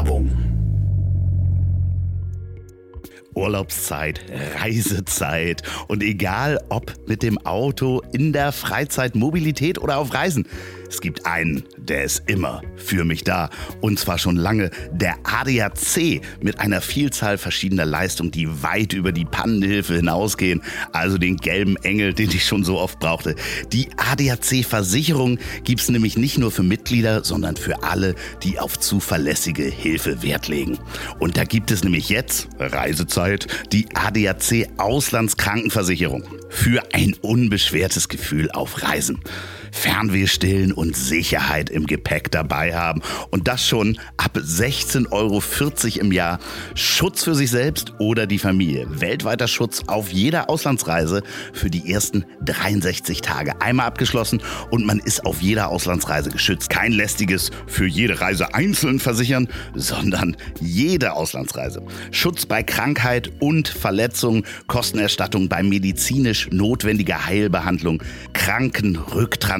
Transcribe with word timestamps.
Werbung. 0.00 0.30
Urlaubszeit, 3.34 4.22
Reisezeit 4.58 5.62
und 5.88 6.02
egal 6.02 6.58
ob 6.70 6.94
mit 7.06 7.22
dem 7.22 7.36
Auto, 7.44 8.00
in 8.12 8.32
der 8.32 8.52
Freizeit, 8.52 9.14
Mobilität 9.14 9.78
oder 9.78 9.98
auf 9.98 10.14
Reisen. 10.14 10.46
Es 10.90 11.00
gibt 11.00 11.24
einen, 11.24 11.62
der 11.76 12.02
ist 12.02 12.24
immer 12.26 12.62
für 12.74 13.04
mich 13.04 13.22
da. 13.22 13.48
Und 13.80 14.00
zwar 14.00 14.18
schon 14.18 14.34
lange. 14.34 14.70
Der 14.90 15.14
ADAC 15.22 16.20
mit 16.40 16.58
einer 16.58 16.80
Vielzahl 16.80 17.38
verschiedener 17.38 17.86
Leistungen, 17.86 18.32
die 18.32 18.62
weit 18.64 18.92
über 18.92 19.12
die 19.12 19.24
Pannenhilfe 19.24 19.94
hinausgehen. 19.94 20.62
Also 20.92 21.16
den 21.16 21.36
gelben 21.36 21.76
Engel, 21.76 22.12
den 22.12 22.30
ich 22.30 22.44
schon 22.44 22.64
so 22.64 22.78
oft 22.78 22.98
brauchte. 22.98 23.36
Die 23.72 23.88
ADAC-Versicherung 23.96 25.38
gibt 25.62 25.80
es 25.80 25.88
nämlich 25.90 26.16
nicht 26.16 26.38
nur 26.38 26.50
für 26.50 26.64
Mitglieder, 26.64 27.22
sondern 27.22 27.56
für 27.56 27.84
alle, 27.84 28.16
die 28.42 28.58
auf 28.58 28.80
zuverlässige 28.80 29.62
Hilfe 29.62 30.22
Wert 30.24 30.48
legen. 30.48 30.76
Und 31.20 31.36
da 31.36 31.44
gibt 31.44 31.70
es 31.70 31.84
nämlich 31.84 32.08
jetzt, 32.08 32.48
Reisezeit, 32.58 33.46
die 33.72 33.86
ADAC 33.94 34.68
Auslandskrankenversicherung. 34.76 36.24
Für 36.48 36.82
ein 36.92 37.14
unbeschwertes 37.22 38.08
Gefühl 38.08 38.50
auf 38.50 38.82
Reisen. 38.82 39.20
Fernweh 39.72 40.26
stillen 40.26 40.72
und 40.72 40.96
Sicherheit 40.96 41.70
im 41.70 41.86
Gepäck 41.86 42.30
dabei 42.30 42.74
haben. 42.74 43.02
Und 43.30 43.48
das 43.48 43.66
schon 43.66 43.98
ab 44.16 44.36
16,40 44.36 45.10
Euro 45.12 45.42
im 46.00 46.12
Jahr. 46.12 46.38
Schutz 46.74 47.24
für 47.24 47.34
sich 47.34 47.50
selbst 47.50 47.94
oder 47.98 48.26
die 48.26 48.38
Familie. 48.38 48.86
Weltweiter 49.00 49.48
Schutz 49.48 49.82
auf 49.86 50.10
jeder 50.10 50.50
Auslandsreise 50.50 51.22
für 51.52 51.70
die 51.70 51.92
ersten 51.92 52.24
63 52.44 53.20
Tage. 53.20 53.60
Einmal 53.60 53.86
abgeschlossen 53.86 54.42
und 54.70 54.86
man 54.86 54.98
ist 54.98 55.24
auf 55.24 55.40
jeder 55.40 55.68
Auslandsreise 55.68 56.30
geschützt. 56.30 56.70
Kein 56.70 56.92
lästiges 56.92 57.50
für 57.66 57.86
jede 57.86 58.20
Reise 58.20 58.54
einzeln 58.54 58.98
versichern, 58.98 59.48
sondern 59.74 60.36
jede 60.60 61.12
Auslandsreise. 61.12 61.82
Schutz 62.10 62.46
bei 62.46 62.62
Krankheit 62.62 63.30
und 63.40 63.68
Verletzung, 63.68 64.44
Kostenerstattung 64.66 65.48
bei 65.48 65.62
medizinisch 65.62 66.48
notwendiger 66.50 67.26
Heilbehandlung, 67.26 68.02
Krankenrücktransport, 68.32 69.59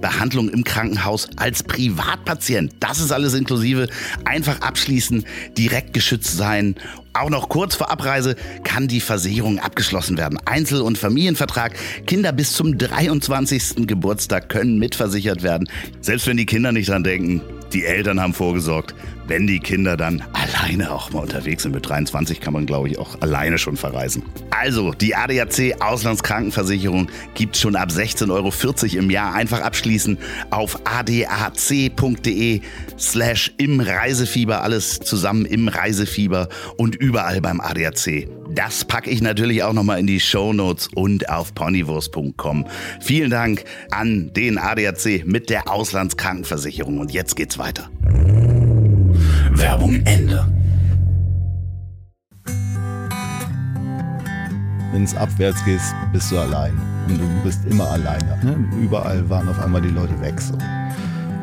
Behandlung 0.00 0.48
im 0.48 0.64
Krankenhaus 0.64 1.28
als 1.36 1.62
Privatpatient. 1.62 2.74
Das 2.80 3.00
ist 3.00 3.12
alles 3.12 3.34
inklusive. 3.34 3.88
Einfach 4.24 4.60
abschließen, 4.60 5.24
direkt 5.56 5.92
geschützt 5.92 6.36
sein 6.36 6.76
auch 7.14 7.28
noch 7.28 7.50
kurz 7.50 7.74
vor 7.74 7.90
Abreise 7.90 8.36
kann 8.64 8.88
die 8.88 9.00
Versicherung 9.00 9.58
abgeschlossen 9.58 10.16
werden. 10.16 10.38
Einzel- 10.46 10.80
und 10.80 10.96
Familienvertrag. 10.96 11.74
Kinder 12.06 12.32
bis 12.32 12.54
zum 12.54 12.78
23. 12.78 13.86
Geburtstag 13.86 14.48
können 14.48 14.78
mitversichert 14.78 15.42
werden. 15.42 15.68
Selbst 16.00 16.26
wenn 16.26 16.38
die 16.38 16.46
Kinder 16.46 16.72
nicht 16.72 16.88
dran 16.88 17.04
denken, 17.04 17.42
die 17.72 17.84
Eltern 17.84 18.20
haben 18.20 18.34
vorgesorgt 18.34 18.94
wenn 19.26 19.46
die 19.46 19.60
Kinder 19.60 19.96
dann 19.96 20.22
alleine 20.32 20.92
auch 20.92 21.10
mal 21.10 21.20
unterwegs 21.20 21.62
sind. 21.62 21.74
Mit 21.74 21.88
23 21.88 22.40
kann 22.40 22.52
man, 22.52 22.66
glaube 22.66 22.88
ich, 22.88 22.98
auch 22.98 23.20
alleine 23.20 23.58
schon 23.58 23.76
verreisen. 23.76 24.24
Also, 24.50 24.92
die 24.92 25.14
ADAC 25.14 25.80
Auslandskrankenversicherung 25.80 27.08
gibt 27.34 27.56
schon 27.56 27.76
ab 27.76 27.88
16,40 27.90 28.30
Euro 28.30 28.98
im 28.98 29.10
Jahr. 29.10 29.34
Einfach 29.34 29.60
abschließen 29.60 30.18
auf 30.50 30.80
adac.de 30.84 32.60
slash 32.98 33.54
im 33.56 33.80
Reisefieber. 33.80 34.62
Alles 34.62 35.00
zusammen 35.00 35.44
im 35.46 35.68
Reisefieber 35.68 36.48
und 36.76 36.94
überall 36.96 37.40
beim 37.40 37.60
ADAC. 37.60 38.28
Das 38.54 38.84
packe 38.84 39.10
ich 39.10 39.22
natürlich 39.22 39.62
auch 39.62 39.72
nochmal 39.72 39.98
in 39.98 40.06
die 40.06 40.20
Show 40.20 40.52
Notes 40.52 40.88
und 40.94 41.28
auf 41.28 41.54
ponywurst.com. 41.54 42.66
Vielen 43.00 43.30
Dank 43.30 43.64
an 43.90 44.32
den 44.34 44.58
ADAC 44.58 45.24
mit 45.26 45.48
der 45.48 45.70
Auslandskrankenversicherung. 45.70 46.98
Und 46.98 47.12
jetzt 47.12 47.36
geht's 47.36 47.58
weiter. 47.58 47.88
Werbung 49.52 50.02
Ende. 50.04 50.46
Wenn 54.92 55.04
es 55.04 55.14
abwärts 55.14 55.64
geht, 55.64 55.80
bist 56.12 56.30
du 56.30 56.38
allein. 56.38 56.74
Und 57.08 57.18
du 57.18 57.42
bist 57.42 57.64
immer 57.64 57.90
alleine. 57.90 58.38
Ne? 58.44 58.68
Überall 58.82 59.28
waren 59.30 59.48
auf 59.48 59.58
einmal 59.58 59.80
die 59.80 59.88
Leute 59.88 60.20
weg. 60.20 60.38
So. 60.38 60.54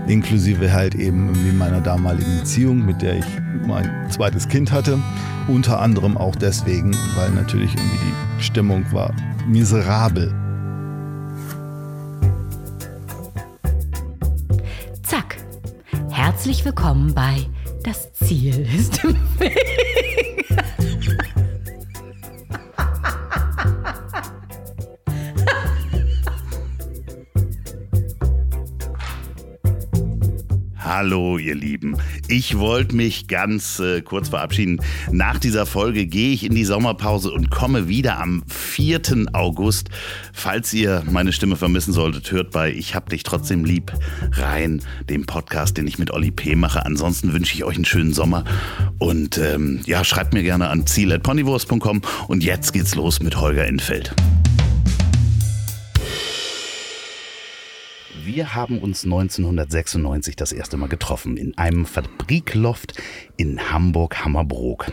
Inklusive 0.08 0.72
halt 0.74 0.96
eben 0.96 1.34
in 1.48 1.58
meiner 1.58 1.82
damaligen 1.82 2.40
Beziehung, 2.40 2.86
mit 2.86 3.02
der 3.02 3.18
ich 3.18 3.26
mein 3.68 4.10
zweites 4.10 4.48
Kind 4.48 4.72
hatte. 4.72 5.00
Unter 5.48 5.80
anderem 5.80 6.18
auch 6.18 6.36
deswegen, 6.36 6.96
weil 7.16 7.32
natürlich 7.32 7.76
irgendwie 7.76 8.14
die 8.38 8.44
Stimmung 8.44 8.86
war 8.92 9.14
miserabel. 9.48 10.34
Zack. 15.04 15.38
Herzlich 16.10 16.66
willkommen 16.66 17.14
bei 17.14 17.46
das 17.84 18.14
Ziel 18.14 18.68
ist 18.78 19.04
im 19.04 19.16
Weg. 19.40 19.58
Hallo, 30.90 31.38
ihr 31.38 31.54
Lieben. 31.54 31.98
Ich 32.28 32.58
wollte 32.58 32.96
mich 32.96 33.28
ganz 33.28 33.80
äh, 33.80 34.02
kurz 34.02 34.30
verabschieden. 34.30 34.82
Nach 35.12 35.38
dieser 35.38 35.68
Folge 35.68 36.08
gehe 36.08 36.34
ich 36.34 36.44
in 36.44 36.56
die 36.56 36.66
Sommerpause 36.66 37.32
und 37.32 37.52
komme 37.52 37.88
wieder 37.88 38.20
am 38.20 38.42
4. 38.48 39.28
August. 39.34 39.90
Falls 40.34 40.74
ihr 40.74 41.04
meine 41.08 41.32
Stimme 41.32 41.58
vermissen 41.58 41.94
solltet, 41.94 42.32
hört 42.32 42.50
bei 42.50 42.74
Ich 42.74 42.96
hab 42.96 43.08
dich 43.08 43.22
trotzdem 43.22 43.66
lieb 43.66 43.94
rein, 44.32 44.82
dem 45.08 45.28
Podcast, 45.28 45.78
den 45.78 45.86
ich 45.86 46.00
mit 46.00 46.10
Olli 46.10 46.32
P. 46.32 46.56
mache. 46.56 46.84
Ansonsten 46.84 47.34
wünsche 47.34 47.54
ich 47.54 47.64
euch 47.64 47.76
einen 47.76 47.86
schönen 47.86 48.14
Sommer 48.14 48.44
und 48.98 49.38
ähm, 49.38 49.82
ja, 49.86 50.04
schreibt 50.04 50.34
mir 50.34 50.42
gerne 50.42 50.70
an 50.70 50.88
ziel.ponywurst.com 50.88 52.02
und 52.28 52.44
jetzt 52.44 52.74
geht's 52.74 52.96
los 52.96 53.20
mit 53.20 53.40
Holger 53.40 53.68
Infeld. 53.68 54.16
Wir 58.32 58.54
haben 58.54 58.78
uns 58.78 59.06
1996 59.06 60.36
das 60.36 60.52
erste 60.52 60.78
Mal 60.78 60.88
getroffen 60.88 61.36
in 61.36 61.58
einem 61.58 61.88
Fabrikloft 61.88 62.94
in 63.38 63.72
Hamburg-Hammerbrook. 63.72 64.92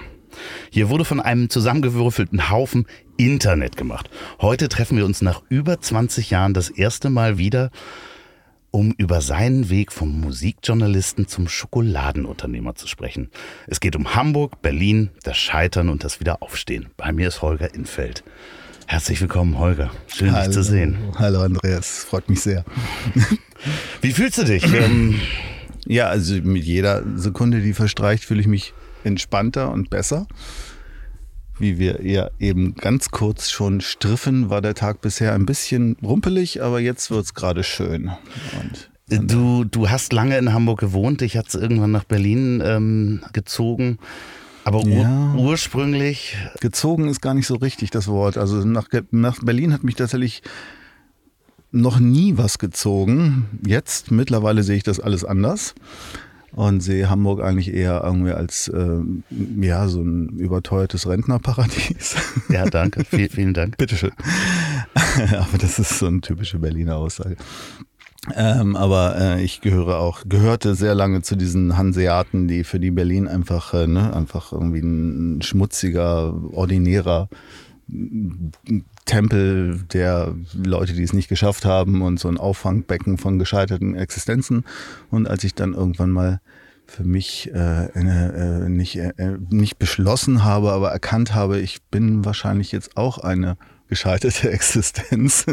Hier 0.71 0.89
wurde 0.89 1.05
von 1.05 1.21
einem 1.21 1.51
zusammengewürfelten 1.51 2.49
Haufen 2.49 2.87
Internet 3.19 3.77
gemacht. 3.77 4.09
Heute 4.41 4.71
treffen 4.71 4.97
wir 4.97 5.05
uns 5.05 5.21
nach 5.21 5.43
über 5.51 5.79
20 5.79 6.31
Jahren 6.31 6.55
das 6.55 6.71
erste 6.71 7.11
Mal 7.11 7.37
wieder, 7.37 7.71
um 8.71 8.95
über 8.97 9.21
seinen 9.21 9.69
Weg 9.69 9.93
vom 9.93 10.19
Musikjournalisten 10.19 11.29
zum 11.29 11.47
Schokoladenunternehmer 11.47 12.75
zu 12.75 12.87
sprechen. 12.87 13.29
Es 13.67 13.81
geht 13.81 13.97
um 13.97 14.15
Hamburg, 14.15 14.63
Berlin, 14.63 15.11
das 15.25 15.37
Scheitern 15.37 15.91
und 15.91 16.05
das 16.05 16.21
Wiederaufstehen. 16.21 16.87
Bei 16.97 17.13
mir 17.13 17.29
ist 17.29 17.43
Holger 17.43 17.75
Infeld. 17.75 18.25
Herzlich 18.87 19.21
willkommen, 19.21 19.59
Holger. 19.59 19.91
Schön, 20.07 20.33
Hallo. 20.33 20.47
dich 20.47 20.55
zu 20.55 20.63
sehen. 20.63 20.97
Hallo, 21.19 21.41
Andreas. 21.43 22.05
Freut 22.09 22.29
mich 22.31 22.41
sehr. 22.41 22.65
Wie 24.01 24.13
fühlst 24.13 24.39
du 24.39 24.45
dich? 24.45 24.65
Ähm, 24.73 25.21
ja, 25.87 26.07
also 26.09 26.35
mit 26.43 26.65
jeder 26.65 27.03
Sekunde, 27.17 27.61
die 27.61 27.73
verstreicht, 27.73 28.25
fühle 28.25 28.41
ich 28.41 28.47
mich 28.47 28.75
entspannter 29.05 29.71
und 29.73 29.91
besser. 29.91 30.27
Wie 31.59 31.79
wir 31.79 32.05
ja 32.07 32.29
eben 32.39 32.75
ganz 32.75 33.11
kurz 33.11 33.51
schon 33.51 33.81
striffen, 33.81 34.51
war 34.51 34.61
der 34.61 34.75
Tag 34.75 35.01
bisher 35.01 35.33
ein 35.35 35.47
bisschen 35.47 35.97
rumpelig, 36.03 36.63
aber 36.63 36.81
jetzt 36.81 37.11
wird 37.11 37.25
es 37.25 37.35
gerade 37.35 37.65
schön. 37.65 38.11
Und 38.61 38.91
Du, 39.09 39.63
du 39.63 39.89
hast 39.89 40.13
lange 40.13 40.37
in 40.37 40.53
Hamburg 40.53 40.81
gewohnt, 40.81 41.23
ich 41.23 41.37
hatte 41.37 41.49
es 41.49 41.55
irgendwann 41.55 41.93
nach 41.93 42.03
Berlin 42.03 42.61
ähm, 42.65 43.23
gezogen. 43.33 43.99
Aber 44.67 44.85
ja. 44.85 45.33
ur 45.37 45.51
ursprünglich. 45.51 46.37
Gezogen 46.61 47.07
ist 47.07 47.21
gar 47.21 47.35
nicht 47.35 47.47
so 47.47 47.55
richtig 47.55 47.91
das 47.91 48.09
Wort. 48.09 48.37
Also 48.37 48.57
nach, 48.65 48.89
nach 49.13 49.39
Berlin 49.41 49.73
hat 49.73 49.85
mich 49.85 49.95
tatsächlich 49.95 50.43
noch 51.71 52.01
nie 52.01 52.37
was 52.37 52.59
gezogen. 52.59 53.47
Jetzt, 53.65 54.11
mittlerweile 54.11 54.65
sehe 54.65 54.77
ich 54.77 54.83
das 54.83 54.99
alles 54.99 55.25
anders 55.25 55.77
und 56.51 56.81
sehe 56.81 57.09
Hamburg 57.09 57.43
eigentlich 57.43 57.73
eher 57.73 58.03
irgendwie 58.03 58.33
als 58.33 58.67
äh, 58.67 59.03
ja 59.61 59.87
so 59.87 60.03
ein 60.03 60.31
überteuertes 60.31 61.07
Rentnerparadies. 61.07 62.17
Ja, 62.49 62.65
danke, 62.65 63.05
vielen, 63.05 63.31
vielen 63.31 63.55
Dank. 63.55 63.77
Bitteschön. 63.77 64.13
Aber 64.95 65.59
das 65.59 65.79
ist 65.79 65.99
so 66.01 66.07
eine 66.07 66.23
typische 66.23 66.59
Berliner 66.59 66.97
Aussage. 66.97 67.37
Ähm, 68.35 68.77
aber 68.77 69.17
äh, 69.19 69.43
ich 69.43 69.61
gehöre 69.61 69.99
auch, 69.99 70.23
gehörte 70.27 70.75
sehr 70.75 70.95
lange 70.95 71.23
zu 71.23 71.37
diesen 71.37 71.77
Hanseaten, 71.77 72.49
die 72.49 72.65
für 72.65 72.81
die 72.81 72.91
Berlin 72.91 73.29
einfach, 73.29 73.73
äh, 73.75 73.87
ne, 73.87 74.15
einfach 74.15 74.53
irgendwie 74.53 74.81
ein 74.81 75.43
schmutziger, 75.43 76.35
ordinärer 76.53 77.29
Tempel 79.05 79.85
der 79.93 80.35
Leute, 80.55 80.93
die 80.95 81.05
es 81.05 81.13
nicht 81.13 81.29
geschafft 81.29 81.65
haben 81.65 82.03
und 82.03 82.19
so 82.19 82.29
ein 82.29 82.39
Auffangbecken 82.39 83.17
von 83.17 83.39
gescheiterten 83.39 83.95
Existenzen. 83.95 84.65
Und 85.11 85.29
als 85.29 85.45
ich 85.45 85.55
dann 85.55 85.73
irgendwann 85.75 86.11
mal 86.11 86.41
für 86.87 87.05
mich 87.05 87.51
äh, 87.55 87.87
äh, 87.87 88.69
nicht, 88.69 88.97
äh, 88.97 89.39
nicht 89.51 89.79
beschlossen 89.79 90.45
habe, 90.45 90.73
aber 90.73 90.91
erkannt 90.91 91.35
habe, 91.35 91.61
ich 91.61 91.83
bin 91.85 92.25
wahrscheinlich 92.25 92.73
jetzt 92.73 92.97
auch 92.97 93.19
eine 93.19 93.57
gescheiterte 93.89 94.51
Existenz, 94.53 95.47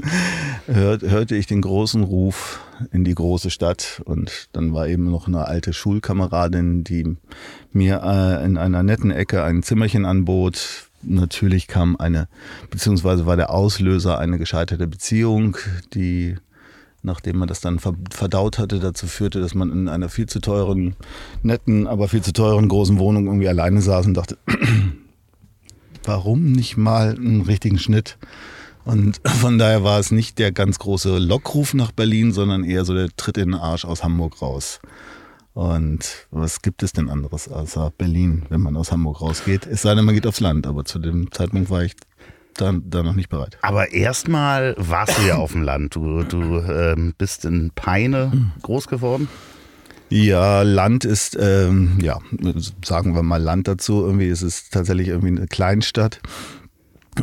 hört, 0.66 1.04
hörte 1.04 1.36
ich 1.36 1.48
den 1.48 1.62
großen 1.62 2.04
Ruf 2.04 2.60
in 2.92 3.04
die 3.04 3.16
große 3.16 3.50
Stadt. 3.50 4.02
Und 4.06 4.50
dann 4.54 4.74
war 4.74 4.88
eben 4.88 5.10
noch 5.10 5.28
eine 5.28 5.46
alte 5.46 5.74
Schulkameradin, 5.74 6.84
die 6.84 7.16
mir 7.72 8.02
äh, 8.04 8.46
in 8.46 8.58
einer 8.58 8.84
netten 8.84 9.12
Ecke 9.12 9.44
ein 9.44 9.64
Zimmerchen 9.64 10.06
anbot. 10.06 10.90
Natürlich 11.02 11.68
kam 11.68 11.98
eine, 11.98 12.28
beziehungsweise 12.70 13.26
war 13.26 13.36
der 13.36 13.50
Auslöser 13.50 14.20
eine 14.20 14.38
gescheiterte 14.38 14.88
Beziehung, 14.88 15.58
die 15.94 16.38
nachdem 17.06 17.38
man 17.38 17.50
das 17.50 17.60
dann 17.60 17.80
verdaut 17.80 18.58
hatte, 18.58 18.80
dazu 18.80 19.08
führte, 19.08 19.42
dass 19.42 19.54
man 19.54 19.72
in 19.72 19.90
einer 19.90 20.08
viel 20.08 20.26
zu 20.26 20.40
teuren, 20.40 20.96
netten, 21.42 21.86
aber 21.86 22.08
viel 22.08 22.22
zu 22.22 22.32
teuren 22.32 22.70
großen 22.70 22.98
Wohnung 22.98 23.26
irgendwie 23.26 23.50
alleine 23.50 23.82
saß 23.82 24.06
und 24.06 24.14
dachte, 24.14 24.38
warum 26.04 26.52
nicht 26.52 26.78
mal 26.78 27.16
einen 27.16 27.42
richtigen 27.42 27.80
Schnitt? 27.80 28.18
Und 28.86 29.22
von 29.24 29.58
daher 29.58 29.84
war 29.84 30.00
es 30.00 30.12
nicht 30.12 30.40
der 30.40 30.52
ganz 30.52 30.80
große 30.80 31.18
Lockruf 31.18 31.74
nach 31.74 31.92
Berlin, 31.92 32.32
sondern 32.34 32.64
eher 32.64 32.86
so 32.86 32.94
der 32.94 33.10
Tritt 33.16 33.38
in 33.38 33.52
den 33.52 33.60
Arsch 33.60 33.86
aus 33.86 34.04
Hamburg 34.04 34.42
raus. 34.42 34.80
Und 35.54 36.28
was 36.32 36.62
gibt 36.62 36.84
es 36.84 36.94
denn 36.94 37.10
anderes 37.10 37.48
außer 37.48 37.92
Berlin, 37.98 38.44
wenn 38.50 38.62
man 38.62 38.76
aus 38.76 38.92
Hamburg 38.92 39.22
rausgeht? 39.22 39.68
Es 39.68 39.84
sei 39.84 39.94
denn, 39.94 40.04
man 40.04 40.16
geht 40.16 40.26
aufs 40.26 40.40
Land, 40.40 40.66
aber 40.66 40.84
zu 40.84 41.00
dem 41.00 41.32
Zeitpunkt 41.32 41.70
war 41.70 41.84
ich 41.84 41.96
da, 42.56 42.74
da 42.84 43.04
noch 43.04 43.14
nicht 43.16 43.30
bereit. 43.30 43.58
Aber 43.62 43.92
erstmal 43.92 44.76
warst 44.78 45.18
du 45.18 45.22
ja 45.24 45.36
auf 45.36 45.52
dem 45.52 45.64
Land. 45.64 45.96
Du, 45.96 46.24
du 46.24 46.60
ähm, 46.60 47.14
bist 47.18 47.46
in 47.46 47.72
Peine 47.74 48.52
groß 48.62 48.88
geworden. 48.88 49.28
Ja, 50.14 50.62
Land 50.62 51.06
ist, 51.06 51.36
ähm, 51.42 51.98
ja, 52.00 52.20
sagen 52.86 53.16
wir 53.16 53.24
mal 53.24 53.42
Land 53.42 53.68
dazu. 53.68 54.04
Irgendwie 54.06 54.28
ist 54.28 54.44
es 54.44 54.70
tatsächlich 54.70 55.08
irgendwie 55.08 55.30
eine 55.30 55.48
Kleinstadt. 55.48 56.20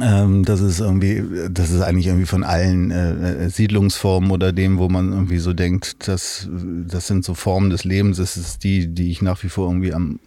Ähm, 0.02 0.44
das 0.44 0.60
ist 0.60 0.80
irgendwie, 0.80 1.22
das 1.48 1.70
ist 1.70 1.82
eigentlich 1.82 2.08
irgendwie 2.08 2.26
von 2.26 2.42
allen 2.42 2.90
äh, 2.90 3.44
äh, 3.44 3.48
Siedlungsformen 3.48 4.32
oder 4.32 4.52
dem, 4.52 4.78
wo 4.78 4.88
man 4.88 5.12
irgendwie 5.12 5.38
so 5.38 5.52
denkt, 5.52 6.08
dass 6.08 6.48
das 6.50 7.06
sind 7.06 7.24
so 7.24 7.34
Formen 7.34 7.70
des 7.70 7.84
Lebens. 7.84 8.16
Das 8.16 8.36
ist 8.36 8.64
die, 8.64 8.88
die 8.88 9.12
ich 9.12 9.22
nach 9.22 9.40
wie 9.44 9.50
vor 9.50 9.68
irgendwie 9.68 9.94
am 9.94 10.18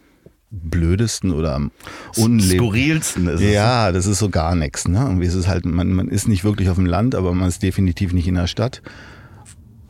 blödesten 0.50 1.32
oder 1.32 1.56
am 1.56 1.70
unlebendsten. 2.16 3.28
Ist 3.28 3.42
es. 3.42 3.52
Ja, 3.52 3.92
das 3.92 4.06
ist 4.06 4.20
so 4.20 4.30
gar 4.30 4.54
nichts. 4.54 4.88
Ne? 4.88 5.00
Irgendwie 5.00 5.26
ist 5.26 5.34
es 5.34 5.48
halt, 5.48 5.66
man, 5.66 5.92
man 5.92 6.08
ist 6.08 6.28
nicht 6.28 6.44
wirklich 6.44 6.70
auf 6.70 6.76
dem 6.76 6.86
Land, 6.86 7.14
aber 7.14 7.34
man 7.34 7.48
ist 7.48 7.62
definitiv 7.62 8.14
nicht 8.14 8.26
in 8.26 8.36
der 8.36 8.46
Stadt. 8.46 8.80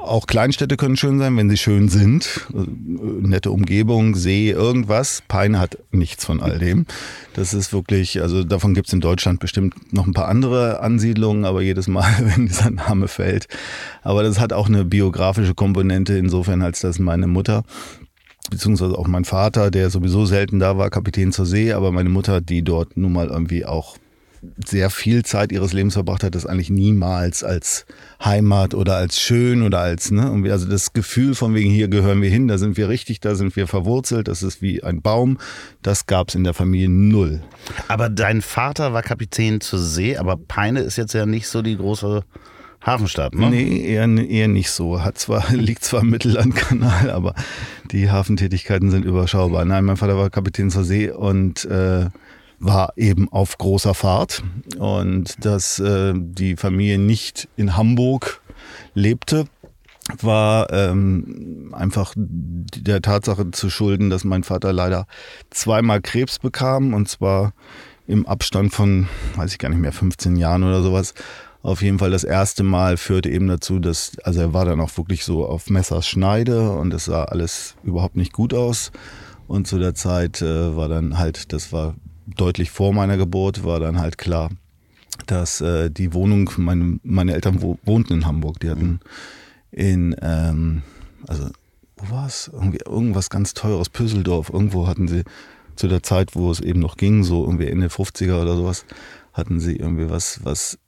Auch 0.05 0.27
Kleinstädte 0.27 0.77
können 0.77 0.99
schön 0.99 1.19
sein, 1.19 1.35
wenn 1.39 1.49
sie 1.49 1.57
schön 1.57 1.89
sind. 1.89 2.47
Nette 2.53 3.51
Umgebung, 3.51 4.15
See, 4.15 4.51
irgendwas. 4.51 5.23
Peine 5.29 5.59
hat 5.59 5.79
nichts 5.93 6.27
von 6.27 6.43
all 6.43 6.59
dem. 6.59 6.85
Das 7.33 7.55
ist 7.55 7.73
wirklich, 7.73 8.21
also 8.21 8.45
davon 8.45 8.75
gibt 8.75 8.89
es 8.89 8.93
in 8.93 9.01
Deutschland 9.01 9.41
bestimmt 9.41 9.95
noch 9.95 10.07
ein 10.07 10.13
paar 10.13 10.29
andere 10.29 10.81
Ansiedlungen, 10.81 11.47
aber 11.47 11.63
jedes 11.63 11.89
Mal, 11.89 12.13
wenn 12.21 12.47
dieser 12.47 12.71
Name 12.71 13.09
fällt. 13.09 13.49
Aber 14.03 14.23
das 14.23 14.41
hat 14.41 14.53
auch 14.53 14.69
eine 14.69 14.85
biografische 14.85 15.55
Komponente, 15.55 16.19
insofern 16.19 16.61
als 16.61 16.81
dass 16.81 16.99
meine 16.99 17.27
Mutter 17.27 17.65
beziehungsweise 18.51 18.99
auch 18.99 19.09
mein 19.09 19.25
Vater, 19.25 19.71
der 19.71 19.89
sowieso 19.89 20.27
selten 20.27 20.59
da 20.61 20.77
war, 20.77 20.91
Kapitän 20.91 21.33
zur 21.33 21.47
See, 21.47 21.73
aber 21.73 21.93
meine 21.93 22.11
Mutter, 22.11 22.43
die 22.43 22.63
dort 22.63 22.95
nun 22.99 23.15
mal 23.15 23.29
irgendwie 23.29 23.65
auch 23.65 23.97
sehr 24.65 24.91
viel 24.91 25.25
Zeit 25.25 25.53
ihres 25.53 25.73
Lebens 25.73 25.95
verbracht 25.95 26.23
hat, 26.23 26.35
das 26.35 26.47
eigentlich 26.47 26.71
niemals 26.71 27.45
als 27.45 27.87
Heimat 28.23 28.75
oder 28.75 28.97
als 28.97 29.21
schön 29.21 29.63
oder 29.63 29.81
als, 29.81 30.11
ne, 30.11 30.31
also 30.51 30.69
das 30.69 30.93
Gefühl 30.93 31.35
von 31.35 31.55
wegen 31.55 31.71
hier 31.71 31.89
gehören 31.89 32.23
wir 32.23 32.31
hin, 32.31 32.49
da 32.49 32.59
sind 32.59 32.77
wir 32.77 32.89
richtig, 32.89 33.21
da 33.21 33.35
sind 33.35 33.57
wir 33.57 33.67
verwurzelt, 33.67 34.29
das 34.29 34.43
ist 34.43 34.63
wie 34.63 34.83
ein 34.83 35.03
Baum, 35.03 35.39
das 35.83 36.07
gab 36.07 36.29
es 36.29 36.35
in 36.35 36.45
der 36.45 36.55
Familie 36.55 36.89
null. 36.89 37.43
Aber 37.89 38.09
dein 38.09 38.43
Vater 38.43 38.93
war 38.93 39.03
Kapitän 39.03 39.61
zur 39.61 39.79
See, 39.79 40.17
aber 40.17 40.37
Peine 40.37 40.81
ist 40.81 40.97
jetzt 40.97 41.15
ja 41.15 41.27
nicht 41.27 41.49
so 41.49 41.63
die 41.63 41.77
große 41.77 42.25
Hafenstadt, 42.85 43.35
ne? 43.35 43.49
Nee, 43.49 43.87
eher, 43.87 44.07
eher 44.07 44.49
nicht 44.49 44.71
so. 44.71 45.03
Hat 45.03 45.19
zwar, 45.19 45.51
liegt 45.53 45.85
zwar 45.85 46.03
im 46.03 46.11
Mittellandkanal, 46.11 47.11
aber 47.11 47.35
die 47.91 48.11
Hafentätigkeiten 48.11 48.91
sind 48.91 49.05
überschaubar. 49.05 49.65
Nein, 49.65 49.85
mein 49.85 49.97
Vater 49.97 50.19
war 50.19 50.29
Kapitän 50.31 50.71
zur 50.71 50.85
See 50.85 51.11
und 51.11 51.65
äh, 51.65 52.07
war 52.59 52.93
eben 52.97 53.31
auf 53.31 53.59
großer 53.59 53.95
Fahrt 53.95 54.43
und 54.79 55.45
dass 55.45 55.79
äh, 55.79 56.15
die 56.17 56.57
Familie 56.57 56.99
nicht 56.99 57.49
in 57.57 57.77
Hamburg 57.77 58.41
lebte, 58.95 59.47
war 60.21 60.73
ähm, 60.73 61.75
einfach 61.75 62.15
der 62.17 63.01
Tatsache 63.01 63.51
zu 63.51 63.71
schulden, 63.71 64.11
dass 64.11 64.25
mein 64.25 64.45
Vater 64.45 64.73
leider 64.73 65.07
zweimal 65.51 66.01
Krebs 66.01 66.39
bekam 66.39 66.93
und 66.93 67.09
zwar 67.09 67.53
im 68.07 68.27
Abstand 68.27 68.73
von, 68.73 69.09
weiß 69.37 69.53
ich 69.53 69.59
gar 69.59 69.71
nicht 69.71 69.79
mehr, 69.79 69.93
15 69.93 70.37
Jahren 70.37 70.63
oder 70.63 70.83
sowas. 70.83 71.15
Auf 71.63 71.81
jeden 71.81 71.99
Fall 71.99 72.11
das 72.11 72.25
erste 72.25 72.63
Mal 72.63 72.99
führte 72.99 73.31
eben 73.31 73.49
dazu, 73.49 73.79
dass, 73.79 74.13
also 74.23 74.41
er 74.41 74.53
war 74.53 74.67
dann 74.67 74.81
auch 74.81 74.95
wirklich 74.99 75.25
so 75.25 75.47
auf 75.47 75.71
Messers 75.71 76.07
Schneide 76.07 76.73
und 76.73 76.93
es 76.93 77.07
sah 77.07 77.25
alles 77.25 77.77
überhaupt 77.83 78.17
nicht 78.17 78.35
gut 78.35 78.53
aus. 78.53 78.93
Und 79.47 79.67
zu 79.67 79.79
der 79.79 79.95
Zeit 79.95 80.43
äh, 80.43 80.77
war 80.77 80.89
dann 80.89 81.19
halt, 81.19 81.55
das 81.55 81.73
war 81.73 81.95
deutlich 82.27 82.71
vor 82.71 82.93
meiner 82.93 83.17
Geburt 83.17 83.65
war 83.65 83.81
dann 83.81 83.99
halt 83.99 84.19
klar, 84.19 84.51
dass 85.27 85.61
äh, 85.61 85.91
die 85.91 86.13
Wohnung, 86.13 86.51
meine, 86.57 86.99
meine 87.03 87.35
Eltern 87.35 87.63
wo, 87.63 87.79
wohnten 87.85 88.15
in 88.15 88.27
Hamburg, 88.27 88.61
die 88.61 88.71
hatten 88.71 89.01
in, 89.71 90.17
ähm, 90.21 90.83
also 91.27 91.49
wo 91.97 92.11
war 92.15 92.27
es? 92.27 92.51
irgendwas 92.53 93.31
ganz 93.31 93.55
teures, 93.55 93.89
Püsseldorf, 93.89 94.51
irgendwo 94.51 94.87
hatten 94.87 95.09
sie 95.09 95.23
zu 95.77 95.89
der 95.89 96.03
Zeit, 96.03 96.35
wo 96.35 96.51
es 96.51 96.61
eben 96.61 96.81
noch 96.81 96.97
ging, 96.97 97.25
so 97.25 97.45
irgendwie 97.45 97.69
Ende 97.69 97.89
50er 97.89 98.43
oder 98.43 98.57
sowas, 98.57 98.85
hatten 99.33 99.61
sie 99.61 99.77
irgendwie 99.77 100.09
was, 100.09 100.45
was 100.45 100.79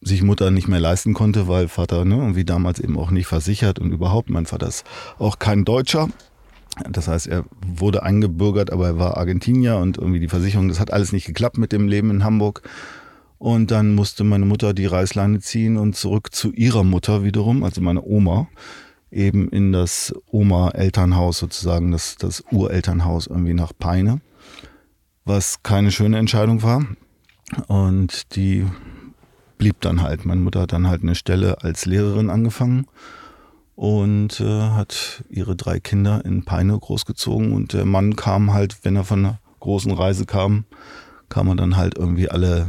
sich 0.00 0.22
Mutter 0.22 0.50
nicht 0.50 0.68
mehr 0.68 0.80
leisten 0.80 1.12
konnte, 1.12 1.48
weil 1.48 1.68
Vater 1.68 2.04
ne, 2.04 2.16
irgendwie 2.16 2.44
damals 2.44 2.78
eben 2.78 2.98
auch 2.98 3.10
nicht 3.10 3.26
versichert 3.26 3.78
und 3.78 3.90
überhaupt, 3.90 4.30
mein 4.30 4.46
Vater 4.46 4.68
ist 4.68 4.84
auch 5.18 5.38
kein 5.38 5.64
Deutscher, 5.64 6.08
das 6.88 7.08
heißt, 7.08 7.26
er 7.26 7.44
wurde 7.66 8.02
eingebürgert, 8.02 8.72
aber 8.72 8.86
er 8.86 8.98
war 8.98 9.16
Argentinier 9.16 9.76
und 9.76 9.98
irgendwie 9.98 10.20
die 10.20 10.28
Versicherung, 10.28 10.68
das 10.68 10.80
hat 10.80 10.92
alles 10.92 11.12
nicht 11.12 11.26
geklappt 11.26 11.58
mit 11.58 11.72
dem 11.72 11.88
Leben 11.88 12.10
in 12.10 12.24
Hamburg. 12.24 12.62
Und 13.38 13.70
dann 13.70 13.94
musste 13.94 14.24
meine 14.24 14.46
Mutter 14.46 14.74
die 14.74 14.86
Reißleine 14.86 15.40
ziehen 15.40 15.76
und 15.76 15.94
zurück 15.94 16.34
zu 16.34 16.52
ihrer 16.52 16.82
Mutter 16.82 17.22
wiederum, 17.22 17.62
also 17.62 17.80
meine 17.80 18.02
Oma, 18.02 18.48
eben 19.10 19.48
in 19.48 19.72
das 19.72 20.12
Oma-Elternhaus 20.30 21.38
sozusagen, 21.38 21.92
das, 21.92 22.16
das 22.16 22.42
Urelternhaus 22.50 23.26
irgendwie 23.28 23.54
nach 23.54 23.72
Peine, 23.78 24.20
was 25.24 25.62
keine 25.62 25.92
schöne 25.92 26.18
Entscheidung 26.18 26.62
war. 26.62 26.84
Und 27.68 28.34
die 28.34 28.66
blieb 29.56 29.80
dann 29.80 30.02
halt. 30.02 30.24
Meine 30.24 30.40
Mutter 30.40 30.62
hat 30.62 30.72
dann 30.72 30.88
halt 30.88 31.02
eine 31.02 31.14
Stelle 31.14 31.62
als 31.62 31.86
Lehrerin 31.86 32.30
angefangen 32.30 32.86
und 33.78 34.40
äh, 34.40 34.70
hat 34.70 35.22
ihre 35.30 35.54
drei 35.54 35.78
Kinder 35.78 36.24
in 36.24 36.44
Peine 36.44 36.76
großgezogen 36.76 37.52
und 37.52 37.72
der 37.72 37.84
Mann 37.84 38.16
kam 38.16 38.52
halt, 38.52 38.78
wenn 38.82 38.96
er 38.96 39.04
von 39.04 39.20
einer 39.24 39.38
großen 39.60 39.92
Reise 39.92 40.26
kam, 40.26 40.64
kam 41.28 41.46
er 41.46 41.54
dann 41.54 41.76
halt 41.76 41.96
irgendwie 41.96 42.28
alle 42.28 42.66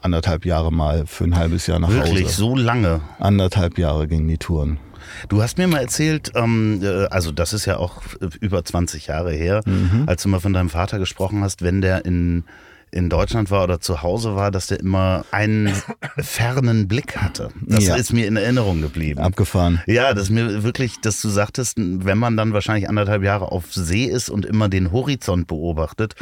anderthalb 0.00 0.44
Jahre 0.44 0.72
mal 0.72 1.06
für 1.06 1.22
ein 1.22 1.36
halbes 1.36 1.68
Jahr 1.68 1.78
nach 1.78 1.90
Wirklich, 1.90 2.02
Hause. 2.02 2.14
Wirklich, 2.14 2.34
so 2.34 2.56
lange? 2.56 3.02
Anderthalb 3.20 3.78
Jahre 3.78 4.08
gingen 4.08 4.26
die 4.26 4.38
Touren. 4.38 4.80
Du 5.28 5.40
hast 5.42 5.58
mir 5.58 5.68
mal 5.68 5.78
erzählt, 5.78 6.32
ähm, 6.34 6.80
äh, 6.82 7.04
also 7.04 7.30
das 7.30 7.52
ist 7.52 7.66
ja 7.66 7.76
auch 7.76 8.02
über 8.40 8.64
20 8.64 9.06
Jahre 9.06 9.32
her, 9.32 9.60
mhm. 9.64 10.08
als 10.08 10.24
du 10.24 10.28
mal 10.28 10.40
von 10.40 10.52
deinem 10.52 10.70
Vater 10.70 10.98
gesprochen 10.98 11.44
hast, 11.44 11.62
wenn 11.62 11.80
der 11.80 12.04
in 12.04 12.42
in 12.92 13.08
Deutschland 13.08 13.50
war 13.50 13.64
oder 13.64 13.80
zu 13.80 14.02
Hause 14.02 14.36
war, 14.36 14.50
dass 14.50 14.66
der 14.66 14.78
immer 14.78 15.24
einen 15.30 15.72
fernen 16.18 16.88
Blick 16.88 17.16
hatte. 17.16 17.48
Das 17.62 17.86
ja. 17.86 17.96
ist 17.96 18.12
mir 18.12 18.26
in 18.26 18.36
Erinnerung 18.36 18.82
geblieben. 18.82 19.18
Abgefahren. 19.18 19.80
Ja, 19.86 20.12
das 20.12 20.24
ist 20.24 20.30
mir 20.30 20.62
wirklich, 20.62 21.00
dass 21.00 21.20
du 21.22 21.30
sagtest, 21.30 21.78
wenn 21.78 22.18
man 22.18 22.36
dann 22.36 22.52
wahrscheinlich 22.52 22.88
anderthalb 22.88 23.22
Jahre 23.22 23.50
auf 23.50 23.72
See 23.72 24.04
ist 24.04 24.28
und 24.28 24.44
immer 24.44 24.68
den 24.68 24.92
Horizont 24.92 25.46
beobachtet, 25.46 26.14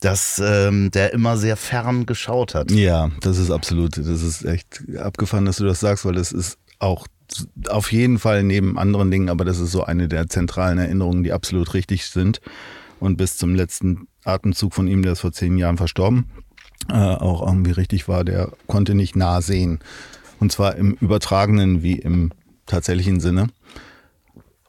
dass 0.00 0.42
ähm, 0.42 0.90
der 0.90 1.12
immer 1.12 1.36
sehr 1.36 1.56
fern 1.56 2.06
geschaut 2.06 2.54
hat. 2.54 2.70
Ja, 2.70 3.10
das 3.20 3.38
ist 3.38 3.50
absolut, 3.50 3.98
das 3.98 4.06
ist 4.06 4.44
echt 4.44 4.84
abgefahren, 4.98 5.44
dass 5.44 5.58
du 5.58 5.64
das 5.64 5.80
sagst, 5.80 6.06
weil 6.06 6.14
das 6.14 6.32
ist 6.32 6.58
auch 6.78 7.06
auf 7.68 7.92
jeden 7.92 8.18
Fall 8.18 8.42
neben 8.42 8.78
anderen 8.78 9.10
Dingen, 9.10 9.28
aber 9.28 9.44
das 9.44 9.58
ist 9.58 9.72
so 9.72 9.84
eine 9.84 10.08
der 10.08 10.28
zentralen 10.28 10.78
Erinnerungen, 10.78 11.24
die 11.24 11.32
absolut 11.32 11.74
richtig 11.74 12.06
sind 12.06 12.40
und 13.00 13.16
bis 13.16 13.36
zum 13.36 13.54
letzten 13.54 14.06
Atemzug 14.26 14.74
von 14.74 14.88
ihm, 14.88 15.02
der 15.02 15.12
ist 15.12 15.20
vor 15.20 15.32
zehn 15.32 15.56
Jahren 15.56 15.76
verstorben, 15.76 16.26
äh, 16.90 16.94
auch 16.94 17.46
irgendwie 17.46 17.72
richtig 17.72 18.08
war, 18.08 18.24
der 18.24 18.52
konnte 18.66 18.94
nicht 18.94 19.16
nah 19.16 19.40
sehen. 19.40 19.80
Und 20.40 20.52
zwar 20.52 20.76
im 20.76 20.92
übertragenen 20.92 21.82
wie 21.82 21.98
im 21.98 22.32
tatsächlichen 22.66 23.20
Sinne. 23.20 23.48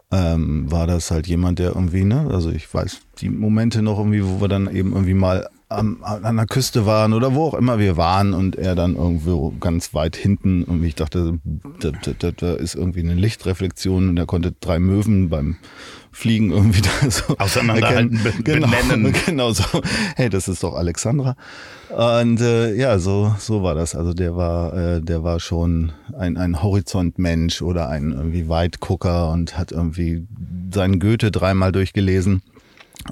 Ähm, 0.10 0.72
war 0.72 0.88
das 0.88 1.12
halt 1.12 1.28
jemand, 1.28 1.60
der 1.60 1.76
irgendwie, 1.76 2.06
ne, 2.06 2.30
also 2.32 2.50
ich 2.50 2.74
weiß 2.74 3.02
die 3.20 3.30
Momente 3.30 3.82
noch 3.82 3.98
irgendwie, 3.98 4.24
wo 4.24 4.40
wir 4.40 4.48
dann 4.48 4.74
eben 4.74 4.94
irgendwie 4.94 5.14
mal 5.14 5.50
am, 5.70 6.02
an 6.02 6.38
der 6.38 6.46
Küste 6.46 6.86
waren 6.86 7.14
oder 7.14 7.36
wo 7.36 7.48
auch 7.48 7.54
immer 7.54 7.78
wir 7.78 7.98
waren 7.98 8.34
und 8.34 8.56
er 8.56 8.74
dann 8.74 8.96
irgendwo 8.96 9.52
ganz 9.60 9.94
weit 9.94 10.16
hinten 10.16 10.64
und 10.64 10.82
ich 10.84 10.96
dachte, 10.96 11.40
da, 12.38 12.54
ist 12.54 12.76
irgendwie 12.76 13.02
eine 13.02 13.16
Lichtreflexion 13.16 14.08
und 14.08 14.18
er 14.18 14.26
konnte 14.26 14.54
drei 14.60 14.80
Möwen 14.80 15.28
beim 15.30 15.58
Fliegen 16.12 16.52
irgendwie 16.52 16.82
da 17.02 17.10
so 17.10 17.38
auseinanderhalten, 17.38 18.20
genau, 18.44 18.68
benennen. 18.68 19.14
Genau 19.26 19.52
so. 19.52 19.64
Hey, 20.16 20.30
das 20.30 20.48
ist 20.48 20.64
doch 20.64 20.76
Alexandra. 20.76 21.36
Und 21.90 22.42
äh, 22.42 22.76
ja, 22.76 23.00
so 23.00 23.36
so 23.40 23.64
war 23.64 23.76
das. 23.76 23.96
Also 23.96 24.14
der 24.14 24.36
war 24.36 24.74
äh, 24.74 25.02
der 25.02 25.24
war 25.24 25.40
schon 25.40 25.92
ein 26.18 26.38
ein 26.38 26.62
Horizontmensch 26.62 27.62
oder 27.62 27.90
ein 27.90 28.12
irgendwie 28.12 28.50
Weitgucker 28.50 29.30
und 29.32 29.58
hat 29.58 29.72
irgendwie 29.72 30.28
seinen 30.74 31.00
Goethe 31.00 31.32
dreimal 31.32 31.72
durchgelesen 31.72 32.42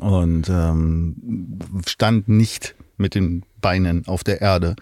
und 0.01 0.49
ähm, 0.49 1.15
stand 1.87 2.27
nicht 2.27 2.75
mit 2.97 3.15
den 3.15 3.43
Beinen 3.61 4.07
auf 4.07 4.23
der 4.23 4.41
Erde, 4.41 4.75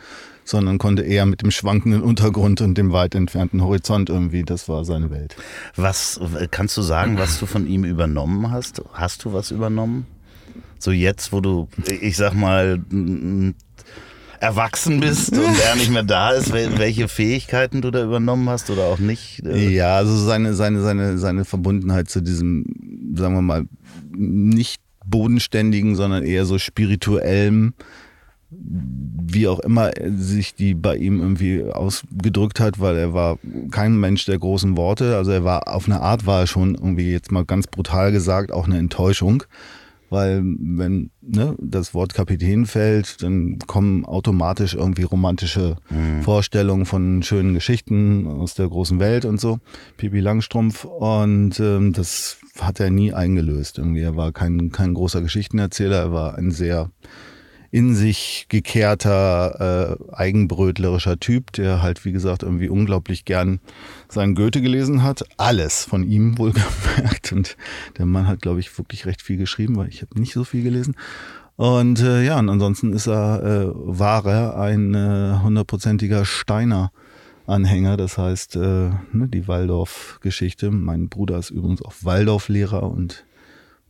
sondern 0.44 0.78
konnte 0.78 1.04
eher 1.04 1.26
mit 1.26 1.42
dem 1.42 1.52
schwankenden 1.52 2.02
Untergrund 2.02 2.62
und 2.62 2.78
dem 2.78 2.92
weit 2.92 3.16
entfernten 3.16 3.62
Horizont 3.62 4.10
irgendwie, 4.10 4.44
das 4.44 4.68
war 4.68 4.86
seine 4.86 5.10
Welt. 5.10 5.36
Was 5.76 6.20
kannst 6.52 6.76
du 6.78 6.82
sagen, 6.82 7.18
was 7.18 7.40
du 7.40 7.46
von 7.46 7.68
ihm 7.68 7.84
übernommen 7.84 8.52
hast? 8.52 8.82
Hast 8.94 9.26
du 9.26 9.34
was 9.34 9.52
übernommen? 9.52 10.06
So 10.80 10.92
jetzt, 10.92 11.32
wo 11.32 11.40
du, 11.40 11.70
ich 12.02 12.18
sag 12.18 12.34
mal, 12.34 12.82
erwachsen 14.40 15.00
bist 15.00 15.32
und 15.32 15.58
er 15.66 15.76
nicht 15.76 15.90
mehr 15.90 16.04
da 16.04 16.32
ist, 16.32 16.52
welche 16.52 17.08
Fähigkeiten 17.08 17.82
du 17.82 17.92
da 17.92 18.04
übernommen 18.04 18.50
hast 18.50 18.70
oder 18.70 18.84
auch 18.84 19.00
nicht? 19.00 19.42
Ja, 19.46 19.96
also 19.96 20.18
seine, 20.18 20.54
seine, 20.54 20.82
seine, 20.82 21.18
seine 21.18 21.46
Verbundenheit 21.46 22.10
zu 22.10 22.22
diesem, 22.22 22.66
sagen 23.16 23.36
wir 23.36 23.42
mal, 23.42 23.66
nicht 24.12 24.82
bodenständigen, 25.06 25.96
sondern 25.96 26.24
eher 26.24 26.46
so 26.46 26.58
spirituellem, 26.58 27.74
wie 29.34 29.48
auch 29.48 29.60
immer 29.60 29.92
sich 30.18 30.56
die 30.56 30.74
bei 30.74 30.96
ihm 30.96 31.20
irgendwie 31.20 31.64
ausgedrückt 31.64 32.60
hat, 32.60 32.80
weil 32.80 32.98
er 32.98 33.14
war 33.14 33.38
kein 33.72 34.00
Mensch 34.00 34.26
der 34.26 34.38
großen 34.38 34.78
Worte. 34.78 35.16
Also 35.18 35.32
er 35.32 35.44
war 35.44 35.68
auf 35.68 35.86
eine 35.86 36.02
Art 36.02 36.26
war 36.26 36.42
er 36.42 36.48
schon 36.48 36.76
irgendwie 36.76 37.12
jetzt 37.12 37.32
mal 37.32 37.46
ganz 37.46 37.68
brutal 37.68 38.12
gesagt 38.12 38.52
auch 38.52 38.66
eine 38.66 38.78
Enttäuschung, 38.78 39.44
weil 40.10 40.44
wenn 40.44 41.10
ne, 41.22 41.56
das 41.60 41.94
Wort 41.94 42.14
Kapitän 42.14 42.66
fällt, 42.66 43.24
dann 43.24 43.58
kommen 43.60 44.06
automatisch 44.06 44.76
irgendwie 44.76 45.04
romantische 45.04 45.78
mhm. 45.90 46.22
Vorstellungen 46.22 46.86
von 46.86 47.24
schönen 47.24 47.54
Geschichten 47.54 48.28
aus 48.28 48.54
der 48.54 48.68
großen 48.68 49.00
Welt 49.00 49.26
und 49.26 49.40
so. 49.40 49.60
Pipi 49.98 50.20
Langstrumpf 50.20 50.86
und 50.86 51.60
ähm, 51.60 51.94
das 51.94 52.38
hat 52.60 52.80
er 52.80 52.92
nie 52.92 53.14
eingelöst. 53.14 53.80
Irgendwie 53.80 54.02
er 54.02 54.16
war 54.16 54.32
kein 54.32 54.72
kein 54.72 54.94
großer 54.94 55.22
Geschichtenerzähler, 55.22 55.98
er 55.98 56.14
war 56.14 56.38
ein 56.38 56.52
sehr 56.52 56.92
in 57.74 57.96
sich 57.96 58.46
gekehrter, 58.50 59.98
äh, 60.00 60.14
eigenbrötlerischer 60.14 61.20
Typ, 61.20 61.52
der 61.54 61.82
halt, 61.82 62.06
wie 62.06 62.12
gesagt, 62.12 62.44
irgendwie 62.44 62.70
unglaublich 62.70 63.26
gern 63.26 63.62
seinen 64.10 64.36
Goethe 64.36 64.62
gelesen 64.62 65.02
hat. 65.02 65.26
Alles 65.38 65.84
von 65.84 66.04
ihm 66.04 66.38
wohlgemerkt. 66.38 67.32
Und 67.32 67.58
der 67.98 68.06
Mann 68.06 68.28
hat, 68.28 68.44
glaube 68.44 68.60
ich, 68.60 68.78
wirklich 68.78 69.08
recht 69.08 69.24
viel 69.24 69.38
geschrieben, 69.38 69.76
weil 69.76 69.88
ich 69.88 70.04
habe 70.04 70.20
nicht 70.20 70.34
so 70.34 70.44
viel 70.44 70.62
gelesen. 70.62 70.96
Und 71.56 72.00
äh, 72.00 72.24
ja, 72.24 72.38
und 72.38 72.50
ansonsten 72.50 72.94
ist 72.94 73.08
er, 73.08 73.42
äh, 73.42 73.72
war 73.74 74.24
er 74.28 74.56
ein 74.60 74.94
äh, 74.94 75.40
hundertprozentiger 75.42 76.26
Steiner. 76.26 76.92
Anhänger, 77.48 77.98
das 77.98 78.20
heißt 78.20 78.56
äh, 78.56 78.92
ne, 79.12 79.28
die 79.28 79.48
Waldorf-Geschichte. 79.48 80.70
Mein 80.70 81.10
Bruder 81.10 81.40
ist 81.40 81.50
übrigens 81.50 81.82
auch 81.82 81.94
Waldorf-Lehrer 82.02 82.84
und 82.84 83.26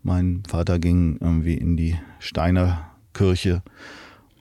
mein 0.02 0.42
Vater 0.48 0.80
ging 0.80 1.18
irgendwie 1.20 1.56
in 1.56 1.78
die 1.78 2.00
Steiner 2.18 2.93
Kirche. 3.14 3.62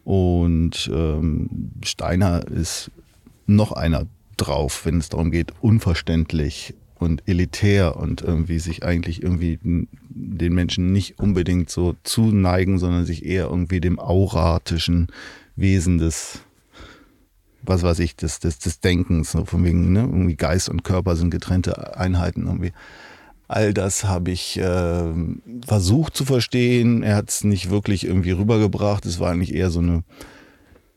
Und 0.04 0.90
ähm, 0.92 1.70
Steiner 1.84 2.46
ist 2.48 2.90
noch 3.46 3.72
einer 3.72 4.06
drauf, 4.36 4.84
wenn 4.84 4.98
es 4.98 5.08
darum 5.08 5.30
geht, 5.30 5.52
unverständlich 5.60 6.74
und 6.96 7.22
elitär 7.26 7.96
und 7.96 8.22
irgendwie 8.22 8.58
sich 8.58 8.84
eigentlich 8.84 9.22
irgendwie 9.22 9.58
den 9.62 10.54
Menschen 10.54 10.92
nicht 10.92 11.18
unbedingt 11.18 11.70
so 11.70 11.96
zuneigen, 12.04 12.78
sondern 12.78 13.04
sich 13.04 13.24
eher 13.24 13.46
irgendwie 13.46 13.80
dem 13.80 13.98
auratischen 13.98 15.08
Wesen 15.56 15.98
des, 15.98 16.40
was 17.62 17.82
weiß 17.82 17.98
ich, 17.98 18.16
des, 18.16 18.40
des, 18.40 18.58
des 18.58 18.80
Denkens, 18.80 19.32
so 19.32 19.44
von 19.44 19.64
wegen, 19.64 19.92
ne, 19.92 20.00
irgendwie 20.00 20.36
Geist 20.36 20.68
und 20.68 20.84
Körper 20.84 21.16
sind 21.16 21.30
getrennte 21.30 21.96
Einheiten 21.96 22.46
irgendwie 22.46 22.72
All 23.48 23.74
das 23.74 24.04
habe 24.04 24.30
ich 24.30 24.58
äh, 24.58 25.12
versucht 25.66 26.16
zu 26.16 26.24
verstehen. 26.24 27.02
Er 27.02 27.16
hat 27.16 27.28
es 27.28 27.44
nicht 27.44 27.70
wirklich 27.70 28.06
irgendwie 28.06 28.30
rübergebracht. 28.30 29.04
Es 29.04 29.20
war 29.20 29.30
eigentlich 29.30 29.54
eher 29.54 29.70
so 29.70 29.80
eine, 29.80 30.04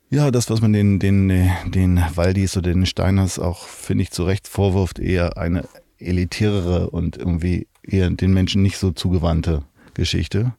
ja, 0.09 0.31
das, 0.31 0.49
was 0.49 0.61
man 0.61 0.71
den, 0.71 0.99
den, 0.99 1.29
den 1.65 2.01
Waldis 2.15 2.55
oder 2.55 2.73
den 2.73 2.85
Steiners 2.85 3.39
auch, 3.39 3.65
finde 3.65 4.03
ich, 4.03 4.11
zu 4.11 4.23
Recht 4.23 4.47
vorwirft, 4.47 4.99
eher 4.99 5.37
eine 5.37 5.65
elitärere 5.97 6.89
und 6.89 7.17
irgendwie 7.17 7.67
eher 7.83 8.09
den 8.09 8.33
Menschen 8.33 8.61
nicht 8.61 8.77
so 8.77 8.91
zugewandte 8.91 9.63
Geschichte, 9.93 10.53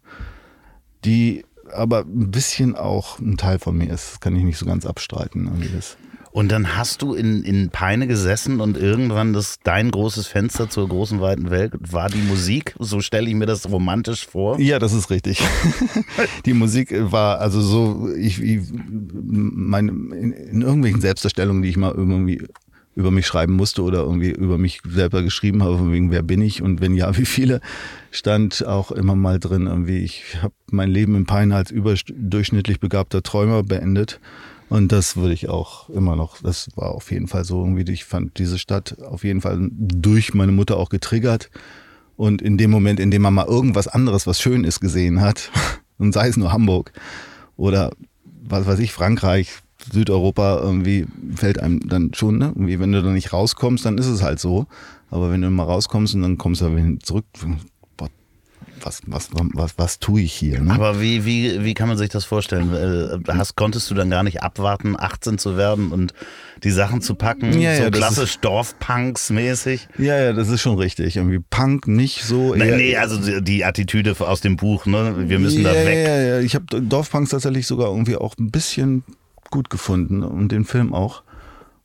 die 1.04 1.44
aber 1.72 2.00
ein 2.00 2.30
bisschen 2.30 2.76
auch 2.76 3.18
ein 3.18 3.36
Teil 3.36 3.58
von 3.58 3.76
mir 3.76 3.90
ist. 3.90 4.12
Das 4.12 4.20
kann 4.20 4.36
ich 4.36 4.44
nicht 4.44 4.58
so 4.58 4.66
ganz 4.66 4.86
abstreiten. 4.86 5.46
Irgendwie 5.46 5.70
das. 5.74 5.96
Und 6.36 6.52
dann 6.52 6.76
hast 6.76 7.00
du 7.00 7.14
in, 7.14 7.42
in 7.44 7.70
Peine 7.70 8.06
gesessen 8.06 8.60
und 8.60 8.76
irgendwann 8.76 9.32
das 9.32 9.56
dein 9.62 9.90
großes 9.90 10.26
Fenster 10.26 10.68
zur 10.68 10.86
großen 10.86 11.18
weiten 11.18 11.48
Welt 11.48 11.72
war 11.78 12.10
die 12.10 12.18
Musik. 12.18 12.74
So 12.78 13.00
stelle 13.00 13.26
ich 13.26 13.34
mir 13.34 13.46
das 13.46 13.70
romantisch 13.70 14.26
vor. 14.26 14.60
Ja, 14.60 14.78
das 14.78 14.92
ist 14.92 15.08
richtig. 15.08 15.42
die 16.44 16.52
Musik 16.52 16.94
war 17.10 17.40
also 17.40 17.62
so, 17.62 18.10
ich, 18.14 18.42
ich 18.42 18.60
meine, 18.70 19.90
in, 19.92 20.32
in 20.32 20.60
irgendwelchen 20.60 21.00
Selbstdarstellungen, 21.00 21.62
die 21.62 21.70
ich 21.70 21.78
mal 21.78 21.94
irgendwie 21.96 22.42
über 22.94 23.10
mich 23.10 23.26
schreiben 23.26 23.54
musste 23.54 23.82
oder 23.82 24.00
irgendwie 24.00 24.32
über 24.32 24.58
mich 24.58 24.80
selber 24.86 25.22
geschrieben 25.22 25.62
habe, 25.62 25.78
von 25.78 25.90
wegen, 25.90 26.10
wer 26.10 26.22
bin 26.22 26.42
ich 26.42 26.60
und 26.60 26.82
wenn 26.82 26.94
ja, 26.94 27.16
wie 27.16 27.24
viele, 27.24 27.62
stand 28.10 28.62
auch 28.66 28.92
immer 28.92 29.16
mal 29.16 29.40
drin, 29.40 29.68
irgendwie, 29.68 30.00
ich 30.00 30.36
habe 30.42 30.52
mein 30.70 30.90
Leben 30.90 31.14
in 31.14 31.24
Peine 31.24 31.56
als 31.56 31.70
überdurchschnittlich 31.70 32.78
begabter 32.78 33.22
Träumer 33.22 33.62
beendet 33.62 34.20
und 34.68 34.90
das 34.90 35.16
würde 35.16 35.35
ich 35.35 35.49
auch 35.49 35.88
immer 35.90 36.16
noch, 36.16 36.42
das 36.42 36.68
war 36.75 36.92
auf 36.92 37.11
jeden 37.11 37.28
Fall 37.28 37.44
so 37.44 37.61
irgendwie, 37.61 37.90
ich 37.92 38.04
fand 38.04 38.38
diese 38.38 38.58
Stadt 38.58 39.00
auf 39.02 39.25
jeden 39.25 39.40
Fall 39.40 39.68
durch 39.70 40.35
meine 40.35 40.52
Mutter 40.52 40.76
auch 40.76 40.88
getriggert. 40.88 41.50
Und 42.16 42.40
in 42.40 42.56
dem 42.56 42.70
Moment, 42.70 42.99
in 42.99 43.11
dem 43.11 43.23
man 43.23 43.35
mal 43.35 43.46
irgendwas 43.46 43.88
anderes, 43.88 44.26
was 44.26 44.40
schön 44.40 44.64
ist, 44.64 44.80
gesehen 44.80 45.20
hat, 45.20 45.50
und 45.99 46.12
sei 46.12 46.28
es 46.28 46.37
nur 46.37 46.52
Hamburg 46.52 46.92
oder 47.56 47.92
was 48.42 48.66
weiß 48.66 48.78
ich, 48.80 48.92
Frankreich, 48.92 49.50
Südeuropa, 49.92 50.61
irgendwie 50.61 51.06
fällt 51.35 51.61
einem 51.61 51.87
dann 51.88 52.12
schon, 52.14 52.38
ne? 52.38 52.46
Irgendwie, 52.46 52.80
wenn 52.80 52.92
du 52.92 53.02
da 53.02 53.11
nicht 53.11 53.32
rauskommst, 53.32 53.85
dann 53.85 53.99
ist 53.99 54.06
es 54.06 54.23
halt 54.23 54.40
so. 54.40 54.66
Aber 55.11 55.30
wenn 55.30 55.42
du 55.42 55.50
mal 55.50 55.64
rauskommst 55.64 56.14
und 56.14 56.23
dann 56.23 56.38
kommst 56.38 56.61
du 56.61 56.75
wieder 56.75 56.99
zurück, 57.00 57.26
was, 58.86 59.02
was, 59.06 59.30
was, 59.32 59.74
was 59.76 59.98
tue 59.98 60.20
ich 60.22 60.32
hier? 60.32 60.60
Ne? 60.60 60.72
Aber 60.72 61.00
wie, 61.00 61.24
wie, 61.24 61.64
wie 61.64 61.74
kann 61.74 61.88
man 61.88 61.98
sich 61.98 62.08
das 62.08 62.24
vorstellen? 62.24 62.72
Äh, 62.72 63.32
hast, 63.32 63.56
konntest 63.56 63.90
du 63.90 63.94
dann 63.94 64.10
gar 64.10 64.22
nicht 64.22 64.42
abwarten, 64.42 64.94
18 64.96 65.38
zu 65.38 65.56
werden 65.56 65.90
und 65.90 66.14
die 66.62 66.70
Sachen 66.70 67.02
zu 67.02 67.16
packen? 67.16 67.58
Ja, 67.60 67.76
so 67.76 67.82
ja, 67.82 67.90
klassisch 67.90 68.38
Dorfpunks 68.38 69.30
mäßig? 69.30 69.88
Ja, 69.98 70.16
ja, 70.18 70.32
das 70.32 70.48
ist 70.48 70.60
schon 70.60 70.78
richtig. 70.78 71.16
Irgendwie 71.16 71.40
Punk 71.40 71.88
nicht 71.88 72.22
so. 72.22 72.54
Nein, 72.54 72.76
nee, 72.76 72.96
also 72.96 73.40
die 73.40 73.64
Attitüde 73.64 74.14
aus 74.20 74.40
dem 74.40 74.56
Buch, 74.56 74.86
ne? 74.86 75.28
Wir 75.28 75.40
müssen 75.40 75.62
ja, 75.62 75.72
da 75.72 75.84
weg. 75.84 76.06
Ja, 76.06 76.20
ja, 76.20 76.40
ich 76.40 76.54
habe 76.54 76.80
Dorfpunks 76.80 77.30
tatsächlich 77.30 77.66
sogar 77.66 77.88
irgendwie 77.88 78.16
auch 78.16 78.36
ein 78.38 78.50
bisschen 78.50 79.02
gut 79.50 79.68
gefunden 79.68 80.22
und 80.22 80.52
den 80.52 80.64
Film 80.64 80.94
auch. 80.94 81.24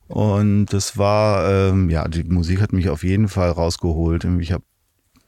Und 0.06 0.66
das 0.66 0.98
war, 0.98 1.50
ähm, 1.50 1.90
ja, 1.90 2.06
die 2.06 2.22
Musik 2.24 2.60
hat 2.60 2.72
mich 2.72 2.90
auf 2.90 3.02
jeden 3.02 3.28
Fall 3.28 3.50
rausgeholt. 3.50 4.24
Ich 4.40 4.52
habe 4.52 4.62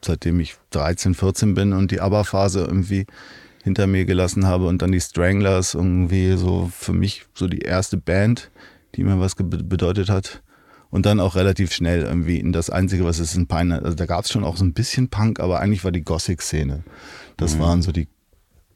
seitdem 0.04 0.40
ich 0.40 0.56
13, 0.70 1.14
14 1.14 1.54
bin 1.54 1.72
und 1.72 1.90
die 1.90 2.00
ABBA-Phase 2.00 2.60
irgendwie 2.60 3.06
hinter 3.64 3.86
mir 3.86 4.04
gelassen 4.04 4.46
habe 4.46 4.66
und 4.66 4.82
dann 4.82 4.92
die 4.92 5.00
Stranglers 5.00 5.74
irgendwie 5.74 6.36
so 6.36 6.70
für 6.78 6.92
mich 6.92 7.24
so 7.32 7.48
die 7.48 7.60
erste 7.60 7.96
Band, 7.96 8.50
die 8.94 9.04
mir 9.04 9.18
was 9.18 9.34
bedeutet 9.36 10.10
hat. 10.10 10.42
Und 10.90 11.06
dann 11.06 11.18
auch 11.18 11.34
relativ 11.34 11.72
schnell 11.72 12.02
irgendwie 12.02 12.38
in 12.38 12.52
das 12.52 12.70
Einzige, 12.70 13.04
was 13.04 13.18
es 13.18 13.34
in 13.34 13.48
Peine, 13.48 13.82
also 13.82 13.96
da 13.96 14.06
gab 14.06 14.26
es 14.26 14.30
schon 14.30 14.44
auch 14.44 14.56
so 14.56 14.64
ein 14.64 14.74
bisschen 14.74 15.08
Punk, 15.08 15.40
aber 15.40 15.58
eigentlich 15.58 15.82
war 15.82 15.90
die 15.90 16.04
Gothic-Szene. 16.04 16.84
Das 17.36 17.56
mhm. 17.56 17.60
waren 17.60 17.82
so 17.82 17.90
die, 17.90 18.06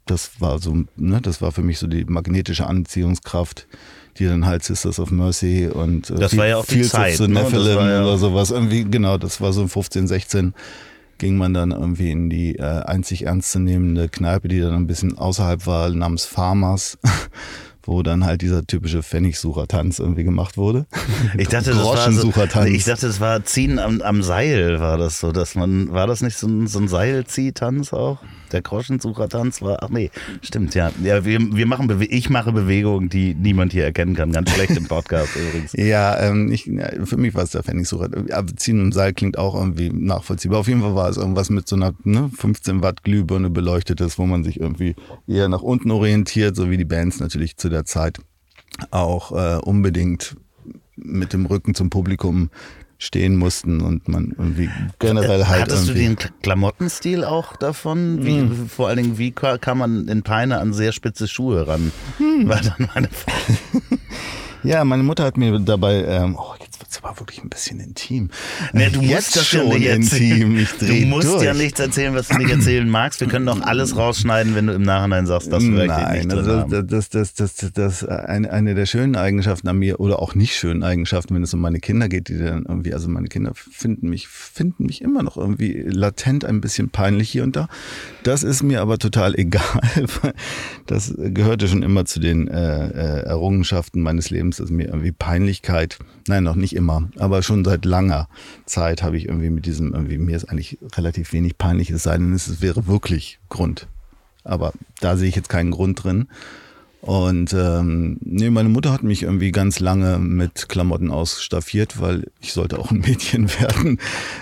das 0.05 0.41
war 0.41 0.59
so, 0.59 0.85
ne, 0.97 1.21
das 1.21 1.41
war 1.41 1.53
für 1.53 1.63
mich 1.63 1.79
so 1.79 1.87
die 1.87 2.05
magnetische 2.07 2.67
Anziehungskraft, 2.67 3.69
die 4.19 4.25
dann 4.25 4.47
halt 4.47 4.65
Sisters 4.65 4.99
of 4.99 5.13
Mercy 5.13 5.69
und 5.69 6.11
äh, 6.11 6.17
das 6.17 6.37
war 6.37 6.47
ja 6.47 6.57
auch 6.57 6.67
die 6.67 6.83
Zeit, 6.83 7.21
ne? 7.21 7.29
Nephilim 7.29 7.79
ja 7.79 8.03
oder 8.03 8.19
sowas. 8.19 8.51
Irgendwie, 8.51 8.85
genau, 8.85 9.17
das 9.17 9.41
war 9.41 9.53
so 9.53 9.69
15, 9.69 10.09
16 10.09 10.55
ging 11.19 11.37
man 11.37 11.55
dann 11.55 11.73
irgendwie 11.73 12.11
in 12.11 12.31
die 12.31 12.57
äh, 12.57 12.63
einzig 12.63 13.27
ernstzunehmende 13.27 14.09
Kneipe, 14.09 14.49
die 14.49 14.61
dann 14.61 14.75
ein 14.75 14.87
bisschen 14.87 15.19
außerhalb 15.19 15.67
war, 15.67 15.91
namens 15.91 16.25
Farmers. 16.25 16.99
wo 17.89 18.03
dann 18.03 18.25
halt 18.25 18.43
dieser 18.43 18.67
typische 18.67 19.03
Pfennigsucher-Tanz 19.03 19.99
irgendwie 19.99 20.23
gemacht 20.23 20.59
wurde. 20.59 20.87
Ich 21.39 21.49
dachte, 21.49 21.71
das 21.71 21.79
war 21.79 22.13
so, 22.13 22.33
ich 22.67 22.85
dachte, 22.85 23.07
das 23.07 23.19
war 23.19 23.45
Ziehen 23.45 23.79
am, 23.79 24.03
am, 24.03 24.23
Seil, 24.23 24.79
war 24.79 24.99
das 24.99 25.21
so, 25.21 25.33
dass 25.33 25.55
man, 25.55 25.91
war 25.91 26.07
das 26.07 26.21
nicht 26.21 26.37
so 26.37 26.47
ein, 26.47 26.67
so 26.67 26.79
ein 26.81 26.89
Seilziehtanz 26.89 27.95
auch? 27.95 28.19
Der 28.49 28.63
Groschensucher-Tanz 28.63 29.63
war, 29.63 29.83
ach 29.83 29.89
nee, 29.89 30.11
stimmt, 30.43 30.75
ja. 30.75 30.91
ja 31.03 31.25
wir, 31.25 31.39
wir 31.41 31.67
machen, 31.67 31.87
Bewe 31.87 32.05
ich 32.07 32.31
mache 32.31 32.53
Bewegungen, 32.53 33.09
die 33.09 33.35
niemand 33.35 33.73
hier 33.73 33.85
erkennen 33.85 34.15
kann. 34.15 34.33
Ganz 34.33 34.51
schlecht 34.51 34.77
im 34.77 34.87
Podcast 34.87 35.37
übrigens. 35.37 35.73
Ja, 35.75 36.19
ähm, 36.21 36.51
ich, 36.53 36.67
ja, 36.67 36.89
für 37.05 37.17
mich 37.17 37.35
war 37.35 37.43
es 37.43 37.51
der 37.51 37.63
Pfennigsucher. 37.63 38.09
Ziehen 38.57 38.81
im 38.81 38.93
Seil 38.93 39.13
klingt 39.13 39.39
auch 39.39 39.55
irgendwie 39.55 39.91
nachvollziehbar. 39.91 40.61
Auf 40.61 40.69
jeden 40.69 40.83
Fall 40.83 40.95
war 40.95 41.09
es 41.09 41.17
irgendwas 41.17 41.51
mit 41.51 41.69
so 41.69 41.77
einer 41.77 41.95
ne, 42.05 42.31
15 42.37 42.83
Watt 42.83 43.05
Glühbirne 43.05 43.51
beleuchtetes, 43.51 44.19
wo 44.19 44.27
man 44.27 44.45
sich 44.45 44.61
irgendwie 44.61 44.95
eher 45.27 45.49
nach 45.49 45.63
unten 45.63 45.91
orientiert, 45.91 46.57
so 46.57 46.71
wie 46.71 46.77
die 46.77 46.85
Bands 46.85 47.21
natürlich 47.21 47.57
zu 47.57 47.69
der 47.69 47.85
Zeit 47.85 48.19
auch 48.91 49.33
äh, 49.33 49.59
unbedingt 49.59 50.37
mit 50.97 51.33
dem 51.33 51.47
Rücken 51.47 51.75
zum 51.75 51.91
Publikum 51.91 52.51
stehen 52.99 53.37
mussten 53.37 53.81
und 53.81 54.09
man 54.09 54.35
irgendwie 54.37 54.69
generell 54.99 55.47
halt. 55.47 55.63
Hattest 55.63 55.89
du 55.89 55.95
den 55.95 56.17
Klamottenstil 56.43 57.25
auch 57.25 57.57
davon? 57.57 58.25
Wie, 58.25 58.39
hm. 58.39 58.69
Vor 58.69 58.89
allen 58.89 58.97
Dingen, 58.99 59.19
wie 59.19 59.31
kann 59.31 59.79
man 59.79 60.09
in 60.09 60.23
Peine 60.23 60.59
an 60.59 60.73
sehr 60.73 60.93
spitze 60.93 61.29
Schuhe 61.29 61.67
ran? 61.67 61.93
Hm. 62.19 62.49
War 62.49 62.61
dann 62.61 62.89
meine 62.95 63.09
Frage. 63.09 63.59
ja, 64.65 64.85
meine 64.85 65.05
Mutter 65.05 65.25
hat 65.25 65.37
mir 65.37 65.59
dabei, 65.61 66.05
ähm, 66.05 66.37
oh, 66.37 66.55
jetzt 66.81 67.03
war 67.03 67.19
wirklich 67.19 67.43
ein 67.43 67.49
bisschen 67.49 67.81
intim. 67.81 68.31
Nee, 68.73 68.91
du 68.91 69.03
musst 69.03 69.37
das 69.37 69.47
schon 69.47 69.69
nicht 69.69 69.87
intim. 69.87 70.67
du 70.81 70.95
musst 71.07 71.29
durch. 71.29 71.43
ja 71.43 71.55
nichts 71.55 71.81
erzählen, 71.81 72.15
was 72.15 72.29
du 72.29 72.37
nicht 72.39 72.51
erzählen 72.51 72.89
magst. 72.89 73.21
Wir 73.21 73.29
können 73.29 73.47
doch 73.47 73.61
alles 73.63 73.97
rausschneiden, 73.97 74.55
wenn 74.55 74.67
du 74.67 74.73
im 74.73 74.83
Nachhinein 74.83 75.27
sagst, 75.27 75.53
dass 75.53 75.63
wir 75.63 75.87
Nein, 75.87 76.27
nicht 76.27 76.33
also 76.33 76.63
das, 76.63 77.09
das, 77.09 77.35
das, 77.35 77.55
das, 77.55 77.73
das, 77.73 78.05
eine, 78.05 78.53
eine 78.53 78.75
der 78.75 78.87
schönen 78.87 79.17
Eigenschaften 79.17 79.69
an 79.69 79.79
mir 79.79 80.01
oder 80.01 80.21
auch 80.21 80.35
nicht 80.35 80.55
schönen 80.55 80.83
Eigenschaften, 80.83 81.35
wenn 81.35 81.43
es 81.43 81.55
um 81.55 81.61
meine 81.61 81.81
Kinder 81.81 82.09
geht, 82.09 82.29
die 82.29 82.39
dann 82.39 82.65
irgendwie, 82.69 82.95
also 82.95 83.09
meine 83.09 83.29
Kinder 83.29 83.53
finden 83.55 84.09
mich, 84.09 84.29
finden 84.29 84.87
mich 84.87 85.03
immer 85.03 85.23
noch 85.23 85.37
irgendwie 85.37 85.83
latent 85.87 86.45
ein 86.45 86.61
bisschen 86.61 86.91
peinlich 86.91 87.31
hier 87.31 87.43
und 87.45 87.57
da. 87.57 87.69
Das 88.23 88.43
ist 88.43 88.63
mir 88.63 88.81
aber 88.81 88.99
total 88.99 89.35
egal. 89.39 89.81
Das 90.87 91.15
gehörte 91.17 91.69
schon 91.69 91.83
immer 91.83 92.05
zu 92.05 92.21
den 92.21 92.49
äh, 92.49 92.89
äh, 92.89 93.23
Errungenschaften 93.25 94.01
meines 94.01 94.31
Lebens, 94.31 94.57
dass 94.57 94.71
mir 94.71 94.87
irgendwie 94.87 95.13
Peinlichkeit, 95.13 95.99
nein, 96.29 96.45
noch 96.45 96.55
nicht 96.55 96.75
immer, 96.75 97.09
aber 97.19 97.43
schon 97.43 97.65
seit 97.65 97.85
langer 97.85 98.29
Zeit 98.67 99.03
habe 99.03 99.17
ich 99.17 99.27
irgendwie 99.27 99.51
mit 99.51 99.67
diesem, 99.67 99.95
irgendwie, 99.95 100.19
mir 100.19 100.37
ist 100.37 100.45
eigentlich 100.45 100.79
relativ 100.97 101.33
wenig 101.33 101.59
peinlich, 101.59 101.91
es 101.91 102.03
sei 102.03 102.17
denn, 102.17 102.33
es 102.33 102.61
wäre 102.61 102.87
wirklich 102.87 103.39
Grund. 103.49 103.87
Aber 104.45 104.73
da 105.01 105.17
sehe 105.17 105.29
ich 105.29 105.37
jetzt 105.37 105.49
keinen 105.49 105.71
Grund 105.71 106.03
drin. 106.05 106.29
Und 107.01 107.53
ähm, 107.53 108.19
nee, 108.23 108.51
meine 108.51 108.69
Mutter 108.69 108.93
hat 108.93 109.05
mich 109.05 109.23
irgendwie 109.23 109.53
ganz 109.53 109.79
lange 109.79 110.19
mit 110.19 110.69
Klamotten 110.69 111.11
ausstaffiert, 111.11 112.01
weil 112.01 112.27
ich 112.41 112.53
sollte 112.53 112.79
auch 112.79 112.91
ein 112.91 112.99
Mädchen 112.99 113.49
werden. 113.61 113.99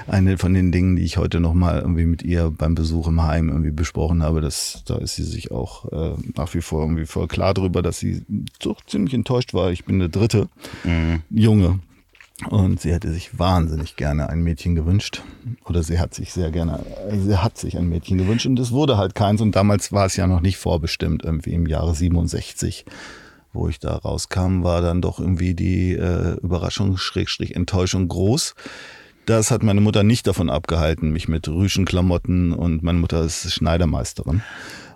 Eine 0.07 0.39
von 0.39 0.55
den 0.55 0.73
Dingen, 0.73 0.97
die 0.97 1.03
ich 1.03 1.19
heute 1.19 1.41
nochmal 1.41 1.81
irgendwie 1.81 2.07
mit 2.07 2.23
ihr 2.23 2.51
beim 2.51 2.75
Besuch 2.75 3.09
im 3.09 3.23
Heim 3.23 3.51
irgendwie 3.51 3.73
besprochen 3.73 4.23
habe, 4.23 4.41
das, 4.41 4.83
da 4.87 4.97
ist 4.97 5.17
sie 5.17 5.25
sich 5.25 5.51
auch 5.51 5.93
äh, 5.93 6.17
nach 6.35 6.55
wie 6.55 6.63
vor 6.63 6.83
irgendwie 6.83 7.07
voll 7.07 7.29
klar 7.29 7.53
drüber, 7.53 7.83
dass 7.83 7.99
sie 7.99 8.23
doch 8.61 8.85
ziemlich 8.87 9.13
enttäuscht 9.13 9.53
war. 9.53 9.71
Ich 9.71 9.85
bin 9.85 9.99
der 9.99 10.09
dritte 10.09 10.49
mhm. 10.85 11.23
Junge 11.29 11.81
und 12.51 12.81
sie 12.81 12.93
hätte 12.93 13.13
sich 13.13 13.39
wahnsinnig 13.39 13.97
gerne 13.97 14.29
ein 14.29 14.43
Mädchen 14.43 14.75
gewünscht. 14.75 15.23
Oder 15.65 15.83
sie 15.83 15.99
hat 15.99 16.15
sich 16.15 16.33
sehr 16.33 16.51
gerne, 16.51 16.85
sie 17.11 17.37
hat 17.37 17.57
sich 17.57 17.79
ein 17.79 17.89
Mädchen 17.89 18.19
gewünscht 18.19 18.47
und 18.47 18.59
es 18.59 18.73
wurde 18.73 18.99
halt 18.99 19.15
keins. 19.15 19.41
Und 19.41 19.57
damals 19.57 19.91
war 19.91 20.07
es 20.07 20.17
ja 20.17 20.27
noch 20.27 20.41
nicht 20.41 20.59
vorbestimmt, 20.59 21.25
irgendwie 21.25 21.55
im 21.55 21.67
Jahre 21.67 21.95
67, 21.95 22.85
wo 23.55 23.69
ich 23.69 23.79
da 23.79 23.97
rauskam, 23.97 24.63
war 24.63 24.83
dann 24.83 25.01
doch 25.01 25.19
irgendwie 25.19 25.55
die 25.55 25.95
äh, 25.95 26.37
Überraschung, 26.43 26.99
Schrägstrich, 26.99 27.57
Enttäuschung 27.57 28.07
groß. 28.07 28.55
Das 29.25 29.51
hat 29.51 29.63
meine 29.63 29.81
Mutter 29.81 30.03
nicht 30.03 30.27
davon 30.27 30.51
abgehalten, 30.51 31.11
mich 31.11 31.27
mit 31.29 31.49
Rüschenklamotten 31.49 32.53
und 32.53 32.83
meine 32.83 32.99
Mutter 32.99 33.25
ist 33.25 33.51
Schneidermeisterin 33.51 34.43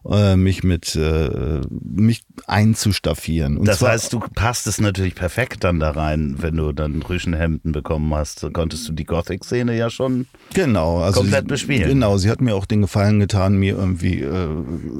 äh, 0.09 0.37
mich 0.37 0.63
mit 0.63 0.97
äh, 0.97 1.61
mich 1.71 2.23
einzustaffieren. 2.47 3.59
Und 3.59 3.67
das 3.67 3.83
heißt, 3.83 4.13
du 4.13 4.21
passt 4.21 4.67
es 4.67 4.81
natürlich 4.81 5.15
perfekt 5.15 5.65
dann 5.65 5.81
da 5.81 5.91
rein, 5.91 6.37
wenn 6.39 6.57
du 6.57 6.73
dann 6.73 7.03
Rüschenhemden 7.03 7.73
bekommen 7.73 8.15
hast. 8.15 8.47
Konntest 8.53 8.89
du 8.89 8.93
die 8.93 9.05
Gothic-Szene 9.05 9.77
ja 9.77 9.91
schon 9.91 10.27
genau, 10.55 11.01
also 11.01 11.21
komplett 11.21 11.49
bespielen. 11.49 11.89
Genau, 11.89 12.17
sie 12.17 12.31
hat 12.31 12.41
mir 12.41 12.55
auch 12.55 12.67
den 12.67 12.83
Gefallen 12.83 13.21
getan, 13.21 13.57
mir 13.57 13.77
irgendwie 13.77 14.21
äh, 14.21 14.49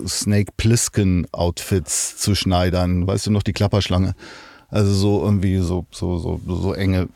Snake 0.07 0.53
Plissken-Outfits 0.57 2.17
zu 2.19 2.35
schneidern. 2.35 3.07
Weißt 3.07 3.27
du 3.27 3.31
noch, 3.31 3.43
die 3.43 3.53
Klapperschlange? 3.53 4.15
Also 4.69 4.93
so 4.93 5.25
irgendwie 5.25 5.59
so, 5.59 5.87
so, 5.91 6.19
so, 6.19 6.41
so 6.47 6.75
enge 6.75 7.09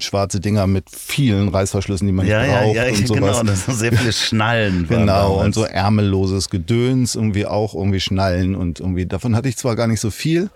schwarze 0.00 0.40
Dinger 0.40 0.66
mit 0.66 0.90
vielen 0.90 1.48
Reißverschlüssen, 1.48 2.06
die 2.06 2.12
man 2.12 2.26
ja, 2.26 2.42
nicht 2.42 2.50
braucht. 2.50 2.76
Ja, 2.76 2.84
ja, 2.86 2.90
und 2.90 3.06
sowas. 3.06 3.20
genau, 3.20 3.42
das 3.44 3.64
sind 3.66 3.78
sehr 3.78 3.92
viele 3.92 4.12
Schnallen. 4.12 4.86
genau, 4.88 5.42
und 5.42 5.54
so 5.54 5.64
ärmelloses 5.64 6.50
Gedöns, 6.50 7.14
irgendwie 7.14 7.46
auch 7.46 7.74
irgendwie 7.74 8.00
Schnallen 8.00 8.54
und 8.54 8.80
irgendwie, 8.80 9.06
davon 9.06 9.36
hatte 9.36 9.48
ich 9.48 9.56
zwar 9.56 9.76
gar 9.76 9.86
nicht 9.86 10.00
so 10.00 10.10
viel, 10.10 10.50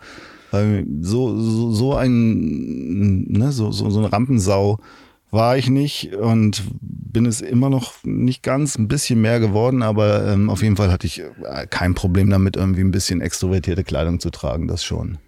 weil 0.51 0.87
so, 1.01 1.39
so, 1.41 1.73
so 1.73 1.95
ein, 1.95 3.25
ne, 3.31 3.53
so, 3.53 3.71
so, 3.73 3.91
so 3.91 3.99
eine 3.99 4.13
Rampensau 4.13 4.79
war 5.31 5.57
ich 5.57 5.69
nicht 5.69 6.15
und 6.15 6.63
bin 6.81 7.27
es 7.27 7.41
immer 7.41 7.69
noch 7.69 7.95
nicht 8.05 8.43
ganz, 8.45 8.79
ein 8.79 8.87
bisschen 8.87 9.21
mehr 9.21 9.41
geworden, 9.41 9.83
aber 9.83 10.29
ähm, 10.29 10.49
auf 10.49 10.63
jeden 10.63 10.77
Fall 10.77 10.93
hatte 10.93 11.09
ich 11.09 11.21
äh, 11.21 11.67
kein 11.69 11.95
Problem 11.95 12.31
damit, 12.31 12.57
irgendwie 12.57 12.83
ein 12.83 12.93
bisschen 12.93 13.21
extrovertierte 13.21 13.83
Kleidung 13.83 14.21
zu 14.21 14.31
tragen, 14.31 14.69
das 14.69 14.85
schon. 14.85 15.19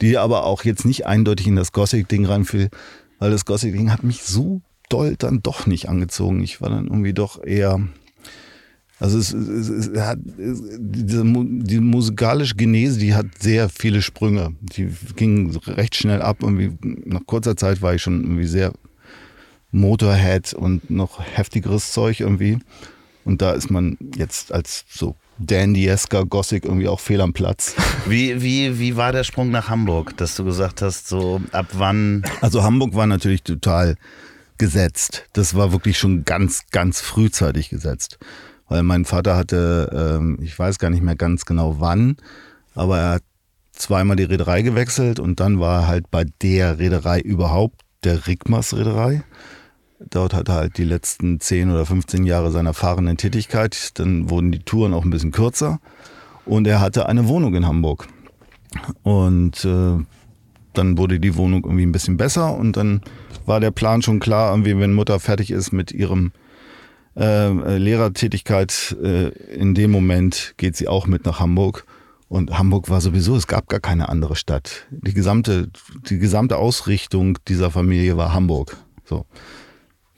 Die 0.00 0.16
aber 0.18 0.44
auch 0.44 0.64
jetzt 0.64 0.84
nicht 0.84 1.06
eindeutig 1.06 1.46
in 1.46 1.56
das 1.56 1.72
Gothic-Ding 1.72 2.24
reinfiel, 2.24 2.70
weil 3.18 3.30
das 3.30 3.44
Gothic-Ding 3.44 3.92
hat 3.92 4.02
mich 4.02 4.22
so 4.22 4.62
doll 4.88 5.14
dann 5.16 5.42
doch 5.42 5.66
nicht 5.66 5.88
angezogen. 5.88 6.42
Ich 6.42 6.60
war 6.60 6.70
dann 6.70 6.86
irgendwie 6.86 7.12
doch 7.12 7.42
eher, 7.42 7.80
also 8.98 9.18
es, 9.18 9.32
es, 9.32 9.68
es 9.68 10.00
hat, 10.00 10.18
diese, 10.22 11.22
die 11.24 11.80
musikalische 11.80 12.56
Genese, 12.56 12.98
die 12.98 13.14
hat 13.14 13.26
sehr 13.38 13.68
viele 13.68 14.02
Sprünge. 14.02 14.54
Die 14.60 14.90
ging 15.16 15.56
recht 15.66 15.96
schnell 15.96 16.22
ab. 16.22 16.38
Irgendwie 16.42 16.72
nach 17.04 17.24
kurzer 17.26 17.56
Zeit 17.56 17.82
war 17.82 17.94
ich 17.94 18.02
schon 18.02 18.22
irgendwie 18.22 18.46
sehr 18.46 18.72
Motorhead 19.70 20.52
und 20.52 20.90
noch 20.90 21.20
heftigeres 21.20 21.92
Zeug 21.92 22.20
irgendwie. 22.20 22.58
Und 23.24 23.42
da 23.42 23.52
ist 23.52 23.70
man 23.70 23.96
jetzt 24.16 24.52
als 24.52 24.84
so 24.88 25.14
Dandiesker 25.40 26.26
Gothic 26.26 26.64
irgendwie 26.64 26.88
auch 26.88 27.00
fehl 27.00 27.20
am 27.20 27.32
Platz. 27.32 27.74
Wie, 28.06 28.40
wie, 28.40 28.78
wie 28.78 28.96
war 28.96 29.12
der 29.12 29.24
Sprung 29.24 29.50
nach 29.50 29.68
Hamburg, 29.68 30.16
dass 30.16 30.34
du 30.34 30.44
gesagt 30.44 30.80
hast, 30.80 31.08
so 31.08 31.40
ab 31.52 31.66
wann? 31.72 32.24
Also 32.40 32.62
Hamburg 32.62 32.94
war 32.94 33.06
natürlich 33.06 33.42
total 33.42 33.96
gesetzt. 34.58 35.26
Das 35.32 35.54
war 35.54 35.72
wirklich 35.72 35.98
schon 35.98 36.24
ganz, 36.24 36.62
ganz 36.70 37.00
frühzeitig 37.00 37.68
gesetzt. 37.68 38.18
Weil 38.68 38.82
mein 38.82 39.04
Vater 39.04 39.36
hatte, 39.36 40.18
ähm, 40.18 40.38
ich 40.40 40.56
weiß 40.58 40.78
gar 40.78 40.90
nicht 40.90 41.02
mehr 41.02 41.16
ganz 41.16 41.44
genau 41.44 41.76
wann, 41.80 42.16
aber 42.74 42.98
er 42.98 43.10
hat 43.14 43.22
zweimal 43.72 44.16
die 44.16 44.24
Reederei 44.24 44.62
gewechselt 44.62 45.18
und 45.18 45.40
dann 45.40 45.58
war 45.58 45.82
er 45.82 45.88
halt 45.88 46.10
bei 46.10 46.24
der 46.42 46.78
Reederei 46.78 47.20
überhaupt, 47.20 47.80
der 48.04 48.26
Rigmas 48.26 48.76
Reederei. 48.76 49.22
Dort 50.08 50.32
hat 50.32 50.48
er 50.48 50.54
halt 50.54 50.78
die 50.78 50.84
letzten 50.84 51.40
10 51.40 51.70
oder 51.70 51.84
15 51.84 52.24
Jahre 52.24 52.50
seiner 52.50 52.72
fahrenden 52.72 53.18
Tätigkeit. 53.18 53.98
Dann 53.98 54.30
wurden 54.30 54.50
die 54.50 54.60
Touren 54.60 54.94
auch 54.94 55.04
ein 55.04 55.10
bisschen 55.10 55.30
kürzer. 55.30 55.78
Und 56.46 56.66
er 56.66 56.80
hatte 56.80 57.06
eine 57.06 57.28
Wohnung 57.28 57.54
in 57.54 57.66
Hamburg. 57.66 58.08
Und 59.02 59.64
äh, 59.64 60.02
dann 60.72 60.98
wurde 60.98 61.20
die 61.20 61.36
Wohnung 61.36 61.64
irgendwie 61.64 61.84
ein 61.84 61.92
bisschen 61.92 62.16
besser. 62.16 62.54
Und 62.54 62.78
dann 62.78 63.02
war 63.44 63.60
der 63.60 63.72
Plan 63.72 64.00
schon 64.00 64.20
klar, 64.20 64.52
irgendwie, 64.52 64.78
wenn 64.78 64.94
Mutter 64.94 65.20
fertig 65.20 65.50
ist 65.50 65.72
mit 65.72 65.92
ihrem 65.92 66.32
äh, 67.16 67.76
Lehrertätigkeit, 67.76 68.96
äh, 69.02 69.28
in 69.54 69.74
dem 69.74 69.90
Moment 69.90 70.54
geht 70.56 70.76
sie 70.76 70.88
auch 70.88 71.06
mit 71.06 71.26
nach 71.26 71.40
Hamburg. 71.40 71.84
Und 72.28 72.56
Hamburg 72.56 72.88
war 72.88 73.02
sowieso, 73.02 73.36
es 73.36 73.48
gab 73.48 73.68
gar 73.68 73.80
keine 73.80 74.08
andere 74.08 74.36
Stadt. 74.36 74.86
Die 74.90 75.12
gesamte, 75.12 75.68
die 76.08 76.18
gesamte 76.18 76.56
Ausrichtung 76.56 77.38
dieser 77.48 77.70
Familie 77.70 78.16
war 78.16 78.32
Hamburg. 78.32 78.76
So 79.04 79.26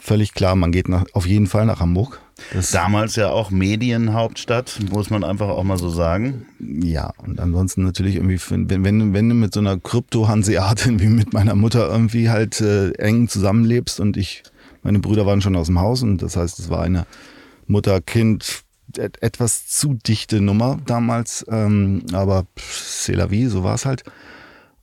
völlig 0.02 0.34
klar, 0.34 0.56
man 0.56 0.72
geht 0.72 0.88
nach, 0.88 1.04
auf 1.12 1.26
jeden 1.26 1.46
Fall 1.46 1.64
nach 1.64 1.80
Hamburg. 1.80 2.20
Das 2.52 2.72
Damals 2.72 3.14
ja 3.16 3.30
auch 3.30 3.50
Medienhauptstadt, 3.50 4.80
muss 4.90 5.10
man 5.10 5.22
einfach 5.22 5.48
auch 5.48 5.62
mal 5.62 5.78
so 5.78 5.90
sagen. 5.90 6.46
Ja, 6.58 7.12
und 7.18 7.38
ansonsten 7.38 7.84
natürlich 7.84 8.16
irgendwie, 8.16 8.40
wenn, 8.48 8.84
wenn, 8.84 9.14
wenn 9.14 9.28
du 9.28 9.34
mit 9.34 9.54
so 9.54 9.60
einer 9.60 9.78
Krypto-Hanseatin 9.78 10.98
wie 10.98 11.06
mit 11.06 11.32
meiner 11.32 11.54
Mutter 11.54 11.88
irgendwie 11.88 12.30
halt 12.30 12.60
äh, 12.60 12.90
eng 12.92 13.28
zusammenlebst 13.28 14.00
und 14.00 14.16
ich, 14.16 14.42
meine 14.82 14.98
Brüder 14.98 15.24
waren 15.24 15.40
schon 15.40 15.54
aus 15.54 15.66
dem 15.66 15.78
Haus 15.78 16.02
und 16.02 16.20
das 16.20 16.36
heißt, 16.36 16.58
es 16.58 16.68
war 16.68 16.82
eine 16.82 17.06
Mutter-Kind- 17.66 18.64
etwas 18.98 19.68
zu 19.68 19.94
dichte 19.94 20.42
Nummer 20.42 20.78
damals, 20.84 21.46
ähm, 21.48 22.02
aber 22.12 22.44
c'est 22.58 23.14
la 23.14 23.30
vie, 23.30 23.46
so 23.46 23.64
war 23.64 23.74
es 23.74 23.86
halt. 23.86 24.02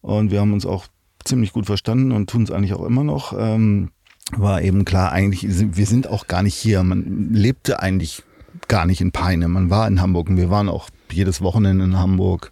Und 0.01 0.31
wir 0.31 0.39
haben 0.39 0.53
uns 0.53 0.65
auch 0.65 0.87
ziemlich 1.25 1.53
gut 1.53 1.67
verstanden 1.67 2.11
und 2.11 2.27
tun 2.27 2.43
es 2.43 2.49
eigentlich 2.49 2.73
auch 2.73 2.85
immer 2.85 3.03
noch. 3.03 3.33
Ähm, 3.37 3.91
war 4.37 4.61
eben 4.61 4.85
klar, 4.85 5.11
eigentlich, 5.11 5.45
wir 5.47 5.85
sind 5.85 6.07
auch 6.07 6.27
gar 6.27 6.43
nicht 6.43 6.55
hier. 6.55 6.83
Man 6.83 7.29
lebte 7.33 7.79
eigentlich 7.81 8.23
gar 8.67 8.85
nicht 8.85 9.01
in 9.01 9.11
Peine. 9.11 9.47
Man 9.47 9.69
war 9.69 9.87
in 9.87 10.01
Hamburg 10.01 10.29
und 10.29 10.37
wir 10.37 10.49
waren 10.49 10.69
auch 10.69 10.89
jedes 11.11 11.41
Wochenende 11.41 11.85
in 11.85 11.97
Hamburg. 11.97 12.51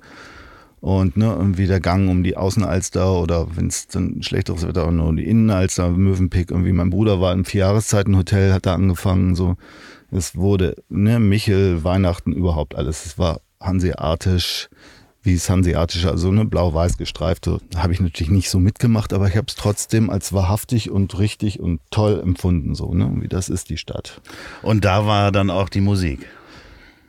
Und 0.79 1.17
ne, 1.17 1.35
irgendwie 1.37 1.67
der 1.67 1.79
Gang 1.79 2.09
um 2.09 2.23
die 2.23 2.37
Außenalster 2.37 3.19
oder 3.19 3.55
wenn 3.55 3.67
es 3.67 3.87
dann 3.87 4.21
schlechteres 4.21 4.67
Wetter 4.67 4.85
war, 4.85 4.91
nur 4.91 5.15
die 5.15 5.27
Innenalster, 5.27 5.89
Mövenpick. 5.89 6.51
Irgendwie 6.51 6.71
mein 6.71 6.89
Bruder 6.89 7.19
war 7.19 7.33
im 7.33 7.45
Vierjahreszeitenhotel, 7.45 8.53
hat 8.53 8.65
da 8.65 8.75
angefangen. 8.75 9.35
So 9.35 9.55
Es 10.11 10.35
wurde, 10.35 10.75
ne, 10.89 11.19
Michel, 11.19 11.83
Weihnachten, 11.83 12.31
überhaupt 12.31 12.75
alles. 12.75 13.05
Es 13.05 13.17
war 13.17 13.41
hanseatisch, 13.59 14.69
wie 15.27 15.33
es 15.33 15.49
hanseatisch, 15.49 16.05
also 16.05 16.31
ne, 16.31 16.45
blau-weiß 16.45 16.97
gestreift. 16.97 17.45
So, 17.45 17.59
habe 17.75 17.93
ich 17.93 17.99
natürlich 17.99 18.31
nicht 18.31 18.49
so 18.49 18.59
mitgemacht, 18.59 19.13
aber 19.13 19.27
ich 19.27 19.35
habe 19.35 19.47
es 19.47 19.55
trotzdem 19.55 20.09
als 20.09 20.33
wahrhaftig 20.33 20.89
und 20.89 21.19
richtig 21.19 21.59
und 21.59 21.81
toll 21.91 22.19
empfunden. 22.19 22.73
So, 22.73 22.93
ne, 22.93 23.11
wie 23.17 23.27
das 23.27 23.49
ist 23.49 23.69
die 23.69 23.77
Stadt. 23.77 24.21
Und 24.63 24.85
da 24.85 25.05
war 25.05 25.31
dann 25.31 25.49
auch 25.49 25.69
die 25.69 25.81
Musik. 25.81 26.25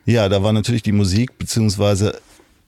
Ja, 0.05 0.27
da 0.27 0.43
war 0.43 0.53
natürlich 0.53 0.83
die 0.83 0.91
Musik, 0.91 1.37
beziehungsweise 1.37 2.19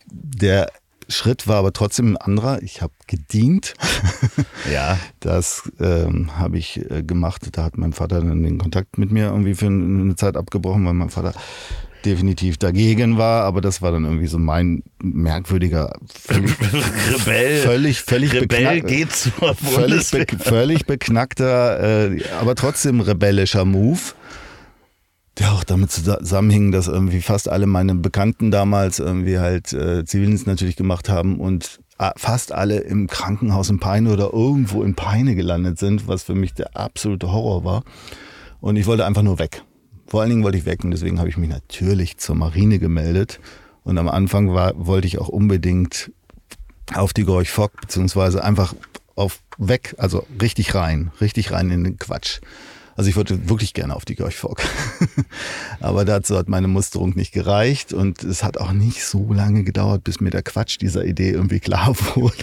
der 0.10 0.72
Schritt 1.10 1.48
war 1.48 1.58
aber 1.58 1.74
trotzdem 1.74 2.14
ein 2.14 2.18
anderer. 2.18 2.64
Ich 2.64 2.82
habe 2.82 2.94
gedient. 3.08 3.74
Ja. 4.72 4.98
Das 5.20 5.70
ähm, 5.80 6.38
habe 6.38 6.58
ich 6.58 6.90
äh, 6.90 7.04
gemacht. 7.04 7.50
Da 7.52 7.64
hat 7.64 7.78
mein 7.78 7.94
Vater 7.94 8.22
dann 8.22 8.44
den 8.44 8.60
Kontakt 8.60 9.00
mit 9.00 9.12
mir 9.12 9.26
irgendwie 9.26 9.56
für 9.56 9.66
eine 9.66 10.16
Zeit 10.16 10.38
abgebrochen, 10.38 10.86
weil 10.86 10.94
mein 10.94 11.10
Vater 11.10 11.34
definitiv 12.06 12.58
dagegen 12.58 13.18
war. 13.18 13.44
Aber 13.44 13.62
das 13.62 13.82
war 13.82 13.92
dann 13.92 14.06
irgendwie 14.06 14.28
so 14.28 14.38
mein 14.38 14.84
merkwürdiger, 15.02 15.94
völlig, 16.14 16.52
Rebell. 17.14 17.58
völlig, 17.60 18.02
völlig, 18.02 18.34
Rebell 18.34 18.82
geht 18.82 19.12
zur 19.12 19.56
völlig, 19.56 20.12
be 20.12 20.26
völlig 20.40 20.86
beknackter, 20.86 22.12
äh, 22.12 22.24
aber 22.40 22.56
trotzdem 22.56 23.02
rebellischer 23.02 23.66
Move. 23.66 24.00
Der 25.38 25.54
auch 25.54 25.64
damit 25.64 25.92
zusammenhing, 25.92 26.74
dass 26.74 26.88
irgendwie 26.88 27.22
fast 27.22 27.48
alle 27.48 27.66
meine 27.66 27.96
Bekannten 27.96 28.52
damals 28.52 29.00
irgendwie 29.00 29.40
halt 29.40 29.72
äh, 29.72 30.04
Zivildienst 30.04 30.46
natürlich 30.46 30.76
gemacht 30.76 31.08
haben 31.08 31.40
und 31.40 31.80
äh, 32.00 32.12
fast 32.18 32.52
alle 32.52 32.80
im 32.80 33.08
Krankenhaus 33.08 33.70
in 33.70 33.80
Peine 33.80 34.12
oder 34.12 34.34
irgendwo 34.34 34.84
in 34.84 34.96
Peine 34.96 35.36
gelandet 35.36 35.80
sind, 35.80 36.08
was 36.08 36.24
für 36.24 36.36
mich 36.36 36.54
der 36.54 36.76
absolute 36.76 37.32
Horror 37.32 37.64
war. 37.64 37.84
Und 38.60 38.76
ich 38.76 38.86
wollte 38.88 39.06
einfach 39.06 39.24
nur 39.24 39.40
weg. 39.40 39.64
Vor 40.12 40.20
allen 40.20 40.30
Dingen 40.30 40.44
wollte 40.44 40.58
ich 40.58 40.66
weg 40.66 40.84
und 40.84 40.92
deswegen 40.92 41.20
habe 41.20 41.30
ich 41.30 41.38
mich 41.38 41.50
natürlich 41.50 42.18
zur 42.18 42.36
Marine 42.36 42.80
gemeldet. 42.80 43.40
Und 43.86 43.98
am 43.98 44.10
Anfang 44.10 44.54
war, 44.54 44.74
wollte 44.76 45.08
ich 45.08 45.20
auch 45.20 45.30
unbedingt 45.30 46.12
auf 46.94 47.14
die 47.14 47.24
Gorch 47.24 47.50
Fock, 47.50 47.80
beziehungsweise 47.80 48.44
einfach 48.44 48.76
auf 49.16 49.40
weg, 49.58 49.96
also 50.00 50.28
richtig 50.42 50.76
rein, 50.76 51.12
richtig 51.22 51.54
rein 51.54 51.70
in 51.70 51.86
den 51.86 51.98
Quatsch. 51.98 52.42
Also 52.98 53.10
ich 53.10 53.16
wollte 53.16 53.48
wirklich 53.48 53.74
gerne 53.74 53.96
auf 53.96 54.04
die 54.04 54.16
Gorch 54.16 54.36
Fock. 54.36 54.62
Aber 55.80 56.04
dazu 56.04 56.38
hat 56.38 56.50
meine 56.50 56.68
Musterung 56.68 57.16
nicht 57.16 57.32
gereicht 57.32 57.94
und 57.94 58.22
es 58.26 58.44
hat 58.44 58.58
auch 58.58 58.74
nicht 58.74 59.06
so 59.06 59.32
lange 59.32 59.64
gedauert, 59.64 60.04
bis 60.04 60.20
mir 60.20 60.30
der 60.30 60.44
Quatsch 60.44 60.78
dieser 60.82 61.06
Idee 61.06 61.30
irgendwie 61.30 61.62
klar 61.62 61.96
wurde. 62.16 62.36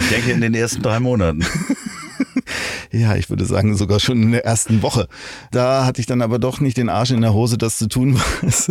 Ich 0.00 0.08
denke 0.08 0.32
in 0.32 0.40
den 0.40 0.54
ersten 0.54 0.82
drei 0.82 0.98
Monaten. 0.98 1.46
Ja, 2.90 3.16
ich 3.16 3.28
würde 3.28 3.44
sagen, 3.44 3.76
sogar 3.76 4.00
schon 4.00 4.22
in 4.22 4.32
der 4.32 4.44
ersten 4.44 4.82
Woche. 4.82 5.08
Da 5.50 5.84
hatte 5.84 6.00
ich 6.00 6.06
dann 6.06 6.22
aber 6.22 6.38
doch 6.38 6.60
nicht 6.60 6.76
den 6.76 6.88
Arsch 6.88 7.10
in 7.10 7.20
der 7.20 7.34
Hose, 7.34 7.58
das 7.58 7.78
zu 7.78 7.86
tun, 7.86 8.16
was 8.42 8.70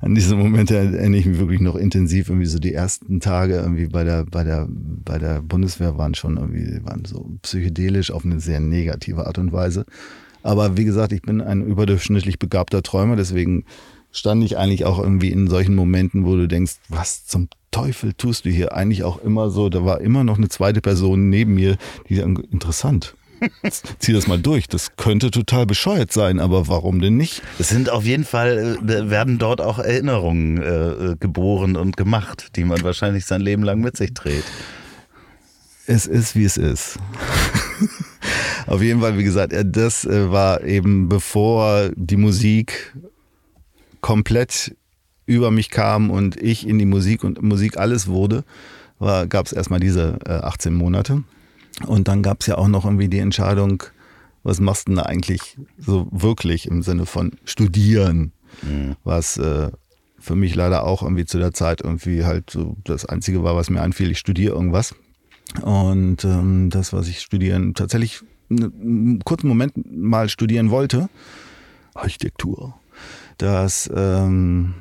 an 0.00 0.14
diesem 0.14 0.38
Moment 0.38 0.70
erinnere 0.70 1.20
ich 1.20 1.26
mich 1.26 1.38
wirklich 1.38 1.60
noch 1.60 1.76
intensiv. 1.76 2.28
Irgendwie 2.28 2.46
so 2.46 2.58
die 2.58 2.74
ersten 2.74 3.20
Tage 3.20 3.56
irgendwie 3.56 3.86
bei 3.86 4.04
der, 4.04 4.24
bei 4.24 4.42
der, 4.42 4.66
bei 4.68 5.18
der 5.18 5.42
Bundeswehr 5.42 5.96
waren 5.96 6.14
schon 6.14 6.36
irgendwie, 6.36 6.84
waren 6.84 7.04
so 7.04 7.30
psychedelisch 7.42 8.10
auf 8.10 8.24
eine 8.24 8.40
sehr 8.40 8.60
negative 8.60 9.26
Art 9.26 9.38
und 9.38 9.52
Weise. 9.52 9.86
Aber 10.42 10.76
wie 10.76 10.84
gesagt, 10.84 11.12
ich 11.12 11.22
bin 11.22 11.40
ein 11.40 11.62
überdurchschnittlich 11.62 12.38
begabter 12.38 12.82
Träumer, 12.82 13.16
deswegen 13.16 13.64
stand 14.12 14.44
ich 14.44 14.56
eigentlich 14.56 14.84
auch 14.84 14.98
irgendwie 14.98 15.30
in 15.30 15.48
solchen 15.48 15.74
Momenten, 15.74 16.24
wo 16.24 16.36
du 16.36 16.48
denkst, 16.48 16.76
was 16.88 17.26
zum 17.26 17.48
Teufel 17.76 18.14
tust 18.14 18.46
du 18.46 18.50
hier? 18.50 18.74
Eigentlich 18.74 19.04
auch 19.04 19.18
immer 19.22 19.50
so, 19.50 19.68
da 19.68 19.84
war 19.84 20.00
immer 20.00 20.24
noch 20.24 20.38
eine 20.38 20.48
zweite 20.48 20.80
Person 20.80 21.28
neben 21.28 21.56
mir, 21.56 21.76
die 22.08 22.16
sagen, 22.16 22.42
interessant. 22.50 23.14
Zieh 23.98 24.14
das 24.14 24.26
mal 24.26 24.38
durch. 24.38 24.66
Das 24.66 24.96
könnte 24.96 25.30
total 25.30 25.66
bescheuert 25.66 26.10
sein, 26.10 26.40
aber 26.40 26.68
warum 26.68 27.02
denn 27.02 27.18
nicht? 27.18 27.42
Es 27.58 27.68
sind 27.68 27.90
auf 27.90 28.06
jeden 28.06 28.24
Fall, 28.24 28.78
äh, 28.82 29.10
werden 29.10 29.36
dort 29.36 29.60
auch 29.60 29.78
Erinnerungen 29.78 30.62
äh, 30.62 31.16
geboren 31.20 31.76
und 31.76 31.98
gemacht, 31.98 32.56
die 32.56 32.64
man 32.64 32.82
wahrscheinlich 32.82 33.26
sein 33.26 33.42
Leben 33.42 33.62
lang 33.62 33.82
mit 33.82 33.94
sich 33.98 34.14
trägt. 34.14 34.50
Es 35.86 36.06
ist, 36.06 36.34
wie 36.34 36.44
es 36.44 36.56
ist. 36.56 36.98
Auf 38.66 38.80
jeden 38.80 39.02
Fall, 39.02 39.18
wie 39.18 39.24
gesagt, 39.24 39.52
äh, 39.52 39.66
das 39.66 40.06
äh, 40.06 40.32
war 40.32 40.64
eben 40.64 41.10
bevor 41.10 41.90
die 41.94 42.16
Musik 42.16 42.96
komplett 44.00 44.74
über 45.26 45.50
mich 45.50 45.70
kam 45.70 46.10
und 46.10 46.40
ich 46.40 46.66
in 46.66 46.78
die 46.78 46.86
Musik 46.86 47.24
und 47.24 47.42
Musik 47.42 47.76
alles 47.78 48.06
wurde, 48.06 48.44
gab 48.98 49.46
es 49.46 49.52
erstmal 49.52 49.80
diese 49.80 50.18
äh, 50.24 50.30
18 50.30 50.72
Monate. 50.72 51.22
Und 51.86 52.08
dann 52.08 52.22
gab 52.22 52.40
es 52.40 52.46
ja 52.46 52.56
auch 52.56 52.68
noch 52.68 52.84
irgendwie 52.86 53.08
die 53.08 53.18
Entscheidung, 53.18 53.82
was 54.42 54.60
machst 54.60 54.88
du 54.88 54.92
denn 54.92 54.96
da 54.96 55.02
eigentlich 55.02 55.58
so 55.76 56.08
wirklich 56.10 56.68
im 56.68 56.82
Sinne 56.82 57.04
von 57.04 57.32
studieren, 57.44 58.32
was 59.04 59.36
äh, 59.36 59.70
für 60.18 60.36
mich 60.36 60.54
leider 60.54 60.84
auch 60.84 61.02
irgendwie 61.02 61.26
zu 61.26 61.38
der 61.38 61.52
Zeit 61.52 61.82
irgendwie 61.82 62.24
halt 62.24 62.50
so 62.50 62.76
das 62.84 63.04
Einzige 63.04 63.42
war, 63.44 63.56
was 63.56 63.70
mir 63.70 63.82
einfiel, 63.82 64.10
ich 64.10 64.18
studiere 64.18 64.54
irgendwas. 64.54 64.94
Und 65.62 66.24
ähm, 66.24 66.70
das, 66.70 66.92
was 66.92 67.08
ich 67.08 67.20
studieren, 67.20 67.74
tatsächlich 67.74 68.20
einen 68.50 69.20
kurzen 69.24 69.48
Moment 69.48 69.74
mal 69.90 70.28
studieren 70.28 70.70
wollte, 70.70 71.08
Architektur. 71.94 72.74
Das, 73.38 73.90
ähm, 73.94 74.74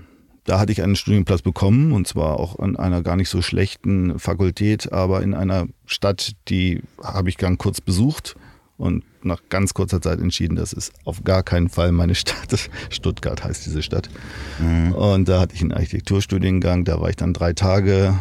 da 0.45 0.59
hatte 0.59 0.71
ich 0.71 0.81
einen 0.81 0.95
Studienplatz 0.95 1.41
bekommen 1.41 1.91
und 1.91 2.07
zwar 2.07 2.39
auch 2.39 2.59
an 2.59 2.75
einer 2.75 3.01
gar 3.01 3.15
nicht 3.15 3.29
so 3.29 3.41
schlechten 3.41 4.17
Fakultät, 4.19 4.93
aber 4.93 5.21
in 5.23 5.33
einer 5.33 5.67
Stadt, 5.85 6.33
die 6.47 6.81
habe 7.03 7.29
ich 7.29 7.37
ganz 7.37 7.57
kurz 7.57 7.81
besucht 7.81 8.35
und 8.77 9.03
nach 9.23 9.41
ganz 9.49 9.73
kurzer 9.73 10.01
Zeit 10.01 10.19
entschieden, 10.19 10.55
das 10.55 10.71
ist 10.71 10.93
auf 11.03 11.23
gar 11.23 11.41
keinen 11.41 11.69
Fall 11.69 11.91
meine 11.91 12.13
Stadt. 12.13 12.69
Stuttgart 12.89 13.43
heißt 13.43 13.65
diese 13.65 13.81
Stadt. 13.81 14.09
Und 14.93 15.27
da 15.27 15.39
hatte 15.39 15.55
ich 15.55 15.61
einen 15.61 15.71
Architekturstudiengang, 15.71 16.85
da 16.85 17.01
war 17.01 17.09
ich 17.09 17.15
dann 17.15 17.33
drei 17.33 17.53
Tage, 17.53 18.15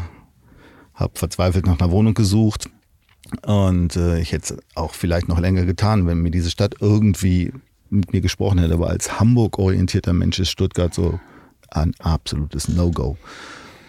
habe 0.94 1.12
verzweifelt 1.18 1.66
nach 1.66 1.78
einer 1.78 1.90
Wohnung 1.90 2.14
gesucht 2.14 2.70
und 3.42 3.96
äh, 3.96 4.20
ich 4.20 4.32
hätte 4.32 4.54
es 4.54 4.58
auch 4.74 4.94
vielleicht 4.94 5.28
noch 5.28 5.40
länger 5.40 5.64
getan, 5.64 6.06
wenn 6.06 6.18
mir 6.18 6.30
diese 6.30 6.50
Stadt 6.50 6.76
irgendwie 6.80 7.52
mit 7.90 8.12
mir 8.12 8.20
gesprochen 8.20 8.58
hätte, 8.58 8.74
aber 8.74 8.88
als 8.88 9.20
Hamburg-orientierter 9.20 10.12
Mensch 10.12 10.38
ist 10.38 10.50
Stuttgart 10.50 10.94
so 10.94 11.20
ein 11.74 11.92
absolutes 11.98 12.68
No-Go. 12.68 13.16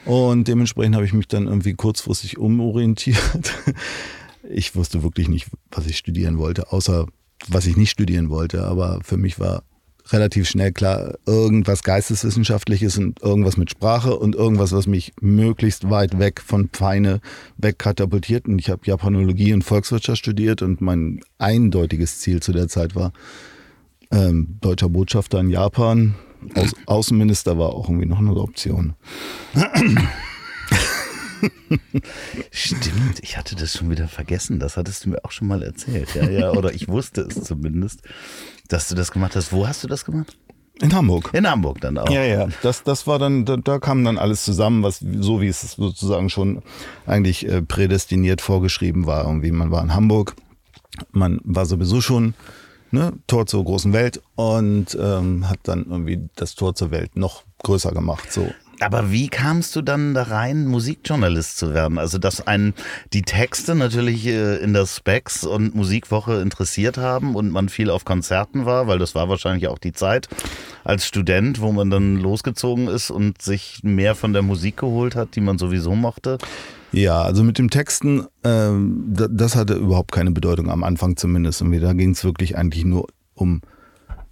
Und 0.05 0.47
dementsprechend 0.47 0.95
habe 0.95 1.05
ich 1.05 1.13
mich 1.13 1.27
dann 1.27 1.47
irgendwie 1.47 1.73
kurzfristig 1.73 2.37
umorientiert. 2.37 3.19
Ich 4.47 4.75
wusste 4.75 5.01
wirklich 5.01 5.27
nicht, 5.27 5.47
was 5.71 5.87
ich 5.87 5.97
studieren 5.97 6.37
wollte, 6.37 6.71
außer 6.71 7.07
was 7.47 7.65
ich 7.65 7.77
nicht 7.77 7.89
studieren 7.89 8.29
wollte. 8.29 8.63
Aber 8.67 8.99
für 9.03 9.17
mich 9.17 9.39
war 9.39 9.63
relativ 10.09 10.47
schnell 10.47 10.71
klar, 10.71 11.15
irgendwas 11.25 11.83
Geisteswissenschaftliches 11.83 12.97
und 12.97 13.21
irgendwas 13.21 13.57
mit 13.57 13.71
Sprache 13.71 14.15
und 14.15 14.35
irgendwas, 14.35 14.71
was 14.71 14.85
mich 14.85 15.13
möglichst 15.19 15.89
weit 15.89 16.19
weg 16.19 16.41
von 16.45 16.69
Feine 16.71 17.21
wegkatapultiert. 17.57 18.47
Und 18.47 18.59
ich 18.59 18.69
habe 18.69 18.81
Japanologie 18.85 19.53
und 19.53 19.63
Volkswirtschaft 19.63 20.19
studiert 20.19 20.61
und 20.61 20.81
mein 20.81 21.21
eindeutiges 21.37 22.19
Ziel 22.19 22.41
zu 22.41 22.51
der 22.51 22.67
Zeit 22.67 22.95
war, 22.95 23.13
ähm, 24.11 24.57
deutscher 24.61 24.89
Botschafter 24.89 25.39
in 25.39 25.49
Japan. 25.49 26.15
Aus, 26.55 26.75
Außenminister 26.85 27.57
war 27.57 27.69
auch 27.69 27.89
irgendwie 27.89 28.05
noch 28.05 28.19
eine 28.19 28.35
Option. 28.35 28.95
Stimmt, 32.51 33.19
ich 33.21 33.37
hatte 33.37 33.55
das 33.55 33.73
schon 33.73 33.89
wieder 33.89 34.07
vergessen. 34.07 34.59
Das 34.59 34.77
hattest 34.77 35.05
du 35.05 35.09
mir 35.09 35.23
auch 35.23 35.31
schon 35.31 35.47
mal 35.47 35.63
erzählt. 35.63 36.15
Ja, 36.15 36.29
ja, 36.29 36.51
oder 36.51 36.73
ich 36.73 36.87
wusste 36.87 37.21
es 37.21 37.43
zumindest, 37.43 38.01
dass 38.67 38.87
du 38.87 38.95
das 38.95 39.11
gemacht 39.11 39.35
hast. 39.35 39.51
Wo 39.51 39.67
hast 39.67 39.83
du 39.83 39.87
das 39.87 40.05
gemacht? 40.05 40.37
In 40.81 40.93
Hamburg. 40.93 41.29
In 41.33 41.49
Hamburg 41.49 41.79
dann 41.81 41.97
auch. 41.97 42.09
Ja, 42.09 42.23
ja. 42.23 42.47
Das, 42.61 42.83
das 42.83 43.07
war 43.07 43.17
dann, 43.17 43.45
da, 43.45 43.55
da 43.55 43.79
kam 43.79 44.03
dann 44.03 44.17
alles 44.17 44.43
zusammen, 44.43 44.83
was 44.83 44.99
so 44.99 45.39
wie 45.39 45.47
es 45.47 45.61
sozusagen 45.61 46.29
schon 46.29 46.63
eigentlich 47.05 47.47
äh, 47.47 47.61
prädestiniert 47.61 48.41
vorgeschrieben 48.41 49.05
war. 49.05 49.25
Irgendwie 49.25 49.51
man 49.51 49.71
war 49.71 49.81
in 49.81 49.93
Hamburg, 49.93 50.35
man 51.11 51.39
war 51.43 51.65
sowieso 51.65 52.01
schon 52.01 52.33
ne, 52.91 53.13
Tor 53.27 53.45
zur 53.45 53.63
großen 53.63 53.93
Welt 53.93 54.21
und 54.35 54.97
ähm, 54.99 55.49
hat 55.49 55.59
dann 55.63 55.85
irgendwie 55.89 56.29
das 56.35 56.55
Tor 56.55 56.75
zur 56.75 56.91
Welt 56.91 57.15
noch 57.15 57.43
größer 57.63 57.91
gemacht. 57.91 58.31
So. 58.31 58.47
Aber 58.81 59.11
wie 59.11 59.29
kamst 59.29 59.75
du 59.75 59.81
dann 59.81 60.13
da 60.13 60.23
rein, 60.23 60.67
Musikjournalist 60.67 61.57
zu 61.57 61.73
werden? 61.73 61.97
Also, 61.97 62.17
dass 62.17 62.45
einen 62.45 62.73
die 63.13 63.21
Texte 63.21 63.73
natürlich 63.73 64.27
äh, 64.27 64.57
in 64.57 64.73
der 64.73 64.85
Specs 64.85 65.45
und 65.45 65.75
Musikwoche 65.75 66.41
interessiert 66.41 66.97
haben 66.97 67.35
und 67.35 67.51
man 67.51 67.69
viel 67.69 67.89
auf 67.89 68.03
Konzerten 68.05 68.65
war, 68.65 68.87
weil 68.87 68.99
das 68.99 69.15
war 69.15 69.29
wahrscheinlich 69.29 69.67
auch 69.69 69.79
die 69.79 69.93
Zeit 69.93 70.27
als 70.83 71.07
Student, 71.07 71.61
wo 71.61 71.71
man 71.71 71.89
dann 71.89 72.17
losgezogen 72.17 72.87
ist 72.87 73.11
und 73.11 73.41
sich 73.41 73.79
mehr 73.83 74.13
von 74.13 74.33
der 74.33 74.41
Musik 74.41 74.77
geholt 74.77 75.15
hat, 75.15 75.35
die 75.35 75.41
man 75.41 75.57
sowieso 75.57 75.95
mochte. 75.95 76.37
Ja, 76.91 77.21
also 77.23 77.43
mit 77.43 77.57
dem 77.57 77.69
Texten, 77.69 78.25
ähm, 78.43 79.05
da- 79.07 79.27
das 79.29 79.55
hatte 79.55 79.73
überhaupt 79.73 80.11
keine 80.11 80.31
Bedeutung, 80.31 80.69
am 80.69 80.83
Anfang 80.83 81.17
zumindest. 81.17 81.61
Und 81.61 81.71
da 81.79 81.93
ging 81.93 82.11
es 82.11 82.23
wirklich 82.23 82.57
eigentlich 82.57 82.85
nur 82.85 83.07
um, 83.33 83.61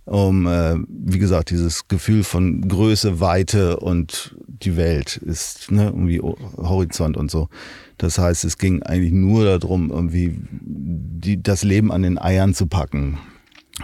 um 0.06 0.48
äh, 0.48 0.76
wie 0.88 1.20
gesagt, 1.20 1.50
dieses 1.50 1.88
Gefühl 1.88 2.24
von 2.24 2.68
Größe, 2.68 3.20
Weite 3.20 3.80
und 3.80 4.36
die 4.48 4.76
Welt 4.76 5.18
ist 5.18 5.72
ne, 5.72 5.86
irgendwie 5.86 6.22
Horizont 6.22 7.18
und 7.18 7.32
so. 7.32 7.50
Das 7.98 8.18
heißt, 8.18 8.44
es 8.44 8.58
ging 8.58 8.84
eigentlich 8.84 9.14
nur 9.14 9.46
darum, 9.46 9.92
irgendwie 9.92 10.38
die, 10.50 11.42
das 11.42 11.64
Leben 11.64 11.92
an 11.92 12.04
den 12.04 12.18
Eiern 12.18 12.54
zu 12.54 12.68
packen. 12.68 13.18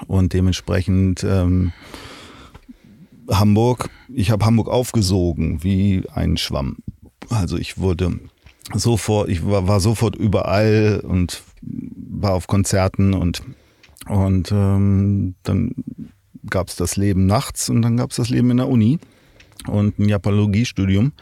Und 0.08 0.34
dementsprechend 0.34 1.24
ähm, 1.24 1.72
Hamburg, 3.30 3.90
ich 4.14 4.32
habe 4.32 4.46
Hamburg 4.46 4.68
aufgesogen 4.68 5.64
wie 5.64 6.04
ein 6.14 6.38
Schwamm. 6.38 6.78
Also 7.30 7.58
ich 7.58 7.78
wurde 7.78 8.20
sofort, 8.74 9.30
ich 9.30 9.46
war, 9.46 9.68
war 9.68 9.80
sofort 9.80 10.16
überall 10.16 11.02
und 11.04 11.44
war 11.62 12.34
auf 12.34 12.48
Konzerten 12.48 13.14
und, 13.14 13.42
und 14.10 14.52
ähm, 14.52 15.36
dann 15.44 15.76
gab 16.50 16.68
es 16.70 16.76
das 16.76 16.98
Leben 16.98 17.28
nachts 17.28 17.70
und 17.70 17.82
dann 17.82 17.96
gab 17.96 18.10
es 18.10 18.18
das 18.18 18.30
Leben 18.30 18.50
in 18.52 18.58
der 18.58 18.68
Uni 18.68 19.00
und 19.68 20.00
ein 20.00 20.10
Japanologiestudium, 20.10 21.14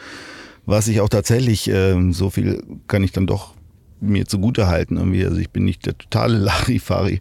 was 0.66 0.88
ich 0.88 1.02
auch 1.02 1.10
tatsächlich, 1.10 1.70
äh, 1.70 2.12
so 2.12 2.30
viel 2.30 2.64
kann 2.88 3.04
ich 3.04 3.12
dann 3.12 3.28
doch 3.28 3.54
mir 4.00 4.26
zugute 4.26 4.68
halten 4.68 4.98
irgendwie. 4.98 5.26
Also 5.26 5.38
ich 5.38 5.50
bin 5.50 5.66
nicht 5.66 5.86
der 5.86 5.98
totale 5.98 6.38
Larifari. 6.38 7.20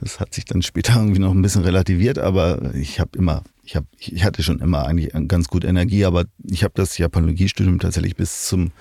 Das 0.00 0.18
hat 0.18 0.34
sich 0.34 0.46
dann 0.46 0.62
später 0.62 0.94
irgendwie 0.96 1.20
noch 1.20 1.32
ein 1.32 1.42
bisschen 1.42 1.62
relativiert, 1.62 2.18
aber 2.18 2.74
ich 2.74 2.98
habe 2.98 3.18
immer, 3.18 3.42
ich 3.64 3.76
habe, 3.76 3.86
ich 3.98 4.24
hatte 4.24 4.42
schon 4.42 4.60
immer 4.60 4.86
eigentlich 4.86 5.12
ganz 5.28 5.48
gut 5.48 5.64
Energie, 5.64 6.04
aber 6.04 6.24
ich 6.44 6.64
habe 6.64 6.72
das 6.74 6.96
Japanologiestudium 6.96 7.78
tatsächlich 7.78 8.16
bis 8.16 8.46
zum 8.46 8.72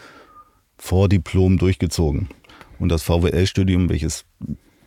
Vordiplom 0.78 1.58
durchgezogen. 1.58 2.30
Und 2.80 2.90
das 2.90 3.04
VWL-Studium, 3.04 3.90
welches 3.90 4.26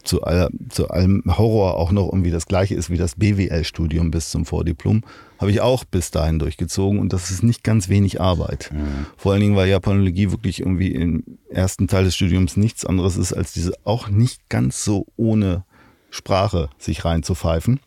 zu, 0.04 0.22
all, 0.22 0.48
zu 0.68 0.88
allem 0.88 1.22
Horror 1.26 1.76
auch 1.76 1.90
noch 1.90 2.06
irgendwie 2.06 2.30
das 2.30 2.46
gleiche 2.46 2.74
ist 2.74 2.90
wie 2.90 2.96
das 2.96 3.16
BWL-Studium 3.16 4.10
bis 4.10 4.30
zum 4.30 4.44
Vordiplom, 4.44 5.02
habe 5.38 5.50
ich 5.50 5.60
auch 5.60 5.84
bis 5.84 6.10
dahin 6.10 6.38
durchgezogen 6.38 6.98
und 6.98 7.12
das 7.12 7.30
ist 7.30 7.42
nicht 7.42 7.64
ganz 7.64 7.88
wenig 7.88 8.20
Arbeit. 8.20 8.70
Mhm. 8.72 9.06
Vor 9.16 9.32
allen 9.32 9.40
Dingen, 9.40 9.56
weil 9.56 9.68
Japanologie 9.68 10.30
wirklich 10.30 10.60
irgendwie 10.60 10.92
im 10.92 11.24
ersten 11.48 11.88
Teil 11.88 12.04
des 12.04 12.14
Studiums 12.14 12.56
nichts 12.56 12.84
anderes 12.84 13.16
ist, 13.16 13.32
als 13.32 13.52
diese 13.52 13.72
auch 13.84 14.08
nicht 14.08 14.48
ganz 14.48 14.84
so 14.84 15.06
ohne 15.16 15.64
Sprache 16.10 16.68
sich 16.78 17.04
reinzupfeifen. 17.04 17.80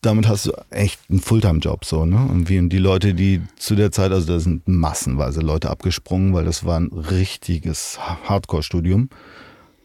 Damit 0.00 0.26
hast 0.26 0.46
du 0.46 0.52
echt 0.70 0.98
einen 1.08 1.20
Fulltime-Job 1.20 1.84
so, 1.84 2.04
ne? 2.04 2.16
Und 2.16 2.48
wie 2.48 2.68
die 2.68 2.78
Leute, 2.78 3.14
die 3.14 3.40
zu 3.56 3.76
der 3.76 3.92
Zeit, 3.92 4.10
also 4.10 4.26
da 4.26 4.40
sind 4.40 4.66
massenweise 4.66 5.40
Leute 5.40 5.70
abgesprungen, 5.70 6.34
weil 6.34 6.44
das 6.44 6.64
war 6.64 6.80
ein 6.80 6.90
richtiges 6.92 8.00
Hardcore-Studium 8.00 9.10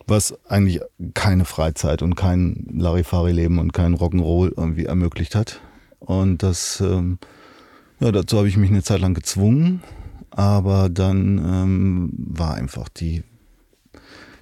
was 0.07 0.33
eigentlich 0.49 0.81
keine 1.13 1.45
Freizeit 1.45 2.01
und 2.01 2.15
kein 2.15 2.65
Larifari-Leben 2.71 3.59
und 3.59 3.73
kein 3.73 3.95
Rock'n'Roll 3.95 4.53
irgendwie 4.55 4.85
ermöglicht 4.85 5.35
hat. 5.35 5.61
Und 5.99 6.43
das, 6.43 6.81
ähm, 6.81 7.19
ja, 7.99 8.11
dazu 8.11 8.37
habe 8.37 8.47
ich 8.47 8.57
mich 8.57 8.69
eine 8.69 8.83
Zeit 8.83 9.01
lang 9.01 9.13
gezwungen, 9.13 9.83
aber 10.31 10.89
dann 10.89 11.37
ähm, 11.37 12.13
war 12.15 12.55
einfach 12.55 12.87
die, 12.87 13.23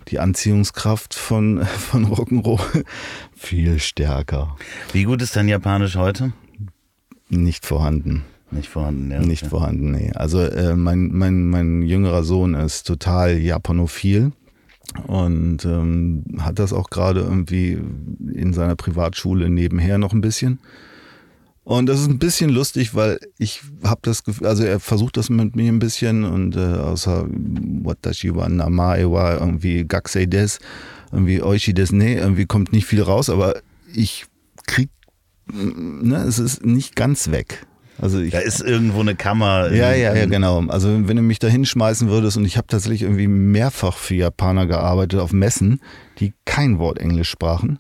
die 0.10 0.20
Anziehungskraft 0.20 1.16
von, 1.16 1.66
von 1.66 2.06
Rock'n'Roll 2.06 2.86
viel 3.36 3.80
stärker. 3.80 4.56
Wie 4.94 5.04
gut 5.04 5.22
ist 5.24 5.36
dein 5.36 5.48
Japanisch 5.48 5.96
heute? 5.96 6.34
Nicht 7.30 7.66
vorhanden. 7.66 8.24
Nicht 8.52 8.70
vorhanden, 8.70 9.10
ja. 9.10 9.20
Nicht 9.20 9.48
vorhanden, 9.48 9.92
nee. 9.92 10.12
Also 10.14 10.40
äh, 10.40 10.76
mein, 10.76 11.10
mein, 11.12 11.50
mein 11.50 11.82
jüngerer 11.82 12.24
Sohn 12.24 12.54
ist 12.54 12.86
total 12.86 13.40
japanophil 13.40 14.32
und 15.08 15.66
ähm, 15.66 16.24
hat 16.40 16.60
das 16.60 16.74
auch 16.74 16.90
gerade 16.90 17.22
irgendwie 17.22 17.80
in 18.34 18.54
seiner 18.54 18.76
Privatschule 18.76 19.50
nebenher 19.50 19.98
noch 19.98 20.14
ein 20.14 20.22
bisschen. 20.22 20.60
Und 21.66 21.88
das 21.88 22.00
ist 22.00 22.08
ein 22.08 22.20
bisschen 22.20 22.52
lustig, 22.52 22.94
weil 22.94 23.20
ich 23.40 23.62
habe 23.84 24.00
das 24.04 24.24
Gefühl, 24.24 24.46
also 24.46 24.64
er 24.64 24.80
versucht 24.80 25.18
das 25.18 25.32
mit 25.32 25.56
mir 25.56 25.72
ein 25.72 25.80
bisschen 25.80 26.24
und 26.24 26.56
äh, 26.56 26.60
außer 26.60 27.26
Watashi 27.28 28.36
wa 28.36 28.48
Namae 28.48 29.12
wa 29.12 29.34
irgendwie 29.34 29.84
Gakusei 29.84 30.28
des, 30.28 30.60
irgendwie 31.12 31.42
Oishi 31.42 31.74
des, 31.74 31.92
nee, 31.92 32.18
irgendwie 32.18 32.46
kommt 32.46 32.72
nicht 32.72 32.86
viel 32.86 33.02
raus, 33.02 33.32
aber 33.32 33.62
ich 33.92 34.28
krieg, 34.68 34.90
ne, 35.52 36.18
es 36.18 36.38
ist 36.38 36.64
nicht 36.64 36.96
ganz 36.96 37.32
weg. 37.32 37.66
Also 38.02 38.20
ich, 38.20 38.32
da 38.32 38.40
ist 38.40 38.62
irgendwo 38.62 39.00
eine 39.00 39.16
Kammer. 39.16 39.72
Ja, 39.72 39.94
ja, 39.94 40.14
ja, 40.14 40.26
genau. 40.26 40.66
Also 40.68 40.90
wenn 41.08 41.16
du 41.16 41.24
mich 41.24 41.40
da 41.40 41.48
hinschmeißen 41.48 42.10
würdest 42.10 42.38
und 42.38 42.46
ich 42.46 42.58
habe 42.58 42.68
tatsächlich 42.68 43.04
irgendwie 43.04 43.28
mehrfach 43.28 43.98
für 43.98 44.16
Japaner 44.16 44.66
gearbeitet 44.66 45.20
auf 45.20 45.32
Messen, 45.32 45.80
die 46.20 46.34
kein 46.46 46.80
Wort 46.80 47.00
Englisch 47.00 47.30
sprachen. 47.30 47.80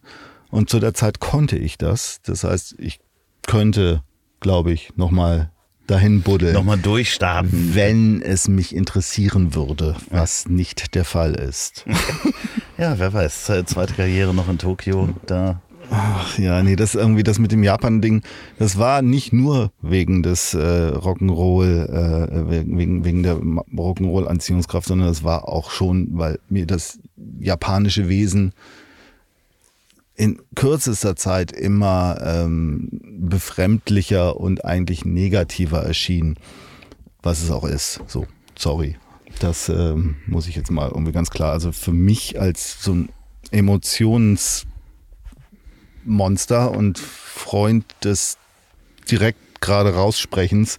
Und 0.49 0.69
zu 0.69 0.80
der 0.80 0.93
Zeit 0.93 1.19
konnte 1.19 1.58
ich 1.58 1.78
das. 1.78 2.19
Das 2.23 2.43
heißt, 2.43 2.75
ich 2.78 2.99
könnte, 3.45 4.04
glaube 4.39 4.71
ich, 4.71 4.95
nochmal 4.95 5.51
dahin 5.88 6.21
buddeln. 6.21 6.54
Nochmal 6.54 6.78
durchstarten. 6.78 7.75
Wenn 7.75 8.21
es 8.21 8.47
mich 8.47 8.75
interessieren 8.75 9.54
würde, 9.54 9.95
was 10.10 10.45
ja. 10.45 10.51
nicht 10.51 10.95
der 10.95 11.06
Fall 11.06 11.36
ist. 11.36 11.86
ja, 12.78 12.97
wer 12.97 13.13
weiß. 13.13 13.51
Zweite 13.65 13.93
Karriere 13.93 14.34
noch 14.34 14.49
in 14.49 14.58
Tokio, 14.58 15.10
da 15.25 15.62
Ach 15.91 16.37
ja, 16.37 16.63
nee, 16.63 16.75
das 16.75 16.95
irgendwie 16.95 17.23
das 17.23 17.39
mit 17.39 17.51
dem 17.51 17.63
Japan-Ding, 17.63 18.23
das 18.57 18.77
war 18.77 19.01
nicht 19.01 19.33
nur 19.33 19.71
wegen 19.81 20.23
des 20.23 20.53
äh, 20.53 20.57
Rock'n'Roll, 20.57 21.85
äh, 21.85 22.67
wegen, 22.67 23.03
wegen 23.05 23.23
der 23.23 23.37
Rock'n'Roll-Anziehungskraft, 23.37 24.87
sondern 24.87 25.07
das 25.07 25.23
war 25.23 25.47
auch 25.47 25.71
schon, 25.71 26.09
weil 26.11 26.39
mir 26.49 26.65
das 26.65 26.99
japanische 27.39 28.09
Wesen 28.09 28.53
in 30.15 30.39
kürzester 30.55 31.15
Zeit 31.15 31.51
immer 31.51 32.17
ähm, 32.23 32.89
befremdlicher 33.19 34.37
und 34.37 34.63
eigentlich 34.63 35.05
negativer 35.05 35.83
erschien, 35.83 36.35
was 37.21 37.41
es 37.41 37.51
auch 37.51 37.65
ist. 37.65 37.99
So, 38.07 38.25
sorry. 38.57 38.97
Das 39.39 39.67
ähm, 39.67 40.15
muss 40.27 40.47
ich 40.47 40.55
jetzt 40.55 40.71
mal 40.71 40.87
irgendwie 40.87 41.11
ganz 41.11 41.29
klar. 41.29 41.51
Also 41.51 41.73
für 41.73 41.91
mich 41.91 42.39
als 42.39 42.81
so 42.81 42.93
ein 42.93 43.09
Emotions- 43.51 44.65
Monster 46.05 46.71
und 46.71 46.99
Freund 46.99 47.85
des 48.03 48.37
direkt 49.09 49.61
gerade 49.61 49.93
raussprechens. 49.93 50.77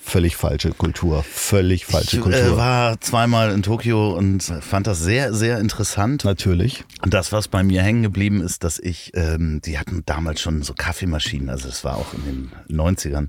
Völlig 0.00 0.36
falsche 0.36 0.70
Kultur, 0.70 1.24
völlig 1.24 1.84
falsche 1.84 2.18
ich, 2.18 2.22
Kultur. 2.22 2.40
Ich 2.40 2.52
äh, 2.52 2.56
war 2.56 3.00
zweimal 3.00 3.50
in 3.50 3.64
Tokio 3.64 4.16
und 4.16 4.40
fand 4.40 4.86
das 4.86 5.00
sehr, 5.00 5.34
sehr 5.34 5.58
interessant. 5.58 6.24
Natürlich. 6.24 6.84
Und 7.02 7.12
das, 7.12 7.32
was 7.32 7.48
bei 7.48 7.64
mir 7.64 7.82
hängen 7.82 8.04
geblieben 8.04 8.40
ist, 8.40 8.62
dass 8.62 8.78
ich, 8.78 9.10
ähm, 9.14 9.60
die 9.64 9.80
hatten 9.80 10.04
damals 10.06 10.40
schon 10.40 10.62
so 10.62 10.74
Kaffeemaschinen, 10.74 11.50
also 11.50 11.68
es 11.68 11.82
war 11.82 11.96
auch 11.96 12.14
in 12.14 12.24
den 12.24 12.52
90ern, 12.70 13.26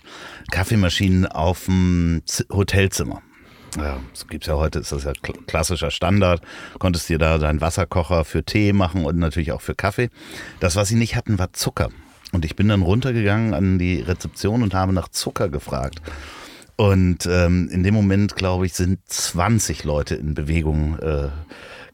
Kaffeemaschinen 0.51 1.25
auf 1.25 1.65
dem 1.65 2.21
Hotelzimmer. 2.51 3.23
Ja, 3.77 3.99
das 4.11 4.27
gibt's 4.27 4.47
ja 4.47 4.55
heute, 4.55 4.79
ist 4.79 4.91
das 4.91 5.03
ja 5.03 5.13
klassischer 5.45 5.91
Standard. 5.91 6.41
Konntest 6.79 7.09
dir 7.09 7.19
da 7.19 7.37
deinen 7.37 7.61
Wasserkocher 7.61 8.25
für 8.25 8.43
Tee 8.43 8.73
machen 8.73 9.05
und 9.05 9.17
natürlich 9.17 9.51
auch 9.51 9.61
für 9.61 9.75
Kaffee. 9.75 10.09
Das, 10.59 10.75
was 10.75 10.87
sie 10.87 10.95
nicht 10.95 11.15
hatten, 11.15 11.37
war 11.37 11.53
Zucker. 11.53 11.89
Und 12.31 12.43
ich 12.43 12.55
bin 12.55 12.67
dann 12.67 12.81
runtergegangen 12.81 13.53
an 13.53 13.77
die 13.77 14.01
Rezeption 14.01 14.63
und 14.63 14.73
habe 14.73 14.93
nach 14.93 15.09
Zucker 15.09 15.49
gefragt. 15.49 16.01
Und 16.75 17.25
ähm, 17.25 17.69
in 17.71 17.83
dem 17.83 17.93
Moment, 17.93 18.35
glaube 18.35 18.65
ich, 18.65 18.73
sind 18.73 18.99
20 19.07 19.83
Leute 19.83 20.15
in 20.15 20.33
Bewegung 20.33 20.99
äh, 20.99 21.29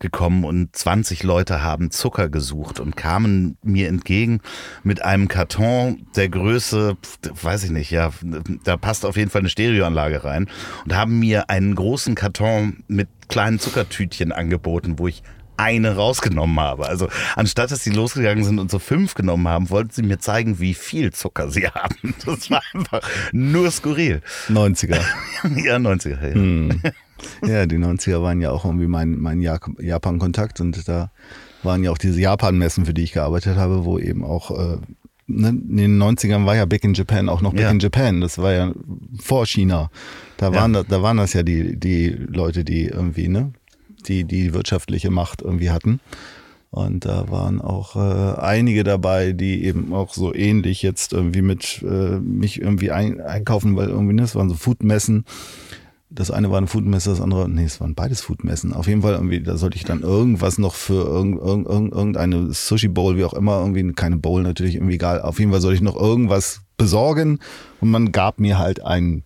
gekommen 0.04 0.44
und 0.44 0.76
20 0.76 1.24
Leute 1.24 1.63
haben 1.63 1.89
Zucker 1.89 2.30
gesucht 2.30 2.80
und 2.80 2.96
kamen 2.96 3.58
mir 3.63 3.88
entgegen 3.88 4.42
mit 4.84 5.04
einem 5.04 5.28
Karton 5.28 6.06
der 6.16 6.30
Größe, 6.30 6.98
weiß 7.42 7.63
ich 7.63 7.72
nicht, 7.72 7.89
ja, 7.89 8.12
da 8.63 8.78
passt 8.78 9.06
auf 9.06 9.18
jeden 9.18 9.32
Fall 9.32 9.39
eine 9.39 9.50
Stereoanlage 9.50 10.24
rein 10.24 10.48
und 10.84 10.96
haben 10.96 11.18
mir 11.18 11.50
einen 11.50 11.74
großen 11.74 12.13
Karton 12.13 12.84
mit 12.88 13.08
kleinen 13.30 13.60
Zuckertütchen 13.60 14.32
angeboten, 14.32 15.00
wo 15.00 15.08
ich 15.08 15.24
eine 15.58 15.96
rausgenommen 15.96 16.60
habe. 16.60 16.88
Also 16.88 17.10
anstatt 17.36 17.72
dass 17.72 17.84
sie 17.84 17.92
losgegangen 17.92 18.44
sind 18.44 18.60
und 18.60 18.70
so 18.70 18.80
fünf 18.80 19.13
genommen 19.13 19.48
haben, 19.48 19.70
wollten 19.70 19.92
sie 19.92 20.04
mir 20.04 20.20
zeigen, 20.20 20.60
wie 20.60 20.74
viel 20.74 21.13
Zucker 21.13 21.50
sie 21.50 21.68
haben. 21.74 22.13
Das 22.26 22.50
war 22.50 22.62
einfach 22.74 23.02
nur 23.32 23.72
skurril. 23.72 24.22
90er. 24.50 25.00
ja, 25.63 25.78
90er, 25.78 26.28
ja. 26.28 26.34
Hm. 26.34 26.82
Ja, 27.46 27.66
die 27.66 27.78
90er 27.78 28.22
waren 28.22 28.42
ja 28.42 28.52
auch 28.52 28.66
irgendwie 28.66 28.88
mein, 28.88 29.18
mein 29.18 29.42
Japan-Kontakt 29.42 30.62
und 30.62 30.88
da 30.88 31.12
waren 31.64 31.84
ja 31.84 31.92
auch 31.92 31.98
diese 31.98 32.20
Japan-Messen, 32.20 32.86
für 32.86 32.94
die 32.94 33.04
ich 33.04 33.14
gearbeitet 33.14 33.58
habe, 33.58 33.86
wo 33.86 34.00
eben 34.00 34.24
auch 34.24 34.52
äh, 34.52 34.78
ne, 35.28 35.50
in 35.50 35.78
den 35.78 36.02
90ern 36.02 36.46
war 36.46 36.56
ja 36.56 36.66
Big 36.66 36.84
in 36.84 36.94
Japan 36.94 37.30
auch 37.30 37.42
noch 37.42 37.52
Big 37.52 37.62
ja. 37.62 37.72
in 37.72 37.80
Japan. 37.80 38.22
Das 38.22 38.38
war 38.38 38.54
ja 38.54 38.72
vor 39.20 39.46
China. 39.46 39.90
Da 40.38 40.54
waren, 40.54 40.74
ja. 40.74 40.84
da, 40.84 40.90
da 40.98 41.04
waren 41.04 41.18
das 41.18 41.34
ja 41.34 41.44
die, 41.44 41.80
die 41.80 42.10
Leute, 42.10 42.64
die 42.64 42.86
irgendwie, 42.86 43.28
ne, 43.28 43.54
die 44.08 44.24
die 44.26 44.54
wirtschaftliche 44.54 45.12
Macht 45.12 45.42
irgendwie 45.42 45.70
hatten. 45.70 46.00
Und 46.70 47.06
da 47.06 47.30
waren 47.30 47.62
auch 47.62 47.96
äh, 47.96 48.40
einige 48.42 48.84
dabei, 48.84 49.32
die 49.32 49.64
eben 49.64 49.94
auch 49.94 50.12
so 50.12 50.34
ähnlich 50.34 50.82
jetzt 50.82 51.14
irgendwie 51.14 51.44
mit 51.44 51.84
äh, 51.84 52.18
mich 52.20 52.60
irgendwie 52.60 52.90
ein, 52.90 53.22
einkaufen, 53.22 53.76
weil 53.76 53.90
irgendwie, 53.90 54.16
ne, 54.16 54.24
das 54.24 54.36
waren 54.36 54.50
so 54.50 54.56
Foodmessen. 54.56 55.26
Das 56.15 56.30
eine 56.30 56.52
war 56.52 56.62
ein 56.62 56.67
Foodmesse, 56.67 57.10
das 57.10 57.21
andere, 57.21 57.49
nee, 57.49 57.63
es 57.63 57.82
waren 57.82 57.95
beides 57.95 58.21
Foodmessen. 58.21 58.71
Auf 58.73 58.88
jeden 58.88 59.02
Fall 59.02 59.13
irgendwie, 59.13 59.41
da 59.41 59.58
sollte 59.58 59.78
ich 59.78 59.84
dann 59.84 60.02
irgendwas 60.02 60.60
noch 60.60 60.76
für 60.76 61.06
irgend, 61.06 61.41
irgend, 61.41 61.91
irgendeine 61.91 62.54
Sushi 62.54 62.88
Bowl, 62.88 63.17
wie 63.17 63.23
auch 63.23 63.34
immer, 63.34 63.60
irgendwie, 63.60 63.91
keine 63.93 64.17
Bowl 64.17 64.43
natürlich, 64.43 64.76
irgendwie 64.76 64.95
egal. 64.95 65.21
Auf 65.21 65.39
jeden 65.39 65.52
Fall 65.52 65.62
sollte 65.62 65.76
ich 65.76 65.82
noch 65.82 65.95
irgendwas 65.95 66.62
besorgen 66.78 67.39
und 67.82 67.89
man 67.89 68.12
gab 68.12 68.39
mir 68.39 68.60
halt 68.60 68.84
ein 68.84 69.23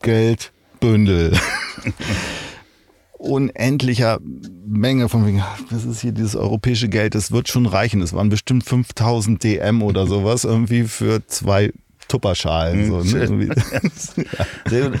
Geldbündel. 0.00 1.36
Unendlicher 3.18 4.18
Menge 4.66 5.08
von 5.08 5.26
wegen, 5.26 5.42
was 5.70 5.84
ist 5.84 6.00
hier 6.00 6.12
dieses 6.12 6.34
europäische 6.34 6.88
Geld, 6.88 7.14
das 7.14 7.30
wird 7.30 7.48
schon 7.48 7.66
reichen. 7.66 8.00
Es 8.00 8.14
waren 8.14 8.30
bestimmt 8.30 8.64
5000 8.64 9.42
DM 9.42 9.82
oder 9.82 10.06
sowas 10.06 10.44
irgendwie 10.44 10.84
für 10.84 11.26
zwei 11.26 11.72
Tupperschalen. 12.08 12.88
So, 12.88 13.02
ne? 13.02 13.50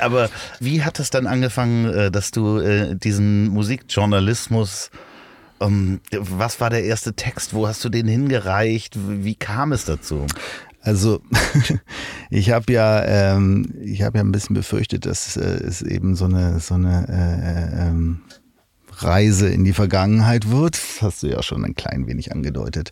Aber 0.00 0.28
wie 0.60 0.82
hat 0.82 1.00
es 1.00 1.10
dann 1.10 1.26
angefangen, 1.26 1.86
äh, 1.86 2.10
dass 2.10 2.30
du 2.30 2.58
äh, 2.58 2.94
diesen 2.96 3.48
Musikjournalismus 3.48 4.90
ähm, 5.60 6.00
was 6.12 6.60
war 6.60 6.70
der 6.70 6.84
erste 6.84 7.14
Text? 7.14 7.54
Wo 7.54 7.66
hast 7.66 7.84
du 7.84 7.88
den 7.88 8.06
hingereicht? 8.06 8.96
Wie 8.96 9.34
kam 9.34 9.72
es 9.72 9.84
dazu? 9.84 10.26
Also 10.82 11.20
ich 12.30 12.50
habe 12.50 12.72
ja, 12.72 13.02
ähm, 13.04 13.74
ich 13.82 14.02
habe 14.02 14.18
ja 14.18 14.24
ein 14.24 14.32
bisschen 14.32 14.54
befürchtet, 14.54 15.04
dass 15.06 15.36
äh, 15.36 15.40
es 15.40 15.82
eben 15.82 16.14
so 16.14 16.26
eine 16.26 16.60
so 16.60 16.74
eine 16.74 17.08
äh, 17.08 17.88
ähm, 17.88 18.20
Reise 19.02 19.48
in 19.48 19.64
die 19.64 19.72
Vergangenheit 19.72 20.50
wird. 20.50 20.74
Das 20.74 21.02
hast 21.02 21.22
du 21.22 21.28
ja 21.28 21.42
schon 21.42 21.64
ein 21.64 21.74
klein 21.74 22.06
wenig 22.06 22.32
angedeutet. 22.32 22.90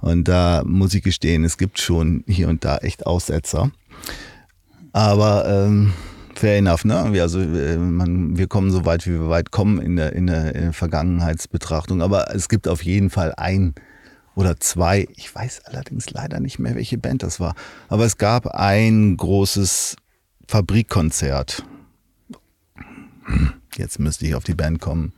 Und 0.00 0.28
da 0.28 0.62
muss 0.64 0.94
ich 0.94 1.02
gestehen, 1.02 1.44
es 1.44 1.58
gibt 1.58 1.78
schon 1.80 2.24
hier 2.26 2.48
und 2.48 2.64
da 2.64 2.78
echt 2.78 3.06
Aussetzer. 3.06 3.70
Aber 4.92 5.46
ähm, 5.48 5.92
fair 6.34 6.58
enough, 6.58 6.84
ne? 6.84 6.98
Also 7.20 7.40
äh, 7.40 7.76
man, 7.76 8.36
wir 8.36 8.46
kommen 8.46 8.70
so 8.70 8.84
weit, 8.84 9.06
wie 9.06 9.12
wir 9.12 9.28
weit 9.28 9.50
kommen 9.50 9.80
in 9.80 9.96
der, 9.96 10.12
in 10.12 10.26
der, 10.26 10.54
in 10.54 10.62
der 10.62 10.72
Vergangenheitsbetrachtung. 10.72 12.02
Aber 12.02 12.34
es 12.34 12.48
gibt 12.48 12.68
auf 12.68 12.82
jeden 12.84 13.10
Fall 13.10 13.34
ein 13.36 13.74
oder 14.34 14.58
zwei, 14.58 15.06
ich 15.16 15.32
weiß 15.32 15.62
allerdings 15.66 16.10
leider 16.10 16.40
nicht 16.40 16.58
mehr, 16.58 16.74
welche 16.74 16.98
Band 16.98 17.22
das 17.22 17.38
war. 17.38 17.54
Aber 17.88 18.04
es 18.04 18.18
gab 18.18 18.48
ein 18.48 19.16
großes 19.16 19.96
Fabrikkonzert. 20.48 21.64
Jetzt 23.76 23.98
müsste 23.98 24.26
ich 24.26 24.34
auf 24.34 24.44
die 24.44 24.54
Band 24.54 24.80
kommen. 24.80 25.12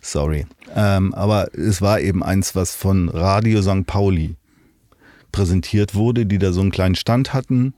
Sorry. 0.00 0.46
Ähm, 0.74 1.14
aber 1.14 1.54
es 1.54 1.80
war 1.80 2.00
eben 2.00 2.22
eins, 2.22 2.54
was 2.54 2.74
von 2.74 3.08
Radio 3.08 3.62
St. 3.62 3.86
Pauli 3.86 4.36
präsentiert 5.32 5.94
wurde, 5.94 6.26
die 6.26 6.38
da 6.38 6.52
so 6.52 6.60
einen 6.60 6.70
kleinen 6.70 6.94
Stand 6.94 7.32
hatten. 7.32 7.74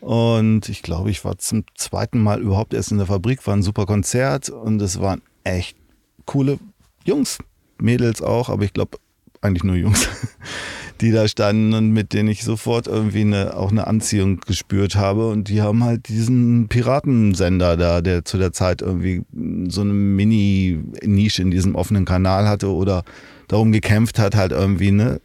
Und 0.00 0.68
ich 0.68 0.82
glaube, 0.82 1.10
ich 1.10 1.24
war 1.24 1.38
zum 1.38 1.64
zweiten 1.74 2.22
Mal 2.22 2.40
überhaupt 2.40 2.72
erst 2.72 2.90
in 2.90 2.98
der 2.98 3.06
Fabrik, 3.06 3.46
war 3.46 3.54
ein 3.54 3.62
super 3.62 3.84
Konzert 3.84 4.48
und 4.48 4.80
es 4.80 5.00
waren 5.00 5.20
echt 5.44 5.76
coole 6.24 6.58
Jungs, 7.04 7.38
Mädels 7.78 8.22
auch, 8.22 8.48
aber 8.48 8.64
ich 8.64 8.72
glaube 8.72 8.98
eigentlich 9.42 9.64
nur 9.64 9.76
Jungs, 9.76 10.08
die 11.00 11.12
da 11.12 11.28
standen 11.28 11.74
und 11.74 11.90
mit 11.90 12.12
denen 12.12 12.28
ich 12.28 12.44
sofort 12.44 12.86
irgendwie 12.86 13.22
eine, 13.22 13.56
auch 13.56 13.70
eine 13.70 13.86
Anziehung 13.86 14.40
gespürt 14.40 14.96
habe. 14.96 15.28
Und 15.28 15.48
die 15.48 15.62
haben 15.62 15.84
halt 15.84 16.08
diesen 16.08 16.68
Piratensender 16.68 17.76
da, 17.76 18.00
der 18.00 18.24
zu 18.24 18.38
der 18.38 18.52
Zeit 18.52 18.82
irgendwie 18.82 19.22
so 19.68 19.80
eine 19.80 19.92
Mini-Nische 19.92 21.42
in 21.42 21.50
diesem 21.50 21.74
offenen 21.74 22.04
Kanal 22.04 22.48
hatte 22.48 22.72
oder 22.72 23.04
darum 23.48 23.72
gekämpft 23.72 24.18
hat, 24.18 24.34
halt 24.34 24.52
irgendwie 24.52 24.88
eine, 24.88 25.20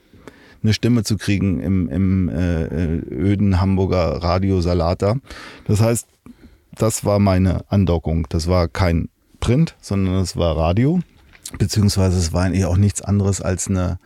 eine 0.63 0.73
Stimme 0.73 1.03
zu 1.03 1.17
kriegen 1.17 1.59
im, 1.59 1.89
im 1.89 2.29
äh, 2.29 2.63
äh 2.63 3.01
öden 3.11 3.59
Hamburger 3.59 4.23
Radio 4.23 4.61
Salata. 4.61 5.15
Das 5.67 5.81
heißt, 5.81 6.07
das 6.75 7.05
war 7.05 7.19
meine 7.19 7.63
Andockung. 7.69 8.27
Das 8.29 8.47
war 8.47 8.67
kein 8.67 9.09
Print, 9.39 9.75
sondern 9.81 10.15
es 10.15 10.35
war 10.37 10.57
Radio 10.57 11.01
beziehungsweise 11.57 12.17
es 12.17 12.33
war 12.33 12.43
eigentlich 12.43 12.65
auch 12.65 12.77
nichts 12.77 13.01
anderes 13.01 13.41
als 13.41 13.67
eine 13.67 13.99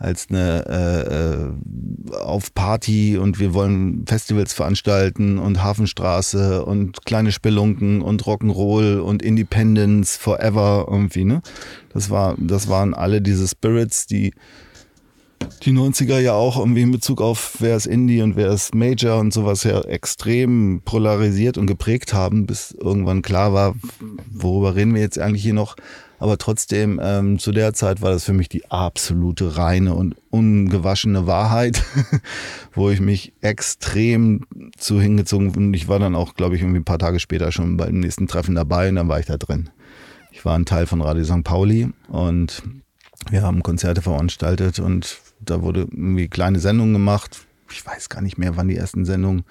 als 0.00 0.28
eine 0.30 0.64
äh, 0.66 2.12
äh, 2.14 2.16
auf 2.16 2.54
Party 2.54 3.18
und 3.18 3.38
wir 3.38 3.52
wollen 3.52 4.06
Festivals 4.06 4.54
veranstalten 4.54 5.38
und 5.38 5.62
Hafenstraße 5.62 6.64
und 6.64 7.04
kleine 7.04 7.32
Spelunken 7.32 8.00
und 8.00 8.22
Rock'n'Roll 8.22 8.98
und 9.00 9.22
Independence 9.22 10.16
Forever 10.16 10.86
irgendwie, 10.90 11.24
ne? 11.24 11.42
Das 11.92 12.08
war, 12.08 12.34
das 12.38 12.68
waren 12.68 12.94
alle 12.94 13.20
diese 13.20 13.46
Spirits, 13.46 14.06
die 14.06 14.32
die 15.62 15.72
90er 15.72 16.18
ja 16.18 16.32
auch 16.32 16.58
irgendwie 16.58 16.82
in 16.82 16.90
Bezug 16.90 17.20
auf 17.20 17.56
wer 17.58 17.76
ist 17.76 17.86
Indie 17.86 18.22
und 18.22 18.36
wer 18.36 18.50
ist 18.50 18.74
Major 18.74 19.18
und 19.20 19.32
sowas 19.32 19.64
ja 19.64 19.80
extrem 19.82 20.80
polarisiert 20.84 21.58
und 21.58 21.66
geprägt 21.66 22.14
haben, 22.14 22.46
bis 22.46 22.72
irgendwann 22.72 23.22
klar 23.22 23.52
war, 23.52 23.74
worüber 24.30 24.74
reden 24.74 24.94
wir 24.94 25.02
jetzt 25.02 25.18
eigentlich 25.18 25.42
hier 25.42 25.54
noch? 25.54 25.76
Aber 26.18 26.36
trotzdem, 26.36 27.00
ähm, 27.02 27.38
zu 27.38 27.50
der 27.50 27.72
Zeit 27.72 28.02
war 28.02 28.10
das 28.10 28.24
für 28.24 28.34
mich 28.34 28.50
die 28.50 28.70
absolute 28.70 29.56
reine 29.56 29.94
und 29.94 30.16
ungewaschene 30.28 31.26
Wahrheit, 31.26 31.82
wo 32.74 32.90
ich 32.90 33.00
mich 33.00 33.32
extrem 33.40 34.46
zu 34.76 35.00
hingezogen 35.00 35.48
und 35.54 35.72
ich 35.72 35.88
war 35.88 35.98
dann 35.98 36.14
auch, 36.14 36.34
glaube 36.34 36.56
ich, 36.56 36.62
irgendwie 36.62 36.80
ein 36.80 36.84
paar 36.84 36.98
Tage 36.98 37.20
später 37.20 37.52
schon 37.52 37.78
beim 37.78 38.00
nächsten 38.00 38.28
Treffen 38.28 38.54
dabei 38.54 38.90
und 38.90 38.96
dann 38.96 39.08
war 39.08 39.18
ich 39.18 39.26
da 39.26 39.38
drin. 39.38 39.70
Ich 40.30 40.44
war 40.44 40.56
ein 40.58 40.66
Teil 40.66 40.86
von 40.86 41.00
Radio 41.00 41.24
St. 41.24 41.42
Pauli 41.42 41.88
und 42.08 42.62
wir 43.30 43.42
haben 43.42 43.62
Konzerte 43.62 44.02
veranstaltet 44.02 44.78
und 44.78 45.18
da 45.40 45.62
wurde 45.62 45.80
irgendwie 45.80 46.28
kleine 46.28 46.58
Sendungen 46.58 46.92
gemacht. 46.92 47.40
Ich 47.70 47.84
weiß 47.84 48.08
gar 48.08 48.20
nicht 48.20 48.38
mehr, 48.38 48.56
wann 48.56 48.68
die 48.68 48.76
ersten 48.76 49.04
Sendungen, 49.04 49.44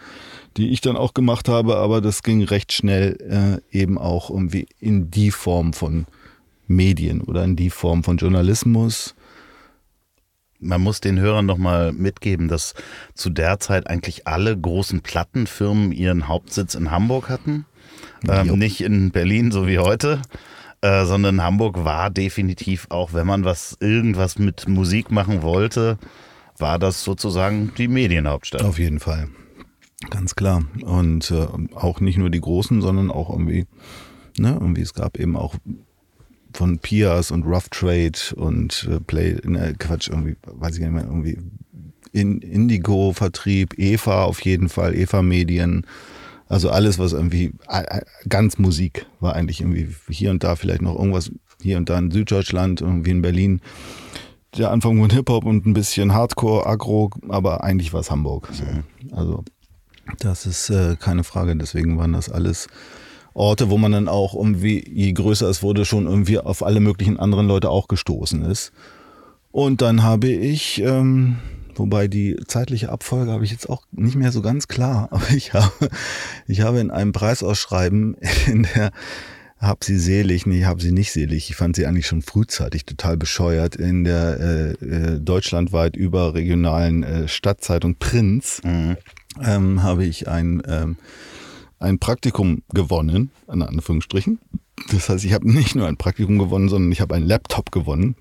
die 0.58 0.70
ich 0.70 0.82
dann 0.82 0.98
auch 0.98 1.14
gemacht 1.14 1.48
habe, 1.48 1.78
aber 1.78 2.02
das 2.02 2.24
ging 2.24 2.44
recht 2.44 2.74
schnell 2.74 3.62
äh, 3.72 3.78
eben 3.78 3.98
auch 3.98 4.30
irgendwie 4.30 4.68
in 4.80 5.10
die 5.10 5.32
Form 5.32 5.74
von 5.74 6.06
Medien 6.68 7.22
oder 7.22 7.44
in 7.44 7.56
die 7.56 7.70
Form 7.70 8.04
von 8.04 8.18
Journalismus. 8.18 9.16
Man 10.60 10.82
muss 10.82 11.00
den 11.00 11.18
Hörern 11.18 11.46
noch 11.46 11.58
mal 11.58 11.94
mitgeben, 11.94 12.50
dass 12.50 12.74
zu 13.14 13.30
der 13.30 13.60
Zeit 13.60 13.88
eigentlich 13.88 14.28
alle 14.28 14.58
großen 14.58 15.02
Plattenfirmen 15.02 15.94
ihren 15.94 16.28
Hauptsitz 16.28 16.76
in 16.76 16.92
Hamburg 16.92 17.30
hatten. 17.30 17.66
Ähm, 18.28 18.60
nicht 18.60 18.82
in 18.82 19.12
Berlin, 19.12 19.52
so 19.52 19.68
wie 19.68 19.80
heute, 19.80 20.22
äh, 20.82 21.06
sondern 21.06 21.44
Hamburg 21.44 21.84
war 21.84 22.10
definitiv 22.10 22.88
auch, 22.90 23.14
wenn 23.14 23.28
man 23.28 23.44
was 23.44 23.78
irgendwas 23.80 24.40
mit 24.40 24.68
Musik 24.68 25.12
machen 25.12 25.42
wollte, 25.42 25.98
war 26.58 26.80
das 26.80 27.04
sozusagen 27.04 27.72
die 27.78 27.88
Medienhauptstadt. 27.88 28.64
Auf 28.64 28.80
jeden 28.80 29.00
Fall. 29.00 29.30
Ganz 30.10 30.36
klar. 30.36 30.64
Und 30.84 31.32
äh, 31.32 31.48
auch 31.76 32.00
nicht 32.00 32.18
nur 32.18 32.30
die 32.30 32.40
großen, 32.40 32.82
sondern 32.82 33.12
auch 33.12 33.30
irgendwie, 33.30 33.66
ne, 34.38 34.54
irgendwie 34.54 34.82
es 34.82 34.94
gab 34.94 35.20
eben 35.20 35.36
auch 35.36 35.56
von 36.54 36.80
Pias 36.80 37.32
und 37.32 37.44
Rough 37.44 37.70
Trade 37.70 38.18
und 38.36 38.88
äh, 38.90 39.00
Play, 39.00 39.38
ne, 39.44 39.76
Quatsch, 39.78 40.10
irgendwie, 40.10 40.36
weiß 40.44 40.76
ich 40.76 40.82
nicht 40.82 40.92
mehr, 40.92 41.04
irgendwie 41.04 41.38
in 42.12 42.40
Indigo-Vertrieb, 42.40 43.78
Eva 43.78 44.24
auf 44.24 44.42
jeden 44.42 44.70
Fall, 44.70 44.96
Eva 44.96 45.22
Medien. 45.22 45.86
Also 46.50 46.72
alles, 46.72 46.98
was 46.98 47.14
irgendwie 47.14 47.52
ganz 48.28 48.58
Musik 48.58 49.06
war 49.20 49.36
eigentlich 49.36 49.62
irgendwie 49.62 49.96
hier 50.10 50.32
und 50.32 50.44
da 50.44 50.56
vielleicht 50.56 50.82
noch 50.82 50.96
irgendwas 50.96 51.32
hier 51.62 51.78
und 51.78 51.90
da 51.90 51.98
in 51.98 52.12
Süddeutschland, 52.12 52.82
irgendwie 52.82 53.12
in 53.12 53.22
Berlin. 53.22 53.62
Der 54.58 54.72
Anfang 54.72 55.00
von 55.00 55.12
Hip-Hop 55.12 55.46
und 55.46 55.68
ein 55.68 55.74
bisschen 55.74 56.14
Hardcore, 56.14 56.66
Agro, 56.66 57.12
aber 57.30 57.64
eigentlich 57.64 57.94
war 57.94 58.00
es 58.00 58.10
Hamburg. 58.10 58.50
So. 58.52 58.64
Also 59.16 59.44
das 60.18 60.48
ist 60.48 60.72
äh, 60.72 60.96
keine 61.00 61.24
Frage. 61.24 61.56
Deswegen 61.56 62.00
waren 62.00 62.14
das 62.14 62.30
alles 62.30 62.68
Orte, 63.36 63.70
wo 63.70 63.78
man 63.78 63.92
dann 63.92 64.08
auch 64.08 64.34
irgendwie, 64.34 64.84
je 64.92 65.14
größer 65.14 65.48
es 65.48 65.62
wurde, 65.62 65.86
schon 65.86 66.08
irgendwie 66.08 66.40
auf 66.40 66.64
alle 66.64 66.80
möglichen 66.80 67.20
anderen 67.20 67.48
Leute 67.48 67.70
auch 67.70 67.88
gestoßen 67.88 68.44
ist. 68.44 68.72
Und 69.52 69.82
dann 69.82 70.02
habe 70.02 70.30
ich, 70.30 70.82
ähm, 70.82 71.38
wobei 71.76 72.08
die 72.08 72.38
zeitliche 72.48 72.90
Abfolge 72.90 73.32
habe 73.32 73.46
ich 73.46 73.52
jetzt 73.52 73.70
auch 73.70 73.84
nicht 73.92 74.16
mehr 74.16 74.32
so 74.32 74.42
ganz 74.42 74.68
klar, 74.68 75.10
aber 75.12 75.30
ich 75.32 75.54
habe, 75.54 75.90
ich 76.48 76.62
habe 76.62 76.80
in 76.80 76.92
einem 76.92 77.12
Preisausschreiben 77.12 78.16
in 78.48 78.68
der 78.76 78.92
hab 79.58 79.84
sie 79.84 80.00
selig, 80.00 80.46
nee, 80.46 80.64
hab 80.64 80.82
sie 80.82 80.94
nicht 80.94 81.12
selig. 81.12 81.50
Ich 81.50 81.58
fand 81.58 81.76
sie 81.76 81.86
eigentlich 81.86 82.08
schon 82.08 82.22
frühzeitig 82.22 82.86
total 82.86 83.18
bescheuert 83.18 83.76
in 83.76 84.06
der 84.06 84.40
äh, 84.40 84.86
äh, 84.86 85.20
deutschlandweit 85.20 85.98
überregionalen 85.98 87.04
äh, 87.04 87.28
Stadtzeitung 87.28 87.96
Prinz. 87.96 88.62
Mhm. 88.64 88.96
Ähm, 89.44 89.84
habe 89.84 90.06
ich 90.06 90.30
ein 90.30 90.64
ähm, 90.66 90.96
ein 91.80 92.00
Praktikum 92.00 92.62
gewonnen, 92.74 93.32
in 93.52 93.62
Anführungsstrichen. 93.62 94.40
Das 94.92 95.10
heißt, 95.10 95.26
ich 95.26 95.34
habe 95.34 95.50
nicht 95.52 95.76
nur 95.76 95.88
ein 95.88 95.98
Praktikum 95.98 96.38
gewonnen, 96.38 96.70
sondern 96.70 96.92
ich 96.92 97.02
habe 97.02 97.16
einen 97.16 97.26
Laptop 97.26 97.72
gewonnen, 97.72 98.16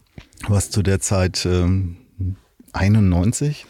was 0.48 0.70
zu 0.70 0.82
der 0.82 1.00
Zeit 1.00 1.46
ähm, 1.46 1.96
91 2.72 3.66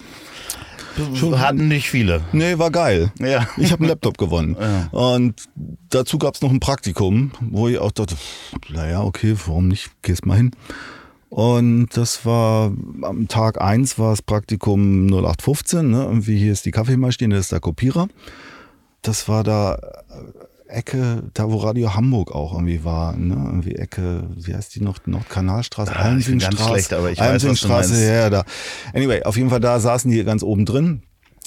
Schon 1.14 1.38
hatten 1.38 1.68
nicht 1.68 1.88
viele. 1.88 2.22
Nee, 2.32 2.58
war 2.58 2.72
geil. 2.72 3.12
Ja. 3.20 3.46
Ich 3.56 3.70
habe 3.70 3.82
einen 3.82 3.90
Laptop 3.90 4.18
gewonnen. 4.18 4.56
Ja. 4.58 4.88
Und 4.90 5.44
dazu 5.90 6.18
gab 6.18 6.34
es 6.34 6.42
noch 6.42 6.50
ein 6.50 6.58
Praktikum, 6.58 7.30
wo 7.40 7.68
ich 7.68 7.78
auch 7.78 7.92
dachte, 7.92 8.16
naja, 8.68 9.02
okay, 9.02 9.36
warum 9.46 9.68
nicht? 9.68 9.90
Gehst 10.02 10.26
mal 10.26 10.36
hin. 10.36 10.50
Und 11.28 11.90
das 11.96 12.26
war 12.26 12.72
am 13.02 13.28
Tag 13.28 13.60
eins 13.60 13.96
war 14.00 14.10
das 14.10 14.22
Praktikum 14.22 15.06
0815, 15.06 15.88
ne? 15.88 16.02
Irgendwie 16.02 16.36
hier 16.36 16.52
ist 16.52 16.66
die 16.66 16.72
Kaffeemaschine, 16.72 17.36
das 17.36 17.44
ist 17.44 17.52
der 17.52 17.60
Kopierer 17.60 18.08
das 19.02 19.28
war 19.28 19.44
da 19.44 19.78
Ecke, 20.68 21.24
da 21.34 21.50
wo 21.50 21.56
Radio 21.56 21.94
Hamburg 21.94 22.32
auch 22.32 22.54
irgendwie 22.54 22.84
war, 22.84 23.16
ne? 23.16 23.34
Irgendwie 23.34 23.74
Ecke, 23.74 24.28
wie 24.36 24.54
heißt 24.54 24.74
die 24.74 24.82
noch? 24.82 24.98
Nordkanalstraße, 25.06 25.94
ah, 25.94 26.02
Almsingstraße. 26.02 26.96
Aber 26.96 27.10
ich 27.10 27.18
weiß, 27.18 27.42
du 27.42 27.68
meinst. 27.68 27.94
Ja, 27.94 28.30
da. 28.30 28.44
Anyway, 28.92 29.22
auf 29.22 29.36
jeden 29.36 29.50
Fall 29.50 29.60
da 29.60 29.80
saßen 29.80 30.10
die 30.10 30.22
ganz 30.24 30.42
oben 30.42 30.66
drin. 30.66 31.02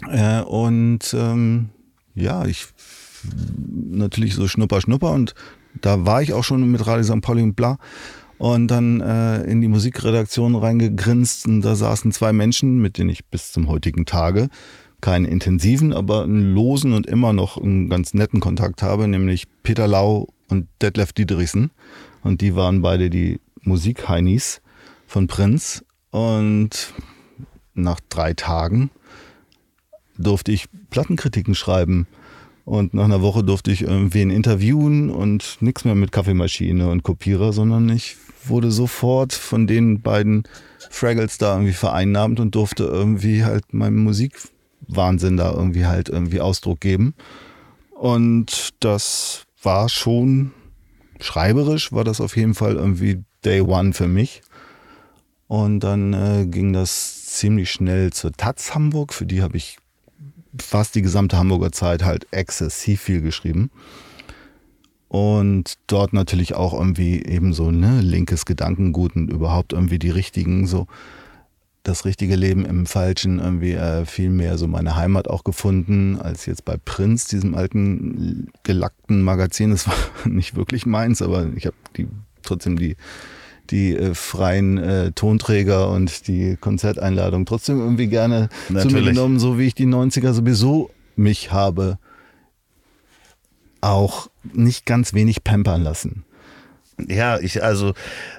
Äh, 0.10 0.42
und 0.42 1.14
ähm, 1.14 1.70
ja, 2.16 2.46
ich 2.46 2.68
natürlich 3.64 4.36
so 4.36 4.48
Schnupper, 4.48 4.82
Schnupper 4.82 5.12
und 5.12 5.36
da 5.80 6.06
war 6.06 6.22
ich 6.22 6.34
auch 6.34 6.44
schon 6.44 6.70
mit 6.70 6.86
Radio 6.86 7.04
St. 7.04 7.22
Pauli 7.22 7.44
und 7.44 7.56
bla. 7.56 7.78
Und 8.38 8.70
dann 8.70 9.02
äh, 9.02 9.44
in 9.44 9.62
die 9.62 9.68
Musikredaktion 9.68 10.56
reingegrinst 10.56 11.46
und 11.46 11.62
da 11.62 11.76
saßen 11.76 12.12
zwei 12.12 12.34
Menschen, 12.34 12.82
mit 12.82 12.98
denen 12.98 13.12
ich 13.12 13.26
bis 13.26 13.52
zum 13.52 13.68
heutigen 13.68 14.06
Tage 14.06 14.50
keinen 15.02 15.26
intensiven, 15.26 15.94
aber 15.94 16.24
einen 16.24 16.54
losen 16.54 16.94
und 16.94 17.08
immer 17.08 17.34
noch 17.34 17.58
einen 17.58 17.90
ganz 17.90 18.14
netten 18.14 18.40
Kontakt 18.40 18.82
habe, 18.82 19.08
nämlich 19.08 19.46
Peter 19.64 19.88
Lau 19.88 20.28
und 20.48 20.68
Detlef 20.82 21.14
Diedrichsen. 21.14 21.72
Und 22.24 22.42
die 22.42 22.56
waren 22.56 22.82
beide 22.82 23.10
die 23.10 23.40
Musikheinis 23.62 24.62
von 25.08 25.28
Prinz. 25.28 25.84
Und 26.12 26.94
nach 27.74 28.00
drei 28.10 28.34
Tagen 28.34 28.92
durfte 30.18 30.52
ich 30.52 30.66
Plattenkritiken 30.90 31.56
schreiben. 31.56 32.08
Und 32.64 32.94
nach 32.94 33.06
einer 33.06 33.22
Woche 33.22 33.44
durfte 33.44 33.72
ich 33.72 33.82
irgendwen 33.82 34.30
interviewen 34.30 35.10
und 35.10 35.58
nichts 35.62 35.84
mehr 35.84 35.96
mit 35.96 36.12
Kaffeemaschine 36.12 36.90
und 36.90 37.04
Kopierer, 37.04 37.54
sondern 37.54 37.90
ich 37.90 38.18
wurde 38.46 38.72
sofort 38.72 39.34
von 39.34 39.68
den 39.68 40.02
beiden 40.02 40.44
Fraggles 40.90 41.38
da 41.38 41.54
irgendwie 41.54 41.74
vereinnahmt 41.74 42.40
und 42.40 42.56
durfte 42.56 42.84
irgendwie 42.84 43.44
halt 43.44 43.74
meinem 43.74 44.04
Musikwahnsinn 44.92 45.38
da 45.38 45.52
irgendwie 45.52 45.86
halt 45.86 46.10
irgendwie 46.10 46.42
Ausdruck 46.42 46.82
geben. 46.82 47.14
Und 47.92 48.70
das 48.80 49.46
war 49.62 49.90
schon 49.90 50.52
schreiberisch, 51.20 51.92
war 51.92 52.04
das 52.04 52.20
auf 52.20 52.36
jeden 52.36 52.56
Fall 52.56 52.76
irgendwie 52.76 53.24
Day 53.46 53.62
One 53.62 53.94
für 53.94 54.08
mich. 54.08 54.42
Und 55.48 55.82
dann 55.82 56.14
äh, 56.14 56.46
ging 56.46 56.74
das 56.74 57.26
ziemlich 57.26 57.72
schnell 57.72 58.12
zur 58.12 58.32
Taz 58.32 58.74
Hamburg, 58.74 59.14
für 59.14 59.26
die 59.26 59.42
habe 59.42 59.58
ich 59.58 59.78
fast 60.60 60.96
die 60.96 61.02
gesamte 61.02 61.38
Hamburger 61.38 61.72
Zeit 61.72 62.04
halt 62.04 62.28
exzessiv 62.32 63.02
viel 63.02 63.22
geschrieben. 63.22 63.70
Und 65.10 65.74
dort 65.88 66.14
natürlich 66.14 66.56
auch 66.56 66.74
irgendwie 66.74 67.22
eben 67.24 67.54
so 67.54 67.70
ne, 67.70 68.00
linkes 68.02 68.46
Gedankengut 68.46 69.16
und 69.16 69.30
überhaupt 69.30 69.74
irgendwie 69.74 70.00
die 70.00 70.10
richtigen, 70.10 70.68
so 70.68 70.88
das 71.84 72.06
richtige 72.06 72.36
Leben 72.36 72.66
im 72.66 72.86
Falschen, 72.86 73.40
irgendwie 73.40 73.74
äh, 73.74 74.06
viel 74.06 74.30
mehr 74.30 74.58
so 74.58 74.68
meine 74.68 74.96
Heimat 74.96 75.28
auch 75.28 75.44
gefunden, 75.44 76.20
als 76.20 76.46
jetzt 76.46 76.64
bei 76.64 76.78
Prinz, 76.78 77.26
diesem 77.26 77.56
alten 77.56 78.52
gelackten 78.64 79.24
Magazin. 79.24 79.72
Das 79.72 79.88
war 79.88 79.96
nicht 80.26 80.56
wirklich 80.56 80.86
meins, 80.86 81.22
aber 81.22 81.48
ich 81.56 81.66
habe 81.66 81.76
die 81.98 82.08
trotzdem 82.44 82.78
die 82.78 82.96
die 83.70 83.96
äh, 83.96 84.14
freien 84.14 84.78
äh, 84.78 85.12
Tonträger 85.14 85.90
und 85.92 86.28
die 86.28 86.58
Konzerteinladung 86.58 87.46
trotzdem 87.46 87.80
irgendwie 87.80 88.08
gerne 88.08 88.50
Natürlich. 88.70 88.92
zu 88.92 89.02
mir 89.02 89.10
genommen, 89.12 89.40
so 89.40 89.58
wie 89.58 89.68
ich 89.68 89.76
die 89.76 89.88
90er 89.88 90.34
sowieso 90.34 90.90
mich 91.16 91.52
habe 91.52 91.98
auch 93.80 94.30
nicht 94.54 94.86
ganz 94.86 95.14
wenig 95.14 95.44
pampern 95.44 95.82
lassen. 95.82 96.24
Ja, 97.10 97.40
ich 97.40 97.64
also 97.64 97.94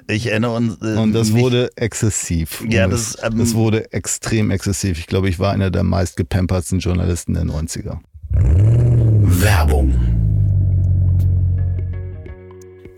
ich 0.07 0.27
erinnere 0.27 0.55
uns. 0.55 0.81
Äh, 0.81 0.97
und 0.97 1.13
das 1.13 1.33
wurde 1.33 1.69
exzessiv. 1.75 2.63
Ja, 2.69 2.87
das, 2.87 3.17
ähm, 3.23 3.37
das 3.37 3.53
wurde 3.53 3.91
extrem 3.91 4.51
exzessiv. 4.51 4.99
Ich 4.99 5.07
glaube, 5.07 5.29
ich 5.29 5.39
war 5.39 5.51
einer 5.51 5.71
der 5.71 5.83
meist 5.83 6.17
gepampertsten 6.17 6.79
Journalisten 6.79 7.33
der 7.33 7.43
90er. 7.43 7.99
Werbung. 8.31 9.93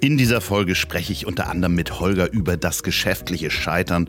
In 0.01 0.17
dieser 0.17 0.39
Folge 0.39 0.75
spreche 0.75 1.11
ich 1.11 1.25
unter 1.25 1.49
anderem 1.49 1.73
mit 1.73 1.99
Holger 1.99 2.31
über 2.31 2.57
das 2.57 2.83
geschäftliche 2.83 3.49
Scheitern 3.49 4.07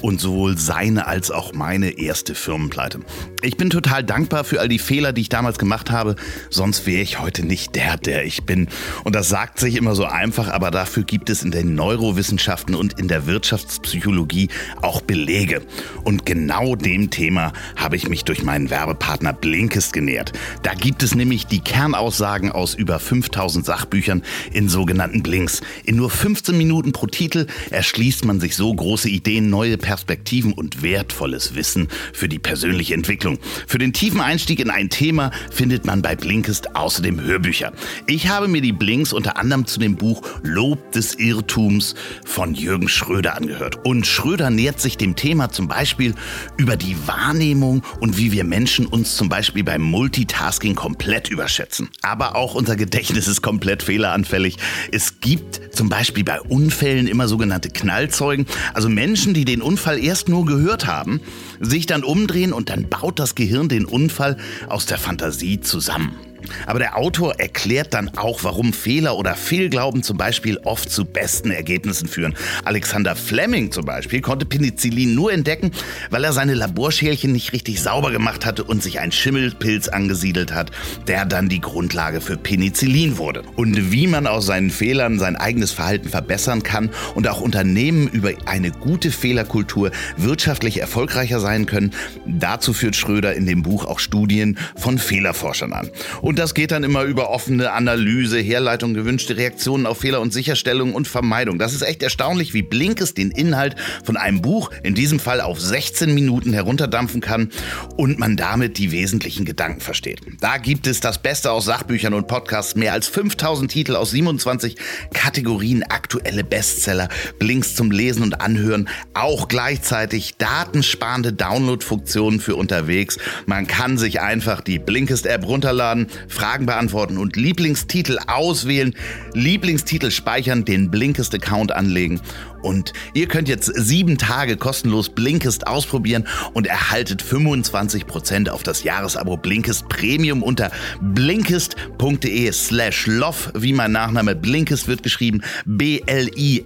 und 0.00 0.20
sowohl 0.20 0.58
seine 0.58 1.06
als 1.06 1.30
auch 1.30 1.52
meine 1.52 1.98
erste 1.98 2.34
Firmenpleite. 2.34 3.00
Ich 3.42 3.56
bin 3.56 3.70
total 3.70 4.04
dankbar 4.04 4.44
für 4.44 4.60
all 4.60 4.68
die 4.68 4.78
Fehler, 4.78 5.12
die 5.12 5.22
ich 5.22 5.28
damals 5.28 5.58
gemacht 5.58 5.90
habe, 5.90 6.16
sonst 6.50 6.86
wäre 6.86 7.02
ich 7.02 7.20
heute 7.20 7.44
nicht 7.44 7.74
der, 7.74 7.96
der 7.96 8.24
ich 8.24 8.44
bin. 8.44 8.68
Und 9.04 9.14
das 9.14 9.28
sagt 9.28 9.58
sich 9.58 9.76
immer 9.76 9.94
so 9.94 10.04
einfach, 10.04 10.48
aber 10.48 10.70
dafür 10.70 11.02
gibt 11.02 11.30
es 11.30 11.42
in 11.42 11.50
den 11.50 11.74
Neurowissenschaften 11.74 12.74
und 12.74 12.98
in 12.98 13.08
der 13.08 13.26
Wirtschaftspsychologie 13.26 14.48
auch 14.80 15.00
Belege. 15.00 15.62
Und 16.04 16.24
genau 16.26 16.76
dem 16.76 17.10
Thema 17.10 17.52
habe 17.76 17.96
ich 17.96 18.08
mich 18.08 18.24
durch 18.24 18.42
meinen 18.42 18.70
Werbepartner 18.70 19.32
Blinkist 19.32 19.92
genähert. 19.92 20.32
Da 20.62 20.74
gibt 20.74 21.02
es 21.02 21.14
nämlich 21.14 21.46
die 21.46 21.60
Kernaussagen 21.60 22.52
aus 22.52 22.74
über 22.74 22.98
5000 22.98 23.64
Sachbüchern 23.64 24.22
in 24.52 24.68
sogenannten 24.68 25.22
Blinks. 25.22 25.60
In 25.84 25.96
nur 25.96 26.10
15 26.10 26.56
Minuten 26.56 26.92
pro 26.92 27.06
Titel 27.06 27.46
erschließt 27.70 28.24
man 28.24 28.40
sich 28.40 28.56
so 28.56 28.72
große 28.72 29.08
Ideen, 29.08 29.50
neue 29.50 29.78
Perspektiven 29.82 30.54
und 30.54 30.80
wertvolles 30.82 31.54
Wissen 31.54 31.88
für 32.14 32.28
die 32.28 32.38
persönliche 32.38 32.94
Entwicklung. 32.94 33.38
Für 33.66 33.76
den 33.76 33.92
tiefen 33.92 34.22
Einstieg 34.22 34.60
in 34.60 34.70
ein 34.70 34.88
Thema 34.88 35.30
findet 35.50 35.84
man 35.84 36.00
bei 36.00 36.16
Blinkist 36.16 36.74
außerdem 36.74 37.20
Hörbücher. 37.20 37.72
Ich 38.06 38.28
habe 38.28 38.48
mir 38.48 38.62
die 38.62 38.72
Blinks 38.72 39.12
unter 39.12 39.36
anderem 39.36 39.66
zu 39.66 39.78
dem 39.78 39.96
Buch 39.96 40.22
Lob 40.42 40.92
des 40.92 41.14
Irrtums 41.18 41.94
von 42.24 42.54
Jürgen 42.54 42.88
Schröder 42.88 43.36
angehört. 43.36 43.84
Und 43.84 44.06
Schröder 44.06 44.48
nähert 44.48 44.80
sich 44.80 44.96
dem 44.96 45.16
Thema 45.16 45.50
zum 45.50 45.68
Beispiel 45.68 46.14
über 46.56 46.76
die 46.76 46.96
Wahrnehmung 47.06 47.82
und 48.00 48.16
wie 48.16 48.32
wir 48.32 48.44
Menschen 48.44 48.86
uns 48.86 49.16
zum 49.16 49.28
Beispiel 49.28 49.64
beim 49.64 49.82
Multitasking 49.82 50.74
komplett 50.74 51.28
überschätzen. 51.28 51.90
Aber 52.02 52.36
auch 52.36 52.54
unser 52.54 52.76
Gedächtnis 52.76 53.26
ist 53.26 53.42
komplett 53.42 53.82
fehleranfällig. 53.82 54.56
Es 54.92 55.20
gibt 55.20 55.74
zum 55.74 55.88
Beispiel 55.88 56.24
bei 56.24 56.40
Unfällen 56.40 57.06
immer 57.08 57.28
sogenannte 57.28 57.68
Knallzeugen, 57.68 58.46
also 58.74 58.88
Menschen, 58.88 59.34
die 59.34 59.44
den 59.44 59.62
Unfall 59.72 60.04
erst 60.04 60.28
nur 60.28 60.44
gehört 60.44 60.86
haben, 60.86 61.22
sich 61.58 61.86
dann 61.86 62.04
umdrehen 62.04 62.52
und 62.52 62.68
dann 62.68 62.90
baut 62.90 63.18
das 63.18 63.34
Gehirn 63.34 63.70
den 63.70 63.86
Unfall 63.86 64.36
aus 64.68 64.84
der 64.84 64.98
Fantasie 64.98 65.60
zusammen. 65.62 66.31
Aber 66.66 66.78
der 66.78 66.96
Autor 66.96 67.38
erklärt 67.38 67.94
dann 67.94 68.10
auch, 68.16 68.44
warum 68.44 68.72
Fehler 68.72 69.16
oder 69.16 69.34
Fehlglauben 69.34 70.02
zum 70.02 70.16
Beispiel 70.16 70.58
oft 70.64 70.90
zu 70.90 71.04
besten 71.04 71.50
Ergebnissen 71.50 72.08
führen. 72.08 72.34
Alexander 72.64 73.16
Fleming 73.16 73.70
zum 73.70 73.84
Beispiel 73.84 74.20
konnte 74.20 74.46
Penicillin 74.46 75.14
nur 75.14 75.32
entdecken, 75.32 75.72
weil 76.10 76.24
er 76.24 76.32
seine 76.32 76.54
Laborschälchen 76.54 77.32
nicht 77.32 77.52
richtig 77.52 77.80
sauber 77.82 78.10
gemacht 78.10 78.46
hatte 78.46 78.64
und 78.64 78.82
sich 78.82 79.00
ein 79.00 79.12
Schimmelpilz 79.12 79.88
angesiedelt 79.88 80.52
hat, 80.52 80.70
der 81.06 81.24
dann 81.24 81.48
die 81.48 81.60
Grundlage 81.60 82.20
für 82.20 82.36
Penicillin 82.36 83.18
wurde. 83.18 83.42
Und 83.56 83.92
wie 83.92 84.06
man 84.06 84.26
aus 84.26 84.46
seinen 84.46 84.70
Fehlern 84.70 85.18
sein 85.18 85.36
eigenes 85.36 85.72
Verhalten 85.72 86.08
verbessern 86.08 86.62
kann 86.62 86.90
und 87.14 87.28
auch 87.28 87.40
Unternehmen 87.40 88.08
über 88.08 88.30
eine 88.46 88.70
gute 88.70 89.10
Fehlerkultur 89.10 89.90
wirtschaftlich 90.16 90.80
erfolgreicher 90.80 91.40
sein 91.40 91.66
können, 91.66 91.92
dazu 92.26 92.72
führt 92.72 92.96
Schröder 92.96 93.34
in 93.34 93.46
dem 93.46 93.62
Buch 93.62 93.84
auch 93.84 93.98
Studien 93.98 94.58
von 94.76 94.98
Fehlerforschern 94.98 95.72
an. 95.72 95.90
Und 96.20 96.31
und 96.32 96.38
das 96.38 96.54
geht 96.54 96.70
dann 96.70 96.82
immer 96.82 97.02
über 97.02 97.28
offene 97.28 97.72
Analyse, 97.72 98.38
Herleitung, 98.38 98.94
gewünschte 98.94 99.36
Reaktionen 99.36 99.84
auf 99.84 99.98
Fehler 99.98 100.22
und 100.22 100.32
Sicherstellung 100.32 100.94
und 100.94 101.06
Vermeidung. 101.06 101.58
Das 101.58 101.74
ist 101.74 101.82
echt 101.82 102.02
erstaunlich, 102.02 102.54
wie 102.54 102.62
Blinkes 102.62 103.12
den 103.12 103.30
Inhalt 103.30 103.76
von 104.02 104.16
einem 104.16 104.40
Buch, 104.40 104.70
in 104.82 104.94
diesem 104.94 105.20
Fall 105.20 105.42
auf 105.42 105.60
16 105.60 106.14
Minuten 106.14 106.54
herunterdampfen 106.54 107.20
kann 107.20 107.50
und 107.98 108.18
man 108.18 108.38
damit 108.38 108.78
die 108.78 108.92
wesentlichen 108.92 109.44
Gedanken 109.44 109.82
versteht. 109.82 110.22
Da 110.40 110.56
gibt 110.56 110.86
es 110.86 111.00
das 111.00 111.20
Beste 111.20 111.52
aus 111.52 111.66
Sachbüchern 111.66 112.14
und 112.14 112.28
Podcasts, 112.28 112.76
mehr 112.76 112.94
als 112.94 113.08
5000 113.08 113.70
Titel 113.70 113.94
aus 113.94 114.12
27 114.12 114.76
Kategorien, 115.12 115.82
aktuelle 115.82 116.44
Bestseller, 116.44 117.10
Blinks 117.38 117.74
zum 117.74 117.90
Lesen 117.90 118.22
und 118.22 118.40
Anhören, 118.40 118.88
auch 119.12 119.48
gleichzeitig 119.48 120.36
datensparende 120.38 121.34
Download-Funktionen 121.34 122.40
für 122.40 122.56
unterwegs. 122.56 123.18
Man 123.44 123.66
kann 123.66 123.98
sich 123.98 124.22
einfach 124.22 124.62
die 124.62 124.78
Blinkist-App 124.78 125.44
runterladen, 125.44 126.06
Fragen 126.28 126.66
beantworten 126.66 127.18
und 127.18 127.36
Lieblingstitel 127.36 128.18
auswählen, 128.26 128.94
Lieblingstitel 129.34 130.10
speichern, 130.10 130.64
den 130.64 130.90
Blinkist-Account 130.90 131.72
anlegen. 131.72 132.20
Und 132.62 132.92
ihr 133.12 133.26
könnt 133.26 133.48
jetzt 133.48 133.66
sieben 133.66 134.18
Tage 134.18 134.56
kostenlos 134.56 135.08
Blinkist 135.08 135.66
ausprobieren 135.66 136.28
und 136.52 136.66
erhaltet 136.66 137.22
25% 137.22 138.48
auf 138.48 138.62
das 138.62 138.84
Jahresabo 138.84 139.36
Blinkist 139.36 139.88
Premium 139.88 140.42
unter 140.42 140.70
blinkist.de 141.00 142.52
slash 142.52 143.06
love, 143.06 143.50
wie 143.54 143.72
mein 143.72 143.92
Nachname 143.92 144.34
Blinkist 144.36 144.88
wird 144.88 145.02
geschrieben, 145.02 145.42
B-L-I-N-K-I-S-T.de 145.64 146.58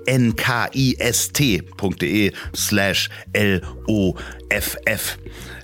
slash 2.55 3.09
L-O-F-F. 3.33 5.19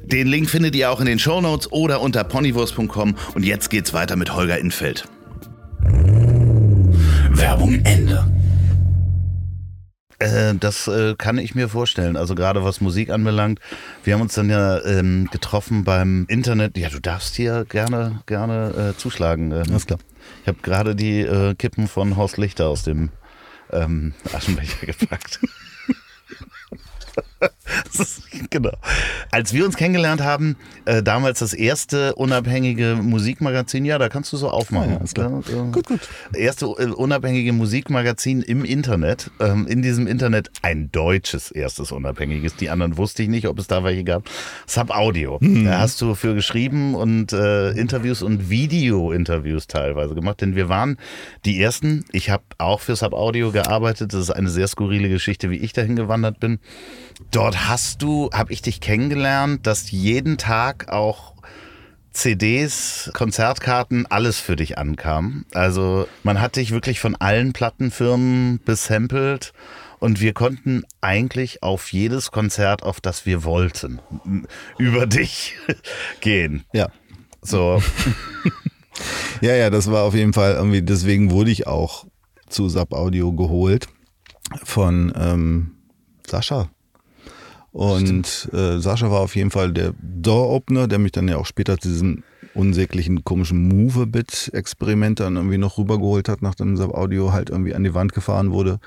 Den 0.05 0.26
Link 0.26 0.50
findet 0.50 0.74
ihr 0.74 0.90
auch 0.90 1.00
in 1.00 1.07
den 1.07 1.18
Show 1.18 1.40
Notes 1.40 1.70
oder 1.72 2.00
unter 2.00 2.24
ponywurst.com. 2.24 3.14
Und 3.34 3.44
jetzt 3.44 3.70
geht's 3.70 3.92
weiter 3.92 4.16
mit 4.16 4.34
Holger 4.34 4.59
Infeld. 4.59 5.09
Werbung 7.30 7.80
Ende. 7.84 8.30
Äh, 10.18 10.55
das 10.55 10.86
äh, 10.86 11.14
kann 11.16 11.38
ich 11.38 11.55
mir 11.55 11.68
vorstellen. 11.68 12.16
Also 12.16 12.34
gerade 12.34 12.64
was 12.64 12.80
Musik 12.80 13.11
anbelangt. 13.11 13.59
Wir 14.05 14.14
haben 14.14 14.20
uns 14.20 14.34
dann 14.34 14.50
ja 14.50 14.84
ähm, 14.84 15.28
getroffen 15.32 15.84
beim 15.84 16.26
Internet. 16.28 16.78
Ja, 16.78 16.88
du 16.90 17.00
darfst 17.00 17.34
hier 17.34 17.64
gerne, 17.68 18.20
gerne 18.26 18.92
äh, 18.94 18.98
zuschlagen. 18.98 19.53
Ähm, 19.53 19.64
Alles 19.70 19.86
klar. 19.86 19.98
Ich 20.42 20.48
habe 20.48 20.59
gerade 20.62 20.94
die 20.94 21.26
Kippen 21.59 21.88
von 21.88 22.16
Horst 22.16 22.38
Lichter 22.38 22.68
aus 22.68 22.84
dem 22.84 23.11
ähm, 23.72 24.14
Aschenbecher 24.32 24.86
gepackt. 24.86 25.40
Ist, 27.99 28.22
genau. 28.51 28.72
Als 29.30 29.53
wir 29.53 29.64
uns 29.64 29.76
kennengelernt 29.76 30.20
haben, 30.20 30.57
äh, 30.84 31.03
damals 31.03 31.38
das 31.40 31.53
erste 31.55 32.14
unabhängige 32.14 32.97
Musikmagazin, 33.01 33.84
ja, 33.84 33.99
da 33.99 34.09
kannst 34.09 34.32
du 34.32 34.36
so 34.36 34.51
aufmachen. 34.51 34.93
Ja, 34.93 34.97
ist 34.99 35.14
klar. 35.14 35.43
Ja, 35.49 35.64
äh, 35.64 35.70
Gut, 35.70 35.86
gut. 35.86 36.01
Erste 36.34 36.66
äh, 36.66 36.86
unabhängige 36.86 37.53
Musikmagazin 37.53 38.43
im 38.43 38.64
Internet. 38.64 39.30
Ähm, 39.40 39.66
in 39.66 39.82
diesem 39.82 40.07
Internet 40.07 40.51
ein 40.62 40.90
deutsches 40.93 41.51
erstes 41.51 41.93
unabhängiges. 41.93 42.57
Die 42.57 42.70
anderen 42.70 42.97
wusste 42.97 43.22
ich 43.22 43.28
nicht, 43.28 43.47
ob 43.49 43.59
es 43.59 43.66
da 43.66 43.84
welche 43.84 44.05
gab. 44.05 44.28
Sub 44.66 44.90
Audio. 44.90 45.38
Da 45.40 45.78
hast 45.78 46.01
du 46.01 46.14
für 46.14 46.34
geschrieben 46.34 46.95
und 46.95 47.32
äh, 47.32 47.70
Interviews 47.72 48.22
und 48.22 48.51
Video-Interviews 48.51 49.66
teilweise 49.66 50.14
gemacht, 50.14 50.40
denn 50.40 50.57
wir 50.57 50.68
waren 50.68 50.97
die 51.45 51.61
ersten. 51.61 52.05
Ich 52.12 52.30
habe 52.30 52.45
auch 52.59 52.80
für 52.80 52.97
Sub 52.97 53.12
Audio 53.12 53.53
gearbeitet. 53.53 54.12
Das 54.12 54.20
ist 54.20 54.30
eine 54.30 54.51
sehr 54.51 54.68
skurrile 54.68 55.09
Geschichte, 55.09 55.51
wie 55.51 55.57
ich 55.57 55.72
dahin 55.72 55.97
gewandert 55.97 56.40
bin. 56.40 56.59
Dort 57.31 57.68
hast 57.68 58.03
du, 58.03 58.31
habe 58.33 58.53
ich 58.53 58.62
dich 58.62 58.81
kennengelernt, 58.81 59.66
dass 59.66 59.91
jeden 59.91 60.39
Tag 60.39 60.89
auch 60.89 61.35
CDs, 62.12 63.11
Konzertkarten, 63.14 64.07
alles 64.07 64.39
für 64.39 64.57
dich 64.57 64.77
ankam. 64.77 65.47
Also 65.55 66.07
man 66.23 66.41
hat 66.41 66.57
dich 66.57 66.70
wirklich 66.70 67.01
von 67.01 67.16
allen 67.16 67.53
Plattenfirmen 67.53 68.61
besampelt 68.64 69.53
und 69.99 70.20
wir 70.20 70.35
konnten 70.35 70.83
eigentlich 71.01 71.62
auf 71.62 71.93
jedes 71.93 72.31
Konzert, 72.31 72.83
auf 72.83 73.01
das 73.01 73.25
wir 73.25 73.45
wollten, 73.45 74.01
über 74.77 75.07
dich 75.07 75.55
gehen. 76.20 76.64
Ja. 76.73 76.89
So, 77.41 77.83
Ja, 79.41 79.55
ja, 79.55 79.70
das 79.70 79.91
war 79.91 80.05
auf 80.05 80.14
jeden 80.14 80.33
Fall 80.33 80.55
irgendwie, 80.55 80.83
deswegen 80.83 81.31
wurde 81.31 81.51
ich 81.51 81.66
auch 81.66 82.07
zu 82.49 82.68
Sub 82.68 82.93
Audio 82.93 83.33
geholt 83.33 83.89
von 84.62 85.12
ähm, 85.16 85.73
Sascha. 86.27 86.70
Und 87.73 88.51
äh, 88.53 88.79
Sascha 88.79 89.11
war 89.11 89.20
auf 89.20 89.35
jeden 89.35 89.51
Fall 89.51 89.73
der 89.73 89.95
Door-Opener, 90.01 90.89
der 90.89 90.99
mich 90.99 91.12
dann 91.12 91.29
ja 91.29 91.39
auch 91.39 91.47
später 91.47 91.79
zu 91.79 91.89
diesem 91.89 92.23
unsäglichen 92.55 93.25
komischen 93.25 93.66
Move-a-Bit-Experiment 93.68 95.20
dann 95.20 95.37
irgendwie 95.37 95.59
noch 95.59 95.79
rübergeholt 95.79 96.29
hat, 96.29 96.43
nachdem 96.43 96.77
Sub 96.77 96.95
Audio 96.95 97.33
halt 97.33 97.49
irgendwie 97.49 97.75
an 97.75 97.83
die 97.83 97.95
Wand 97.95 98.12
gefahren 98.12 98.53
wurde, 98.53 98.79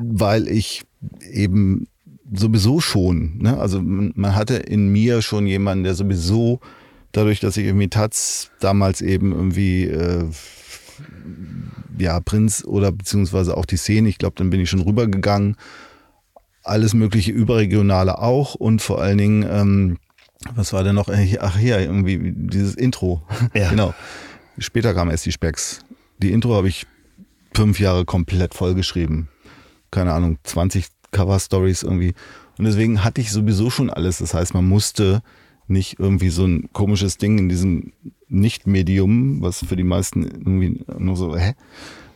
weil 0.00 0.46
ich 0.46 0.84
eben 1.28 1.88
sowieso 2.32 2.80
schon, 2.80 3.38
ne? 3.38 3.58
also 3.58 3.82
man 3.82 4.12
man 4.14 4.34
hatte 4.34 4.54
in 4.54 4.88
mir 4.88 5.20
schon 5.20 5.46
jemanden, 5.46 5.84
der 5.84 5.94
sowieso 5.94 6.60
dadurch, 7.12 7.40
dass 7.40 7.56
ich 7.56 7.66
irgendwie 7.66 7.88
Taz 7.88 8.50
damals 8.60 9.02
eben 9.02 9.32
irgendwie 9.32 9.84
äh, 9.84 10.24
ja 11.98 12.20
Prinz 12.20 12.64
oder 12.64 12.92
beziehungsweise 12.92 13.56
auch 13.56 13.66
die 13.66 13.76
Szene, 13.76 14.08
ich 14.08 14.18
glaube, 14.18 14.36
dann 14.36 14.50
bin 14.50 14.60
ich 14.60 14.70
schon 14.70 14.80
rübergegangen, 14.80 15.56
alles 16.64 16.94
mögliche 16.94 17.30
überregionale 17.30 18.18
auch 18.18 18.54
und 18.54 18.82
vor 18.82 19.00
allen 19.00 19.18
Dingen 19.18 19.46
ähm, 19.48 19.98
was 20.54 20.72
war 20.72 20.84
denn 20.84 20.94
noch? 20.94 21.08
Äh, 21.08 21.38
Ach 21.40 21.58
ja, 21.58 21.78
irgendwie 21.78 22.32
dieses 22.34 22.74
Intro. 22.74 23.22
Ja. 23.54 23.70
genau. 23.70 23.94
Später 24.58 24.94
kam 24.94 25.10
erst 25.10 25.26
die 25.26 25.32
Specs. 25.32 25.84
Die 26.18 26.32
Intro 26.32 26.54
habe 26.54 26.68
ich 26.68 26.86
fünf 27.54 27.80
Jahre 27.80 28.04
komplett 28.04 28.54
vollgeschrieben. 28.54 29.28
Keine 29.90 30.12
Ahnung, 30.12 30.38
20 30.44 30.86
Cover-Stories 31.12 31.82
irgendwie. 31.82 32.14
Und 32.58 32.66
deswegen 32.66 33.02
hatte 33.02 33.20
ich 33.20 33.30
sowieso 33.30 33.70
schon 33.70 33.90
alles. 33.90 34.18
Das 34.18 34.34
heißt, 34.34 34.54
man 34.54 34.68
musste 34.68 35.22
nicht 35.66 35.98
irgendwie 35.98 36.28
so 36.28 36.44
ein 36.44 36.68
komisches 36.72 37.16
Ding 37.16 37.38
in 37.38 37.48
diesem 37.48 37.92
Nicht-Medium, 38.28 39.40
was 39.40 39.64
für 39.64 39.76
die 39.76 39.84
meisten 39.84 40.24
irgendwie 40.24 40.84
nur 40.98 41.16
so, 41.16 41.36
hä? 41.36 41.54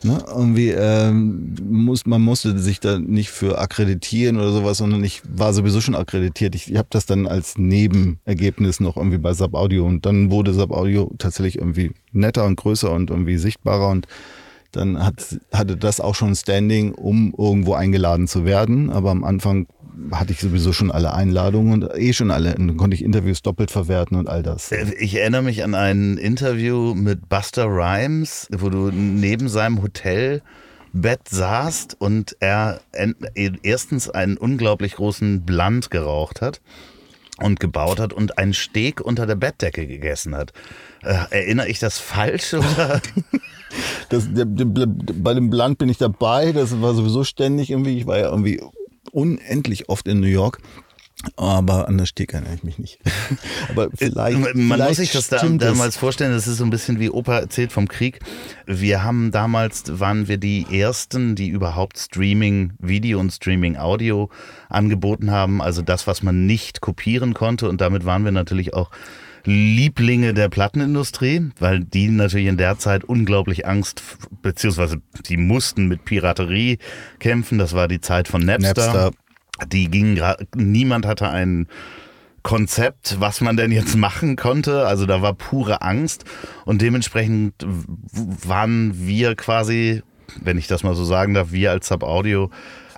Ne? 0.01 0.23
Irgendwie 0.27 0.69
ähm, 0.69 1.55
muss, 1.69 2.05
man 2.05 2.21
musste 2.21 2.57
sich 2.57 2.79
da 2.79 2.99
nicht 2.99 3.31
für 3.31 3.59
akkreditieren 3.59 4.37
oder 4.37 4.51
sowas, 4.51 4.77
sondern 4.77 5.03
ich 5.03 5.21
war 5.27 5.53
sowieso 5.53 5.81
schon 5.81 5.95
akkreditiert. 5.95 6.55
Ich, 6.55 6.71
ich 6.71 6.77
habe 6.77 6.87
das 6.89 7.05
dann 7.05 7.27
als 7.27 7.57
Nebenergebnis 7.57 8.79
noch 8.79 8.95
irgendwie 8.95 9.17
bei 9.17 9.33
Sub 9.33 9.53
Audio 9.55 9.85
und 9.85 10.05
dann 10.05 10.31
wurde 10.31 10.53
Sub 10.53 10.71
Audio 10.71 11.11
tatsächlich 11.17 11.57
irgendwie 11.57 11.91
netter 12.13 12.45
und 12.45 12.55
größer 12.55 12.91
und 12.91 13.09
irgendwie 13.09 13.37
sichtbarer 13.37 13.89
und 13.89 14.07
dann 14.71 15.03
hat, 15.03 15.37
hatte 15.53 15.77
das 15.77 15.99
auch 15.99 16.15
schon 16.15 16.35
Standing, 16.35 16.93
um 16.93 17.33
irgendwo 17.37 17.73
eingeladen 17.73 18.27
zu 18.27 18.45
werden. 18.45 18.89
Aber 18.91 19.11
am 19.11 19.23
Anfang 19.23 19.67
hatte 20.11 20.31
ich 20.31 20.39
sowieso 20.39 20.71
schon 20.73 20.91
alle 20.91 21.13
Einladungen 21.13 21.83
und 21.83 21.89
eh 21.97 22.13
schon 22.13 22.31
alle. 22.31 22.55
Und 22.55 22.67
dann 22.67 22.77
konnte 22.77 22.95
ich 22.95 23.03
Interviews 23.03 23.41
doppelt 23.41 23.71
verwerten 23.71 24.17
und 24.17 24.29
all 24.29 24.43
das. 24.43 24.71
ich 24.71 25.15
erinnere 25.15 25.41
mich 25.41 25.63
an 25.63 25.75
ein 25.75 26.17
Interview 26.17 26.93
mit 26.93 27.27
Buster 27.29 27.65
Rhymes, 27.65 28.47
wo 28.51 28.69
du 28.69 28.91
neben 28.91 29.49
seinem 29.49 29.81
Hotelbett 29.81 31.27
saßt 31.29 31.97
und 31.99 32.37
er 32.39 32.79
en- 32.93 33.15
erstens 33.63 34.09
einen 34.09 34.37
unglaublich 34.37 34.95
großen 34.95 35.41
Blunt 35.41 35.91
geraucht 35.91 36.41
hat 36.41 36.61
und 37.41 37.59
gebaut 37.59 37.99
hat 37.99 38.13
und 38.13 38.37
einen 38.37 38.53
Steg 38.53 39.01
unter 39.01 39.25
der 39.25 39.35
Bettdecke 39.35 39.87
gegessen 39.87 40.35
hat. 40.35 40.53
Äh, 41.03 41.15
erinnere 41.31 41.67
ich 41.69 41.79
das 41.79 41.97
falsch 41.97 42.53
oder? 42.53 43.01
Das, 44.09 44.31
der, 44.33 44.45
der, 44.45 44.65
bei 44.65 45.33
dem 45.33 45.49
Blunt 45.49 45.77
bin 45.77 45.89
ich 45.89 45.97
dabei. 45.97 46.51
Das 46.51 46.81
war 46.81 46.93
sowieso 46.93 47.23
ständig 47.23 47.69
irgendwie. 47.69 47.97
Ich 47.97 48.07
war 48.07 48.17
ja 48.17 48.29
irgendwie 48.29 48.61
unendlich 49.11 49.89
oft 49.89 50.07
in 50.07 50.19
New 50.19 50.27
York. 50.27 50.59
Aber 51.35 51.89
an 51.89 51.97
der 51.97 52.05
Steg 52.05 52.33
erinnere 52.33 52.55
ich 52.55 52.63
mich 52.63 52.79
nicht. 52.79 52.99
Aber 53.69 53.89
vielleicht. 53.93 54.37
Äh, 54.37 54.53
Man 54.53 54.77
vielleicht 54.77 54.89
muss 54.89 54.97
sich 54.97 55.11
das 55.11 55.27
da, 55.27 55.45
damals 55.45 55.97
vorstellen, 55.97 56.31
das 56.31 56.47
ist 56.47 56.57
so 56.57 56.63
ein 56.63 56.69
bisschen 56.69 56.99
wie 57.01 57.09
Opa 57.09 57.39
erzählt 57.39 57.73
vom 57.73 57.89
Krieg. 57.89 58.19
Wir 58.65 59.03
haben 59.03 59.31
damals, 59.31 59.99
waren 59.99 60.29
wir 60.29 60.37
die 60.37 60.65
Ersten, 60.71 61.35
die 61.35 61.49
überhaupt 61.49 61.97
Streaming 61.97 62.71
Video 62.79 63.19
und 63.19 63.31
Streaming 63.31 63.75
Audio 63.75 64.29
angeboten 64.69 65.29
haben. 65.29 65.61
Also 65.61 65.81
das, 65.81 66.07
was 66.07 66.23
man 66.23 66.45
nicht 66.45 66.79
kopieren 66.79 67.33
konnte. 67.33 67.67
Und 67.67 67.81
damit 67.81 68.05
waren 68.05 68.23
wir 68.23 68.31
natürlich 68.31 68.73
auch 68.73 68.89
Lieblinge 69.45 70.33
der 70.33 70.49
Plattenindustrie, 70.49 71.49
weil 71.59 71.79
die 71.79 72.09
natürlich 72.09 72.47
in 72.47 72.57
der 72.57 72.77
Zeit 72.77 73.03
unglaublich 73.03 73.65
Angst, 73.67 74.03
beziehungsweise 74.41 75.01
die 75.27 75.37
mussten 75.37 75.87
mit 75.87 76.05
Piraterie 76.05 76.77
kämpfen. 77.19 77.57
Das 77.57 77.73
war 77.73 77.87
die 77.87 78.01
Zeit 78.01 78.27
von 78.27 78.45
Napster. 78.45 79.11
die 79.71 79.89
ging 79.89 80.15
gerade, 80.15 80.47
niemand 80.55 81.05
hatte 81.05 81.29
ein 81.29 81.67
Konzept, 82.43 83.17
was 83.19 83.41
man 83.41 83.57
denn 83.57 83.71
jetzt 83.71 83.95
machen 83.97 84.35
konnte. 84.35 84.87
Also 84.87 85.05
da 85.05 85.21
war 85.21 85.33
pure 85.33 85.81
Angst 85.81 86.25
und 86.65 86.81
dementsprechend 86.81 87.53
waren 87.63 88.93
wir 88.95 89.35
quasi, 89.35 90.01
wenn 90.41 90.57
ich 90.57 90.67
das 90.67 90.83
mal 90.83 90.95
so 90.95 91.03
sagen 91.03 91.33
darf, 91.33 91.51
wir 91.51 91.71
als 91.71 91.87
Sub 91.87 92.03
Audio 92.03 92.49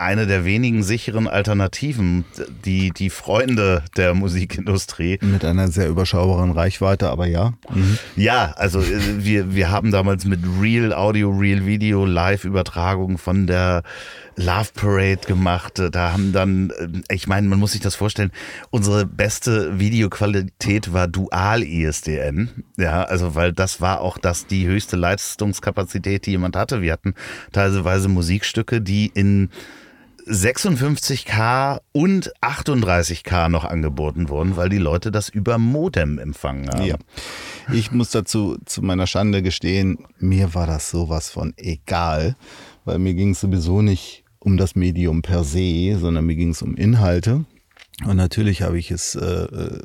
eine 0.02 0.26
der 0.26 0.46
wenigen 0.46 0.82
sicheren 0.82 1.28
Alternativen, 1.28 2.26
die 2.66 2.90
die 2.92 3.12
Freunde 3.12 3.84
der 3.96 4.16
Musikindustrie 4.16 5.20
Mit 5.22 5.46
einer 5.46 5.68
sehr 5.68 5.88
überschaubaren 5.88 6.52
Reichweite, 6.52 7.10
aber 7.10 7.28
ja. 7.28 7.54
Mhm. 7.74 7.98
ja, 8.16 8.54
also 8.58 8.82
äh, 8.82 9.24
wir, 9.24 9.54
wir 9.54 9.70
haben 9.70 9.92
damals 9.92 10.26
mit 10.26 10.40
Real 10.60 10.92
Audio, 10.92 11.30
Real 11.30 11.66
Video 11.66 12.06
Live-Übertragung 12.06 13.20
von 13.20 13.46
der 13.46 13.84
Love 14.38 14.70
Parade 14.74 15.22
gemacht. 15.28 15.82
Da 15.92 16.14
haben 16.14 16.34
dann, 16.34 16.72
äh, 16.72 17.14
ich 17.14 17.28
meine, 17.28 17.48
man 17.48 17.60
muss 17.60 17.74
sich 17.74 17.82
das 17.82 17.96
vorstellen, 17.96 18.32
unsere 18.72 19.06
beste 19.06 19.80
Videoqualität 19.80 20.94
war 20.94 21.08
Dual 21.08 21.62
ISDN. 21.62 22.50
Ja, 22.78 23.04
also 23.04 23.36
weil 23.36 23.54
das 23.54 23.82
war 23.82 24.02
auch 24.02 24.18
das 24.18 24.48
die 24.48 24.66
höchste 24.66 24.96
Leistungskapazität, 24.96 26.26
die 26.26 26.32
jemand 26.32 26.56
hatte. 26.56 26.82
Wir 26.82 26.94
hatten 26.94 27.14
teilweise 27.52 28.10
Musikstücke, 28.10 28.82
die 28.82 29.12
in 29.14 29.50
56K 30.28 31.80
und 31.92 32.32
38K 32.42 33.50
noch 33.50 33.66
angeboten 33.66 34.30
wurden, 34.30 34.58
weil 34.58 34.70
die 34.70 34.78
Leute 34.78 35.12
das 35.12 35.30
über 35.30 35.58
Modem 35.58 36.20
empfangen 36.20 36.70
haben. 36.70 36.86
Ja. 36.86 36.96
Ich 37.74 37.92
muss 37.92 38.12
dazu 38.12 38.58
zu 38.66 38.82
meiner 38.82 39.08
Schande 39.08 39.42
gestehen, 39.42 40.00
mir 40.20 40.54
war 40.54 40.68
das 40.68 40.90
sowas 40.90 41.30
von 41.30 41.54
egal, 41.58 42.36
weil 42.86 43.00
mir 43.00 43.14
ging 43.14 43.32
es 43.32 43.42
sowieso 43.42 43.82
nicht 43.82 44.24
um 44.40 44.58
das 44.58 44.76
Medium 44.76 45.22
per 45.22 45.44
se, 45.44 45.98
sondern 46.00 46.26
mir 46.26 46.36
ging 46.36 46.50
es 46.50 46.62
um 46.62 46.76
Inhalte. 46.76 47.46
Und 48.06 48.18
natürlich 48.18 48.64
habe 48.64 48.80
ich 48.80 48.90
es 48.90 49.16
äh, 49.16 49.26
äh, 49.26 49.80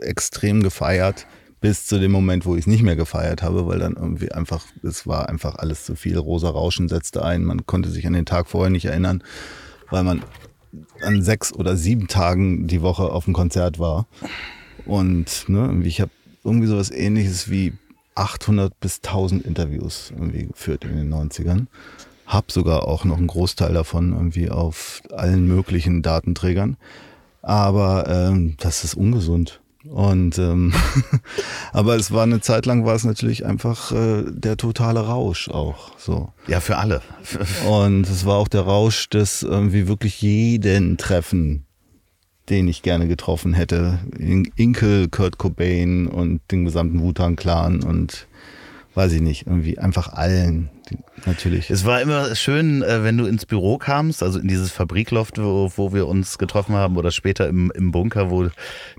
extrem 0.00 0.62
gefeiert, 0.62 1.26
bis 1.60 1.86
zu 1.86 1.98
dem 1.98 2.12
Moment, 2.12 2.44
wo 2.44 2.54
ich 2.54 2.62
es 2.62 2.66
nicht 2.66 2.82
mehr 2.82 2.96
gefeiert 2.96 3.42
habe, 3.42 3.66
weil 3.66 3.78
dann 3.78 3.94
irgendwie 3.94 4.32
einfach, 4.32 4.66
es 4.82 5.06
war 5.06 5.28
einfach 5.28 5.54
alles 5.54 5.84
zu 5.84 5.94
viel. 5.94 6.18
Rosa 6.18 6.50
Rauschen 6.50 6.88
setzte 6.88 7.24
ein, 7.24 7.44
man 7.44 7.66
konnte 7.66 7.88
sich 7.88 8.06
an 8.06 8.12
den 8.12 8.26
Tag 8.26 8.48
vorher 8.48 8.70
nicht 8.70 8.86
erinnern, 8.86 9.22
weil 9.92 10.04
man 10.04 10.24
an 11.02 11.22
sechs 11.22 11.52
oder 11.52 11.76
sieben 11.76 12.08
Tagen 12.08 12.66
die 12.66 12.82
Woche 12.82 13.04
auf 13.04 13.26
dem 13.26 13.34
Konzert 13.34 13.78
war. 13.78 14.06
Und 14.86 15.48
ne, 15.48 15.80
ich 15.84 16.00
habe 16.00 16.10
irgendwie 16.42 16.66
sowas 16.66 16.90
ähnliches 16.90 17.50
wie 17.50 17.74
800 18.14 18.78
bis 18.80 18.96
1000 19.04 19.44
Interviews 19.44 20.10
irgendwie 20.10 20.46
geführt 20.46 20.84
in 20.84 20.96
den 20.96 21.12
90ern. 21.12 21.66
Hab 22.26 22.50
sogar 22.50 22.88
auch 22.88 23.04
noch 23.04 23.18
einen 23.18 23.26
Großteil 23.26 23.74
davon 23.74 24.12
irgendwie 24.12 24.50
auf 24.50 25.02
allen 25.10 25.46
möglichen 25.46 26.02
Datenträgern. 26.02 26.76
Aber 27.42 28.08
ähm, 28.08 28.56
das 28.58 28.84
ist 28.84 28.94
ungesund. 28.94 29.61
Und 29.84 30.38
ähm, 30.38 30.72
aber 31.72 31.96
es 31.96 32.12
war 32.12 32.22
eine 32.22 32.40
Zeit 32.40 32.66
lang 32.66 32.84
war 32.84 32.94
es 32.94 33.04
natürlich 33.04 33.44
einfach 33.44 33.92
äh, 33.92 34.24
der 34.28 34.56
totale 34.56 35.00
Rausch 35.00 35.48
auch 35.48 35.98
so. 35.98 36.32
Ja, 36.46 36.60
für 36.60 36.78
alle. 36.78 37.02
Und 37.68 38.08
es 38.08 38.24
war 38.24 38.36
auch 38.36 38.48
der 38.48 38.62
Rausch 38.62 39.08
des 39.08 39.42
irgendwie 39.42 39.88
wirklich 39.88 40.22
jeden 40.22 40.96
Treffen 40.98 41.66
den 42.48 42.68
ich 42.68 42.82
gerne 42.82 43.06
getroffen 43.06 43.54
hätte. 43.54 44.00
Inkel, 44.56 45.08
Kurt 45.08 45.38
Cobain 45.38 46.06
und 46.08 46.40
den 46.50 46.64
gesamten 46.64 47.00
Wu-Tang-Clan 47.00 47.84
und 47.84 48.26
weiß 48.94 49.12
ich 49.12 49.20
nicht, 49.20 49.46
irgendwie 49.46 49.78
einfach 49.78 50.12
allen, 50.12 50.68
natürlich. 51.26 51.70
Es 51.70 51.84
war 51.84 52.00
immer 52.00 52.34
schön, 52.34 52.82
äh, 52.82 53.02
wenn 53.02 53.16
du 53.16 53.26
ins 53.26 53.46
Büro 53.46 53.78
kamst, 53.78 54.22
also 54.22 54.38
in 54.38 54.48
dieses 54.48 54.70
Fabrikloft, 54.70 55.38
wo, 55.38 55.72
wo 55.76 55.92
wir 55.92 56.06
uns 56.06 56.38
getroffen 56.38 56.74
haben 56.74 56.96
oder 56.96 57.10
später 57.10 57.48
im, 57.48 57.70
im 57.74 57.92
Bunker, 57.92 58.30
wo 58.30 58.48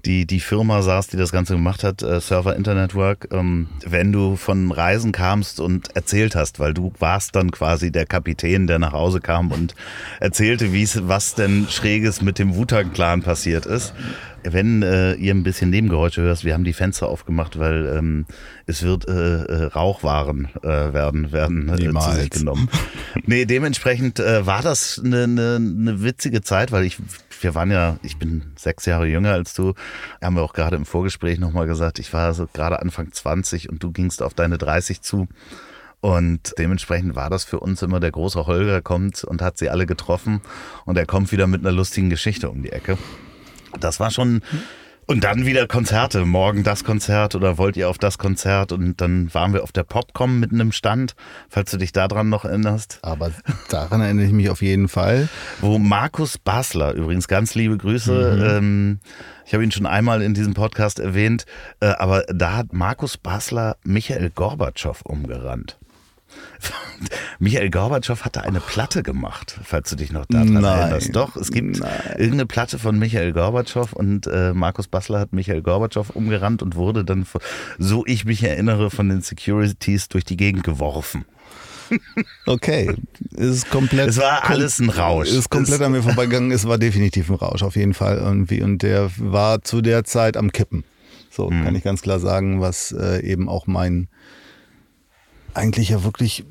die, 0.06 0.26
die 0.26 0.40
Firma 0.40 0.82
saß, 0.82 1.08
die 1.08 1.18
das 1.18 1.32
Ganze 1.32 1.54
gemacht 1.54 1.84
hat, 1.84 2.02
äh, 2.02 2.20
Server 2.20 2.56
Internet 2.56 2.96
Work, 2.96 3.28
ähm, 3.32 3.68
wenn 3.86 4.12
du 4.12 4.36
von 4.36 4.72
Reisen 4.72 5.12
kamst 5.12 5.60
und 5.60 5.96
erzählt 5.96 6.36
hast, 6.36 6.60
weil 6.60 6.74
du 6.74 6.94
warst 7.00 7.36
dann 7.36 7.52
quasi 7.52 7.92
der 7.92 8.06
Kapitän, 8.06 8.68
der 8.68 8.80
nach 8.80 8.94
Hause 8.94 9.20
kam 9.20 9.52
und 9.52 9.76
erzählte, 10.20 10.74
wie 10.74 10.84
es, 10.84 11.08
was 11.08 11.36
denn 11.36 11.68
Schräges 11.70 12.22
mit 12.22 12.40
dem 12.40 12.56
Wutang-Clan 12.56 13.22
passiert 13.22 13.66
ist 13.66 13.94
wenn 14.44 14.82
äh, 14.82 15.14
ihr 15.16 15.34
ein 15.34 15.44
bisschen 15.44 15.70
Nebengeräusche 15.70 16.22
hörst, 16.22 16.44
wir 16.44 16.54
haben 16.54 16.64
die 16.64 16.74
Fenster 16.74 17.08
aufgemacht, 17.08 17.58
weil 17.60 17.86
ähm, 17.98 18.26
es 18.66 18.84
wird 18.84 19.08
äh, 19.08 19.44
äh 19.44 19.64
Rauchwaren 19.66 20.50
äh, 20.62 20.68
werden, 20.68 21.32
werden 21.32 21.70
äh, 21.70 22.00
zu 22.00 22.12
sich 22.12 22.30
genommen. 22.30 22.70
nee, 23.26 23.46
dementsprechend 23.46 24.20
äh, 24.20 24.46
war 24.46 24.62
das 24.62 25.02
eine, 25.04 25.24
eine, 25.24 25.56
eine 25.56 26.04
witzige 26.04 26.42
Zeit, 26.42 26.72
weil 26.72 26.84
ich, 26.84 26.98
wir 27.42 27.56
waren 27.56 27.72
ja, 27.72 27.98
ich 28.04 28.18
bin 28.18 28.44
sechs 28.56 28.86
Jahre 28.86 29.08
jünger 29.08 29.32
als 29.32 29.54
du, 29.54 29.74
haben 30.22 30.36
wir 30.36 30.44
auch 30.44 30.54
gerade 30.54 30.76
im 30.76 30.86
Vorgespräch 30.86 31.40
nochmal 31.40 31.68
gesagt, 31.68 32.00
ich 32.00 32.12
war 32.14 32.34
so 32.34 32.48
gerade 32.52 32.82
Anfang 32.82 33.12
20 33.12 33.70
und 33.70 33.84
du 33.84 33.92
gingst 33.92 34.22
auf 34.22 34.34
deine 34.34 34.58
30 34.58 35.02
zu. 35.02 35.28
Und 36.02 36.54
dementsprechend 36.58 37.16
war 37.16 37.30
das 37.30 37.46
für 37.46 37.62
uns 37.62 37.82
immer 37.82 38.02
der 38.02 38.12
große 38.12 38.46
Holger 38.46 38.82
kommt 38.82 39.24
und 39.24 39.42
hat 39.42 39.58
sie 39.58 39.70
alle 39.70 39.86
getroffen 39.86 40.42
und 40.84 40.98
er 40.98 41.06
kommt 41.06 41.32
wieder 41.32 41.48
mit 41.48 41.62
einer 41.62 41.72
lustigen 41.72 42.10
Geschichte 42.10 42.50
um 42.50 42.62
die 42.62 42.74
Ecke. 42.74 42.98
Das 43.80 44.00
war 44.00 44.12
schon. 44.12 44.42
Und 45.06 45.26
dann 45.26 45.46
wieder 45.46 45.68
Konzerte. 45.68 46.26
Morgen 46.26 46.64
das 46.64 46.86
Konzert 46.86 47.36
oder 47.36 47.58
wollt 47.58 47.76
ihr 47.76 47.90
auf 47.90 47.98
das 47.98 48.18
Konzert? 48.18 48.72
Und 48.72 49.02
dann 49.02 49.34
waren 49.34 49.54
wir 49.54 49.64
auf 49.64 49.74
der 49.74 49.84
Popcom 49.84 50.40
mit 50.40 50.54
einem 50.54 50.72
Stand, 50.72 51.16
falls 51.50 51.72
du 51.72 51.78
dich 51.78 51.92
daran 51.92 52.30
noch 52.30 52.46
erinnerst. 52.46 53.00
Aber 53.02 53.32
daran 53.70 54.00
erinnere 54.00 54.28
ich 54.28 54.32
mich 54.32 54.50
auf 54.50 54.62
jeden 54.62 54.88
Fall. 54.88 55.28
Wo 55.60 55.78
Markus 55.78 56.38
Basler, 56.38 56.94
übrigens 56.94 57.28
ganz 57.28 57.54
liebe 57.54 57.78
Grüße, 57.78 58.38
mhm. 58.38 58.44
ähm, 58.44 59.00
ich 59.46 59.54
habe 59.54 59.64
ihn 59.64 59.72
schon 59.72 59.86
einmal 59.86 60.22
in 60.22 60.34
diesem 60.34 60.54
Podcast 60.54 61.00
erwähnt, 61.00 61.46
äh, 61.82 61.88
aber 61.88 62.24
da 62.34 62.56
hat 62.56 62.72
Markus 62.72 63.18
Basler 63.18 63.76
Michael 63.84 64.30
Gorbatschow 64.30 65.02
umgerannt. 65.04 65.78
Michael 67.40 67.70
Gorbatschow 67.70 68.24
hatte 68.24 68.44
eine 68.44 68.60
Platte 68.60 69.04
gemacht, 69.04 69.60
falls 69.64 69.90
du 69.90 69.96
dich 69.96 70.12
noch 70.12 70.26
daran 70.26 70.54
Nein. 70.54 70.64
erinnerst. 70.64 71.16
Doch, 71.16 71.36
es 71.36 71.52
gibt 71.52 71.80
Nein. 71.80 71.92
irgendeine 72.12 72.46
Platte 72.46 72.80
von 72.80 72.98
Michael 72.98 73.34
Gorbatschow 73.34 73.94
und 73.94 74.28
äh, 74.28 74.54
Markus 74.54 74.88
Bassler 74.88 75.20
hat 75.20 75.34
Michael 75.34 75.62
Gorbatschow 75.62 76.10
umgerannt 76.12 76.62
und 76.62 76.76
wurde 76.76 77.04
dann, 77.04 77.26
so 77.78 78.06
ich 78.06 78.26
mich 78.26 78.44
erinnere, 78.44 78.90
von 78.90 79.10
den 79.10 79.22
Securities 79.22 80.08
durch 80.08 80.24
die 80.24 80.38
Gegend 80.38 80.64
geworfen. 80.64 81.26
Okay, 82.46 82.94
es 83.36 83.48
ist 83.48 83.70
komplett. 83.70 84.10
Es 84.10 84.18
war 84.18 84.50
alles 84.50 84.80
ein 84.80 84.90
Rausch. 84.90 85.30
Es 85.30 85.36
ist 85.36 85.50
komplett 85.50 85.82
an 85.82 85.92
mir 85.92 86.02
vorbeigegangen. 86.02 86.52
Es 86.52 86.68
war 86.68 86.78
definitiv 86.78 87.30
ein 87.30 87.36
Rausch, 87.36 87.62
auf 87.62 87.76
jeden 87.76 87.94
Fall 87.94 88.18
irgendwie. 88.18 88.62
Und 88.62 88.82
der 88.82 89.12
war 89.18 89.62
zu 89.62 89.82
der 89.82 90.04
Zeit 90.04 90.38
am 90.38 90.52
Kippen. 90.52 90.84
So 91.30 91.50
hm. 91.50 91.64
kann 91.64 91.76
ich 91.76 91.84
ganz 91.84 92.02
klar 92.02 92.20
sagen, 92.20 92.62
was 92.62 92.92
äh, 92.92 93.22
eben 93.24 93.50
auch 93.50 93.68
mein 93.68 94.08
eigentlich 95.54 95.90
ja 95.90 96.04
wirklich 96.04 96.46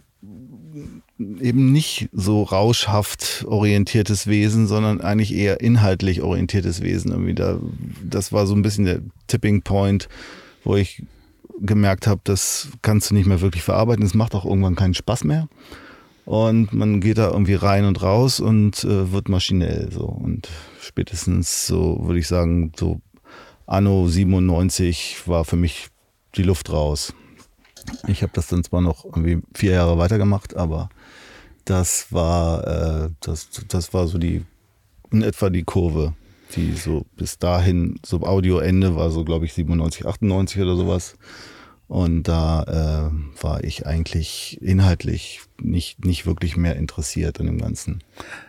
eben 1.19 1.73
nicht 1.73 2.09
so 2.13 2.43
rauschhaft 2.43 3.45
orientiertes 3.47 4.27
Wesen, 4.27 4.67
sondern 4.67 5.01
eigentlich 5.01 5.35
eher 5.35 5.61
inhaltlich 5.61 6.23
orientiertes 6.23 6.83
Wesen. 6.83 7.13
Irgendwie 7.13 7.35
da, 7.35 7.59
das 8.03 8.33
war 8.33 8.47
so 8.47 8.55
ein 8.55 8.63
bisschen 8.63 8.85
der 8.85 9.01
Tipping 9.27 9.63
Point, 9.63 10.09
wo 10.65 10.77
ich 10.77 11.03
gemerkt 11.61 12.07
habe, 12.07 12.21
das 12.25 12.69
kannst 12.83 13.11
du 13.11 13.15
nicht 13.15 13.27
mehr 13.27 13.41
wirklich 13.41 13.63
verarbeiten. 13.63 14.05
Es 14.05 14.15
macht 14.15 14.35
auch 14.35 14.45
irgendwann 14.45 14.75
keinen 14.75 14.95
Spaß 14.95 15.25
mehr. 15.25 15.49
Und 16.25 16.73
man 16.73 17.01
geht 17.01 17.19
da 17.19 17.31
irgendwie 17.31 17.55
rein 17.55 17.85
und 17.85 18.01
raus 18.03 18.41
und 18.41 18.85
äh, 18.85 19.13
wird 19.13 19.29
maschinell 19.29 19.91
so. 19.93 20.05
Und 20.05 20.49
spätestens 20.81 21.67
so, 21.67 21.99
würde 22.03 22.21
ich 22.21 22.29
sagen, 22.29 22.73
so 22.79 23.01
Anno 23.67 24.07
97 24.07 25.23
war 25.27 25.45
für 25.45 25.57
mich 25.57 25.89
die 26.37 26.45
Luft 26.45 26.73
raus. 26.73 27.13
Ich 28.07 28.23
habe 28.23 28.33
das 28.35 28.49
dann 28.49 28.65
zwar 28.65 28.81
noch 28.81 29.05
irgendwie 29.05 29.43
vier 29.55 29.73
Jahre 29.73 29.99
weitergemacht, 29.99 30.57
aber 30.57 30.89
das 31.65 32.07
war, 32.11 32.67
äh, 32.67 33.11
das, 33.21 33.49
das 33.69 33.95
war 33.95 34.07
so 34.07 34.19
die, 34.19 34.45
in 35.11 35.23
etwa 35.23 35.51
die 35.51 35.63
Kurve, 35.63 36.15
die 36.57 36.73
so 36.73 37.07
bis 37.17 37.39
dahin, 37.39 37.99
so 38.05 38.21
Audioende 38.23 38.97
war 38.97 39.11
so, 39.11 39.25
glaube 39.25 39.45
ich, 39.45 39.55
97, 39.55 40.07
98 40.07 40.61
oder 40.61 40.77
sowas. 40.77 41.17
Und 41.93 42.23
da 42.23 43.11
äh, 43.13 43.43
war 43.43 43.65
ich 43.65 43.87
eigentlich 43.87 44.57
inhaltlich 44.63 45.43
nicht, 45.61 46.07
nicht 46.07 46.25
wirklich 46.25 46.57
mehr 46.57 46.77
interessiert 46.77 47.39
an 47.39 47.45
dem 47.45 47.61
Ganzen. 47.61 48.03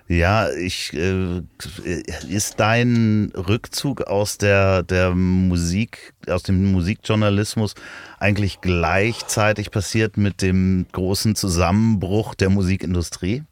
Ja, 0.07 0.49
ich 0.49 0.93
äh, 0.93 1.41
ist 2.29 2.61
dein 2.61 3.33
Rückzug 3.35 4.03
aus 4.03 4.37
der, 4.37 4.83
der 4.83 5.13
Musik, 5.13 6.13
aus 6.25 6.43
dem 6.43 6.71
Musikjournalismus 6.71 7.75
eigentlich 8.17 8.61
gleichzeitig 8.61 9.71
passiert 9.71 10.15
mit 10.15 10.41
dem 10.41 10.85
großen 10.93 11.35
Zusammenbruch 11.35 12.35
der 12.35 12.49
Musikindustrie? 12.49 13.43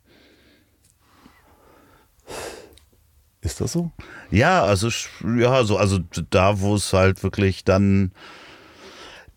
Ist 3.42 3.60
das 3.60 3.74
so? 3.74 3.92
Ja, 4.30 4.64
also 4.64 4.88
ja, 5.38 5.66
so 5.66 5.76
also 5.76 6.00
da, 6.30 6.62
wo 6.62 6.76
es 6.76 6.94
halt 6.94 7.24
wirklich 7.24 7.66
dann 7.66 8.14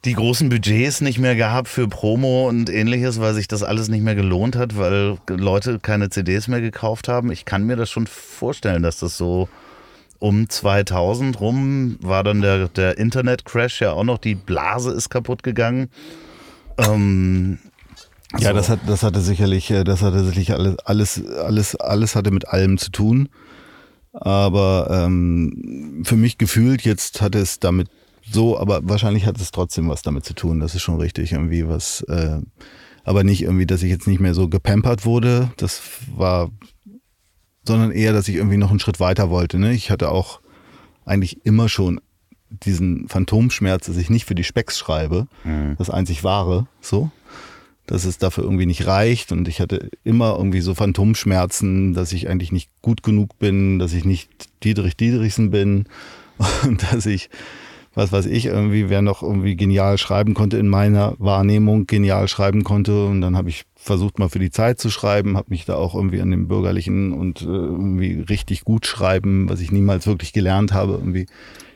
die 0.04 0.12
großen 0.12 0.48
Budgets 0.48 1.00
nicht 1.00 1.18
mehr 1.18 1.34
gehabt 1.34 1.68
für 1.68 1.88
Promo 1.88 2.48
und 2.48 2.68
ähnliches, 2.68 3.20
weil 3.20 3.34
sich 3.34 3.48
das 3.48 3.62
alles 3.62 3.88
nicht 3.88 4.02
mehr 4.02 4.14
gelohnt 4.14 4.56
hat, 4.56 4.76
weil 4.76 5.16
Leute 5.28 5.78
keine 5.80 6.10
CDs 6.10 6.46
mehr 6.48 6.60
gekauft 6.60 7.08
haben. 7.08 7.32
Ich 7.32 7.44
kann 7.44 7.64
mir 7.64 7.76
das 7.76 7.90
schon 7.90 8.06
vorstellen, 8.06 8.82
dass 8.82 8.98
das 8.98 9.16
so 9.16 9.48
um 10.18 10.48
2000 10.48 11.40
rum 11.40 11.96
war 12.00 12.22
dann 12.22 12.40
der, 12.40 12.68
der 12.68 12.98
Internet-Crash 12.98 13.80
ja 13.80 13.92
auch 13.92 14.04
noch, 14.04 14.18
die 14.18 14.34
Blase 14.34 14.90
ist 14.90 15.08
kaputt 15.08 15.42
gegangen. 15.42 15.90
Ähm, 16.78 17.58
ja, 18.38 18.48
so. 18.48 18.54
das 18.54 18.68
hat, 18.68 18.80
das 18.86 19.02
hatte 19.02 19.20
sicherlich, 19.20 19.70
äh, 19.70 19.84
das 19.84 20.02
hatte 20.02 20.24
sicherlich 20.24 20.52
alles, 20.52 20.78
alles, 20.84 21.26
alles, 21.26 21.76
alles 21.76 22.16
hatte 22.16 22.30
mit 22.30 22.48
allem 22.48 22.78
zu 22.78 22.90
tun. 22.90 23.28
Aber 24.12 24.88
ähm, 24.90 26.02
für 26.04 26.16
mich 26.16 26.38
gefühlt, 26.38 26.82
jetzt 26.82 27.20
hat 27.20 27.34
es 27.34 27.58
damit 27.58 27.88
so, 28.30 28.58
aber 28.58 28.80
wahrscheinlich 28.88 29.26
hat 29.26 29.40
es 29.40 29.50
trotzdem 29.50 29.88
was 29.88 30.02
damit 30.02 30.24
zu 30.24 30.34
tun. 30.34 30.60
Das 30.60 30.74
ist 30.74 30.82
schon 30.82 31.00
richtig, 31.00 31.32
irgendwie 31.32 31.68
was. 31.68 32.02
Äh, 32.02 32.40
aber 33.04 33.22
nicht 33.22 33.42
irgendwie, 33.42 33.66
dass 33.66 33.82
ich 33.82 33.90
jetzt 33.90 34.06
nicht 34.06 34.20
mehr 34.20 34.34
so 34.34 34.48
gepampert 34.48 35.04
wurde. 35.04 35.50
Das 35.58 35.82
war, 36.16 36.50
sondern 37.64 37.90
eher, 37.90 38.12
dass 38.12 38.28
ich 38.28 38.36
irgendwie 38.36 38.56
noch 38.56 38.70
einen 38.70 38.80
Schritt 38.80 38.98
weiter 38.98 39.30
wollte. 39.30 39.58
Ne? 39.58 39.72
Ich 39.72 39.90
hatte 39.90 40.10
auch 40.10 40.40
eigentlich 41.04 41.44
immer 41.44 41.68
schon 41.68 42.00
diesen 42.48 43.08
Phantomschmerz, 43.08 43.86
dass 43.86 43.96
ich 43.96 44.10
nicht 44.10 44.24
für 44.24 44.34
die 44.34 44.44
Specks 44.44 44.78
schreibe, 44.78 45.26
mhm. 45.44 45.74
das 45.76 45.90
einzig 45.90 46.24
wahre, 46.24 46.66
so, 46.80 47.10
dass 47.86 48.04
es 48.04 48.18
dafür 48.18 48.44
irgendwie 48.44 48.66
nicht 48.66 48.86
reicht 48.86 49.32
und 49.32 49.48
ich 49.48 49.60
hatte 49.60 49.90
immer 50.04 50.36
irgendwie 50.36 50.60
so 50.60 50.74
Phantomschmerzen, 50.74 51.94
dass 51.94 52.12
ich 52.12 52.28
eigentlich 52.28 52.52
nicht 52.52 52.70
gut 52.80 53.02
genug 53.02 53.38
bin, 53.38 53.78
dass 53.78 53.92
ich 53.92 54.04
nicht 54.04 54.30
Dietrich 54.62 54.96
Dietrichsen 54.96 55.50
bin 55.50 55.86
und 56.64 56.82
dass 56.92 57.06
ich 57.06 57.28
was 57.94 58.12
weiß 58.12 58.26
ich, 58.26 58.46
irgendwie, 58.46 58.88
wer 58.88 59.02
noch 59.02 59.22
irgendwie 59.22 59.56
genial 59.56 59.98
schreiben 59.98 60.34
konnte 60.34 60.58
in 60.58 60.68
meiner 60.68 61.14
Wahrnehmung, 61.18 61.86
genial 61.86 62.28
schreiben 62.28 62.64
konnte. 62.64 63.06
Und 63.06 63.20
dann 63.20 63.36
habe 63.36 63.48
ich 63.48 63.64
versucht, 63.76 64.18
mal 64.18 64.28
für 64.28 64.38
die 64.38 64.50
Zeit 64.50 64.80
zu 64.80 64.90
schreiben, 64.90 65.36
habe 65.36 65.50
mich 65.50 65.64
da 65.64 65.76
auch 65.76 65.94
irgendwie 65.94 66.20
an 66.20 66.30
dem 66.30 66.48
bürgerlichen 66.48 67.12
und 67.12 67.42
äh, 67.42 67.46
irgendwie 67.46 68.20
richtig 68.28 68.64
gut 68.64 68.86
schreiben, 68.86 69.48
was 69.48 69.60
ich 69.60 69.70
niemals 69.70 70.06
wirklich 70.06 70.32
gelernt 70.32 70.72
habe, 70.72 70.94
irgendwie 70.94 71.26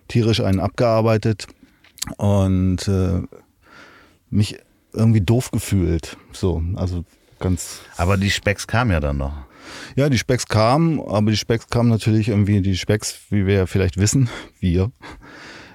tierisch 0.09 0.41
einen 0.41 0.61
abgearbeitet 0.61 1.47
und 2.17 2.89
äh, 2.89 3.21
mich 4.31 4.59
irgendwie 4.93 5.21
doof 5.21 5.51
gefühlt. 5.51 6.17
So, 6.33 6.63
also 6.75 7.05
ganz. 7.39 7.81
Aber 7.97 8.17
die 8.17 8.31
Specks 8.31 8.67
kamen 8.67 8.91
ja 8.91 9.01
dann 9.01 9.19
noch. 9.19 9.33
Ja, 9.97 10.09
die 10.09 10.19
Specks 10.19 10.47
kamen, 10.47 11.01
aber 11.01 11.31
die 11.31 11.37
Specks 11.37 11.69
kamen 11.69 11.91
natürlich 11.91 12.29
irgendwie, 12.29 12.63
die 12.63 12.77
Specks, 12.77 13.19
wie 13.31 13.47
wir 13.47 13.55
ja 13.55 13.67
vielleicht 13.67 13.99
wissen, 13.99 14.29
wir, 14.61 14.91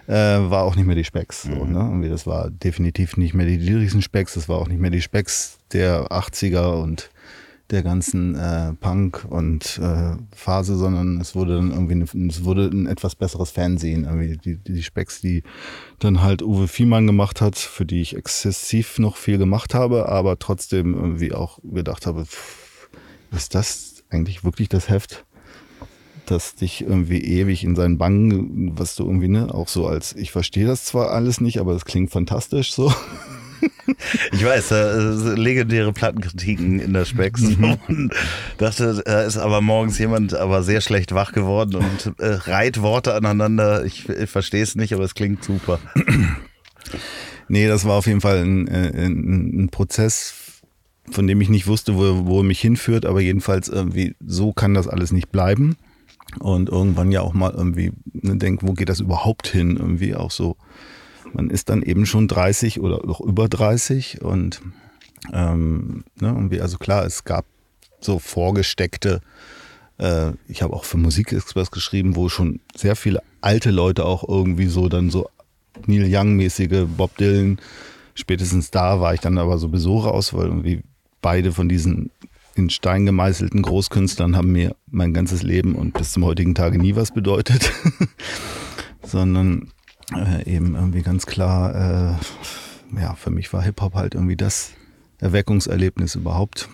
äh, 0.08 0.14
war 0.14 0.64
auch 0.64 0.76
nicht 0.76 0.86
mehr 0.86 0.95
die 0.95 1.04
Specks. 1.04 1.43
So, 1.43 1.66
mhm. 1.66 2.01
ne? 2.01 2.10
Das 2.10 2.28
war 2.28 2.49
definitiv 2.49 3.18
nicht 3.18 3.34
mehr 3.34 3.45
die 3.45 3.58
lyrischen 3.58 4.01
Specks, 4.01 4.34
das 4.34 4.49
war 4.49 4.58
auch 4.58 4.68
nicht 4.68 4.80
mehr 4.80 4.91
die 4.91 5.01
Specks 5.01 5.58
der 5.72 6.08
80er 6.08 6.82
und 6.82 7.10
der 7.70 7.82
ganzen 7.82 8.36
äh, 8.36 8.74
Punk 8.74 9.26
und 9.28 9.80
äh, 9.82 10.16
Phase, 10.36 10.76
sondern 10.76 11.20
es 11.20 11.34
wurde 11.34 11.56
dann 11.56 11.72
irgendwie 11.72 11.93
eine, 11.93 12.30
es 12.30 12.43
wurde 12.43 12.68
ein 12.68 12.88
etwas 12.88 13.16
besseres 13.16 13.51
Fernsehen. 13.51 14.04
Irgendwie 14.04 14.38
die, 14.38 14.58
die 14.58 14.84
Specks, 14.84 15.22
die 15.22 15.43
dann 15.99 16.22
halt 16.22 16.43
Uwe 16.43 16.68
Fiemann 16.68 17.08
gemacht 17.08 17.41
hat, 17.41 17.58
für 17.58 17.86
die 17.86 18.01
ich 18.01 18.16
exzessiv 18.16 18.99
noch 18.99 19.16
viel 19.18 19.38
gemacht 19.38 19.74
habe, 19.74 20.10
aber 20.10 20.38
trotzdem 20.38 20.93
irgendwie 20.93 21.34
auch 21.34 21.60
gedacht 21.64 22.06
habe, 22.06 22.26
pff, 22.26 22.89
ist 23.32 23.56
das 23.56 24.04
eigentlich 24.10 24.43
wirklich 24.43 24.70
das 24.70 24.89
Heft, 24.89 25.26
das 26.26 26.56
dich 26.56 26.82
irgendwie 26.82 27.20
ewig 27.20 27.64
in 27.64 27.76
seinen 27.76 27.98
Bangen, 27.98 28.78
was 28.78 28.96
du 28.96 29.06
irgendwie, 29.06 29.28
ne, 29.28 29.54
auch 29.54 29.68
so 29.68 29.88
als, 29.88 30.16
ich 30.16 30.32
verstehe 30.32 30.66
das 30.66 30.86
zwar 30.86 31.12
alles 31.12 31.42
nicht, 31.42 31.60
aber 31.60 31.74
es 31.74 31.86
klingt 31.86 32.12
fantastisch 32.12 32.74
so. 32.74 32.94
Ich 34.34 34.44
weiß, 34.44 34.72
äh, 34.72 35.36
legendäre 35.36 35.94
Plattenkritiken 35.94 36.80
in 36.80 36.92
der 36.92 37.06
Specs. 37.06 37.42
Mhm. 37.42 38.12
Dachte, 38.58 39.02
da 39.06 39.22
ist 39.22 39.38
aber 39.38 39.62
morgens 39.62 39.98
jemand 40.00 40.34
aber 40.34 40.64
sehr 40.64 40.82
schlecht 40.82 41.14
wach 41.14 41.32
geworden 41.32 41.76
und 41.76 42.20
äh, 42.20 42.34
reiht 42.34 42.82
Worte 42.82 43.14
aneinander. 43.14 43.86
Ich, 43.86 44.10
ich 44.10 44.30
verstehe 44.30 44.64
es 44.64 44.76
nicht, 44.76 44.94
aber 44.94 45.04
es 45.04 45.16
klingt 45.16 45.46
super. 45.46 45.80
Nee, 47.48 47.68
das 47.68 47.86
war 47.86 47.94
auf 47.94 48.08
jeden 48.08 48.22
Fall 48.22 48.44
ein, 48.44 48.68
äh, 48.68 49.06
ein, 49.06 49.64
ein 49.64 49.70
Prozess, 49.70 50.34
von 51.10 51.28
dem 51.28 51.42
ich 51.42 51.50
nicht 51.50 51.68
wusste, 51.68 51.96
wo, 51.96 52.26
wo 52.26 52.40
er 52.40 52.44
mich 52.44 52.60
hinführt, 52.60 53.06
aber 53.06 53.22
jedenfalls 53.22 53.68
irgendwie, 53.68 54.16
so 54.26 54.54
kann 54.54 54.74
das 54.74 54.88
alles 54.88 55.12
nicht 55.12 55.32
bleiben. 55.32 55.76
Und 56.40 56.70
irgendwann 56.70 57.12
ja 57.12 57.22
auch 57.22 57.34
mal 57.34 57.52
irgendwie 57.52 57.92
ne, 58.12 58.38
denken, 58.38 58.68
wo 58.68 58.74
geht 58.74 58.90
das 58.90 59.00
überhaupt 59.00 59.48
hin? 59.48 59.78
Irgendwie 59.78 60.16
auch 60.16 60.32
so 60.32 60.58
man 61.34 61.50
ist 61.50 61.70
dann 61.70 61.82
eben 61.82 62.06
schon 62.06 62.28
30 62.28 62.80
oder 62.80 63.06
noch 63.06 63.20
über 63.20 63.50
30 63.50 64.22
und 64.22 64.62
ähm, 65.32 66.04
ne, 66.20 66.34
und 66.34 66.52
wie, 66.52 66.62
also 66.62 66.78
klar, 66.78 67.06
es 67.06 67.24
gab 67.24 67.46
so 68.00 68.20
vorgesteckte, 68.20 69.22
äh, 69.98 70.32
ich 70.48 70.62
habe 70.62 70.74
auch 70.74 70.86
für 70.86 70.98
Musikexpress 70.98 71.72
geschrieben, 71.72 72.16
wo 72.16 72.30
schon 72.30 72.60
sehr 72.76 72.96
viele 72.96 73.22
alte 73.42 73.72
Leute 73.72 74.06
auch 74.06 74.28
irgendwie 74.28 74.68
so 74.68 74.90
dann 74.90 75.10
so 75.10 75.30
Neil 75.86 76.08
Young-mäßige 76.08 76.86
Bob 76.98 77.18
Dylan, 77.18 77.60
spätestens 78.16 78.70
da 78.70 79.00
war 79.00 79.14
ich 79.14 79.22
dann 79.22 79.38
aber 79.38 79.58
sowieso 79.58 80.00
raus, 80.00 80.34
weil 80.34 80.48
irgendwie 80.48 80.84
beide 81.22 81.52
von 81.52 81.70
diesen 81.70 82.12
in 82.56 82.70
Stein 82.70 83.06
gemeißelten 83.06 83.62
Großkünstlern 83.62 84.36
haben 84.36 84.51
mir 84.51 84.76
mein 84.89 85.14
ganzes 85.14 85.43
Leben 85.43 85.76
und 85.76 85.93
bis 85.93 86.12
zum 86.12 86.24
heutigen 86.26 86.56
Tage 86.56 86.78
nie 86.78 86.95
was 86.95 87.12
bedeutet, 87.12 87.72
sondern 89.04 89.70
äh, 90.14 90.49
eben 90.49 90.76
irgendwie 90.76 91.01
ganz 91.01 91.26
klar, 91.26 92.20
äh, 92.93 93.01
ja, 93.01 93.16
für 93.16 93.32
mich 93.32 93.51
war 93.54 93.64
Hip-Hop 93.64 93.95
halt 93.95 94.16
irgendwie 94.16 94.36
das 94.36 94.74
Erweckungserlebnis 95.20 96.16
überhaupt. 96.16 96.70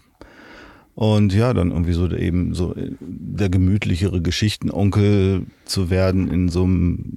Und 0.95 1.33
ja, 1.33 1.53
dann 1.53 1.71
irgendwie 1.71 1.93
so 1.93 2.11
eben 2.11 2.53
so 2.53 2.75
äh, 2.75 2.91
der 2.99 3.47
gemütlichere 3.47 4.21
Geschichtenonkel 4.21 5.45
zu 5.63 5.89
werden 5.89 6.29
in 6.29 6.49
so 6.49 6.63
einem 6.63 7.13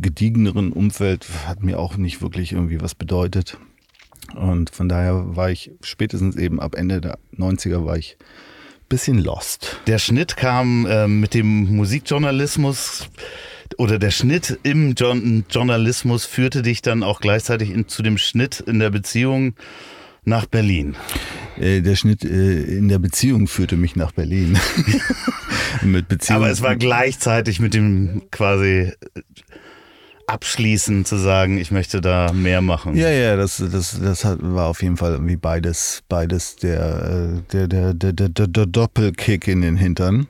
gediegeneren 0.00 0.72
Umfeld 0.72 1.26
hat 1.46 1.62
mir 1.62 1.78
auch 1.78 1.98
nicht 1.98 2.22
wirklich 2.22 2.52
irgendwie 2.52 2.80
was 2.80 2.94
bedeutet. 2.94 3.58
Und 4.34 4.70
von 4.70 4.88
daher 4.88 5.36
war 5.36 5.50
ich 5.50 5.70
spätestens 5.82 6.36
eben 6.36 6.60
ab 6.60 6.74
Ende 6.74 7.00
der 7.00 7.18
90er 7.36 7.84
war 7.84 7.96
ich 7.96 8.16
bisschen 8.88 9.18
lost. 9.18 9.80
Der 9.86 9.98
Schnitt 9.98 10.36
kam 10.36 10.86
äh, 10.86 11.08
mit 11.08 11.34
dem 11.34 11.74
Musikjournalismus 11.74 13.08
oder 13.78 13.98
der 13.98 14.12
Schnitt 14.12 14.58
im 14.62 14.94
Journalismus 14.94 16.24
führte 16.24 16.62
dich 16.62 16.82
dann 16.82 17.02
auch 17.02 17.20
gleichzeitig 17.20 17.70
in, 17.70 17.88
zu 17.88 18.02
dem 18.02 18.16
Schnitt 18.16 18.60
in 18.60 18.78
der 18.78 18.90
Beziehung 18.90 19.54
nach 20.24 20.46
Berlin. 20.46 20.94
Äh, 21.58 21.80
der 21.80 21.96
Schnitt 21.96 22.24
äh, 22.24 22.62
in 22.62 22.88
der 22.88 22.98
Beziehung 22.98 23.48
führte 23.48 23.76
mich 23.76 23.96
nach 23.96 24.12
Berlin. 24.12 24.58
mit 25.82 26.08
Beziehung. 26.08 26.42
Aber 26.42 26.50
es 26.50 26.62
war 26.62 26.76
gleichzeitig 26.76 27.60
mit 27.60 27.74
dem 27.74 28.22
quasi 28.30 28.92
abschließen 30.26 31.04
zu 31.04 31.16
sagen, 31.16 31.58
ich 31.58 31.70
möchte 31.70 32.00
da 32.00 32.32
mehr 32.32 32.60
machen. 32.60 32.96
Ja, 32.96 33.10
ja, 33.10 33.36
das, 33.36 33.58
das, 33.58 34.00
das 34.00 34.24
war 34.24 34.66
auf 34.66 34.82
jeden 34.82 34.96
Fall 34.96 35.12
irgendwie 35.12 35.36
beides, 35.36 36.02
beides 36.08 36.56
der, 36.56 37.38
äh, 37.38 37.52
der, 37.52 37.68
der, 37.68 37.94
der, 37.94 38.12
der, 38.12 38.46
der 38.46 38.66
Doppelkick 38.66 39.46
in 39.46 39.60
den 39.62 39.76
Hintern, 39.76 40.26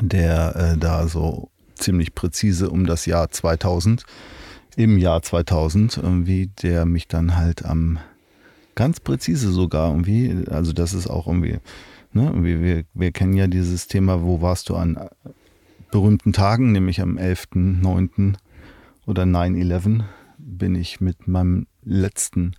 der 0.00 0.56
äh, 0.56 0.78
da 0.78 1.08
so 1.08 1.48
ziemlich 1.74 2.14
präzise 2.14 2.70
um 2.70 2.86
das 2.86 3.06
Jahr 3.06 3.30
2000, 3.30 4.04
im 4.76 4.98
Jahr 4.98 5.22
2000 5.22 5.96
irgendwie, 5.96 6.50
der 6.62 6.84
mich 6.84 7.08
dann 7.08 7.36
halt 7.36 7.64
am 7.64 7.98
ganz 8.74 9.00
präzise 9.00 9.50
sogar 9.50 9.90
irgendwie, 9.90 10.44
also 10.50 10.72
das 10.72 10.92
ist 10.92 11.08
auch 11.08 11.26
irgendwie, 11.26 11.58
ne, 12.12 12.32
wir, 12.36 12.62
wir, 12.62 12.84
wir 12.94 13.12
kennen 13.12 13.34
ja 13.34 13.46
dieses 13.46 13.86
Thema, 13.88 14.22
wo 14.22 14.42
warst 14.42 14.68
du 14.68 14.76
an 14.76 14.98
berühmten 15.90 16.32
Tagen, 16.32 16.72
nämlich 16.72 17.00
am 17.00 17.18
11.9. 17.18 18.34
oder 19.06 19.24
9-11 19.24 20.04
bin 20.38 20.74
ich 20.74 21.00
mit 21.00 21.28
meinem 21.28 21.66
letzten 21.82 22.54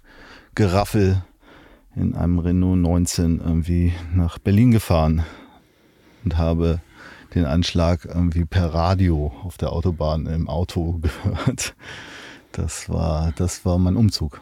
Geraffel 0.55 1.23
in 1.95 2.15
einem 2.15 2.39
Renault 2.39 2.77
19 2.79 3.39
irgendwie 3.39 3.93
nach 4.13 4.37
Berlin 4.39 4.71
gefahren 4.71 5.25
und 6.23 6.37
habe 6.37 6.81
den 7.35 7.45
Anschlag 7.45 8.05
irgendwie 8.05 8.45
per 8.45 8.73
Radio 8.73 9.33
auf 9.43 9.57
der 9.57 9.71
Autobahn 9.71 10.25
im 10.25 10.49
Auto 10.49 10.99
gehört. 11.01 11.75
Das 12.51 12.89
war, 12.89 13.31
das 13.35 13.65
war 13.65 13.77
mein 13.77 13.95
Umzug. 13.95 14.41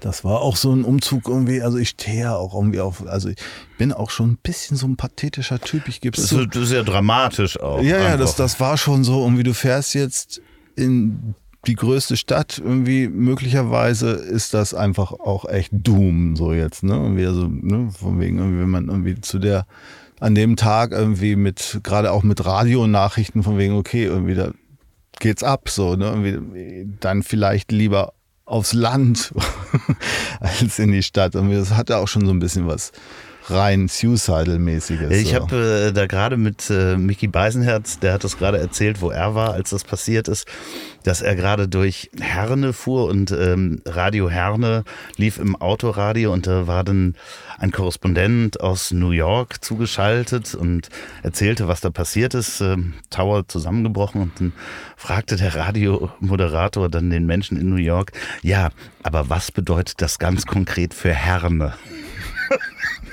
Das 0.00 0.24
war 0.24 0.40
auch 0.40 0.56
so 0.56 0.72
ein 0.72 0.84
Umzug 0.84 1.28
irgendwie, 1.28 1.62
also 1.62 1.78
ich 1.78 1.90
stehe 1.90 2.20
ja 2.20 2.36
auch 2.36 2.54
irgendwie 2.54 2.80
auf, 2.80 3.06
also 3.06 3.30
ich 3.30 3.36
bin 3.78 3.92
auch 3.92 4.10
schon 4.10 4.32
ein 4.32 4.38
bisschen 4.42 4.76
so 4.76 4.86
ein 4.86 4.96
pathetischer 4.96 5.58
Typ, 5.60 5.88
ich 5.88 6.00
gebe 6.00 6.16
es 6.16 6.28
zu. 6.28 6.46
Das 6.46 6.64
ist 6.64 6.72
ja 6.72 6.82
dramatisch 6.82 7.58
auch. 7.58 7.82
Ja, 7.82 7.98
ja, 7.98 8.16
das, 8.16 8.36
das 8.36 8.60
war 8.60 8.76
schon 8.76 9.04
so, 9.04 9.22
irgendwie 9.22 9.42
du 9.42 9.54
fährst 9.54 9.94
jetzt 9.94 10.42
in 10.78 11.34
die 11.66 11.74
größte 11.74 12.16
Stadt, 12.16 12.58
irgendwie 12.64 13.08
möglicherweise 13.08 14.10
ist 14.10 14.54
das 14.54 14.74
einfach 14.74 15.12
auch 15.12 15.44
echt 15.48 15.70
Doom, 15.72 16.36
so 16.36 16.52
jetzt, 16.52 16.82
ne, 16.82 16.94
irgendwie 16.94 17.26
also, 17.26 17.48
ne, 17.48 17.90
von 17.90 18.20
wegen 18.20 18.38
irgendwie, 18.38 18.60
wenn 18.60 18.70
man 18.70 18.88
irgendwie 18.88 19.20
zu 19.20 19.38
der 19.38 19.66
an 20.20 20.34
dem 20.34 20.56
Tag 20.56 20.92
irgendwie 20.92 21.36
mit, 21.36 21.80
gerade 21.82 22.12
auch 22.12 22.22
mit 22.22 22.44
Radionachrichten 22.44 23.42
von 23.42 23.58
wegen, 23.58 23.76
okay, 23.76 24.04
irgendwie 24.04 24.34
da 24.34 24.50
geht's 25.20 25.42
ab, 25.42 25.68
so, 25.68 25.96
ne? 25.96 26.06
Irgendwie 26.06 26.88
dann 27.00 27.22
vielleicht 27.22 27.72
lieber 27.72 28.14
aufs 28.44 28.72
Land 28.72 29.32
als 30.40 30.78
in 30.78 30.92
die 30.92 31.02
Stadt. 31.02 31.36
Und 31.36 31.50
das 31.50 31.72
hatte 31.72 31.98
auch 31.98 32.08
schon 32.08 32.26
so 32.26 32.32
ein 32.32 32.38
bisschen 32.38 32.66
was 32.66 32.92
rein 33.50 33.88
Suicidal-mäßiges. 33.88 35.10
Ich 35.10 35.30
so. 35.30 35.36
habe 35.36 35.88
äh, 35.88 35.92
da 35.92 36.06
gerade 36.06 36.36
mit 36.36 36.70
äh, 36.70 36.96
Mickey 36.96 37.28
Beisenherz, 37.28 37.98
der 37.98 38.14
hat 38.14 38.24
das 38.24 38.38
gerade 38.38 38.58
erzählt, 38.58 39.00
wo 39.00 39.10
er 39.10 39.34
war, 39.34 39.52
als 39.52 39.70
das 39.70 39.84
passiert 39.84 40.28
ist, 40.28 40.46
dass 41.04 41.22
er 41.22 41.36
gerade 41.36 41.68
durch 41.68 42.10
Herne 42.20 42.72
fuhr 42.72 43.06
und 43.08 43.30
ähm, 43.30 43.80
Radio 43.86 44.28
Herne 44.28 44.84
lief 45.16 45.38
im 45.38 45.56
Autoradio 45.56 46.32
und 46.32 46.46
da 46.46 46.66
war 46.66 46.84
dann 46.84 47.14
ein 47.58 47.72
Korrespondent 47.72 48.60
aus 48.60 48.92
New 48.92 49.10
York 49.10 49.64
zugeschaltet 49.64 50.54
und 50.54 50.88
erzählte, 51.22 51.68
was 51.68 51.80
da 51.80 51.90
passiert 51.90 52.34
ist. 52.34 52.60
Ähm, 52.60 52.94
Tower 53.10 53.46
zusammengebrochen 53.48 54.22
und 54.22 54.40
dann 54.40 54.52
fragte 54.96 55.36
der 55.36 55.54
Radiomoderator 55.54 56.88
dann 56.88 57.10
den 57.10 57.26
Menschen 57.26 57.58
in 57.58 57.68
New 57.68 57.76
York, 57.76 58.12
ja, 58.42 58.70
aber 59.02 59.30
was 59.30 59.52
bedeutet 59.52 60.00
das 60.02 60.18
ganz 60.18 60.46
konkret 60.46 60.94
für 60.94 61.12
Herne? 61.12 61.74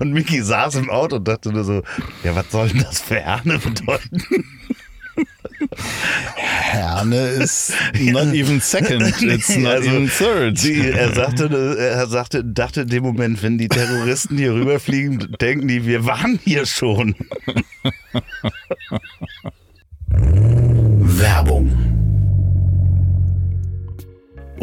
Und 0.00 0.12
Mickey 0.12 0.42
saß 0.42 0.76
im 0.76 0.90
Auto 0.90 1.16
und 1.16 1.28
dachte 1.28 1.52
nur 1.52 1.64
so, 1.64 1.82
ja, 2.24 2.34
was 2.34 2.50
soll 2.50 2.68
denn 2.68 2.82
das 2.82 3.00
für 3.00 3.16
Herne 3.16 3.58
bedeuten? 3.58 4.22
Herne 6.36 7.28
ist 7.28 7.72
not 8.00 8.32
even 8.32 8.60
second, 8.60 9.02
it's 9.22 9.56
not 9.56 9.74
also, 9.74 9.90
even 9.90 10.08
third. 10.08 10.62
Die, 10.62 10.88
er 10.88 11.12
sagte, 11.12 11.76
er 11.78 12.06
sagte, 12.06 12.44
dachte 12.44 12.82
in 12.82 12.88
dem 12.88 13.02
Moment, 13.02 13.42
wenn 13.42 13.58
die 13.58 13.68
Terroristen 13.68 14.38
hier 14.38 14.54
rüberfliegen, 14.54 15.36
denken 15.40 15.68
die, 15.68 15.84
wir 15.84 16.06
waren 16.06 16.38
hier 16.44 16.66
schon. 16.66 17.14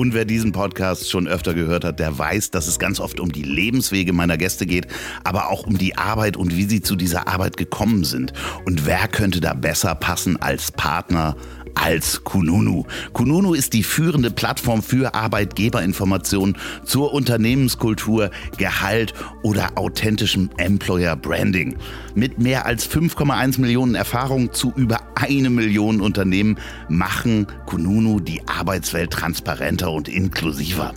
Und 0.08 0.14
wer 0.14 0.24
diesen 0.24 0.53
Podcast 0.53 1.12
schon 1.12 1.28
öfter 1.28 1.53
gehört 1.53 1.84
hat, 1.84 1.99
der 1.99 2.18
weiß, 2.18 2.51
dass 2.51 2.68
es 2.68 2.80
ganz 2.80 3.01
oft 3.01 3.20
um 3.20 3.30
die 3.30 3.43
Lebenswege 3.43 4.14
meiner 4.14 4.38
Gäste 4.38 4.66
geht, 4.66 4.88
aber 5.26 5.49
auch 5.49 5.68
um 5.68 5.78
die 5.78 5.97
Arbeit 5.97 6.38
und 6.38 6.55
wie 6.55 6.64
sie 6.64 6.82
zu 6.82 6.95
dieser 6.95 7.28
Arbeit 7.28 7.58
gekommen 7.58 8.05
sind. 8.05 8.32
Und 8.64 8.86
wer 8.86 9.10
könnte 9.10 9.41
da 9.41 9.53
besser 9.53 9.95
passen 9.95 10.41
als 10.41 10.72
Partner 10.72 11.36
als 11.78 12.23
Kununu. 12.23 12.86
Kununu 13.13 13.53
ist 13.53 13.73
die 13.73 13.84
führende 13.84 14.32
Plattform 14.32 14.82
für 14.82 15.13
Arbeitgeberinformationen 15.13 16.57
zur 16.84 17.13
Unternehmenskultur, 17.13 18.32
Gehalt 18.57 19.13
oder 19.43 19.78
authentischem 19.78 20.49
Employer 20.57 21.15
Branding. 21.15 21.78
Mit 22.15 22.39
mehr 22.39 22.65
als 22.65 22.89
5,1 22.89 23.61
Millionen 23.61 23.95
Erfahrungen 23.95 24.51
zu 24.51 24.73
über 24.75 24.99
eine 25.15 25.49
Million 25.49 26.01
Unternehmen 26.01 26.57
machen 26.89 27.47
Kununu 27.65 28.19
die 28.19 28.47
Arbeitswelt 28.47 29.11
transparenter 29.11 29.91
und 29.91 30.09
inklusiver. 30.09 30.93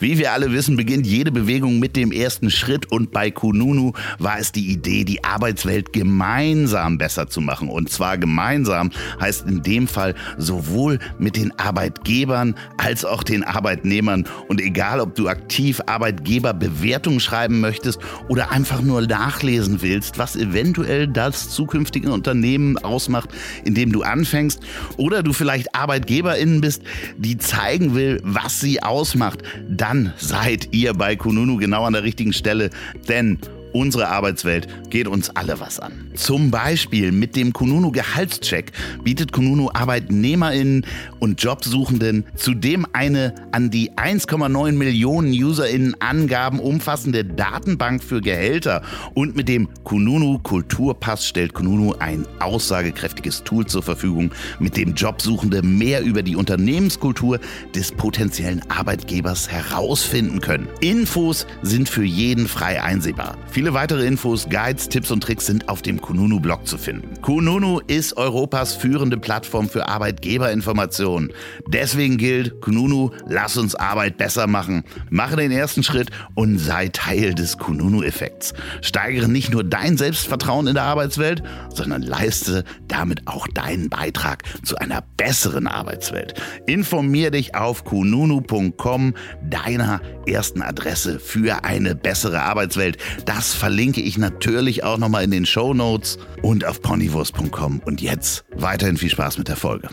Wie 0.00 0.16
wir 0.16 0.32
alle 0.32 0.50
wissen, 0.50 0.78
beginnt 0.78 1.06
jede 1.06 1.30
Bewegung 1.30 1.78
mit 1.78 1.94
dem 1.94 2.10
ersten 2.10 2.50
Schritt 2.50 2.90
und 2.90 3.12
bei 3.12 3.30
Kununu 3.30 3.92
war 4.18 4.38
es 4.38 4.50
die 4.50 4.72
Idee, 4.72 5.04
die 5.04 5.22
Arbeitswelt 5.24 5.92
gemeinsam 5.92 6.96
besser 6.96 7.28
zu 7.28 7.42
machen. 7.42 7.68
Und 7.68 7.90
zwar 7.90 8.16
gemeinsam 8.16 8.92
heißt 9.20 9.46
in 9.46 9.62
dem 9.62 9.86
Fall 9.86 10.14
sowohl 10.38 11.00
mit 11.18 11.36
den 11.36 11.52
Arbeitgebern 11.58 12.54
als 12.78 13.04
auch 13.04 13.22
den 13.22 13.44
Arbeitnehmern. 13.44 14.24
Und 14.48 14.62
egal, 14.62 15.00
ob 15.00 15.16
du 15.16 15.28
aktiv 15.28 15.82
Arbeitgeberbewertung 15.84 17.20
schreiben 17.20 17.60
möchtest 17.60 17.98
oder 18.28 18.52
einfach 18.52 18.80
nur 18.80 19.02
nachlesen 19.02 19.82
willst, 19.82 20.16
was 20.16 20.34
eventuell 20.34 21.08
das 21.08 21.50
zukünftige 21.50 22.10
Unternehmen 22.10 22.78
ausmacht, 22.78 23.28
in 23.66 23.74
dem 23.74 23.92
du 23.92 24.02
anfängst, 24.02 24.60
oder 24.96 25.22
du 25.22 25.34
vielleicht 25.34 25.74
ArbeitgeberInnen 25.74 26.62
bist, 26.62 26.84
die 27.18 27.36
zeigen 27.36 27.94
will, 27.94 28.18
was 28.24 28.60
sie 28.60 28.82
ausmacht, 28.82 29.42
dann 29.68 29.89
seid 30.16 30.68
ihr 30.72 30.94
bei 30.94 31.16
Kununu 31.16 31.56
genau 31.56 31.84
an 31.84 31.92
der 31.92 32.02
richtigen 32.02 32.32
Stelle, 32.32 32.70
denn 33.08 33.38
Unsere 33.72 34.08
Arbeitswelt 34.08 34.68
geht 34.90 35.06
uns 35.06 35.30
alle 35.30 35.60
was 35.60 35.78
an. 35.78 36.10
Zum 36.14 36.50
Beispiel 36.50 37.12
mit 37.12 37.36
dem 37.36 37.52
Kununu 37.52 37.92
Gehaltscheck 37.92 38.72
bietet 39.04 39.32
Kununu 39.32 39.70
ArbeitnehmerInnen 39.72 40.84
und 41.20 41.40
Jobsuchenden 41.42 42.24
zudem 42.34 42.86
eine 42.92 43.34
an 43.52 43.70
die 43.70 43.92
1,9 43.92 44.72
Millionen 44.72 45.32
UserInnen 45.32 45.94
Angaben 46.00 46.58
umfassende 46.58 47.24
Datenbank 47.24 48.02
für 48.02 48.20
Gehälter. 48.20 48.82
Und 49.14 49.36
mit 49.36 49.48
dem 49.48 49.68
Kununu 49.84 50.38
Kulturpass 50.38 51.26
stellt 51.26 51.54
Kununu 51.54 51.94
ein 51.98 52.26
aussagekräftiges 52.40 53.44
Tool 53.44 53.66
zur 53.66 53.82
Verfügung, 53.82 54.32
mit 54.58 54.76
dem 54.76 54.94
Jobsuchende 54.94 55.62
mehr 55.62 56.02
über 56.02 56.22
die 56.22 56.36
Unternehmenskultur 56.36 57.38
des 57.74 57.92
potenziellen 57.92 58.62
Arbeitgebers 58.68 59.48
herausfinden 59.50 60.40
können. 60.40 60.68
Infos 60.80 61.46
sind 61.62 61.88
für 61.88 62.04
jeden 62.04 62.48
frei 62.48 62.82
einsehbar. 62.82 63.36
Viele 63.60 63.74
weitere 63.74 64.06
Infos, 64.06 64.48
Guides, 64.48 64.88
Tipps 64.88 65.10
und 65.10 65.22
Tricks 65.22 65.44
sind 65.44 65.68
auf 65.68 65.82
dem 65.82 66.00
Kununu-Blog 66.00 66.66
zu 66.66 66.78
finden. 66.78 67.20
Kununu 67.20 67.80
ist 67.86 68.16
Europas 68.16 68.74
führende 68.74 69.18
Plattform 69.18 69.68
für 69.68 69.86
Arbeitgeberinformationen. 69.86 71.30
Deswegen 71.68 72.16
gilt, 72.16 72.62
Kununu, 72.62 73.10
lass 73.26 73.58
uns 73.58 73.74
Arbeit 73.74 74.16
besser 74.16 74.46
machen. 74.46 74.82
Mache 75.10 75.36
den 75.36 75.50
ersten 75.50 75.82
Schritt 75.82 76.08
und 76.34 76.56
sei 76.56 76.88
Teil 76.88 77.34
des 77.34 77.58
Kununu-Effekts. 77.58 78.54
Steigere 78.80 79.28
nicht 79.28 79.52
nur 79.52 79.62
dein 79.62 79.98
Selbstvertrauen 79.98 80.66
in 80.66 80.72
der 80.72 80.84
Arbeitswelt, 80.84 81.42
sondern 81.74 82.00
leiste 82.00 82.64
damit 82.88 83.26
auch 83.26 83.46
deinen 83.46 83.90
Beitrag 83.90 84.42
zu 84.64 84.78
einer 84.78 85.02
besseren 85.18 85.66
Arbeitswelt. 85.66 86.32
Informier 86.66 87.30
dich 87.30 87.54
auf 87.54 87.84
kununu.com, 87.84 89.12
deiner 89.42 90.00
ersten 90.26 90.62
Adresse 90.62 91.20
für 91.20 91.64
eine 91.64 91.94
bessere 91.94 92.40
Arbeitswelt. 92.40 92.96
Das 93.26 93.49
verlinke 93.54 94.00
ich 94.00 94.18
natürlich 94.18 94.84
auch 94.84 94.98
nochmal 94.98 95.24
in 95.24 95.30
den 95.30 95.46
Show 95.46 95.74
Notes 95.74 96.18
und 96.42 96.64
auf 96.64 96.82
ponywurst.com. 96.82 97.80
Und 97.84 98.00
jetzt 98.00 98.44
weiterhin 98.54 98.96
viel 98.96 99.10
Spaß 99.10 99.38
mit 99.38 99.48
der 99.48 99.56
Folge. 99.56 99.88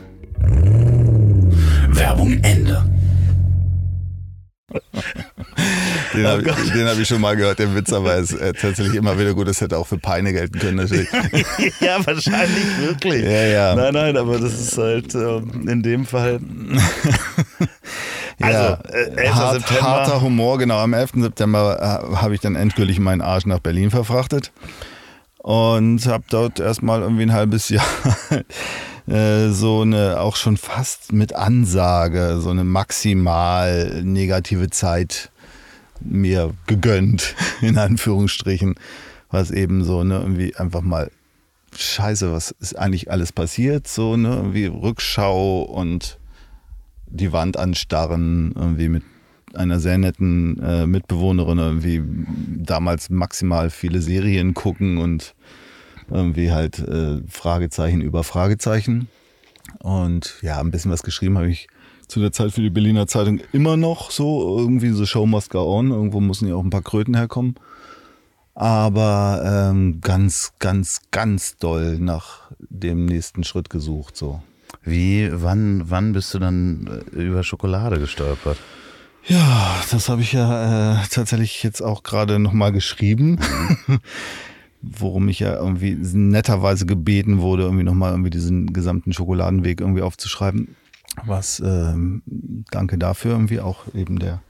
Werbung 1.89 2.33
Ende. 2.43 2.89
Den 6.13 6.25
habe 6.25 6.43
oh 6.47 6.87
hab 6.87 6.99
ich 6.99 7.07
schon 7.07 7.21
mal 7.21 7.35
gehört, 7.35 7.59
den 7.59 7.75
Witz, 7.75 7.91
aber 7.93 8.15
es 8.15 8.31
ist 8.31 8.39
äh, 8.39 8.53
tatsächlich 8.53 8.95
immer 8.95 9.19
wieder 9.19 9.33
gut. 9.33 9.47
Das 9.47 9.61
hätte 9.61 9.77
auch 9.77 9.87
für 9.87 9.97
Peine 9.97 10.33
gelten 10.33 10.59
können, 10.59 10.77
natürlich. 10.77 11.09
ja, 11.79 12.05
wahrscheinlich 12.05 12.79
wirklich. 12.81 13.23
Ja, 13.23 13.45
ja. 13.45 13.75
Nein, 13.75 13.93
nein, 13.93 14.17
aber 14.17 14.39
das 14.39 14.53
ist 14.53 14.77
halt 14.77 15.13
ähm, 15.15 15.67
in 15.67 15.83
dem 15.83 16.05
Fall. 16.05 16.39
Also, 18.39 18.59
ja, 18.59 18.79
äh, 18.91 19.29
hart, 19.29 19.81
harter 19.81 20.21
Humor, 20.21 20.57
genau. 20.59 20.77
Am 20.77 20.93
11. 20.93 21.13
September 21.15 21.77
äh, 22.11 22.15
habe 22.17 22.35
ich 22.35 22.41
dann 22.41 22.55
endgültig 22.55 22.99
meinen 22.99 23.21
Arsch 23.21 23.45
nach 23.45 23.59
Berlin 23.59 23.89
verfrachtet 23.89 24.51
und 25.39 26.05
habe 26.05 26.23
dort 26.29 26.59
erstmal 26.59 27.01
irgendwie 27.01 27.23
ein 27.23 27.33
halbes 27.33 27.69
Jahr 27.69 27.85
äh, 29.07 29.49
so 29.49 29.81
eine 29.81 30.19
auch 30.19 30.35
schon 30.35 30.57
fast 30.57 31.13
mit 31.13 31.33
Ansage, 31.33 32.39
so 32.39 32.49
eine 32.49 32.63
maximal 32.63 34.03
negative 34.03 34.69
Zeit 34.69 35.31
mir 36.01 36.53
gegönnt, 36.67 37.35
in 37.61 37.77
Anführungsstrichen, 37.77 38.75
was 39.31 39.51
eben 39.51 39.83
so, 39.83 40.03
ne, 40.03 40.19
irgendwie 40.19 40.55
einfach 40.55 40.81
mal 40.81 41.09
Scheiße, 41.75 42.31
was 42.31 42.51
ist 42.59 42.77
eigentlich 42.77 43.11
alles 43.11 43.31
passiert, 43.31 43.87
so, 43.87 44.17
ne, 44.17 44.35
irgendwie 44.35 44.65
Rückschau 44.65 45.61
und 45.61 46.17
die 47.09 47.31
Wand 47.31 47.57
anstarren, 47.57 48.53
irgendwie 48.55 48.89
mit 48.89 49.03
einer 49.53 49.79
sehr 49.79 49.97
netten 49.97 50.61
äh, 50.61 50.85
Mitbewohnerin 50.85 51.57
irgendwie 51.57 52.03
damals 52.63 53.09
maximal 53.09 53.69
viele 53.69 54.01
Serien 54.01 54.53
gucken 54.53 54.97
und 54.97 55.35
irgendwie 56.09 56.51
halt 56.51 56.79
äh, 56.79 57.21
Fragezeichen 57.27 58.01
über 58.01 58.23
Fragezeichen. 58.23 59.07
Und 59.79 60.37
ja, 60.41 60.59
ein 60.59 60.71
bisschen 60.71 60.91
was 60.91 61.03
geschrieben 61.03 61.37
habe 61.37 61.49
ich 61.49 61.67
zu 62.07 62.21
der 62.21 62.31
Zeit 62.31 62.51
für 62.51 62.61
die 62.61 62.69
Berliner 62.69 63.07
Zeitung 63.07 63.41
immer 63.51 63.75
noch 63.75 64.11
so, 64.11 64.57
irgendwie 64.57 64.89
so 64.89 65.05
Show 65.05 65.25
must 65.25 65.49
go 65.49 65.77
on, 65.77 65.91
irgendwo 65.91 66.21
müssen 66.21 66.47
ja 66.47 66.55
auch 66.55 66.63
ein 66.63 66.69
paar 66.69 66.81
Kröten 66.81 67.15
herkommen. 67.15 67.55
Aber 68.55 69.69
ähm, 69.69 70.01
ganz, 70.01 70.53
ganz, 70.59 71.01
ganz 71.11 71.57
doll 71.57 71.99
nach 71.99 72.51
dem 72.59 73.05
nächsten 73.05 73.43
Schritt 73.43 73.69
gesucht 73.69 74.17
so. 74.17 74.41
Wie, 74.87 75.29
wann, 75.33 75.89
wann 75.89 76.13
bist 76.13 76.33
du 76.33 76.39
dann 76.39 77.03
äh, 77.13 77.19
über 77.19 77.43
Schokolade 77.43 77.99
gestolpert? 77.99 78.57
Ja, 79.25 79.75
das 79.91 80.07
habe 80.07 80.21
ich 80.21 80.31
ja 80.31 80.93
äh, 80.93 81.05
tatsächlich 81.11 81.61
jetzt 81.61 81.81
auch 81.81 82.03
gerade 82.03 82.39
nochmal 82.39 82.71
geschrieben. 82.71 83.37
Worum 84.81 85.27
ich 85.27 85.39
ja 85.39 85.55
irgendwie 85.55 85.97
netterweise 85.99 86.85
gebeten 86.85 87.39
wurde, 87.39 87.63
irgendwie 87.63 87.83
nochmal 87.83 88.11
irgendwie 88.11 88.29
diesen 88.29 88.71
gesamten 88.71 89.11
Schokoladenweg 89.11 89.81
irgendwie 89.81 90.03
aufzuschreiben. 90.03 90.77
Was, 91.25 91.59
ähm, 91.59 92.21
danke 92.71 92.97
dafür 92.97 93.31
irgendwie 93.31 93.59
auch 93.59 93.93
eben 93.93 94.19
der 94.19 94.41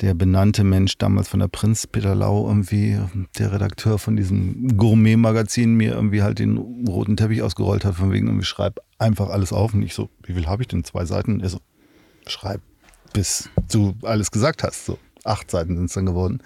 der 0.00 0.14
benannte 0.14 0.64
Mensch 0.64 0.96
damals 0.96 1.28
von 1.28 1.40
der 1.40 1.48
Prinz 1.48 1.86
Peter 1.86 2.14
Lau 2.14 2.46
irgendwie, 2.46 2.98
der 3.38 3.52
Redakteur 3.52 3.98
von 3.98 4.16
diesem 4.16 4.76
Gourmet-Magazin, 4.76 5.74
mir 5.74 5.92
irgendwie 5.92 6.22
halt 6.22 6.38
den 6.38 6.56
roten 6.88 7.16
Teppich 7.16 7.42
ausgerollt 7.42 7.84
hat, 7.84 7.96
von 7.96 8.10
wegen 8.10 8.26
irgendwie 8.26 8.46
schreib 8.46 8.80
einfach 8.98 9.28
alles 9.28 9.52
auf. 9.52 9.74
Und 9.74 9.82
ich 9.82 9.94
so, 9.94 10.08
wie 10.24 10.32
viel 10.32 10.46
habe 10.46 10.62
ich 10.62 10.68
denn? 10.68 10.84
Zwei 10.84 11.04
Seiten? 11.04 11.40
Er 11.40 11.50
so, 11.50 11.60
schreib, 12.26 12.62
bis 13.12 13.50
du 13.70 13.94
alles 14.02 14.30
gesagt 14.30 14.62
hast. 14.62 14.86
So, 14.86 14.98
acht 15.24 15.50
Seiten 15.50 15.76
sind 15.76 15.86
es 15.86 15.92
dann 15.92 16.06
geworden. 16.06 16.42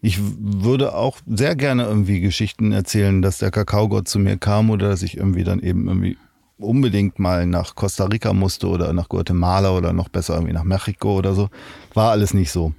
Ich 0.00 0.18
würde 0.20 0.94
auch 0.94 1.18
sehr 1.26 1.54
gerne 1.54 1.84
irgendwie 1.84 2.20
Geschichten 2.20 2.72
erzählen, 2.72 3.22
dass 3.22 3.38
der 3.38 3.50
Kakaogott 3.50 4.08
zu 4.08 4.18
mir 4.18 4.36
kam 4.36 4.70
oder 4.70 4.88
dass 4.88 5.02
ich 5.02 5.16
irgendwie 5.16 5.44
dann 5.44 5.60
eben 5.60 5.88
irgendwie 5.88 6.16
unbedingt 6.58 7.18
mal 7.18 7.46
nach 7.46 7.74
Costa 7.74 8.04
Rica 8.04 8.32
musste 8.32 8.68
oder 8.68 8.92
nach 8.92 9.08
Guatemala 9.08 9.70
oder 9.70 9.92
noch 9.92 10.08
besser 10.08 10.34
irgendwie 10.34 10.52
nach 10.52 10.64
Mexiko 10.64 11.16
oder 11.16 11.34
so. 11.34 11.48
War 11.94 12.10
alles 12.10 12.34
nicht 12.34 12.50
so. 12.50 12.72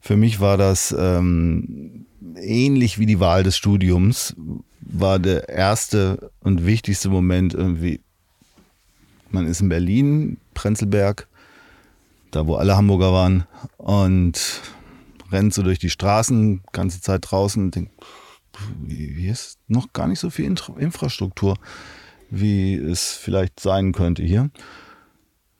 Für 0.00 0.16
mich 0.16 0.40
war 0.40 0.56
das 0.56 0.94
ähm, 0.98 2.06
ähnlich 2.36 2.98
wie 2.98 3.06
die 3.06 3.20
Wahl 3.20 3.42
des 3.42 3.56
Studiums, 3.56 4.34
war 4.80 5.18
der 5.18 5.48
erste 5.48 6.30
und 6.40 6.64
wichtigste 6.64 7.08
Moment 7.10 7.54
irgendwie, 7.54 8.00
man 9.30 9.46
ist 9.46 9.60
in 9.60 9.68
Berlin, 9.68 10.38
Prenzlberg, 10.54 11.28
da 12.30 12.46
wo 12.46 12.56
alle 12.56 12.76
Hamburger 12.76 13.12
waren 13.12 13.46
und 13.76 14.62
rennt 15.30 15.52
so 15.52 15.62
durch 15.62 15.78
die 15.78 15.90
Straßen, 15.90 16.62
ganze 16.72 17.00
Zeit 17.00 17.26
draußen 17.30 17.62
und 17.62 17.74
denkt, 17.74 17.92
hier 18.86 19.32
ist 19.32 19.58
noch 19.68 19.92
gar 19.92 20.08
nicht 20.08 20.20
so 20.20 20.30
viel 20.30 20.46
Infrastruktur 20.78 21.56
wie 22.30 22.74
es 22.74 23.14
vielleicht 23.14 23.60
sein 23.60 23.92
könnte 23.92 24.22
hier. 24.22 24.50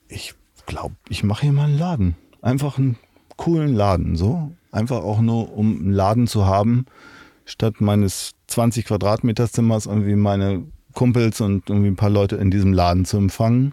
Ich 0.09 0.35
glaube, 0.67 0.95
ich 1.09 1.25
mache 1.25 1.43
hier 1.43 1.53
mal 1.53 1.65
einen 1.65 1.79
Laden. 1.79 2.17
Einfach 2.43 2.79
einen 2.79 2.97
coolen 3.37 3.75
Laden, 3.75 4.17
so. 4.17 4.53
Einfach 4.71 5.03
auch 5.03 5.21
nur, 5.21 5.57
um 5.57 5.81
einen 5.81 5.93
Laden 5.93 6.27
zu 6.27 6.47
haben, 6.47 6.87
statt 7.45 7.81
meines 7.81 8.33
20 8.49 8.85
Quadratmeter 8.85 9.51
Zimmers 9.51 9.87
irgendwie 9.87 10.17
meine 10.17 10.65
Kumpels 10.93 11.41
und 11.41 11.69
irgendwie 11.71 11.89
ein 11.89 11.97
paar 11.97 12.11
Leute 12.11 12.37
in 12.37 12.51
diesem 12.51 12.73
Laden 12.73 13.05
zu 13.05 13.17
empfangen 13.17 13.73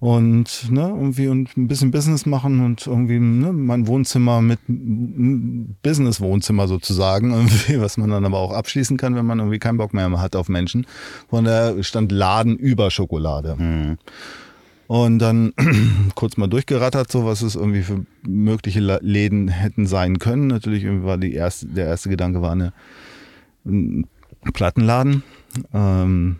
und 0.00 0.70
ne, 0.70 0.88
irgendwie 0.88 1.28
und 1.28 1.56
ein 1.56 1.66
bisschen 1.66 1.90
Business 1.90 2.24
machen 2.24 2.64
und 2.64 2.86
irgendwie 2.86 3.18
ne, 3.18 3.52
mein 3.52 3.86
Wohnzimmer 3.86 4.40
mit 4.40 4.60
Business-Wohnzimmer 5.82 6.68
sozusagen, 6.68 7.32
irgendwie, 7.34 7.80
was 7.80 7.96
man 7.96 8.10
dann 8.10 8.24
aber 8.24 8.38
auch 8.38 8.52
abschließen 8.52 8.96
kann, 8.96 9.16
wenn 9.16 9.26
man 9.26 9.38
irgendwie 9.38 9.58
keinen 9.58 9.78
Bock 9.78 9.94
mehr 9.94 10.08
hat 10.20 10.36
auf 10.36 10.48
Menschen. 10.48 10.86
Von 11.28 11.44
der 11.44 11.82
stand 11.82 12.12
Laden 12.12 12.56
über 12.56 12.90
Schokolade. 12.90 13.56
Mhm. 13.56 13.98
Und 14.86 15.18
dann 15.18 15.52
kurz 16.14 16.36
mal 16.36 16.46
durchgerattert, 16.46 17.12
so 17.12 17.26
was 17.26 17.42
es 17.42 17.56
irgendwie 17.56 17.82
für 17.82 18.06
mögliche 18.22 18.80
Läden 18.80 19.48
hätten 19.48 19.86
sein 19.86 20.18
können. 20.18 20.46
Natürlich 20.46 20.86
war 20.86 21.18
die 21.18 21.34
erste, 21.34 21.66
der 21.66 21.86
erste 21.86 22.08
Gedanke 22.08 22.40
war 22.40 22.52
eine 22.52 22.72
ein 23.66 24.06
Plattenladen. 24.52 25.22
Ähm, 25.72 26.36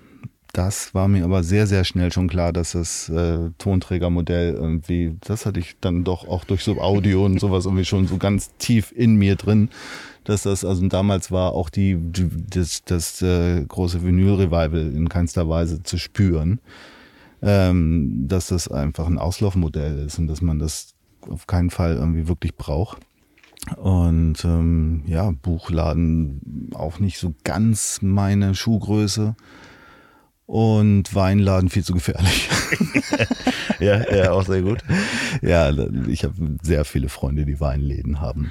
das 0.59 0.93
war 0.93 1.07
mir 1.07 1.25
aber 1.25 1.45
sehr, 1.45 1.69
sehr 1.69 1.85
schnell 1.85 2.11
schon 2.11 2.27
klar, 2.27 2.53
dass 2.53 2.73
das 2.73 3.09
äh, 3.09 3.51
Tonträgermodell 3.59 4.55
irgendwie, 4.55 5.17
das 5.21 5.47
hatte 5.47 5.61
ich 5.61 5.77
dann 5.81 6.03
doch 6.03 6.27
auch 6.27 6.45
durch 6.45 6.65
so 6.65 6.81
Audio 6.81 7.25
und 7.25 7.39
sowas 7.39 7.65
irgendwie 7.65 7.85
schon 7.85 8.09
so 8.09 8.17
ganz 8.17 8.51
tief 8.59 8.91
in 8.91 9.15
mir 9.15 9.37
drin, 9.37 9.69
dass 10.25 10.43
das, 10.43 10.65
also 10.65 10.85
damals 10.89 11.31
war 11.31 11.53
auch 11.53 11.71
die, 11.71 11.97
das, 12.51 12.83
das 12.85 13.23
äh, 13.23 13.65
große 13.67 14.03
Vinyl-Revival 14.03 14.93
in 14.97 15.09
keinster 15.09 15.49
Weise 15.49 15.85
zu 15.85 15.97
spüren, 15.97 16.59
ähm, 17.41 18.27
dass 18.27 18.49
das 18.49 18.67
einfach 18.67 19.07
ein 19.07 19.19
Auslaufmodell 19.19 20.07
ist 20.07 20.19
und 20.19 20.27
dass 20.27 20.43
man 20.43 20.59
das 20.59 20.95
auf 21.21 21.47
keinen 21.47 21.71
Fall 21.71 21.95
irgendwie 21.95 22.27
wirklich 22.27 22.57
braucht. 22.57 22.99
Und 23.77 24.45
ähm, 24.45 25.05
ja, 25.07 25.31
Buchladen 25.31 26.71
auch 26.75 26.99
nicht 26.99 27.19
so 27.19 27.33
ganz 27.45 28.01
meine 28.03 28.57
Schuhgröße. 28.57 29.37
Und 30.49 31.15
Weinladen 31.15 31.69
viel 31.69 31.85
zu 31.85 31.93
gefährlich. 31.93 32.49
ja, 33.81 34.11
ja, 34.11 34.31
auch 34.33 34.47
sehr 34.47 34.63
gut. 34.63 34.79
Ja, 35.43 35.71
ich 36.07 36.25
habe 36.25 36.57
sehr 36.63 36.87
viele 36.87 37.11
Freunde, 37.11 37.45
die 37.45 37.61
Weinläden 37.61 38.23
haben. 38.23 38.51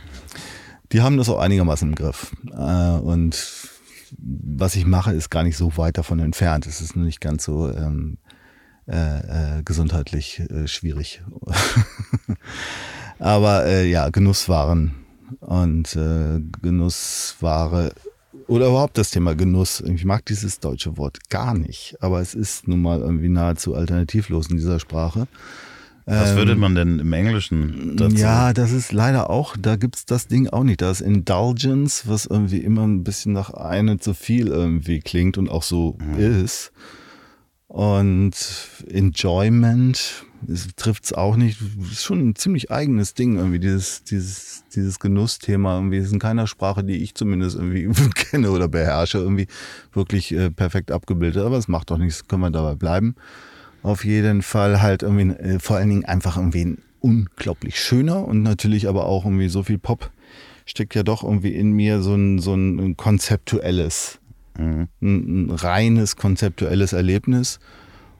Die 0.91 1.02
haben 1.02 1.18
das 1.18 1.28
auch 1.28 1.39
einigermaßen 1.39 1.89
im 1.89 1.95
Griff. 1.95 2.36
Äh, 2.52 3.00
und 3.00 3.43
was 4.16 4.76
ich 4.76 4.86
mache, 4.86 5.12
ist 5.12 5.32
gar 5.32 5.41
nicht 5.41 5.58
so 5.58 5.76
weit 5.76 5.98
davon 5.98 6.20
entfernt. 6.20 6.68
Es 6.68 6.82
ist 6.82 6.95
nur 6.95 7.04
nicht 7.04 7.20
ganz 7.20 7.45
so 7.45 7.68
ähm, 7.68 8.20
äh, 8.88 9.58
äh, 9.58 9.64
gesundheitlich 9.64 10.39
äh, 10.52 10.68
schwierig. 10.68 11.24
Aber 13.18 13.66
äh, 13.66 13.89
ja, 13.89 14.10
Genusswaren 14.10 14.93
und 15.39 15.95
äh, 15.95 16.41
Genussware 16.62 17.91
oder 18.48 18.68
überhaupt 18.68 18.98
das 18.98 19.12
Thema 19.12 19.36
Genuss. 19.36 19.82
Ich 19.82 20.06
mag 20.06 20.26
dieses 20.26 20.60
deutsche 20.60 20.98
Wort 20.98 21.30
gar 21.30 21.58
nicht, 21.58 21.98
aber 22.00 22.22
es 22.22 22.34
ist 22.34 22.68
nun 22.68 22.82
mal 22.82 23.00
irgendwie 23.00 23.30
nahezu 23.30 23.76
alternativlos 23.76 24.50
in 24.50 24.58
dieser 24.58 24.80
Sprache. 24.80 25.28
Was 26.10 26.36
würde 26.38 26.54
ähm, 26.54 26.60
man 26.60 26.74
denn 26.74 27.00
im 27.00 27.12
Englischen 27.12 27.98
dazu? 27.98 28.16
Ja, 28.16 28.54
das 28.54 28.72
ist 28.72 28.93
leider 28.93 29.30
auch, 29.30 29.58
da 29.60 29.76
gibt's 29.76 30.06
das 30.06 30.28
Ding 30.28 30.48
auch 30.48 30.64
nicht. 30.64 30.82
Da 30.82 30.89
ist 30.89 31.02
Indulgence, 31.02 32.08
was 32.08 32.26
irgendwie 32.26 32.60
immer 32.60 32.88
ein 32.88 33.04
bisschen 33.04 33.34
nach 33.34 33.50
einem 33.50 34.00
zu 34.00 34.14
viel 34.14 34.48
irgendwie 34.48 35.02
klingt 35.02 35.38
und 35.38 35.50
auch 35.50 35.64
so 35.64 35.98
mhm. 36.00 36.18
ist. 36.18 36.72
Und 37.68 38.34
Enjoyment 38.88 40.24
trifft 40.76 41.06
es 41.06 41.14
auch 41.14 41.36
nicht. 41.36 41.60
Ist 41.92 42.04
schon 42.04 42.30
ein 42.30 42.36
ziemlich 42.36 42.72
eigenes 42.72 43.14
Ding 43.14 43.38
irgendwie, 43.38 43.60
dieses, 43.60 44.04
dieses, 44.04 44.64
dieses 44.74 45.00
Genussthema. 45.00 45.76
Irgendwie 45.76 45.98
ist 45.98 46.12
in 46.12 46.20
keiner 46.20 46.48
Sprache, 46.48 46.84
die 46.84 46.98
ich 46.98 47.16
zumindest 47.16 47.56
irgendwie 47.58 47.90
kenne 48.16 48.52
oder 48.52 48.68
beherrsche, 48.68 49.18
irgendwie 49.18 49.48
wirklich 49.94 50.34
äh, 50.34 50.50
perfekt 50.52 50.92
abgebildet. 50.92 51.44
Aber 51.44 51.58
es 51.58 51.68
macht 51.68 51.92
doch 51.92 51.98
nichts, 51.98 52.28
können 52.28 52.42
wir 52.42 52.52
dabei 52.52 52.76
bleiben. 52.76 53.16
Auf 53.84 54.06
jeden 54.06 54.42
Fall 54.42 54.82
halt 54.82 55.04
irgendwie, 55.04 55.36
äh, 55.36 55.60
vor 55.60 55.78
allen 55.78 55.90
Dingen 55.90 56.06
einfach 56.06 56.38
irgendwie 56.38 56.66
ein 56.66 56.78
unglaublich 57.00 57.80
schöner 57.80 58.26
und 58.26 58.42
natürlich 58.42 58.88
aber 58.88 59.06
auch 59.06 59.26
irgendwie 59.26 59.50
so 59.50 59.64
viel 59.64 59.78
Pop 59.78 60.12
steckt 60.66 60.96
ja 60.96 61.04
doch 61.04 61.24
irgendwie 61.24 61.54
in 61.56 61.72
mir 61.72 62.02
so 62.02 62.16
ein, 62.16 62.40
so 62.40 62.54
ein 62.54 62.98
konzeptuelles 62.98 64.20
Mhm. 64.58 64.88
Ein, 65.02 65.46
ein, 65.46 65.52
reines 65.52 66.16
konzeptuelles 66.16 66.94
Erlebnis. 66.94 67.60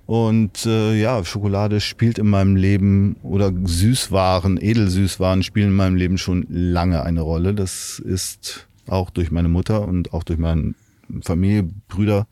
Und 0.08 0.66
äh, 0.66 0.98
ja, 1.00 1.24
Schokolade 1.26 1.82
spielt 1.82 2.18
in 2.18 2.30
meinem 2.30 2.56
Leben 2.56 3.18
oder 3.24 3.52
Süßwaren, 3.52 4.58
Edelsüßwaren 4.58 5.44
spielen 5.44 5.68
in 5.68 5.76
meinem 5.76 5.98
Leben 5.98 6.18
schon 6.18 6.46
lange 6.50 7.04
eine 7.04 7.20
Rolle. 7.20 7.54
Das 7.54 8.00
ist 8.00 8.68
auch 8.88 9.10
durch 9.10 9.32
meine 9.32 9.50
Mutter 9.50 9.86
und 9.86 10.14
auch 10.14 10.24
durch 10.24 10.40
meine 10.40 10.76
Familie, 11.24 11.70
Brüder, 11.90 12.26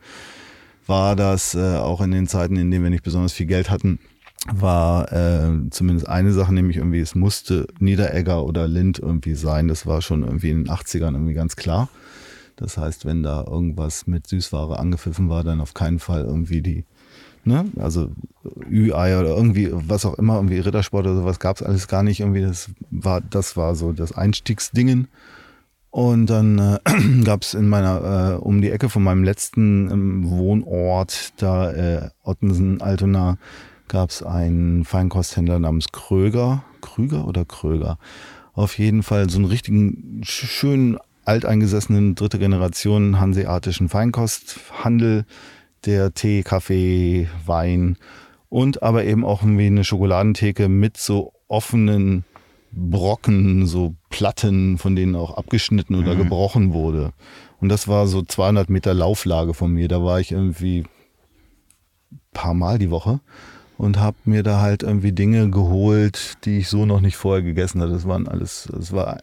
war 0.88 1.18
das 1.18 1.54
äh, 1.54 1.76
auch 1.76 2.00
in 2.00 2.12
den 2.12 2.28
Zeiten, 2.28 2.56
in 2.56 2.72
denen 2.72 2.84
wir 2.86 2.90
nicht 2.90 3.04
besonders 3.04 3.34
viel 3.34 3.46
Geld 3.46 3.70
hatten, 3.70 4.00
war 4.54 5.12
äh, 5.12 5.70
zumindest 5.70 6.08
eine 6.08 6.32
Sache, 6.32 6.54
nämlich 6.54 6.78
irgendwie, 6.78 7.02
es 7.02 7.14
musste 7.14 7.68
Niederegger 7.80 8.46
oder 8.46 8.70
Lind 8.70 9.00
irgendwie 9.00 9.36
sein. 9.36 9.68
Das 9.68 9.86
war 9.86 10.02
schon 10.02 10.24
irgendwie 10.24 10.52
in 10.52 10.64
den 10.64 10.74
80ern 10.74 11.12
irgendwie 11.12 11.34
ganz 11.34 11.58
klar. 11.58 11.90
Das 12.56 12.78
heißt, 12.78 13.04
wenn 13.04 13.22
da 13.22 13.44
irgendwas 13.46 14.08
mit 14.08 14.28
Süßware 14.28 14.80
angepfiffen 14.80 15.30
war, 15.30 15.44
dann 15.44 15.60
auf 15.60 15.74
keinen 15.74 16.00
Fall 16.00 16.24
irgendwie 16.24 16.62
die, 16.62 16.86
ne, 17.46 17.66
also 17.78 18.10
Ü-Ei 18.70 19.18
oder 19.20 19.30
irgendwie, 19.30 19.70
was 19.72 20.06
auch 20.06 20.16
immer, 20.16 20.36
irgendwie 20.36 20.60
Rittersport 20.60 21.06
oder 21.06 21.16
sowas 21.16 21.40
gab 21.40 21.58
es 21.58 21.64
alles 21.64 21.88
gar 21.88 22.04
nicht. 22.04 22.20
Irgendwie, 22.20 22.42
das 22.42 22.70
war, 22.92 23.22
das 23.22 23.56
war 23.58 23.76
so 23.76 23.94
das 23.94 24.12
Einstiegsdingen. 24.12 25.08
Und 25.90 26.30
dann 26.30 26.60
äh, 26.60 26.80
gab 27.24 27.44
es 27.44 27.54
in 27.54 27.70
meiner, 27.70 28.34
äh, 28.34 28.36
um 28.38 28.62
die 28.62 28.72
Ecke 28.72 28.90
von 28.90 29.04
meinem 29.04 29.24
letzten 29.24 29.90
ähm, 29.90 30.30
Wohnort, 30.30 31.34
da 31.38 31.72
äh, 31.72 32.10
Ottensen, 32.24 32.82
Altona, 32.82 33.38
gab 33.88 34.10
es 34.10 34.22
einen 34.22 34.84
Feinkosthändler 34.84 35.60
namens 35.60 35.88
Kröger. 35.92 36.64
Krüger 36.82 37.28
oder 37.28 37.46
Kröger? 37.46 37.98
Auf 38.54 38.78
jeden 38.78 39.04
Fall 39.04 39.30
so 39.30 39.38
einen 39.38 39.46
richtigen, 39.46 40.22
schönen 40.24 40.98
alteingesessenen 41.26 42.16
dritte 42.16 42.40
Generation 42.40 43.20
hanseatischen 43.20 43.90
Feinkosthandel, 43.90 45.26
der 45.86 46.14
Tee, 46.14 46.44
Kaffee, 46.44 47.28
Wein 47.46 47.98
und 48.50 48.84
aber 48.84 49.06
eben 49.06 49.26
auch 49.26 49.42
irgendwie 49.42 49.68
eine 49.68 49.84
Schokoladentheke 49.84 50.70
mit 50.70 50.98
so 50.98 51.34
offenen 51.48 52.26
Brocken, 52.72 53.66
so 53.68 53.96
Platten, 54.10 54.78
von 54.78 54.96
denen 54.96 55.16
auch 55.16 55.36
abgeschnitten 55.36 55.96
oder 55.96 56.16
mhm. 56.16 56.20
gebrochen 56.20 56.74
wurde. 56.74 57.14
Und 57.62 57.70
das 57.70 57.88
war 57.88 58.08
so 58.08 58.22
200 58.22 58.70
Meter 58.70 58.94
Lauflage 58.94 59.54
von 59.54 59.72
mir. 59.72 59.88
Da 59.88 60.04
war 60.04 60.20
ich 60.20 60.32
irgendwie 60.32 60.84
paar 62.34 62.54
Mal 62.54 62.78
die 62.78 62.92
Woche 62.92 63.22
und 63.78 64.00
habe 64.00 64.18
mir 64.26 64.44
da 64.44 64.62
halt 64.62 64.84
irgendwie 64.84 65.12
Dinge 65.12 65.50
geholt, 65.50 66.38
die 66.46 66.60
ich 66.60 66.70
so 66.70 66.86
noch 66.86 67.02
nicht 67.02 67.16
vorher 67.18 67.42
gegessen 67.42 67.82
hatte. 67.82 67.94
Das 67.94 68.08
waren 68.08 68.28
alles, 68.28 68.70
das 68.72 68.92
war 68.92 69.22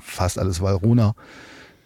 fast 0.00 0.38
alles 0.38 0.60
Valruna, 0.60 1.14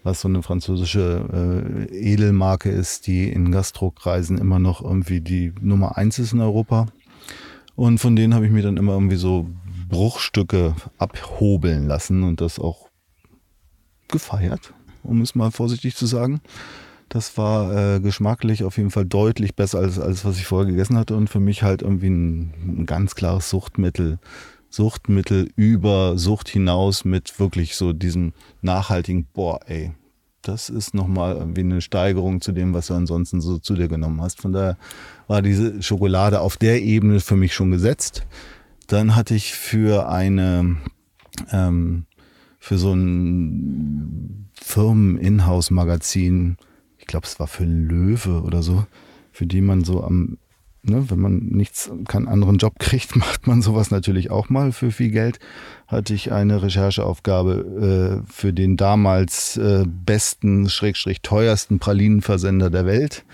was 0.03 0.21
so 0.21 0.29
eine 0.29 0.43
französische 0.43 1.87
äh, 1.91 2.13
Edelmarke 2.13 2.71
ist, 2.71 3.07
die 3.07 3.31
in 3.31 3.53
Gastrokreisen 3.53 4.39
immer 4.39 4.59
noch 4.59 4.83
irgendwie 4.83 5.21
die 5.21 5.53
Nummer 5.61 5.97
eins 5.97 6.19
ist 6.19 6.33
in 6.33 6.41
Europa. 6.41 6.87
Und 7.77 7.99
von 7.99 8.17
denen 8.17 8.35
habe 8.35 8.47
ich 8.47 8.53
mir 8.53 8.63
dann 8.63 8.77
immer 8.77 8.93
irgendwie 8.95 9.17
so 9.17 9.47
Bruchstücke 9.89 10.75
abhobeln 10.99 11.87
lassen 11.87 12.23
und 12.23 12.41
das 12.41 12.59
auch 12.59 12.89
gefeiert, 14.09 14.73
um 15.03 15.21
es 15.21 15.35
mal 15.35 15.51
vorsichtig 15.51 15.95
zu 15.95 16.07
sagen. 16.07 16.41
Das 17.09 17.39
war 17.39 17.95
äh, 17.97 18.01
geschmacklich 18.01 18.65
auf 18.65 18.77
jeden 18.77 18.91
Fall 18.91 19.07
deutlich 19.07 19.55
besser 19.55 19.79
als 19.79 19.99
alles, 19.99 20.25
was 20.25 20.37
ich 20.37 20.45
vorher 20.45 20.71
gegessen 20.71 20.99
hatte 20.99 21.17
und 21.17 21.31
für 21.31 21.41
mich 21.41 21.63
halt 21.63 21.83
irgendwie 21.83 22.11
ein, 22.11 22.53
ein 22.67 22.87
ganz 22.87 23.15
klares 23.15 23.49
Suchtmittel. 23.49 24.19
Suchtmittel 24.71 25.51
über 25.57 26.19
Sucht 26.19 26.49
hinaus 26.49 27.05
mit 27.05 27.39
wirklich 27.41 27.77
so 27.77 27.93
diesem 27.93 28.33
nachhaltigen, 28.63 29.27
boah, 29.33 29.61
ey, 29.67 29.93
das 30.43 30.71
ist 30.71 30.95
nochmal 30.95 31.37
irgendwie 31.37 31.61
eine 31.61 31.81
Steigerung 31.81 32.41
zu 32.41 32.53
dem, 32.53 32.75
was 32.75 32.87
du 32.87 32.95
ansonsten 32.95 33.41
so 33.41 33.59
zu 33.59 33.75
dir 33.75 33.89
genommen 33.89 34.21
hast. 34.21 34.41
Von 34.41 34.53
daher 34.53 34.79
war 35.27 35.43
diese 35.43 35.83
Schokolade 35.83 36.41
auf 36.41 36.57
der 36.57 36.83
Ebene 36.83 37.21
für 37.21 37.37
mich 37.37 37.55
schon 37.55 37.71
gesetzt. 37.71 38.27
Dann 38.87 39.17
hatte 39.17 39.35
ich 39.35 39.53
für 39.53 40.09
eine, 40.09 40.77
ähm, 41.51 42.07
für 42.59 42.79
so 42.79 42.95
ein 42.95 44.49
Firmen-Inhouse-Magazin 44.55 46.57
glaube, 47.09 47.27
es 47.27 47.41
war 47.41 47.49
für 47.49 47.65
Löwe 47.65 48.43
oder 48.43 48.63
so, 48.63 48.87
für 49.33 49.47
die 49.47 49.61
man 49.61 49.83
so 49.83 50.05
am, 50.05 50.39
ne, 50.83 51.11
wenn 51.11 51.21
man 51.21 51.39
nichts, 51.39 51.91
keinen 52.07 52.29
anderen 52.29 52.59
Job 52.59 52.75
kriegt, 52.79 53.17
macht 53.17 53.47
man 53.47 53.63
sowas 53.63 53.91
natürlich 53.91 54.31
auch 54.31 54.49
mal 54.49 54.73
für 54.73 54.91
viel 54.91 55.11
Geld. 55.11 55.39
Hatte 55.87 56.15
ich 56.15 56.33
eine 56.33 56.63
Rechercheaufgabe 56.63 58.23
äh, 58.25 58.33
für 58.33 58.53
den 58.53 58.77
damals 58.77 59.57
äh, 59.57 59.85
besten, 59.87 60.69
schrägstrich 60.69 61.23
teuersten 61.23 61.79
Pralinenversender 61.79 62.71
der 62.71 62.87
Welt. 62.87 63.25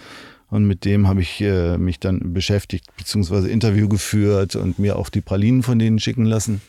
Und 0.51 0.66
mit 0.66 0.84
dem 0.84 1.09
habe 1.09 1.20
ich 1.20 1.40
äh, 1.40 1.78
mich 1.78 1.99
dann 1.99 2.32
beschäftigt, 2.32 2.97
beziehungsweise 2.97 3.49
Interview 3.49 3.88
geführt 3.88 4.55
und 4.55 4.78
mir 4.78 4.97
auch 4.97 5.09
die 5.09 5.20
Pralinen 5.20 5.62
von 5.62 5.78
denen 5.78 5.99
schicken 5.99 6.26
lassen. 6.26 6.61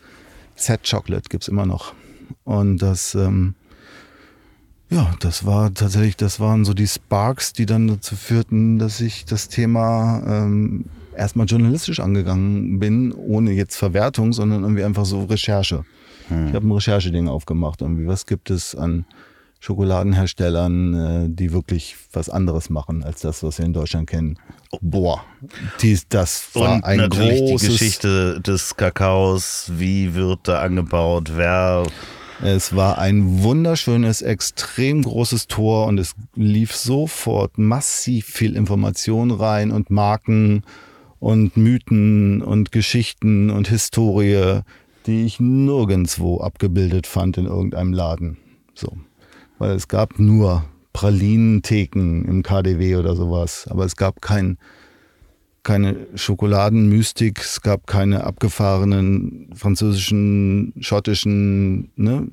Z-Chocolate 0.55 1.29
gibt's 1.29 1.47
immer 1.47 1.65
noch. 1.65 1.93
Und 2.45 2.79
das 2.79 3.13
ähm, 3.13 3.53
ja, 4.89 5.13
das 5.19 5.45
war 5.45 5.73
tatsächlich, 5.73 6.15
das 6.15 6.39
waren 6.39 6.65
so 6.65 6.73
die 6.73 6.87
Sparks, 6.87 7.53
die 7.53 7.65
dann 7.65 7.87
dazu 7.87 8.15
führten, 8.15 8.77
dass 8.79 9.01
ich 9.01 9.25
das 9.25 9.49
Thema 9.49 10.21
ähm, 10.25 10.85
erstmal 11.15 11.47
journalistisch 11.47 11.99
angegangen 11.99 12.79
bin, 12.79 13.11
ohne 13.13 13.51
jetzt 13.51 13.75
Verwertung, 13.75 14.33
sondern 14.33 14.63
irgendwie 14.63 14.83
einfach 14.83 15.05
so 15.05 15.23
Recherche. 15.23 15.85
Hm. 16.27 16.47
Ich 16.47 16.53
habe 16.53 16.67
ein 16.67 16.71
Rechercheding 16.71 17.27
aufgemacht. 17.27 17.81
Irgendwie, 17.81 18.07
was 18.07 18.25
gibt 18.25 18.49
es 18.49 18.75
an 18.75 19.05
Schokoladenherstellern, 19.59 20.93
äh, 20.93 21.27
die 21.29 21.51
wirklich 21.51 21.95
was 22.13 22.29
anderes 22.29 22.69
machen 22.69 23.03
als 23.03 23.21
das, 23.21 23.41
was 23.41 23.57
wir 23.57 23.65
in 23.65 23.73
Deutschland 23.73 24.07
kennen. 24.07 24.37
Boah, 24.81 25.23
dies, 25.81 26.07
das 26.07 26.53
war 26.53 26.75
Und 26.75 26.83
ein 26.83 26.97
natürlich 26.97 27.39
großes 27.39 27.61
die 27.61 27.73
Geschichte 27.73 28.41
des 28.41 28.75
Kakaos. 28.75 29.71
Wie 29.75 30.13
wird 30.13 30.41
da 30.43 30.61
angebaut? 30.61 31.31
Wer 31.35 31.83
Es 32.41 32.75
war 32.75 32.97
ein 32.97 33.43
wunderschönes, 33.43 34.21
extrem 34.21 35.03
großes 35.03 35.47
Tor 35.47 35.87
und 35.87 35.97
es 35.97 36.15
lief 36.35 36.75
sofort 36.75 37.57
massiv 37.57 38.25
viel 38.25 38.55
Information 38.55 39.31
rein 39.31 39.71
und 39.71 39.89
Marken 39.89 40.63
und 41.19 41.55
Mythen 41.55 42.41
und 42.41 42.71
Geschichten 42.71 43.49
und 43.49 43.69
Historie, 43.69 44.61
die 45.05 45.25
ich 45.25 45.39
nirgendwo 45.39 46.41
abgebildet 46.41 47.07
fand 47.07 47.37
in 47.37 47.45
irgendeinem 47.45 47.93
Laden. 47.93 48.37
So. 48.73 48.97
Weil 49.57 49.71
es 49.71 49.87
gab 49.87 50.19
nur 50.19 50.65
Pralinentheken 50.93 52.25
im 52.25 52.43
KDW 52.43 52.97
oder 52.97 53.15
sowas, 53.15 53.67
aber 53.69 53.85
es 53.85 53.95
gab 53.95 54.21
kein, 54.21 54.57
keine 55.65 56.07
Schokoladenmystik, 56.15 57.39
es 57.41 57.61
gab 57.61 57.87
keine 57.87 58.23
abgefahrenen 58.23 59.49
französischen, 59.53 60.73
schottischen, 60.79 61.91
ne, 61.97 62.29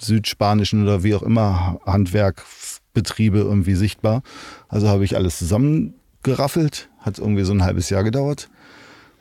südspanischen 0.00 0.82
oder 0.82 1.04
wie 1.04 1.14
auch 1.14 1.22
immer 1.22 1.78
Handwerkbetriebe 1.86 3.38
irgendwie 3.38 3.74
sichtbar. 3.74 4.22
Also 4.68 4.88
habe 4.88 5.04
ich 5.04 5.14
alles 5.14 5.38
zusammengeraffelt, 5.38 6.88
hat 6.98 7.18
irgendwie 7.18 7.44
so 7.44 7.52
ein 7.52 7.62
halbes 7.62 7.90
Jahr 7.90 8.02
gedauert. 8.02 8.48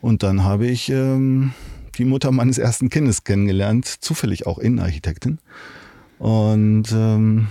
Und 0.01 0.23
dann 0.23 0.43
habe 0.45 0.65
ich 0.65 0.89
ähm, 0.89 1.53
die 1.97 2.05
Mutter 2.05 2.31
meines 2.31 2.57
ersten 2.57 2.89
Kindes 2.89 3.25
kennengelernt, 3.25 3.85
zufällig 3.85 4.47
auch 4.47 4.57
Innenarchitektin. 4.57 5.39
Und 6.17 6.85
ähm, 6.93 7.47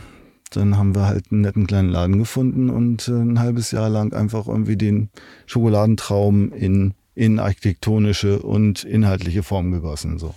dann 0.50 0.76
haben 0.76 0.94
wir 0.94 1.06
halt 1.06 1.26
einen 1.30 1.42
netten 1.42 1.66
kleinen 1.66 1.90
Laden 1.90 2.18
gefunden 2.18 2.70
und 2.70 3.08
äh, 3.08 3.12
ein 3.12 3.38
halbes 3.38 3.70
Jahr 3.70 3.88
lang 3.88 4.12
einfach 4.12 4.46
irgendwie 4.48 4.76
den 4.76 5.10
Schokoladentraum 5.46 6.52
in, 6.52 6.94
in 7.14 7.38
architektonische 7.38 8.40
und 8.40 8.84
inhaltliche 8.84 9.42
Form 9.42 9.72
gegossen. 9.72 10.18
So. 10.18 10.34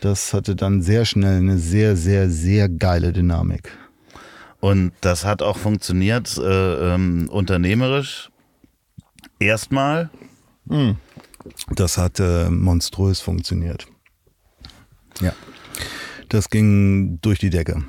Das 0.00 0.34
hatte 0.34 0.56
dann 0.56 0.82
sehr 0.82 1.04
schnell 1.04 1.38
eine 1.38 1.58
sehr, 1.58 1.96
sehr, 1.96 2.30
sehr 2.30 2.68
geile 2.68 3.12
Dynamik. 3.12 3.70
Und 4.60 4.92
das 5.00 5.24
hat 5.24 5.42
auch 5.42 5.58
funktioniert 5.58 6.36
äh, 6.38 6.94
ähm, 6.94 7.28
unternehmerisch. 7.30 8.30
Erstmal. 9.38 10.10
Hm. 10.68 10.96
Das 11.74 11.98
hat 11.98 12.20
äh, 12.20 12.50
monströs 12.50 13.20
funktioniert. 13.20 13.86
Ja. 15.20 15.32
Das 16.28 16.50
ging 16.50 17.20
durch 17.20 17.38
die 17.38 17.50
Decke. 17.50 17.84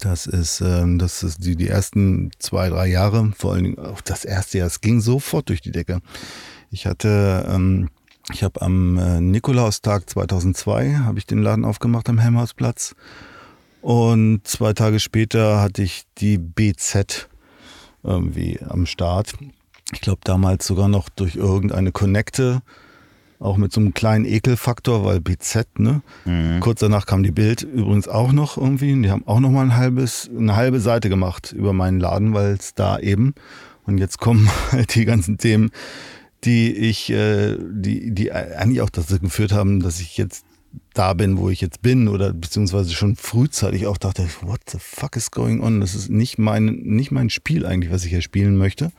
Das 0.00 0.26
ist, 0.26 0.60
ähm, 0.60 0.98
das 0.98 1.22
ist 1.22 1.44
die, 1.44 1.56
die 1.56 1.68
ersten 1.68 2.30
zwei, 2.38 2.68
drei 2.68 2.88
Jahre, 2.88 3.32
vor 3.36 3.54
allen 3.54 3.64
Dingen 3.64 3.78
auch 3.78 4.00
das 4.00 4.24
erste 4.24 4.58
Jahr, 4.58 4.66
es 4.66 4.80
ging 4.80 5.00
sofort 5.00 5.48
durch 5.48 5.62
die 5.62 5.72
Decke. 5.72 6.00
Ich 6.70 6.86
hatte, 6.86 7.46
ähm, 7.48 7.88
ich 8.32 8.42
habe 8.42 8.60
am 8.60 8.98
äh, 8.98 9.20
Nikolaustag 9.20 10.08
2002 10.08 10.96
habe 10.96 11.18
ich 11.18 11.26
den 11.26 11.42
Laden 11.42 11.64
aufgemacht 11.64 12.08
am 12.10 12.18
Helmhausplatz 12.18 12.94
und 13.80 14.46
zwei 14.46 14.74
Tage 14.74 15.00
später 15.00 15.60
hatte 15.62 15.82
ich 15.82 16.04
die 16.18 16.36
BZ 16.36 17.28
irgendwie 18.02 18.60
am 18.68 18.84
Start. 18.84 19.34
Ich 19.92 20.02
glaube 20.02 20.20
damals 20.24 20.66
sogar 20.66 20.88
noch 20.88 21.08
durch 21.08 21.36
irgendeine 21.36 21.92
Connecte 21.92 22.60
auch 23.40 23.56
mit 23.56 23.72
so 23.72 23.80
einem 23.80 23.94
kleinen 23.94 24.24
Ekelfaktor, 24.24 25.04
weil 25.04 25.20
BZ, 25.20 25.78
ne? 25.78 26.02
Mhm. 26.24 26.60
Kurz 26.60 26.80
danach 26.80 27.06
kam 27.06 27.22
die 27.22 27.30
Bild 27.30 27.62
übrigens 27.62 28.08
auch 28.08 28.32
noch 28.32 28.56
irgendwie. 28.56 29.00
Die 29.00 29.10
haben 29.10 29.26
auch 29.26 29.40
noch 29.40 29.50
mal 29.50 29.62
ein 29.62 29.76
halbes, 29.76 30.28
eine 30.36 30.56
halbe 30.56 30.80
Seite 30.80 31.08
gemacht 31.08 31.52
über 31.52 31.72
meinen 31.72 32.00
Laden, 32.00 32.34
weil 32.34 32.54
es 32.54 32.74
da 32.74 32.98
eben. 32.98 33.34
Und 33.86 33.98
jetzt 33.98 34.18
kommen 34.18 34.50
halt 34.72 34.94
die 34.94 35.04
ganzen 35.04 35.38
Themen, 35.38 35.70
die 36.44 36.72
ich, 36.72 37.10
äh, 37.10 37.56
die, 37.58 38.12
die 38.12 38.32
eigentlich 38.32 38.80
auch 38.80 38.90
dazu 38.90 39.18
geführt 39.18 39.52
haben, 39.52 39.80
dass 39.80 40.00
ich 40.00 40.16
jetzt 40.16 40.44
da 40.92 41.14
bin, 41.14 41.38
wo 41.38 41.48
ich 41.48 41.60
jetzt 41.60 41.80
bin, 41.80 42.08
oder 42.08 42.32
beziehungsweise 42.32 42.92
schon 42.92 43.16
frühzeitig 43.16 43.86
auch 43.86 43.96
dachte, 43.98 44.28
what 44.42 44.60
the 44.68 44.78
fuck 44.80 45.16
is 45.16 45.30
going 45.30 45.60
on? 45.60 45.80
Das 45.80 45.94
ist 45.94 46.10
nicht 46.10 46.38
mein, 46.38 46.64
nicht 46.64 47.12
mein 47.12 47.30
Spiel 47.30 47.64
eigentlich, 47.64 47.92
was 47.92 48.04
ich 48.04 48.10
hier 48.10 48.20
spielen 48.20 48.56
möchte. 48.56 48.90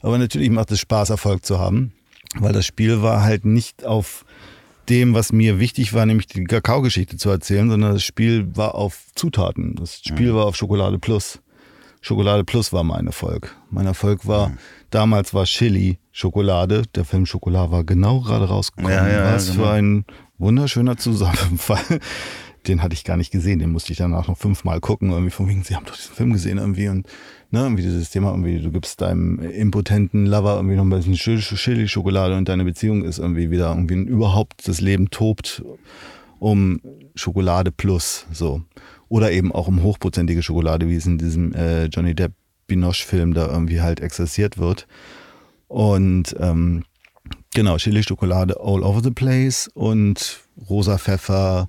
Aber 0.00 0.18
natürlich 0.18 0.50
macht 0.50 0.70
es 0.70 0.80
Spaß, 0.80 1.10
Erfolg 1.10 1.44
zu 1.44 1.58
haben 1.58 1.92
weil 2.38 2.52
das 2.52 2.66
Spiel 2.66 3.02
war 3.02 3.22
halt 3.22 3.44
nicht 3.44 3.84
auf 3.84 4.24
dem, 4.88 5.14
was 5.14 5.32
mir 5.32 5.58
wichtig 5.58 5.94
war, 5.94 6.06
nämlich 6.06 6.26
die 6.26 6.44
Kakao-Geschichte 6.44 7.16
zu 7.16 7.30
erzählen, 7.30 7.70
sondern 7.70 7.92
das 7.92 8.02
Spiel 8.02 8.56
war 8.56 8.74
auf 8.74 9.06
Zutaten. 9.14 9.76
Das 9.76 10.00
Spiel 10.04 10.32
mhm. 10.32 10.36
war 10.36 10.46
auf 10.46 10.56
Schokolade 10.56 10.98
Plus. 10.98 11.40
Schokolade 12.00 12.42
Plus 12.42 12.72
war 12.72 12.82
mein 12.82 13.06
Erfolg. 13.06 13.56
Mein 13.70 13.86
Erfolg 13.86 14.26
war, 14.26 14.48
mhm. 14.48 14.58
damals 14.90 15.34
war 15.34 15.44
Chili 15.44 15.98
Schokolade. 16.10 16.82
Der 16.94 17.04
Film 17.04 17.26
Schokolade 17.26 17.70
war 17.70 17.84
genau 17.84 18.20
gerade 18.20 18.46
rausgekommen. 18.46 18.92
Ja, 18.92 19.08
ja, 19.08 19.34
was 19.34 19.52
genau. 19.52 19.62
für 19.62 19.70
ein 19.70 20.04
wunderschöner 20.38 20.96
Zusammenfall 20.96 22.00
den 22.66 22.82
hatte 22.82 22.94
ich 22.94 23.04
gar 23.04 23.16
nicht 23.16 23.30
gesehen, 23.30 23.58
den 23.58 23.70
musste 23.70 23.92
ich 23.92 23.98
danach 23.98 24.28
noch 24.28 24.38
fünfmal 24.38 24.80
gucken, 24.80 25.10
irgendwie 25.10 25.30
von 25.30 25.48
wegen, 25.48 25.64
sie 25.64 25.74
haben 25.74 25.84
doch 25.84 25.96
diesen 25.96 26.14
Film 26.14 26.32
gesehen 26.32 26.58
irgendwie 26.58 26.88
und 26.88 27.06
ne, 27.52 27.60
irgendwie 27.60 27.82
dieses 27.82 28.10
Thema, 28.10 28.30
irgendwie, 28.30 28.58
du 28.58 28.70
gibst 28.70 29.00
deinem 29.00 29.38
impotenten 29.38 30.26
Lover 30.26 30.56
irgendwie 30.56 30.76
noch 30.76 30.84
ein 30.84 30.90
bisschen 30.90 31.14
Chili-Schokolade 31.14 32.36
und 32.36 32.48
deine 32.48 32.64
Beziehung 32.64 33.04
ist 33.04 33.18
irgendwie 33.18 33.50
wieder 33.50 33.68
irgendwie 33.68 33.94
überhaupt 33.94 34.66
das 34.66 34.80
Leben 34.80 35.10
tobt 35.10 35.62
um 36.38 36.80
Schokolade 37.14 37.70
plus, 37.70 38.26
so. 38.32 38.62
Oder 39.08 39.30
eben 39.30 39.52
auch 39.52 39.68
um 39.68 39.82
hochprozentige 39.82 40.42
Schokolade, 40.42 40.88
wie 40.88 40.96
es 40.96 41.06
in 41.06 41.18
diesem 41.18 41.52
äh, 41.54 41.84
Johnny 41.84 42.14
Depp 42.14 42.32
Binoche-Film 42.66 43.34
da 43.34 43.46
irgendwie 43.48 43.80
halt 43.80 44.00
exerziert 44.00 44.56
wird. 44.56 44.86
Und 45.68 46.34
ähm, 46.40 46.84
genau, 47.54 47.76
Chili-Schokolade 47.76 48.56
all 48.58 48.82
over 48.82 49.02
the 49.02 49.10
place 49.10 49.68
und 49.74 50.40
rosa 50.68 50.98
Pfeffer, 50.98 51.68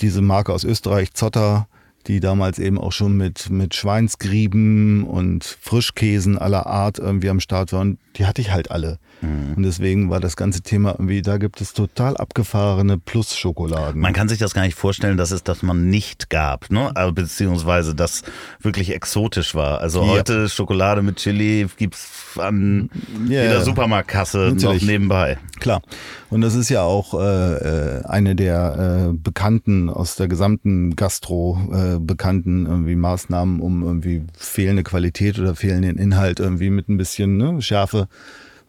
diese 0.00 0.20
Marke 0.20 0.52
aus 0.52 0.64
Österreich, 0.64 1.14
Zotter, 1.14 1.68
die 2.06 2.20
damals 2.20 2.58
eben 2.58 2.78
auch 2.78 2.92
schon 2.92 3.16
mit, 3.16 3.50
mit 3.50 3.74
Schweinsgrieben 3.74 5.04
und 5.04 5.44
Frischkäsen 5.60 6.38
aller 6.38 6.66
Art 6.66 6.98
irgendwie 6.98 7.30
am 7.30 7.40
Start 7.40 7.72
waren, 7.72 7.98
die 8.16 8.26
hatte 8.26 8.40
ich 8.40 8.52
halt 8.52 8.70
alle. 8.70 8.98
Mhm. 9.22 9.54
Und 9.56 9.62
deswegen 9.62 10.10
war 10.10 10.20
das 10.20 10.36
ganze 10.36 10.60
Thema 10.60 10.92
irgendwie, 10.92 11.22
da 11.22 11.38
gibt 11.38 11.60
es 11.60 11.72
total 11.72 12.16
abgefahrene 12.16 12.98
Plus-Schokoladen. 12.98 14.00
Man 14.00 14.12
kann 14.12 14.28
sich 14.28 14.38
das 14.38 14.54
gar 14.54 14.62
nicht 14.62 14.76
vorstellen, 14.76 15.16
dass 15.16 15.30
es 15.30 15.42
das 15.42 15.62
man 15.62 15.88
nicht 15.88 16.30
gab, 16.30 16.70
ne? 16.70 16.94
Also, 16.94 17.12
beziehungsweise 17.12 17.94
das 17.94 18.22
wirklich 18.60 18.94
exotisch 18.94 19.54
war. 19.54 19.80
Also 19.80 20.02
ja. 20.02 20.10
heute 20.10 20.48
Schokolade 20.48 21.02
mit 21.02 21.16
Chili 21.16 21.66
gibt's 21.76 22.23
an 22.38 22.90
yeah. 23.28 23.44
jeder 23.44 23.60
Supermarktkasse 23.62 24.52
Natürlich. 24.54 24.82
noch 24.82 24.88
nebenbei. 24.88 25.38
Klar. 25.60 25.82
Und 26.30 26.40
das 26.40 26.54
ist 26.54 26.68
ja 26.68 26.82
auch 26.82 27.14
äh, 27.14 27.54
äh, 27.54 28.04
eine 28.04 28.34
der 28.34 29.10
äh, 29.10 29.16
bekannten 29.16 29.88
aus 29.88 30.16
der 30.16 30.28
gesamten 30.28 30.96
Gastro 30.96 31.58
äh, 31.72 31.98
bekannten 31.98 32.66
irgendwie 32.66 32.96
Maßnahmen, 32.96 33.60
um 33.60 33.82
irgendwie 33.82 34.22
fehlende 34.36 34.82
Qualität 34.82 35.38
oder 35.38 35.54
fehlenden 35.54 35.96
Inhalt 35.96 36.40
irgendwie 36.40 36.70
mit 36.70 36.88
ein 36.88 36.96
bisschen 36.96 37.36
ne, 37.36 37.62
Schärfe 37.62 38.08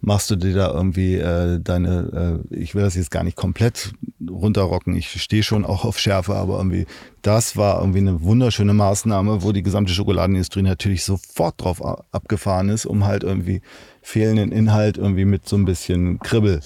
machst 0.02 0.30
du 0.30 0.36
dir 0.36 0.54
da 0.54 0.72
irgendwie 0.72 1.16
äh, 1.16 1.60
deine, 1.60 2.42
äh, 2.52 2.56
ich 2.56 2.76
will 2.76 2.84
das 2.84 2.96
jetzt 2.96 3.12
gar 3.12 3.24
nicht 3.24 3.36
komplett 3.36 3.94
runterrocken, 4.30 4.96
ich 4.96 5.22
stehe 5.22 5.44
schon 5.44 5.66
auch 5.66 5.84
auf 5.84 5.98
Schärfe, 6.00 6.36
aber 6.36 6.58
irgendwie, 6.58 6.86
das 7.22 7.58
war 7.58 7.80
irgendwie 7.80 8.00
eine 8.00 8.22
wunderschöne 8.22 8.74
Maßnahme, 8.74 9.44
wo 9.44 9.52
die 9.52 9.64
gesamte 9.64 9.94
Schokoladenindustrie 9.94 10.62
natürlich 10.62 11.04
sofort 11.04 11.56
drauf 11.62 11.84
abgefahren 12.12 12.70
ist, 12.70 12.86
um 12.86 13.06
halt 13.06 13.24
irgendwie 13.24 13.62
fehlenden 14.02 14.52
Inhalt 14.52 14.98
irgendwie 14.98 15.26
mit 15.26 15.48
so 15.48 15.56
ein 15.56 15.66
bisschen 15.66 16.20
Kribbel, 16.20 16.62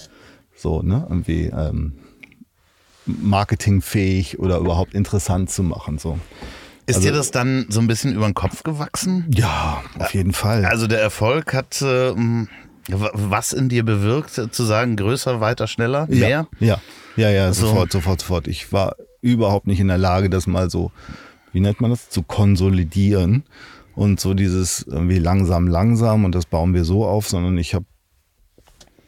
so, 0.55 0.81
ne, 0.81 1.05
irgendwie 1.09 1.45
ähm, 1.45 1.93
marketingfähig 3.05 4.39
oder 4.39 4.57
überhaupt 4.57 4.93
interessant 4.93 5.49
zu 5.49 5.63
machen, 5.63 5.97
so. 5.97 6.19
Ist 6.85 6.97
also, 6.97 7.07
dir 7.09 7.13
das 7.13 7.29
dann 7.29 7.67
so 7.69 7.79
ein 7.81 7.87
bisschen 7.87 8.15
über 8.15 8.25
den 8.25 8.33
Kopf 8.33 8.63
gewachsen? 8.63 9.27
Ja, 9.31 9.83
auf 9.99 10.13
jeden 10.15 10.33
Fall. 10.33 10.65
Also 10.65 10.87
der 10.87 10.99
Erfolg 10.99 11.53
hat 11.53 11.81
äh, 11.83 12.13
was 12.87 13.53
in 13.53 13.69
dir 13.69 13.83
bewirkt, 13.83 14.31
zu 14.31 14.63
sagen, 14.63 14.95
größer, 14.95 15.41
weiter, 15.41 15.67
schneller, 15.67 16.07
mehr? 16.07 16.47
Ja, 16.59 16.67
ja, 16.67 16.81
ja, 17.15 17.29
ja 17.29 17.53
sofort, 17.53 17.91
so. 17.91 17.99
sofort, 17.99 18.21
sofort. 18.21 18.47
Ich 18.47 18.71
war 18.71 18.95
überhaupt 19.21 19.67
nicht 19.67 19.79
in 19.79 19.87
der 19.87 19.97
Lage, 19.97 20.29
das 20.29 20.47
mal 20.47 20.69
so, 20.69 20.91
wie 21.51 21.59
nennt 21.59 21.81
man 21.81 21.91
das, 21.91 22.09
zu 22.09 22.23
konsolidieren 22.23 23.43
und 23.95 24.19
so 24.19 24.33
dieses 24.33 24.83
irgendwie 24.83 25.19
langsam, 25.19 25.67
langsam 25.67 26.25
und 26.25 26.33
das 26.33 26.45
bauen 26.45 26.73
wir 26.73 26.85
so 26.85 27.05
auf, 27.05 27.27
sondern 27.27 27.57
ich 27.57 27.73
habe 27.73 27.85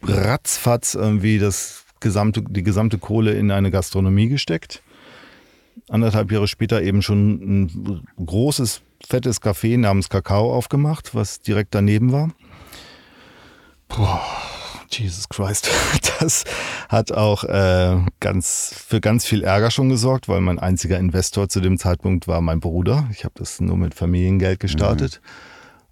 ratzfatz 0.03 0.95
irgendwie 0.95 1.39
das 1.39 1.86
gesamte, 1.99 2.41
die 2.41 2.63
gesamte 2.63 2.97
Kohle 2.97 3.34
in 3.34 3.51
eine 3.51 3.72
Gastronomie 3.72 4.28
gesteckt. 4.28 4.84
Anderthalb 5.89 6.32
Jahre 6.32 6.47
später 6.47 6.82
eben 6.82 7.01
schon 7.01 7.63
ein 7.63 8.03
großes, 8.26 8.82
fettes 9.07 9.41
Café 9.41 9.78
namens 9.78 10.09
Kakao 10.09 10.53
aufgemacht, 10.53 11.15
was 11.15 11.41
direkt 11.41 11.74
daneben 11.74 12.11
war. 12.11 12.32
Boah, 13.96 14.22
Jesus 14.89 15.28
Christ. 15.30 15.70
Das 16.20 16.44
hat 16.88 17.12
auch 17.12 17.44
äh, 17.46 17.98
ganz 18.20 18.76
für 18.88 19.02
ganz 19.02 19.26
viel 19.26 19.44
Ärger 19.44 19.72
schon 19.72 19.89
gesorgt, 19.89 20.30
weil 20.30 20.39
mein 20.39 20.60
einziger 20.60 21.00
Investor 21.00 21.50
zu 21.50 21.62
dem 21.62 21.80
Zeitpunkt 21.80 22.28
war 22.28 22.42
mein 22.42 22.60
Bruder. 22.60 23.10
Ich 23.12 23.24
habe 23.24 23.34
das 23.38 23.60
nur 23.60 23.76
mit 23.76 23.96
Familiengeld 23.96 24.60
gestartet 24.60 25.20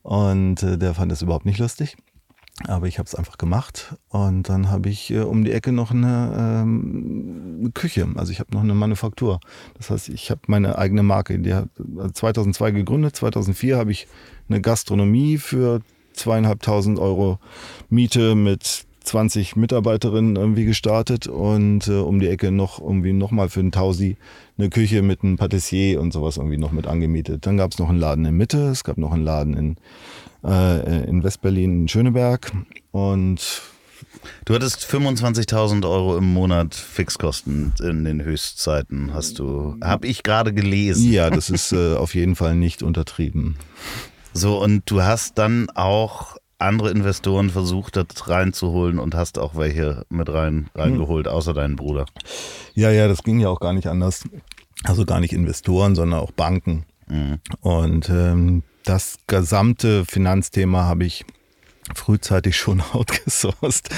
mhm. 0.03 0.11
und 0.11 0.61
äh, 0.61 0.77
der 0.77 0.93
fand 0.93 1.11
das 1.11 1.23
überhaupt 1.23 1.47
nicht 1.47 1.57
lustig. 1.57 1.97
Aber 2.67 2.85
ich 2.85 2.99
habe 2.99 3.07
es 3.07 3.15
einfach 3.15 3.39
gemacht 3.39 3.95
und 4.09 4.49
dann 4.49 4.69
habe 4.69 4.89
ich 4.89 5.09
äh, 5.09 5.21
um 5.21 5.43
die 5.43 5.51
Ecke 5.51 5.71
noch 5.71 5.89
eine, 5.89 6.61
ähm, 6.61 7.57
eine 7.61 7.71
Küche. 7.71 8.07
Also 8.15 8.31
ich 8.31 8.39
habe 8.39 8.53
noch 8.53 8.61
eine 8.61 8.75
Manufaktur. 8.75 9.39
Das 9.77 9.89
heißt, 9.89 10.09
ich 10.09 10.29
habe 10.29 10.41
meine 10.45 10.77
eigene 10.77 11.01
Marke. 11.01 11.39
Die 11.39 11.55
hat 11.55 11.69
2002 12.13 12.69
äh, 12.69 12.71
gegründet. 12.73 13.15
2004 13.15 13.77
habe 13.77 13.91
ich 13.91 14.07
eine 14.47 14.61
Gastronomie 14.61 15.39
für 15.39 15.81
zweieinhalbtausend 16.19 16.99
Euro 16.99 17.39
Miete 17.89 18.35
mit 18.35 18.85
20 19.03 19.55
Mitarbeiterinnen 19.55 20.35
irgendwie 20.35 20.65
gestartet 20.65 21.27
und 21.27 21.87
äh, 21.87 21.93
um 21.93 22.19
die 22.19 22.27
Ecke 22.27 22.51
noch 22.51 22.79
irgendwie 22.79 23.13
nochmal 23.13 23.49
für 23.49 23.61
einen 23.61 23.71
Tausi 23.71 24.17
eine 24.57 24.69
Küche 24.69 25.01
mit 25.01 25.23
einem 25.23 25.37
Patissier 25.37 25.99
und 25.99 26.11
sowas 26.11 26.37
irgendwie 26.37 26.57
noch 26.57 26.71
mit 26.71 26.85
angemietet. 26.85 27.45
Dann 27.45 27.57
gab 27.57 27.71
es 27.71 27.79
noch 27.79 27.89
einen 27.89 27.99
Laden 27.99 28.25
in 28.25 28.35
Mitte, 28.35 28.67
es 28.67 28.83
gab 28.83 28.97
noch 28.97 29.11
einen 29.11 29.23
Laden 29.23 29.55
in 29.55 29.77
äh, 30.43 31.03
in 31.05 31.23
Westberlin 31.23 31.81
in 31.81 31.87
Schöneberg 31.87 32.51
und 32.91 33.61
Du 34.45 34.55
hattest 34.55 34.85
25.000 34.85 35.87
Euro 35.87 36.17
im 36.17 36.33
Monat 36.33 36.73
Fixkosten 36.73 37.73
in 37.81 38.05
den 38.05 38.23
Höchstzeiten, 38.23 39.13
hast 39.13 39.39
du, 39.39 39.75
habe 39.83 40.07
ich 40.07 40.23
gerade 40.23 40.53
gelesen. 40.53 41.11
Ja, 41.11 41.29
das 41.29 41.49
ist 41.49 41.73
äh, 41.73 41.95
auf 41.95 42.15
jeden 42.15 42.35
Fall 42.35 42.55
nicht 42.55 42.83
untertrieben. 42.83 43.55
So, 44.33 44.61
und 44.61 44.89
du 44.89 45.01
hast 45.01 45.37
dann 45.37 45.69
auch 45.71 46.37
andere 46.59 46.91
Investoren 46.91 47.49
versucht, 47.49 47.95
das 47.95 48.27
reinzuholen 48.27 48.99
und 48.99 49.15
hast 49.15 49.39
auch 49.39 49.55
welche 49.55 50.05
mit 50.09 50.29
rein, 50.29 50.69
reingeholt, 50.75 51.25
hm. 51.25 51.33
außer 51.33 51.53
deinen 51.53 51.77
Bruder. 51.77 52.05
Ja, 52.73 52.91
ja, 52.91 53.07
das 53.07 53.23
ging 53.23 53.39
ja 53.39 53.47
auch 53.49 53.59
gar 53.59 53.73
nicht 53.73 53.87
anders. 53.87 54.23
Also 54.83 55.05
gar 55.05 55.19
nicht 55.19 55.33
Investoren, 55.33 55.95
sondern 55.95 56.19
auch 56.19 56.31
Banken. 56.31 56.85
Mhm. 57.07 57.39
Und 57.59 58.09
ähm, 58.09 58.63
das 58.83 59.17
gesamte 59.27 60.05
Finanzthema 60.05 60.83
habe 60.83 61.05
ich 61.05 61.25
frühzeitig 61.93 62.55
schon 62.55 62.81
outgesourced. 62.93 63.89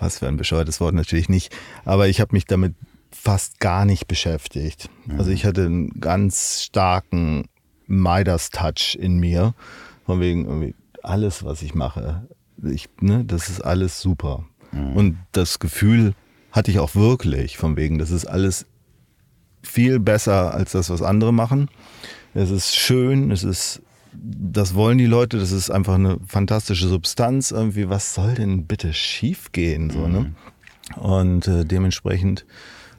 Was 0.00 0.18
für 0.18 0.28
ein 0.28 0.36
bescheuertes 0.36 0.80
Wort 0.80 0.94
natürlich 0.94 1.28
nicht. 1.28 1.54
Aber 1.84 2.08
ich 2.08 2.20
habe 2.20 2.34
mich 2.34 2.46
damit 2.46 2.74
fast 3.12 3.60
gar 3.60 3.84
nicht 3.84 4.08
beschäftigt. 4.08 4.88
Mhm. 5.06 5.18
Also 5.18 5.30
ich 5.30 5.44
hatte 5.44 5.66
einen 5.66 6.00
ganz 6.00 6.62
starken 6.62 7.44
Midas-Touch 7.86 8.96
in 9.00 9.18
mir. 9.18 9.54
Von 10.06 10.20
wegen 10.20 10.44
irgendwie 10.44 10.74
alles, 11.02 11.44
was 11.44 11.62
ich 11.62 11.74
mache, 11.74 12.26
ich, 12.62 12.88
ne, 13.00 13.24
das 13.24 13.48
ist 13.48 13.60
alles 13.60 14.00
super. 14.00 14.44
Mhm. 14.72 14.96
Und 14.96 15.18
das 15.32 15.58
Gefühl 15.58 16.14
hatte 16.52 16.70
ich 16.70 16.78
auch 16.78 16.94
wirklich, 16.94 17.56
von 17.56 17.76
wegen, 17.76 17.98
das 17.98 18.10
ist 18.10 18.26
alles 18.26 18.66
viel 19.62 19.98
besser 19.98 20.54
als 20.54 20.72
das, 20.72 20.90
was 20.90 21.02
andere 21.02 21.32
machen. 21.32 21.68
Es 22.34 22.50
ist 22.50 22.76
schön, 22.76 23.30
es 23.30 23.44
ist 23.44 23.82
das 24.16 24.74
wollen 24.74 24.98
die 24.98 25.06
Leute, 25.06 25.38
das 25.38 25.52
ist 25.52 25.70
einfach 25.70 25.94
eine 25.94 26.18
fantastische 26.26 26.86
Substanz. 26.86 27.50
Irgendwie, 27.50 27.88
was 27.88 28.14
soll 28.14 28.34
denn 28.34 28.66
bitte 28.66 28.92
schief 28.92 29.52
gehen? 29.52 29.90
So, 29.90 30.06
ne? 30.06 30.20
Mhm. 30.20 31.02
Und 31.02 31.48
äh, 31.48 31.64
dementsprechend 31.64 32.44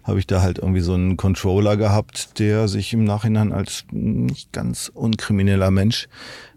habe 0.06 0.20
ich 0.20 0.28
da 0.28 0.42
halt 0.42 0.60
irgendwie 0.60 0.82
so 0.82 0.94
einen 0.94 1.18
Controller 1.18 1.78
gehabt, 1.78 2.40
der 2.40 2.68
sich 2.68 2.94
im 2.94 3.04
Nachhinein 3.04 3.52
als 3.52 3.86
nicht 3.92 4.54
ganz 4.54 4.92
unkrimineller 4.94 5.72
Mensch 5.72 6.08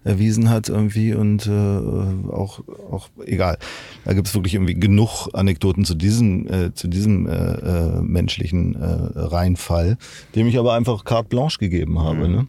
erwiesen 0.05 0.51
hat 0.51 0.69
irgendwie 0.69 1.15
und 1.15 1.47
äh, 1.47 2.31
auch, 2.31 2.61
auch 2.91 3.09
egal. 3.25 3.59
Da 4.05 4.13
gibt 4.13 4.29
es 4.29 4.35
wirklich 4.35 4.55
irgendwie 4.55 4.75
genug 4.75 5.29
Anekdoten 5.33 5.85
zu 5.85 5.95
diesem, 5.95 6.47
äh, 6.47 6.75
zu 6.75 6.89
diesem 6.89 7.27
äh, 7.27 7.33
äh, 7.33 8.03
menschlichen 8.03 8.75
äh, 8.75 9.19
Reinfall, 9.19 9.97
dem 10.35 10.47
ich 10.47 10.59
aber 10.59 10.75
einfach 10.75 11.05
carte 11.05 11.29
blanche 11.31 11.59
gegeben 11.59 11.99
habe. 12.01 12.29
Mhm. 12.29 12.35
Ne? 12.35 12.47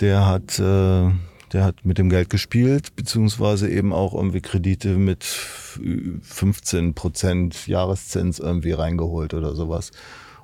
Der 0.00 0.26
hat 0.26 0.58
äh, 0.60 1.10
der 1.52 1.64
hat 1.64 1.84
mit 1.84 1.96
dem 1.98 2.10
Geld 2.10 2.28
gespielt, 2.28 2.94
beziehungsweise 2.94 3.70
eben 3.70 3.92
auch 3.92 4.14
irgendwie 4.14 4.42
Kredite 4.42 4.96
mit 4.96 5.24
15 5.24 6.92
Prozent 6.94 7.66
Jahreszins 7.66 8.38
irgendwie 8.38 8.72
reingeholt 8.72 9.32
oder 9.32 9.54
sowas. 9.54 9.90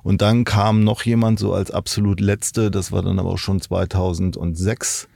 Und 0.05 0.21
dann 0.21 0.43
kam 0.43 0.83
noch 0.83 1.01
jemand 1.01 1.39
so 1.39 1.51
als 1.51 1.71
absolut 1.71 2.19
letzte, 2.19 2.69
das 2.69 2.91
war 2.91 3.01
dann 3.01 3.17
aber 3.17 3.31
auch 3.31 3.39
schon 3.39 3.59
2006, 3.59 5.07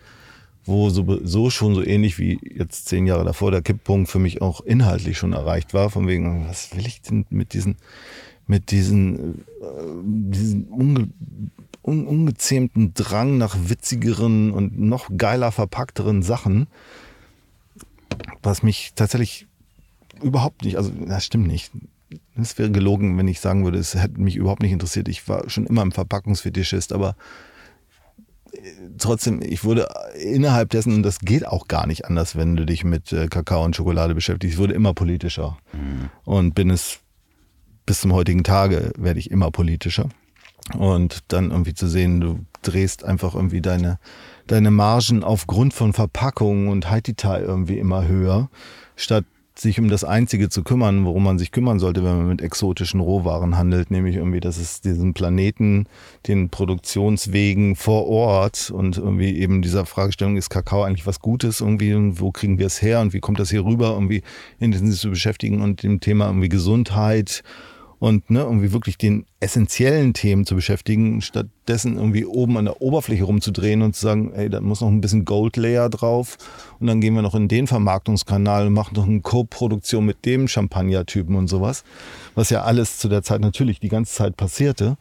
wo 0.66 0.90
so, 0.90 1.20
so 1.24 1.52
schon 1.52 1.76
so 1.76 1.84
ähnlich 1.84 2.18
wie 2.18 2.40
jetzt 2.42 2.88
zehn 2.88 3.06
Jahre 3.06 3.24
davor 3.24 3.52
der 3.52 3.62
Kipppunkt 3.62 4.10
für 4.10 4.18
mich 4.18 4.42
auch 4.42 4.62
inhaltlich 4.62 5.20
schon 5.20 5.34
erreicht 5.34 5.76
war, 5.76 5.92
von 5.92 6.08
wegen, 6.08 6.48
was 6.50 6.76
will 6.76 6.88
ich 6.88 7.04
denn 7.04 7.28
mit 7.30 7.54
diesen, 7.54 7.76
mit 8.48 8.72
diesen, 8.72 9.42
äh, 9.62 9.76
diesen 10.04 10.64
unge 10.70 11.10
un 11.84 12.08
ungezähmten 12.08 12.96
Drang 12.96 13.38
nach 13.38 13.56
witzigeren 13.70 14.50
und 14.50 14.80
noch 14.80 15.12
geiler 15.16 15.52
verpackteren 15.52 16.24
Sachen, 16.24 16.66
was 18.42 18.64
mich 18.64 18.94
tatsächlich 18.96 19.46
überhaupt 20.24 20.66
nicht, 20.66 20.78
also 20.78 20.90
das 21.06 21.26
stimmt 21.26 21.46
nicht. 21.46 21.72
Es 22.36 22.58
wäre 22.58 22.72
gelogen, 22.72 23.18
wenn 23.18 23.28
ich 23.28 23.40
sagen 23.40 23.64
würde, 23.64 23.78
es 23.78 23.96
hätte 23.96 24.20
mich 24.20 24.36
überhaupt 24.36 24.62
nicht 24.62 24.72
interessiert. 24.72 25.08
Ich 25.08 25.28
war 25.28 25.50
schon 25.50 25.68
immer 25.68 25.84
ein 25.84 25.92
Verpackungsfetischist, 25.92 26.94
aber 26.94 27.16
äh, 28.52 28.58
trotzdem, 28.98 29.42
ich 29.42 29.64
wurde 29.64 29.88
innerhalb 30.20 30.70
dessen, 30.70 30.94
und 30.94 31.04
das 31.04 31.20
geht 31.20 31.48
auch 31.48 31.68
gar 31.68 31.88
nicht 31.88 32.06
anders, 32.06 32.36
wenn 32.36 32.56
du 32.56 32.66
dich 32.66 32.84
mit 32.84 33.12
äh, 33.12 33.28
Kakao 33.28 33.64
und 33.64 33.76
Schokolade 33.76 34.16
beschäftigst, 34.16 34.56
ich 34.56 34.60
wurde 34.60 34.74
immer 34.74 34.94
politischer. 34.94 35.58
Mhm. 35.74 36.10
Und 36.26 36.56
bin 36.56 36.70
es 36.70 37.00
bis 37.86 38.02
zum 38.02 38.14
heutigen 38.14 38.44
Tage, 38.44 38.92
werde 38.98 39.20
ich 39.20 39.32
immer 39.32 39.52
politischer. 39.52 40.10
Und 40.78 41.24
dann 41.30 41.52
irgendwie 41.52 41.74
zu 41.74 41.88
sehen, 41.88 42.22
du 42.22 42.46
drehst 42.62 43.04
einfach 43.04 43.34
irgendwie 43.34 43.62
deine, 43.62 43.98
deine 44.48 44.72
Margen 44.72 45.24
aufgrund 45.24 45.74
von 45.74 45.94
Verpackungen 45.94 46.68
und 46.68 46.90
Haititai 46.90 47.42
irgendwie 47.42 47.80
immer 47.80 48.08
höher, 48.08 48.50
statt 48.96 49.26
sich 49.60 49.80
um 49.80 49.90
das 49.90 50.04
Einzige 50.04 50.50
zu 50.50 50.64
kümmern, 50.64 51.06
worum 51.06 51.24
man 51.24 51.38
sich 51.38 51.52
kümmern 51.52 51.80
sollte, 51.80 52.04
wenn 52.04 52.18
man 52.18 52.28
mit 52.28 52.42
exotischen 52.42 53.00
Rohwaren 53.00 53.58
handelt, 53.58 53.92
nämlich 53.92 54.16
irgendwie, 54.16 54.40
dass 54.40 54.58
es 54.58 54.82
diesen 54.82 55.14
Planeten, 55.14 55.88
den 56.28 56.50
Produktionswegen 56.50 57.76
vor 57.76 58.08
Ort 58.08 58.72
und 58.72 58.98
irgendwie 58.98 59.38
eben 59.38 59.62
dieser 59.62 59.86
Fragestellung, 59.86 60.38
ist 60.38 60.50
Kakao 60.50 60.84
eigentlich 60.84 61.08
was 61.08 61.20
Gutes 61.20 61.62
irgendwie 61.62 61.94
und 61.94 62.20
wo 62.20 62.32
kriegen 62.32 62.60
wir 62.60 62.68
es 62.68 62.82
her 62.82 63.02
und 63.02 63.14
wie 63.14 63.20
kommt 63.20 63.40
das 63.40 63.50
hier 63.50 63.66
rüber, 63.66 63.92
irgendwie 63.92 64.24
intensiv 64.60 65.00
zu 65.00 65.10
beschäftigen 65.10 65.62
und 65.62 65.84
dem 65.84 66.00
Thema 66.00 66.28
irgendwie 66.28 66.50
Gesundheit 66.50 67.44
und 68.00 68.30
ne, 68.30 68.40
irgendwie 68.42 68.72
wirklich 68.72 68.98
den 68.98 69.26
essentiellen 69.42 70.14
Themen 70.14 70.46
zu 70.46 70.56
beschäftigen, 70.56 71.22
stattdessen 71.22 71.98
irgendwie 71.98 72.26
oben 72.26 72.58
an 72.58 72.66
der 72.66 72.82
Oberfläche 72.82 73.26
rumzudrehen 73.26 73.82
und 73.82 73.96
zu 73.96 74.02
sagen, 74.02 74.32
ey, 74.34 74.50
da 74.50 74.62
muss 74.62 74.82
noch 74.82 74.88
ein 74.88 75.02
bisschen 75.02 75.26
Gold 75.26 75.58
Layer 75.58 75.90
drauf. 75.90 76.38
Und 76.80 76.88
dann 76.88 77.02
gehen 77.02 77.14
wir 77.14 77.22
noch 77.22 77.36
in 77.36 77.50
den 77.50 77.68
Vermarktungskanal 77.68 78.68
und 78.68 78.74
machen 78.74 78.96
noch 78.96 79.08
eine 79.08 79.20
Co-Produktion 79.20 80.06
mit 80.06 80.26
dem 80.26 80.48
Champagner-Typen 80.48 81.36
und 81.36 81.48
sowas, 81.48 81.84
was 82.36 82.50
ja 82.50 82.64
alles 82.64 82.98
zu 82.98 83.10
der 83.10 83.22
Zeit 83.22 83.42
natürlich 83.42 83.80
die 83.80 83.90
ganze 83.90 84.14
Zeit 84.14 84.38
passierte, 84.38 84.98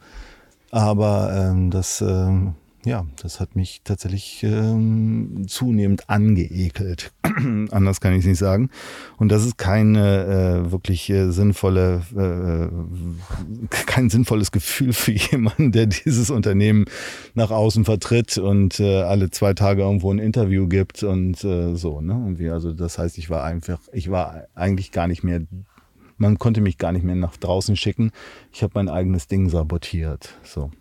aber 0.71 1.33
ähm, 1.35 1.71
das 1.71 2.01
ähm, 2.01 2.55
ja, 2.89 3.07
das 3.21 3.39
hat 3.39 3.55
mich 3.55 3.83
tatsächlich 3.85 4.43
ähm, 4.43 5.45
zunehmend 5.47 6.09
angeekelt. 6.09 7.13
Anders 7.71 8.01
kann 8.01 8.15
ich 8.15 8.21
es 8.21 8.27
nicht 8.27 8.39
sagen. 8.39 8.71
Und 9.19 9.31
das 9.31 9.45
ist 9.45 9.59
keine 9.59 10.65
äh, 10.65 10.73
wirklich 10.73 11.11
äh, 11.11 11.31
sinnvolle, 11.31 12.03
äh, 12.17 13.69
kein 13.69 14.09
sinnvolles 14.09 14.53
Gefühl 14.53 14.95
für 14.95 15.13
jemanden, 15.31 15.71
der 15.71 15.85
dieses 15.85 16.31
Unternehmen 16.31 16.87
nach 17.35 17.51
außen 17.51 17.85
vertritt 17.85 18.39
und 18.39 18.81
äh, 18.81 19.03
alle 19.03 19.31
zwei 19.31 19.53
Tage 19.53 19.83
irgendwo 19.83 20.11
ein 20.11 20.19
Interview 20.19 20.67
gibt 20.67 21.03
und 21.03 21.45
äh, 21.45 21.75
so. 21.75 22.01
Ne? 22.01 22.15
Irgendwie, 22.15 22.49
also 22.49 22.73
das 22.73 22.99
heißt, 22.99 23.19
ich 23.19 23.29
war 23.29 23.45
einfach, 23.45 23.81
ich 23.93 24.11
war 24.11 24.47
eigentlich 24.55 24.93
gar 24.93 25.09
nicht 25.09 25.23
mehr 25.23 25.43
man 26.21 26.37
konnte 26.37 26.61
mich 26.61 26.79
gar 26.79 26.91
nicht 26.91 27.05
mehr 27.05 27.15
nach 27.15 27.37
draußen 27.37 27.77
schicken. 27.77 28.11
Ich 28.53 28.65
habe 28.65 28.73
mein 28.75 28.89
eigenes 28.89 29.29
Ding 29.29 29.49
sabotiert. 29.51 30.35
So. 30.43 30.73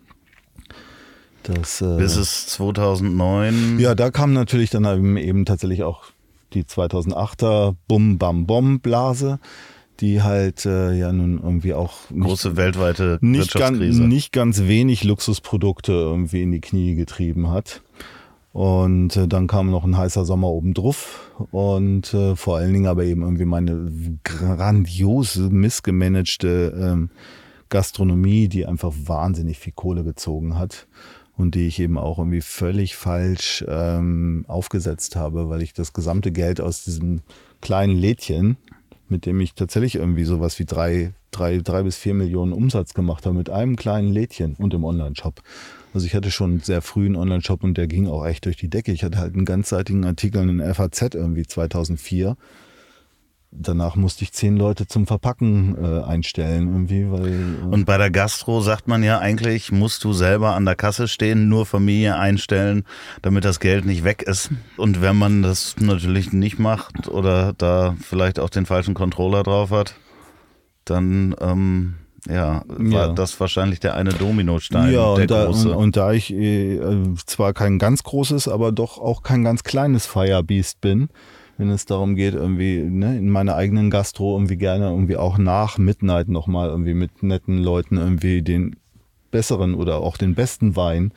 Das, 1.47 1.81
äh, 1.81 1.97
Bis 1.97 2.15
es 2.17 2.47
2009. 2.47 3.79
Ja, 3.79 3.95
da 3.95 4.11
kam 4.11 4.33
natürlich 4.33 4.69
dann 4.69 5.17
eben 5.17 5.45
tatsächlich 5.45 5.83
auch 5.83 6.05
die 6.53 6.63
2008er 6.63 7.75
Bum 7.87 8.17
Bam 8.17 8.45
Bom 8.45 8.79
Blase, 8.79 9.39
die 9.99 10.21
halt 10.21 10.65
äh, 10.65 10.93
ja 10.93 11.11
nun 11.11 11.39
irgendwie 11.41 11.73
auch 11.73 11.95
große 12.09 12.55
weltweite 12.57 13.17
nicht 13.21 13.53
ganz, 13.53 13.79
nicht 13.79 14.31
ganz 14.31 14.61
wenig 14.63 15.03
Luxusprodukte 15.03 15.91
irgendwie 15.91 16.43
in 16.43 16.51
die 16.51 16.61
Knie 16.61 16.95
getrieben 16.95 17.49
hat. 17.49 17.81
Und 18.53 19.15
äh, 19.15 19.27
dann 19.27 19.47
kam 19.47 19.69
noch 19.69 19.83
ein 19.83 19.97
heißer 19.97 20.25
Sommer 20.25 20.47
obendrauf 20.49 21.31
und 21.51 22.13
äh, 22.13 22.35
vor 22.35 22.57
allen 22.57 22.73
Dingen 22.73 22.87
aber 22.87 23.03
eben 23.03 23.21
irgendwie 23.21 23.45
meine 23.45 23.91
grandiose, 24.23 25.49
missgemanagte 25.49 26.73
ähm, 26.79 27.09
Gastronomie, 27.69 28.47
die 28.47 28.65
einfach 28.65 28.93
wahnsinnig 29.05 29.59
viel 29.59 29.73
Kohle 29.73 30.03
gezogen 30.03 30.57
hat 30.57 30.87
und 31.37 31.55
die 31.55 31.67
ich 31.67 31.79
eben 31.79 31.97
auch 31.97 32.17
irgendwie 32.17 32.41
völlig 32.41 32.95
falsch 32.95 33.63
ähm, 33.67 34.43
aufgesetzt 34.47 35.15
habe, 35.15 35.49
weil 35.49 35.61
ich 35.61 35.73
das 35.73 35.93
gesamte 35.93 36.31
Geld 36.31 36.59
aus 36.59 36.83
diesem 36.83 37.21
kleinen 37.61 37.95
Lädchen, 37.95 38.57
mit 39.07 39.25
dem 39.25 39.39
ich 39.39 39.53
tatsächlich 39.53 39.95
irgendwie 39.95 40.23
sowas 40.23 40.57
wie 40.59 40.65
drei, 40.65 41.13
drei, 41.31 41.59
drei 41.59 41.83
bis 41.83 41.95
vier 41.95 42.15
Millionen 42.15 42.53
Umsatz 42.53 42.93
gemacht 42.93 43.25
habe, 43.25 43.37
mit 43.37 43.49
einem 43.49 43.75
kleinen 43.75 44.11
Lädchen 44.11 44.55
und 44.55 44.73
im 44.73 44.83
Online-Shop. 44.83 45.41
Also 45.93 46.05
ich 46.07 46.15
hatte 46.15 46.31
schon 46.31 46.59
sehr 46.59 46.81
früh 46.81 47.05
einen 47.05 47.15
Online-Shop 47.15 47.63
und 47.63 47.77
der 47.77 47.87
ging 47.87 48.07
auch 48.07 48.25
echt 48.25 48.45
durch 48.45 48.57
die 48.57 48.69
Decke. 48.69 48.91
Ich 48.91 49.03
hatte 49.03 49.19
halt 49.19 49.35
einen 49.35 49.45
ganzseitigen 49.45 50.05
Artikel 50.05 50.49
in 50.49 50.73
FAZ 50.73 51.13
irgendwie 51.13 51.45
2004 51.45 52.35
danach 53.51 53.95
musste 53.95 54.23
ich 54.23 54.33
zehn 54.33 54.57
Leute 54.57 54.87
zum 54.87 55.07
Verpacken 55.07 55.75
äh, 55.81 56.03
einstellen 56.03 56.67
irgendwie, 56.67 57.09
weil 57.11 57.27
äh 57.27 57.65
und 57.73 57.85
bei 57.85 57.97
der 57.97 58.11
Gastro 58.11 58.61
sagt 58.61 58.87
man 58.87 59.03
ja 59.03 59.19
eigentlich, 59.19 59.71
musst 59.71 60.03
du 60.03 60.13
selber 60.13 60.53
an 60.53 60.65
der 60.65 60.75
Kasse 60.75 61.07
stehen, 61.07 61.49
nur 61.49 61.65
Familie 61.65 62.17
einstellen, 62.17 62.83
damit 63.21 63.45
das 63.45 63.59
Geld 63.59 63.85
nicht 63.85 64.03
weg 64.03 64.23
ist. 64.23 64.51
Und 64.75 65.01
wenn 65.01 65.17
man 65.17 65.41
das 65.43 65.75
natürlich 65.79 66.33
nicht 66.33 66.59
macht 66.59 67.07
oder 67.07 67.53
da 67.57 67.95
vielleicht 68.01 68.39
auch 68.39 68.49
den 68.49 68.65
falschen 68.65 68.93
Controller 68.93 69.43
drauf 69.43 69.71
hat, 69.71 69.95
dann 70.85 71.35
ähm, 71.41 71.95
ja, 72.27 72.63
war 72.67 73.07
Ja. 73.07 73.13
das 73.13 73.39
wahrscheinlich 73.39 73.79
der 73.79 73.95
eine 73.95 74.11
Dominostein, 74.11 74.93
ja, 74.93 75.15
der 75.15 75.21
und 75.23 75.31
da, 75.31 75.45
und, 75.45 75.51
große. 75.53 75.71
und 75.77 75.95
da 75.97 76.11
ich 76.11 76.33
äh, 76.33 76.79
zwar 77.25 77.53
kein 77.53 77.79
ganz 77.79 78.03
großes, 78.03 78.47
aber 78.47 78.71
doch 78.71 78.97
auch 78.97 79.23
kein 79.23 79.43
ganz 79.43 79.63
kleines 79.63 80.05
Firebeast 80.05 80.81
bin, 80.81 81.09
wenn 81.57 81.69
es 81.69 81.85
darum 81.85 82.15
geht, 82.15 82.33
irgendwie 82.33 82.79
ne, 82.83 83.17
in 83.17 83.29
meiner 83.29 83.55
eigenen 83.55 83.89
Gastro 83.89 84.35
irgendwie 84.35 84.57
gerne 84.57 84.89
irgendwie 84.89 85.17
auch 85.17 85.37
nach 85.37 85.77
Midnight 85.77 86.29
nochmal 86.29 86.69
irgendwie 86.69 86.93
mit 86.93 87.23
netten 87.23 87.57
Leuten 87.57 87.97
irgendwie 87.97 88.41
den 88.41 88.75
besseren 89.31 89.75
oder 89.75 89.97
auch 89.97 90.17
den 90.17 90.35
besten 90.35 90.75
Wein, 90.75 91.11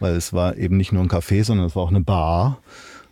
weil 0.00 0.14
es 0.14 0.32
war 0.32 0.56
eben 0.56 0.76
nicht 0.76 0.92
nur 0.92 1.02
ein 1.02 1.08
Café, 1.08 1.44
sondern 1.44 1.66
es 1.66 1.76
war 1.76 1.84
auch 1.84 1.90
eine 1.90 2.00
Bar. 2.00 2.58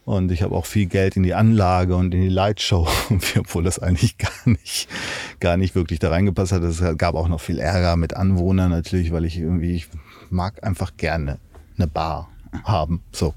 Und 0.05 0.33
ich 0.33 0.43
habe 0.43 0.57
auch 0.57 0.67
viel 0.67 0.87
Geld 0.87 1.17
in 1.17 1.23
die 1.23 1.35
Anlage 1.35 1.95
und 1.95 2.13
in 2.13 2.23
die 2.23 2.29
Lightshow, 2.29 2.89
obwohl 3.39 3.63
das 3.63 3.79
eigentlich 3.79 4.19
gar 4.19 4.33
nicht, 4.47 4.89
gar 5.39 5.57
nicht 5.57 5.77
wirklich 5.77 6.01
da 6.01 6.11
reingepasst 6.11 6.51
hat. 6.51 6.63
Es 6.65 6.83
gab 6.99 7.15
auch 7.15 7.29
noch 7.29 7.41
viel 7.41 7.61
Ärger 7.61 7.97
mit 7.97 8.15
Anwohnern 8.17 8.71
natürlich, 8.71 9.13
weil 9.13 9.25
ich 9.25 9.39
irgendwie, 9.39 9.77
ich 9.77 9.89
mag 10.29 10.65
einfach 10.65 10.97
gerne 10.97 11.39
eine 11.79 11.87
Bar 11.87 12.29
haben. 12.65 13.03
So. 13.13 13.33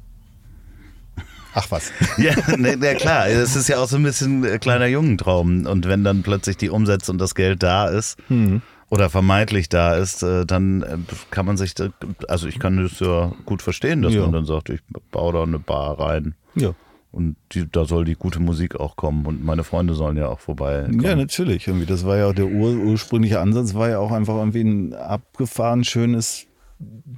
Ach 1.55 1.65
was. 1.71 1.91
Ja, 2.17 2.33
ne, 2.57 2.77
ne, 2.77 2.95
klar, 2.95 3.27
es 3.27 3.55
ist 3.55 3.67
ja 3.69 3.79
auch 3.79 3.87
so 3.87 3.95
ein 3.95 4.03
bisschen 4.03 4.43
äh, 4.43 4.59
kleiner 4.59 4.85
Jungentraum. 4.87 5.65
Und 5.65 5.87
wenn 5.87 6.03
dann 6.03 6.21
plötzlich 6.21 6.57
die 6.57 6.69
Umsätze 6.69 7.11
und 7.11 7.17
das 7.17 7.33
Geld 7.33 7.63
da 7.63 7.87
ist 7.87 8.17
Hm. 8.27 8.61
oder 8.89 9.09
vermeintlich 9.09 9.69
da 9.69 9.95
ist, 9.95 10.21
äh, 10.21 10.45
dann 10.45 10.83
äh, 10.83 10.97
kann 11.31 11.45
man 11.45 11.57
sich, 11.57 11.73
also 12.27 12.47
ich 12.47 12.59
kann 12.59 12.77
das 12.83 12.99
ja 12.99 13.31
gut 13.45 13.61
verstehen, 13.61 14.01
dass 14.01 14.13
Ja. 14.13 14.21
man 14.21 14.33
dann 14.33 14.45
sagt, 14.45 14.69
ich 14.69 14.81
baue 15.11 15.33
da 15.33 15.43
eine 15.43 15.57
Bar 15.59 15.99
rein. 15.99 16.35
Ja. 16.55 16.73
Und 17.11 17.37
die, 17.53 17.65
da 17.71 17.85
soll 17.85 18.03
die 18.03 18.15
gute 18.15 18.41
Musik 18.41 18.75
auch 18.75 18.97
kommen 18.97 19.25
und 19.25 19.41
meine 19.41 19.63
Freunde 19.63 19.93
sollen 19.93 20.17
ja 20.17 20.27
auch 20.27 20.41
vorbei. 20.41 20.85
Ja, 21.01 21.15
natürlich. 21.15 21.65
Irgendwie. 21.65 21.85
Das 21.85 22.05
war 22.05 22.17
ja 22.17 22.27
auch 22.27 22.33
der 22.33 22.47
ur 22.47 22.71
ursprüngliche 22.75 23.39
Ansatz, 23.39 23.73
war 23.73 23.87
ja 23.89 23.99
auch 23.99 24.11
einfach 24.11 24.35
irgendwie 24.35 24.63
ein 24.65 24.93
abgefahren 24.93 25.85
schönes 25.85 26.45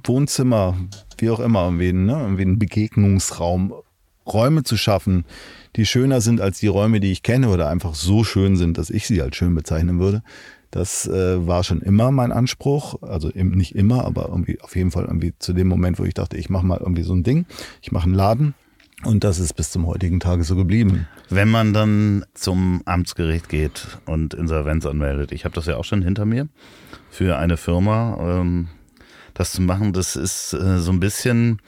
Wohnzimmer, 0.04 0.76
wie 1.18 1.30
auch 1.30 1.40
immer, 1.40 1.64
irgendwie, 1.64 1.92
ne? 1.92 2.12
irgendwie 2.12 2.42
ein 2.44 2.58
Begegnungsraum, 2.60 3.74
Räume 4.32 4.62
zu 4.62 4.76
schaffen, 4.76 5.24
die 5.76 5.86
schöner 5.86 6.20
sind 6.20 6.40
als 6.40 6.58
die 6.58 6.66
Räume, 6.66 7.00
die 7.00 7.12
ich 7.12 7.22
kenne 7.22 7.48
oder 7.48 7.68
einfach 7.68 7.94
so 7.94 8.24
schön 8.24 8.56
sind, 8.56 8.78
dass 8.78 8.90
ich 8.90 9.06
sie 9.06 9.22
als 9.22 9.36
schön 9.36 9.54
bezeichnen 9.54 9.98
würde. 10.00 10.22
Das 10.70 11.06
äh, 11.06 11.46
war 11.46 11.64
schon 11.64 11.80
immer 11.80 12.10
mein 12.10 12.30
Anspruch, 12.30 13.02
also 13.02 13.30
eben 13.30 13.52
nicht 13.52 13.74
immer, 13.74 14.04
aber 14.04 14.28
irgendwie 14.28 14.60
auf 14.60 14.76
jeden 14.76 14.90
Fall 14.90 15.04
irgendwie 15.04 15.32
zu 15.38 15.52
dem 15.54 15.66
Moment, 15.66 15.98
wo 15.98 16.04
ich 16.04 16.14
dachte, 16.14 16.36
ich 16.36 16.50
mache 16.50 16.66
mal 16.66 16.78
irgendwie 16.78 17.04
so 17.04 17.14
ein 17.14 17.22
Ding, 17.22 17.46
ich 17.80 17.90
mache 17.90 18.04
einen 18.04 18.14
Laden 18.14 18.54
und 19.04 19.24
das 19.24 19.38
ist 19.38 19.54
bis 19.54 19.70
zum 19.70 19.86
heutigen 19.86 20.20
Tage 20.20 20.44
so 20.44 20.56
geblieben. 20.56 21.06
Wenn 21.30 21.48
man 21.48 21.72
dann 21.72 22.24
zum 22.34 22.82
Amtsgericht 22.84 23.48
geht 23.48 23.98
und 24.04 24.34
Insolvenz 24.34 24.84
anmeldet, 24.84 25.32
ich 25.32 25.44
habe 25.44 25.54
das 25.54 25.66
ja 25.66 25.76
auch 25.76 25.84
schon 25.84 26.02
hinter 26.02 26.26
mir, 26.26 26.48
für 27.08 27.38
eine 27.38 27.56
Firma, 27.56 28.18
ähm, 28.20 28.68
das 29.34 29.52
zu 29.52 29.62
machen, 29.62 29.92
das 29.92 30.16
ist 30.16 30.52
äh, 30.52 30.80
so 30.80 30.90
ein 30.90 31.00
bisschen, 31.00 31.60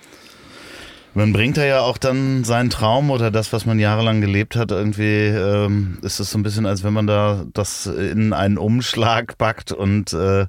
man 1.15 1.32
bringt 1.32 1.57
da 1.57 1.65
ja 1.65 1.81
auch 1.81 1.99
dann 1.99 2.45
seinen 2.45 2.70
Traum 2.70 3.11
oder 3.11 3.31
das, 3.31 3.53
was 3.53 3.66
man 3.66 3.78
jahrelang 3.78 4.20
gelebt 4.20 4.57
hat, 4.57 4.70
irgendwie 4.70 5.27
ähm, 5.27 5.99
ist 6.03 6.20
es 6.20 6.31
so 6.31 6.39
ein 6.39 6.43
bisschen, 6.43 6.66
als 6.66 6.85
wenn 6.85 6.93
man 6.93 7.07
da 7.07 7.45
das 7.53 7.87
in 7.87 8.32
einen 8.32 8.59
Umschlag 8.59 9.37
packt 9.39 9.73
und 9.73 10.12
äh, 10.12 10.47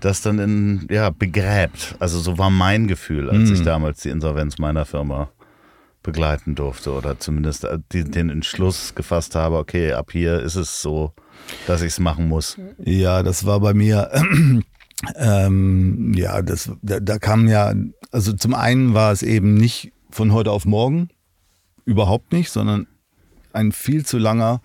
das 0.00 0.20
dann 0.20 0.38
in, 0.38 0.86
ja, 0.90 1.10
begräbt. 1.10 1.96
Also 1.98 2.18
so 2.18 2.36
war 2.38 2.50
mein 2.50 2.88
Gefühl, 2.88 3.30
als 3.30 3.50
ich 3.50 3.62
damals 3.62 4.02
die 4.02 4.10
Insolvenz 4.10 4.58
meiner 4.58 4.84
Firma 4.84 5.30
begleiten 6.02 6.54
durfte 6.54 6.92
oder 6.92 7.18
zumindest 7.18 7.64
äh, 7.64 7.78
den 7.90 8.28
Entschluss 8.28 8.94
gefasst 8.94 9.34
habe, 9.34 9.56
okay, 9.56 9.92
ab 9.92 10.10
hier 10.12 10.40
ist 10.40 10.56
es 10.56 10.82
so, 10.82 11.12
dass 11.66 11.80
ich 11.80 11.88
es 11.88 12.00
machen 12.00 12.28
muss. 12.28 12.58
Ja, 12.78 13.22
das 13.22 13.46
war 13.46 13.60
bei 13.60 13.72
mir, 13.72 14.10
ähm, 15.16 16.12
ja, 16.14 16.42
das, 16.42 16.70
da, 16.82 17.00
da 17.00 17.18
kam 17.18 17.48
ja, 17.48 17.72
also 18.10 18.32
zum 18.32 18.54
einen 18.54 18.94
war 18.94 19.12
es 19.12 19.22
eben 19.22 19.54
nicht 19.54 19.92
von 20.10 20.32
heute 20.32 20.50
auf 20.50 20.64
morgen, 20.64 21.08
überhaupt 21.84 22.32
nicht, 22.32 22.50
sondern 22.50 22.86
ein 23.52 23.72
viel 23.72 24.04
zu 24.04 24.18
langer, 24.18 24.60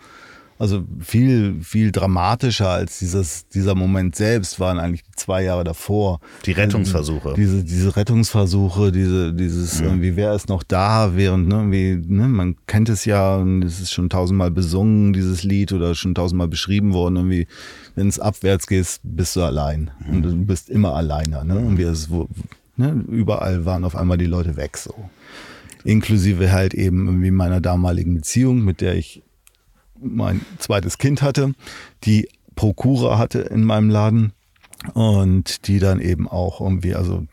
also 0.60 0.84
viel, 1.00 1.62
viel 1.64 1.94
dramatischer 1.94 2.68
als 2.68 3.00
dieses, 3.00 3.48
dieser 3.48 3.76
Moment 3.76 4.18
selbst 4.18 4.60
waren 4.60 4.78
eigentlich 4.78 5.04
die 5.04 5.16
zwei 5.16 5.42
Jahre 5.42 5.64
davor. 5.64 6.20
Die 6.46 6.52
Rettungsversuche. 6.52 7.34
Diese, 7.38 7.64
diese 7.64 7.96
Rettungsversuche, 7.96 8.92
diese, 8.92 9.34
dieses, 9.34 9.80
irgendwie, 9.80 10.18
wer 10.18 10.36
ist 10.36 10.50
noch 10.50 10.64
da, 10.64 11.16
während, 11.16 11.48
ne, 11.48 11.56
irgendwie, 11.56 12.14
ne, 12.14 12.28
man 12.28 12.58
kennt 12.68 12.90
es 12.90 13.06
ja, 13.06 13.38
und 13.38 13.64
es 13.64 13.80
ist 13.80 13.94
schon 13.94 14.10
tausendmal 14.10 14.52
besungen, 14.52 15.14
dieses 15.14 15.44
Lied, 15.44 15.72
oder 15.72 15.96
schon 15.96 16.14
tausendmal 16.14 16.50
beschrieben 16.50 16.92
worden, 16.92 17.16
irgendwie, 17.16 17.48
wenn 17.96 18.10
es 18.10 18.20
abwärts 18.20 18.68
geht, 18.68 19.00
bist 19.04 19.38
du 19.38 19.44
allein. 19.44 19.92
Und 20.12 20.24
du 20.24 20.36
bist 20.46 20.70
immer 20.70 20.94
alleiner, 20.94 21.46
ne, 21.46 21.58
und 21.58 21.78
wir, 21.78 21.90
es, 21.90 22.10
wo, 22.10 22.28
ne, 22.76 23.02
überall 23.08 23.64
waren 23.64 23.86
auf 23.86 23.96
einmal 23.96 24.18
die 24.18 24.26
Leute 24.26 24.58
weg, 24.58 24.76
so. 24.76 24.94
Inklusive 25.86 26.52
halt 26.52 26.74
eben 26.74 27.08
irgendwie 27.08 27.32
meiner 27.32 27.62
damaligen 27.62 28.14
Beziehung, 28.14 28.66
mit 28.66 28.82
der 28.82 28.96
ich 28.96 29.24
mein 30.02 30.46
zweites 30.58 30.98
Kind 30.98 31.22
hatte, 31.22 31.54
die 32.04 32.30
Prokura 32.56 33.18
hatte 33.18 33.40
in 33.40 33.64
meinem 33.64 33.90
Laden 33.90 34.34
und 34.94 35.68
die 35.68 35.80
dann 35.80 36.00
eben 36.00 36.28
auch 36.28 36.62
irgendwie, 36.62 36.96
also 36.96 37.26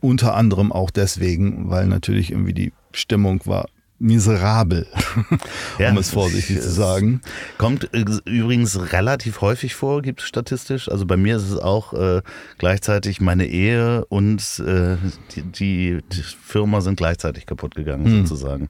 unter 0.00 0.34
anderem 0.34 0.72
auch 0.72 0.90
deswegen, 0.90 1.70
weil 1.70 1.86
natürlich 1.86 2.30
irgendwie 2.30 2.54
die 2.54 2.72
Stimmung 2.92 3.42
war 3.46 3.66
miserabel, 3.98 4.86
Ja, 5.78 5.90
um 5.90 5.98
es 5.98 6.10
vorsichtig 6.10 6.60
zu 6.60 6.70
sagen. 6.70 7.20
Kommt 7.58 7.92
äh, 7.92 8.04
übrigens 8.24 8.92
relativ 8.92 9.40
häufig 9.40 9.74
vor, 9.74 10.02
gibt 10.02 10.20
es 10.20 10.26
statistisch. 10.28 10.88
Also 10.88 11.04
bei 11.04 11.16
mir 11.16 11.36
ist 11.36 11.50
es 11.50 11.58
auch 11.58 11.92
äh, 11.94 12.22
gleichzeitig 12.58 13.20
meine 13.20 13.46
Ehe 13.46 14.04
und 14.06 14.62
äh, 14.64 14.96
die, 15.34 15.42
die, 15.42 15.98
die 16.12 16.22
Firma 16.22 16.80
sind 16.80 16.96
gleichzeitig 16.96 17.46
kaputt 17.46 17.74
gegangen, 17.74 18.04
sozusagen. 18.26 18.68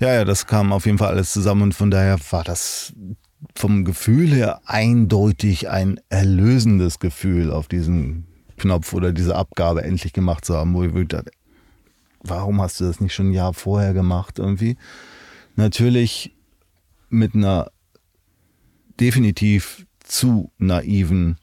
Ja, 0.00 0.12
ja, 0.12 0.24
das 0.24 0.46
kam 0.46 0.72
auf 0.72 0.86
jeden 0.86 0.98
Fall 0.98 1.08
alles 1.08 1.32
zusammen 1.32 1.62
und 1.62 1.74
von 1.74 1.90
daher 1.90 2.18
war 2.30 2.44
das 2.44 2.92
vom 3.54 3.84
Gefühl 3.84 4.32
her 4.32 4.60
eindeutig 4.66 5.68
ein 5.70 6.00
erlösendes 6.08 6.98
Gefühl, 6.98 7.50
auf 7.50 7.68
diesen 7.68 8.26
Knopf 8.56 8.92
oder 8.92 9.12
diese 9.12 9.36
Abgabe 9.36 9.82
endlich 9.84 10.12
gemacht 10.12 10.44
zu 10.44 10.56
haben, 10.56 10.74
wo 10.74 10.82
ich 10.82 10.92
wirklich 10.92 11.08
dachte, 11.08 11.30
warum 12.22 12.60
hast 12.60 12.80
du 12.80 12.84
das 12.84 13.00
nicht 13.00 13.14
schon 13.14 13.30
ein 13.30 13.32
Jahr 13.32 13.54
vorher 13.54 13.94
gemacht 13.94 14.38
irgendwie? 14.38 14.76
Natürlich 15.54 16.34
mit 17.08 17.34
einer 17.34 17.70
definitiv 19.00 19.86
zu 20.00 20.50
naiven 20.58 21.38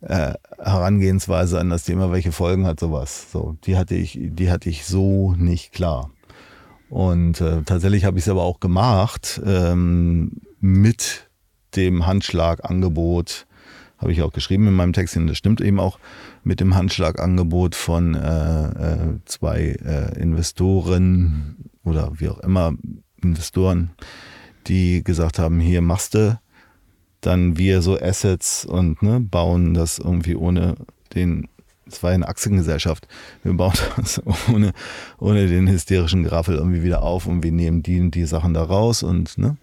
äh, 0.00 0.34
Herangehensweise 0.58 1.58
an 1.58 1.70
das 1.70 1.84
Thema, 1.84 2.12
welche 2.12 2.32
Folgen 2.32 2.66
hat 2.66 2.80
sowas. 2.80 3.30
So, 3.32 3.56
die 3.64 3.76
hatte 3.76 3.94
ich, 3.94 4.18
die 4.20 4.50
hatte 4.50 4.68
ich 4.68 4.84
so 4.84 5.34
nicht 5.34 5.72
klar. 5.72 6.10
Und 6.90 7.40
äh, 7.40 7.62
tatsächlich 7.62 8.04
habe 8.04 8.18
ich 8.18 8.24
es 8.24 8.30
aber 8.30 8.42
auch 8.42 8.60
gemacht 8.60 9.40
ähm, 9.44 10.40
mit 10.60 11.28
dem 11.76 12.06
Handschlagangebot, 12.06 13.46
habe 13.98 14.12
ich 14.12 14.22
auch 14.22 14.32
geschrieben 14.32 14.66
in 14.68 14.74
meinem 14.74 14.92
Text, 14.92 15.16
das 15.16 15.36
stimmt 15.36 15.60
eben 15.60 15.80
auch, 15.80 15.98
mit 16.44 16.60
dem 16.60 16.74
Handschlagangebot 16.74 17.74
von 17.74 18.14
äh, 18.14 18.68
äh, 18.68 19.18
zwei 19.26 19.76
äh, 19.84 20.18
Investoren 20.18 21.56
oder 21.84 22.12
wie 22.14 22.28
auch 22.28 22.38
immer, 22.40 22.74
Investoren, 23.22 23.90
die 24.66 25.02
gesagt 25.04 25.38
haben, 25.38 25.60
hier 25.60 25.82
machst 25.82 26.14
du 26.14 26.38
dann 27.20 27.58
wir 27.58 27.82
so 27.82 27.98
Assets 27.98 28.64
und 28.64 29.02
ne, 29.02 29.20
bauen 29.20 29.74
das 29.74 29.98
irgendwie 29.98 30.36
ohne 30.36 30.76
den, 31.14 31.48
es 31.90 32.02
war 32.02 32.10
eine 32.10 32.28
Aktiengesellschaft, 32.28 33.08
wir 33.42 33.52
bauen 33.54 33.72
das 33.96 34.22
ohne, 34.48 34.72
ohne 35.18 35.46
den 35.46 35.68
hysterischen 35.68 36.24
Graffel 36.24 36.56
irgendwie 36.56 36.82
wieder 36.82 37.02
auf 37.02 37.26
und 37.26 37.42
wir 37.42 37.52
nehmen 37.52 37.82
die 37.82 38.10
die 38.10 38.24
Sachen 38.24 38.54
da 38.54 38.62
raus 38.62 39.02
und 39.02 39.38
ne. 39.38 39.56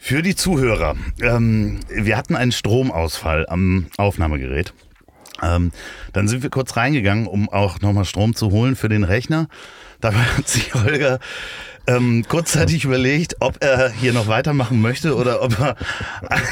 Für 0.00 0.22
die 0.22 0.36
Zuhörer, 0.36 0.94
ähm, 1.20 1.80
wir 1.88 2.16
hatten 2.16 2.36
einen 2.36 2.52
Stromausfall 2.52 3.46
am 3.48 3.88
Aufnahmegerät. 3.96 4.72
Ähm, 5.42 5.72
dann 6.12 6.28
sind 6.28 6.42
wir 6.42 6.50
kurz 6.50 6.76
reingegangen, 6.76 7.26
um 7.26 7.48
auch 7.48 7.80
nochmal 7.80 8.04
Strom 8.04 8.34
zu 8.34 8.50
holen 8.50 8.76
für 8.76 8.88
den 8.88 9.04
Rechner. 9.04 9.48
Dabei 10.00 10.18
hat 10.36 10.48
sich 10.48 10.74
Holger 10.74 11.18
ähm, 11.88 12.24
kurzzeitig 12.28 12.84
überlegt, 12.84 13.36
ob 13.40 13.56
er 13.64 13.90
hier 13.90 14.12
noch 14.12 14.28
weitermachen 14.28 14.80
möchte 14.80 15.16
oder 15.16 15.42
ob 15.42 15.58
er 15.58 15.76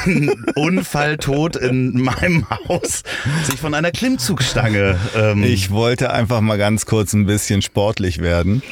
einen 0.04 0.44
Unfalltod 0.56 1.56
in 1.56 2.00
meinem 2.02 2.46
Haus 2.68 3.02
sich 3.44 3.60
von 3.60 3.74
einer 3.74 3.90
Klimmzugstange. 3.92 4.98
Ähm, 5.14 5.42
Ich 5.44 5.70
wollte 5.70 6.10
einfach 6.12 6.40
mal 6.40 6.58
ganz 6.58 6.86
kurz 6.86 7.12
ein 7.12 7.26
bisschen 7.26 7.62
sportlich 7.62 8.18
werden. 8.20 8.62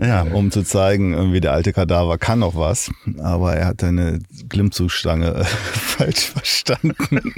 Ja. 0.00 0.22
um 0.22 0.50
zu 0.50 0.62
zeigen, 0.62 1.12
irgendwie 1.12 1.40
der 1.40 1.52
alte 1.52 1.72
Kadaver 1.72 2.16
kann 2.18 2.38
noch 2.38 2.54
was. 2.56 2.90
Aber 3.22 3.54
er 3.54 3.66
hat 3.66 3.84
eine 3.84 4.20
Klimmzugstange 4.48 5.34
äh, 5.34 5.44
falsch 5.72 6.30
verstanden. 6.30 7.34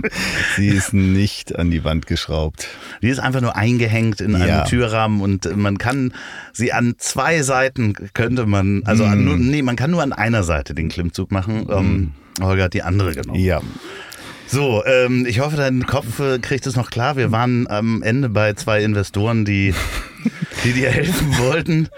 Sie 0.56 0.68
ist 0.68 0.92
nicht 0.94 1.56
an 1.58 1.70
die 1.70 1.82
Wand 1.84 2.06
geschraubt. 2.06 2.68
Die 3.02 3.08
ist 3.08 3.18
einfach 3.18 3.40
nur 3.40 3.56
eingehängt 3.56 4.20
in 4.20 4.34
einem 4.36 4.48
Ja. 4.48 4.64
Türrahmen 4.64 5.20
und 5.20 5.56
man 5.56 5.78
kann 5.78 6.12
sie 6.52 6.72
an 6.72 6.94
zwei 6.98 7.42
Seiten 7.42 7.94
könnte 8.14 8.46
man, 8.46 8.82
also 8.84 9.04
an, 9.04 9.24
nur, 9.24 9.36
nee, 9.36 9.62
man 9.62 9.76
kann 9.76 9.90
nur 9.90 10.02
an 10.02 10.12
einer 10.12 10.42
Seite 10.44 10.74
den 10.74 10.88
Klimmzug 10.88 11.32
machen. 11.32 11.66
Ähm, 11.70 12.12
Holger 12.40 12.64
hat 12.64 12.74
die 12.74 12.82
andere 12.82 13.12
genommen. 13.14 13.38
Ja, 13.40 13.60
So, 14.46 14.84
ähm, 14.84 15.26
ich 15.26 15.40
hoffe, 15.40 15.56
dein 15.56 15.86
Kopf 15.86 16.20
äh, 16.20 16.38
kriegt 16.38 16.66
es 16.66 16.76
noch 16.76 16.90
klar. 16.90 17.16
Wir 17.16 17.32
waren 17.32 17.66
am 17.68 18.02
Ende 18.02 18.28
bei 18.28 18.52
zwei 18.54 18.82
Investoren, 18.84 19.44
die, 19.44 19.74
die 20.64 20.72
dir 20.72 20.90
helfen 20.90 21.38
wollten. 21.38 21.88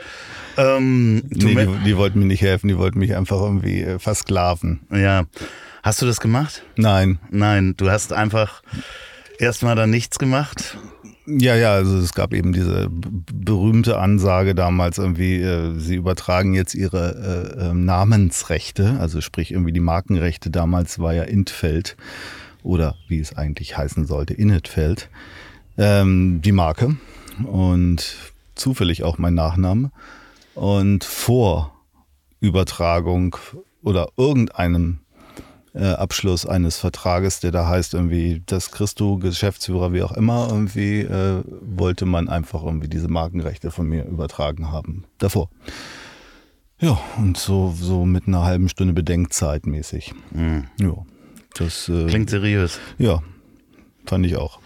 Ähm, 0.57 1.23
nee, 1.31 1.55
die, 1.55 1.79
die 1.85 1.97
wollten 1.97 2.19
mir 2.21 2.27
nicht 2.27 2.43
helfen, 2.43 2.69
die 2.69 2.79
wollten 2.79 2.99
mich 2.99 3.17
einfach 3.17 3.41
irgendwie 3.41 3.83
äh, 3.83 3.99
versklaven. 3.99 4.81
ja. 4.91 5.25
Hast 5.83 6.01
du 6.01 6.07
das 6.07 6.19
gemacht? 6.19 6.63
Nein. 6.77 7.19
Nein, 7.31 7.75
du 7.77 7.91
hast 7.91 8.15
einfach 8.15 8.63
erstmal 9.39 9.77
dann 9.77 9.91
nichts 9.91 10.19
gemacht. 10.19 10.79
Ja, 11.27 11.57
ja, 11.57 11.75
also 11.75 11.99
es 11.99 12.15
gab 12.15 12.33
eben 12.33 12.55
diese 12.55 12.89
berühmte 12.91 13.99
Ansage 13.99 14.55
damals 14.55 14.97
irgendwie, 14.97 15.43
äh, 15.43 15.79
sie 15.79 15.97
übertragen 15.97 16.55
jetzt 16.55 16.75
ihre 16.75 17.55
äh, 17.59 17.67
äh, 17.67 17.75
Namensrechte, 17.75 18.97
also 18.99 19.21
sprich 19.21 19.53
irgendwie 19.53 19.73
die 19.73 19.81
Markenrechte. 19.81 20.51
Damals 20.51 20.99
war 20.99 21.13
ja 21.13 21.25
Intfeld 21.25 21.97
oder 22.63 22.97
wie 23.09 23.21
es 23.21 23.37
eigentlich 23.37 23.77
heißen 23.77 24.07
sollte, 24.07 24.33
Inetfeld, 24.33 25.11
ähm, 25.77 26.41
die 26.43 26.53
Marke 26.53 26.97
und 27.45 28.17
zufällig 28.55 29.03
auch 29.03 29.19
mein 29.19 29.35
Nachname. 29.35 29.91
Und 30.55 31.05
vor 31.05 31.75
Übertragung 32.41 33.37
oder 33.83 34.09
irgendeinem 34.17 35.01
äh, 35.75 35.87
Abschluss 35.87 36.47
eines 36.47 36.77
Vertrages, 36.77 37.41
der 37.41 37.51
da 37.51 37.67
heißt 37.67 37.95
irgendwie, 37.95 38.43
das 38.47 38.71
Christo, 38.71 39.19
Geschäftsführer, 39.19 39.93
wie 39.93 40.03
auch 40.03 40.13
immer, 40.13 40.49
irgendwie 40.51 41.01
äh, 41.01 41.43
wollte 41.61 42.07
man 42.07 42.29
einfach 42.29 42.63
irgendwie 42.63 42.89
diese 42.89 43.09
Markenrechte 43.09 43.71
von 43.71 43.89
mir 43.89 44.05
übertragen 44.05 44.71
haben. 44.71 45.05
Davor. 45.19 45.51
Ja, 46.81 46.99
und 47.19 47.37
so, 47.37 47.75
so 47.77 48.05
mit 48.05 48.29
einer 48.29 48.45
halben 48.45 48.69
Stunde 48.69 48.93
Bedenkzeit 48.93 49.67
mäßig. 49.67 50.13
Ja, 50.79 50.97
das 51.55 51.89
äh, 51.89 52.07
Klingt 52.07 52.31
seriös. 52.31 52.79
ja, 52.99 53.23
fand 54.07 54.27
ich 54.27 54.37
auch. 54.37 54.61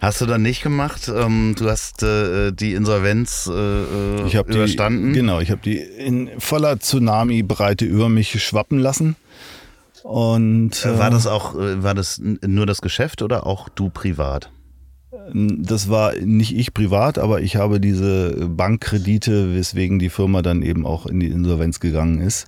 Hast 0.00 0.20
du 0.20 0.26
dann 0.26 0.42
nicht 0.42 0.62
gemacht? 0.62 1.10
Ähm, 1.14 1.54
du 1.58 1.68
hast 1.68 2.02
äh, 2.02 2.52
die 2.52 2.74
Insolvenz 2.74 3.50
äh, 3.52 4.26
Ich 4.26 4.36
habe 4.36 4.50
die 4.50 4.58
überstanden. 4.58 5.12
Genau, 5.12 5.40
ich 5.40 5.50
habe 5.50 5.60
die 5.62 5.78
in 5.78 6.30
voller 6.38 6.78
Tsunami-Breite 6.78 7.84
über 7.84 8.08
mich 8.08 8.42
schwappen 8.42 8.78
lassen. 8.78 9.16
Und 10.02 10.84
Äh, 10.84 10.98
War 10.98 11.08
äh, 11.08 11.10
das 11.10 11.26
auch, 11.26 11.54
äh, 11.56 11.82
war 11.82 11.94
das 11.94 12.20
nur 12.20 12.66
das 12.66 12.80
Geschäft 12.80 13.22
oder 13.22 13.46
auch 13.46 13.68
du 13.68 13.90
privat? 13.90 14.50
Das 15.32 15.88
war 15.88 16.14
nicht 16.14 16.56
ich 16.56 16.74
privat, 16.74 17.18
aber 17.18 17.40
ich 17.40 17.56
habe 17.56 17.80
diese 17.80 18.48
Bankkredite, 18.48 19.54
weswegen 19.54 19.98
die 19.98 20.10
Firma 20.10 20.42
dann 20.42 20.62
eben 20.62 20.86
auch 20.86 21.06
in 21.06 21.18
die 21.20 21.28
Insolvenz 21.28 21.80
gegangen 21.80 22.20
ist. 22.20 22.46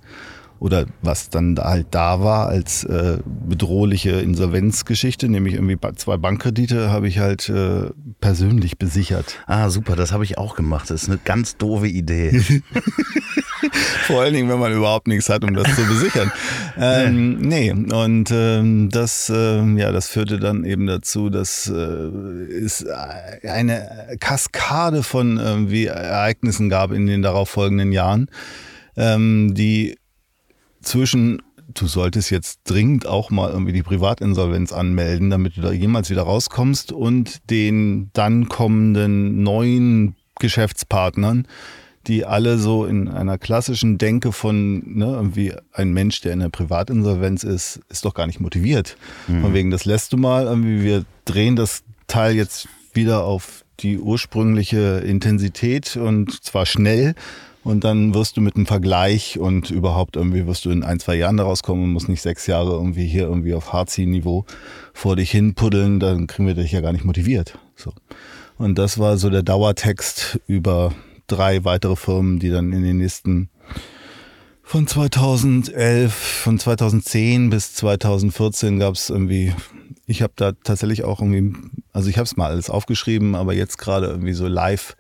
Oder 0.61 0.87
was 1.03 1.31
dann 1.31 1.55
da 1.55 1.65
halt 1.65 1.89
da 1.93 2.21
war 2.21 2.49
als 2.49 2.85
äh, 2.85 3.19
bedrohliche 3.25 4.11
Insolvenzgeschichte, 4.11 5.29
nämlich 5.29 5.55
irgendwie 5.55 5.79
zwei 5.97 6.17
Bankkredite, 6.17 6.91
habe 6.91 7.09
ich 7.09 7.19
halt 7.19 7.49
äh, 7.49 7.91
persönlich 8.21 8.79
besichert. 8.79 9.39
Ah, 9.47 9.71
super, 9.71 9.97
das 9.97 10.13
habe 10.13 10.25
ich 10.25 10.39
auch 10.39 10.57
gemacht. 10.57 10.91
Das 10.91 11.03
ist 11.03 11.09
eine 11.09 11.19
ganz 11.25 11.57
doofe 11.57 11.87
Idee. 11.87 12.43
Vor 14.07 14.23
allen 14.23 14.35
Dingen, 14.35 14.49
wenn 14.49 14.59
man 14.59 14.73
überhaupt 14.73 15.09
nichts 15.09 15.29
hat, 15.29 15.45
um 15.45 15.55
das 15.55 15.75
zu 15.75 15.87
besichern. 15.87 16.33
Ähm, 16.81 17.41
nee, 17.41 17.73
und 17.73 18.31
ähm, 18.31 18.89
das, 18.89 19.33
ähm, 19.35 19.79
ja, 19.79 19.91
das 19.91 20.09
führte 20.09 20.39
dann 20.39 20.65
eben 20.65 20.87
dazu, 20.87 21.29
dass 21.29 21.67
äh, 21.67 21.75
es 21.75 22.87
eine 22.87 24.17
Kaskade 24.21 25.03
von 25.03 25.39
irgendwie 25.39 25.87
Ereignissen 25.87 26.69
gab 26.69 26.93
in 26.93 27.09
den 27.09 27.23
darauffolgenden 27.23 27.91
Jahren, 27.91 28.31
ähm, 28.97 29.55
die 29.55 29.99
zwischen 30.89 31.43
du 31.75 31.87
solltest 31.87 32.31
jetzt 32.31 32.61
dringend 32.65 33.07
auch 33.07 33.31
mal 33.31 33.51
irgendwie 33.51 33.73
die 33.73 33.83
Privatinsolvenz 33.83 34.73
anmelden, 34.73 35.29
damit 35.31 35.57
du 35.57 35.61
da 35.61 35.71
jemals 35.71 36.09
wieder 36.09 36.23
rauskommst 36.23 36.93
und 36.93 37.51
den 37.51 38.11
dann 38.15 38.49
kommenden 38.49 39.43
neuen 39.43 40.17
Geschäftspartnern, 40.41 41.47
die 42.07 42.25
alle 42.25 42.57
so 42.57 42.87
in 42.87 43.09
einer 43.09 43.37
klassischen 43.37 43.99
Denke 43.99 44.33
von, 44.33 44.83
ne, 44.97 45.07
irgendwie 45.07 45.53
ein 45.73 45.93
Mensch, 45.93 46.23
der 46.23 46.33
in 46.33 46.41
der 46.41 46.49
Privatinsolvenz 46.49 47.45
ist, 47.45 47.81
ist 47.91 48.07
doch 48.07 48.15
gar 48.15 48.27
nicht 48.27 48.41
motiviert. 48.41 48.97
Von 49.43 49.53
wegen, 49.53 49.71
das 49.71 49.85
lässt 49.85 50.15
du 50.15 50.17
mal, 50.17 50.45
irgendwie, 50.45 50.83
wir 50.83 51.05
drehen 51.27 51.55
das 51.55 51.83
Teil 52.07 52.35
jetzt 52.35 52.67
wieder 52.95 53.25
auf 53.25 53.65
die 53.81 53.99
ursprüngliche 53.99 55.03
Intensität 55.05 55.97
und 55.97 56.43
zwar 56.43 56.65
schnell. 56.65 57.15
Und 57.65 57.85
dann 57.85 58.15
wirst 58.15 58.37
du 58.37 58.41
mit 58.41 58.57
einem 58.57 58.67
Vergleich 58.67 59.39
und 59.39 59.71
überhaupt 59.71 60.17
irgendwie 60.17 60.47
wirst 60.47 60.65
du 60.65 60.71
in 60.71 60.83
ein, 60.83 61.01
zwei 61.01 61.17
Jahren 61.17 61.37
daraus 61.37 61.63
kommen 61.63 61.85
und 61.85 61.93
musst 61.93 62.09
nicht 62.09 62.23
sechs 62.23 62.47
Jahre 62.47 62.73
irgendwie 62.73 63.07
hier 63.07 63.25
irgendwie 63.25 63.55
auf 63.55 63.73
Hartzieh-Niveau 63.73 64.47
vor 64.95 65.17
dich 65.17 65.31
hin 65.31 65.55
puddeln, 65.55 66.01
dann 66.01 66.27
kriegen 66.27 66.47
wir 66.47 66.55
dich 66.55 66.73
ja 66.73 66.81
gar 66.81 66.93
nicht 66.93 67.05
motiviert. 67.05 67.59
So. 67.77 67.93
Und 68.57 68.79
das 68.79 68.99
war 68.99 69.19
so 69.19 69.29
der 69.29 69.43
Dauertext 69.43 70.41
über 70.47 70.93
drei 71.27 71.65
weitere 71.65 71.97
Firmen, 71.97 72.39
die 72.39 72.51
dann 72.51 72.73
in 72.73 72.83
den 72.83 72.99
nächsten 72.99 73.51
von 74.69 74.87
2011, 74.87 76.13
von 76.13 76.59
2010 76.59 77.49
bis 77.49 77.73
2014 77.73 78.79
gab 78.79 78.95
es 78.95 79.09
irgendwie, 79.09 79.55
ich 80.07 80.21
habe 80.21 80.35
da 80.37 80.53
tatsächlich 80.53 81.05
auch 81.05 81.23
irgendwie, 81.23 81.55
also 81.95 82.11
ich 82.11 82.19
habe 82.19 82.25
es 82.25 82.37
mal 82.37 82.51
alles 82.51 82.69
aufgeschrieben, 82.69 83.35
aber 83.35 83.55
jetzt 83.55 83.79
gerade 83.79 84.09
irgendwie 84.09 84.35
so 84.35 84.47
live 84.47 84.95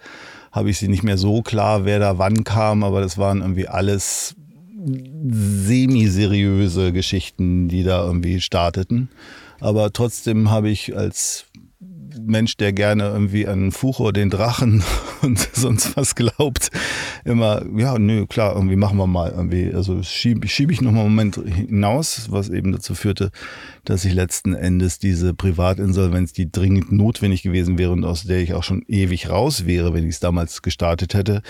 habe 0.53 0.70
ich 0.70 0.79
sie 0.79 0.89
nicht 0.89 1.03
mehr 1.03 1.19
so 1.19 1.43
klar, 1.43 1.85
wer 1.85 1.99
da 1.99 2.19
wann 2.19 2.45
kam, 2.45 2.83
aber 2.85 3.01
das 3.01 3.19
waren 3.19 3.41
irgendwie 3.41 3.69
alles 3.69 4.35
semi-seriöse 5.31 6.93
Geschichten, 6.93 7.69
die 7.69 7.83
da 7.83 8.05
irgendwie 8.05 8.41
starteten. 8.41 9.11
Aber 9.61 9.93
trotzdem 9.93 10.51
habe 10.51 10.70
ich 10.70 10.97
als 10.97 11.47
Mensch, 12.27 12.57
der 12.57 12.73
gerne 12.73 13.05
irgendwie 13.05 13.47
an 13.47 13.73
Fuchur, 13.73 14.12
den 14.12 14.31
Drachen 14.31 14.82
und 15.23 15.39
sonst 15.53 15.97
was 15.97 16.15
glaubt, 16.15 16.70
immer, 17.24 17.62
ja, 17.77 17.99
nö, 17.99 18.27
klar, 18.27 18.55
irgendwie 18.55 18.77
machen 18.77 18.99
wir 18.99 19.07
mal 19.07 19.31
irgendwie. 19.31 19.73
Also 19.73 20.03
schiebe 20.03 20.49
schieb 20.49 20.70
ich 20.70 20.81
noch 20.81 20.93
mal 20.93 21.01
einen 21.01 21.15
Moment 21.15 21.36
hinaus, 21.36 22.28
was 22.31 22.49
eben 22.49 22.73
dazu 22.73 22.95
führte, 22.95 23.31
dass 23.85 24.05
ich 24.05 24.12
letzten 24.12 24.55
Endes 24.55 24.99
diese 24.99 25.35
Privatinsolvenz, 25.35 26.32
die 26.32 26.51
dringend 26.51 26.93
notwendig 26.93 27.43
gewesen 27.43 27.78
wäre 27.78 27.93
und 27.93 28.05
aus 28.05 28.24
der 28.24 28.40
ich 28.40 28.55
auch 28.55 28.62
schon 28.62 28.82
ewig 28.89 29.31
raus 29.31 29.66
wäre, 29.66 29.95
wenn 29.95 30.05
ich 30.05 30.15
es 30.15 30.20
damals 30.20 30.62
gestartet 30.62 31.15
hätte, 31.15 31.43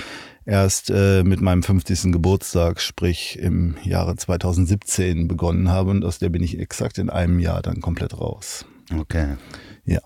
erst 0.45 0.91
äh, 0.91 1.23
mit 1.25 1.41
meinem 1.41 1.63
50. 1.63 2.13
Geburtstag, 2.13 2.81
sprich 2.81 3.39
im 3.39 3.77
Jahre 3.85 4.17
2017 4.17 5.29
begonnen 5.29 5.69
habe 5.69 5.91
und 5.91 6.05
aus 6.05 6.19
der 6.19 6.31
bin 6.31 6.43
ich 6.43 6.59
exakt 6.59 6.99
in 6.99 7.11
einem 7.11 7.39
Jahr 7.39 7.63
dann 7.63 7.81
komplett 7.81 8.19
raus. 8.19 8.65
Okay. 8.97 9.37
Ja. 9.85 10.01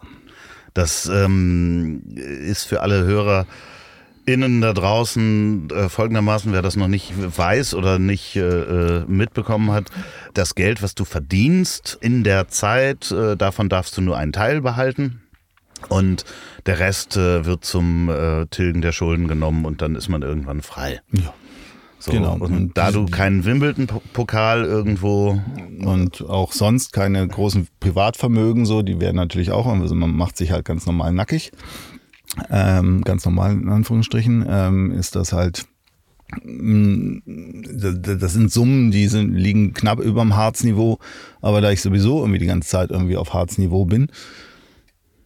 Das 0.75 1.07
ähm, 1.07 2.03
ist 2.17 2.65
für 2.65 2.81
alle 2.81 3.05
Hörer 3.05 3.47
innen 4.25 4.61
da 4.61 4.73
draußen 4.73 5.69
äh, 5.71 5.89
folgendermaßen, 5.89 6.53
wer 6.53 6.63
das 6.63 6.77
noch 6.77 6.89
nicht 6.89 7.13
weiß 7.17 7.75
oder 7.75 7.99
nicht 7.99 8.37
äh, 8.37 8.41
äh, 8.41 9.05
mitbekommen 9.07 9.73
hat, 9.73 9.91
das 10.35 10.55
Geld, 10.55 10.83
was 10.83 10.95
du 10.95 11.05
verdienst 11.05 11.99
in 12.01 12.23
der 12.23 12.49
Zeit, 12.49 13.11
äh, 13.11 13.37
davon 13.37 13.69
darfst 13.69 13.97
du 13.97 14.01
nur 14.01 14.17
einen 14.17 14.33
Teil 14.33 14.61
behalten. 14.61 15.23
Und 15.89 16.25
der 16.67 16.79
Rest 16.79 17.17
äh, 17.17 17.45
wird 17.45 17.65
zum 17.65 18.09
äh, 18.09 18.47
Tilgen 18.47 18.83
der 18.83 18.93
Schulden 18.93 19.27
genommen 19.27 19.65
und 19.65 19.83
dann 19.83 19.97
ist 19.97 20.09
man 20.09 20.23
irgendwann 20.23 20.63
frei. 20.63 21.01
Ja. 21.11 21.35
So, 22.03 22.11
Genau. 22.11 22.35
Und 22.35 22.77
da 22.77 22.91
du 22.91 23.07
keinen 23.07 23.45
Wimbledon-Pokal 23.45 24.65
irgendwo 24.65 25.41
und 25.85 26.21
auch 26.29 26.51
sonst 26.51 26.93
keine 26.93 27.27
großen 27.29 27.69
Privatvermögen 27.79 28.67
so, 28.67 28.83
die 28.83 28.99
werden 28.99 29.15
natürlich 29.15 29.53
auch, 29.53 29.69
also 29.69 29.95
man 29.95 30.11
macht 30.11 30.37
sich 30.37 30.51
halt 30.51 30.65
ganz 30.65 30.85
normal 30.85 31.13
nackig, 31.13 31.53
ähm, 32.51 33.03
ganz 33.03 33.25
normal 33.25 33.53
in 33.53 33.69
Anführungsstrichen, 33.69 34.45
ähm, 34.49 34.91
ist 34.91 35.15
das 35.15 35.33
halt, 35.33 35.67
mh, 36.43 37.21
das 37.25 38.33
sind 38.33 38.51
Summen, 38.51 38.91
die 38.91 39.07
sind, 39.07 39.33
liegen 39.33 39.73
knapp 39.73 40.01
überm 40.01 40.35
Harzniveau, 40.35 40.99
aber 41.41 41.61
da 41.61 41.71
ich 41.71 41.83
sowieso 41.83 42.19
irgendwie 42.19 42.41
die 42.41 42.47
ganze 42.47 42.69
Zeit 42.69 42.91
irgendwie 42.91 43.17
auf 43.17 43.33
Harzniveau 43.33 43.85
bin, 43.85 44.09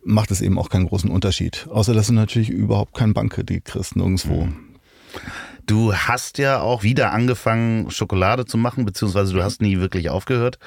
macht 0.04 0.30
es 0.30 0.42
eben 0.42 0.58
auch 0.58 0.68
keinen 0.68 0.88
großen 0.88 1.10
Unterschied. 1.10 1.68
Außer 1.70 1.94
dass 1.94 2.08
du 2.08 2.12
natürlich 2.12 2.50
überhaupt 2.50 2.92
keinen 2.92 3.14
Bankkredit 3.14 3.64
kriegst, 3.64 3.96
nirgendwo. 3.96 4.46
Du 5.66 5.94
hast 5.94 6.38
ja 6.38 6.60
auch 6.60 6.82
wieder 6.82 7.12
angefangen, 7.12 7.90
Schokolade 7.90 8.44
zu 8.44 8.56
machen, 8.56 8.84
beziehungsweise 8.84 9.32
du 9.32 9.43
hast 9.43 9.60
nie 9.60 9.78
wirklich 9.78 10.10
aufgehört. 10.10 10.59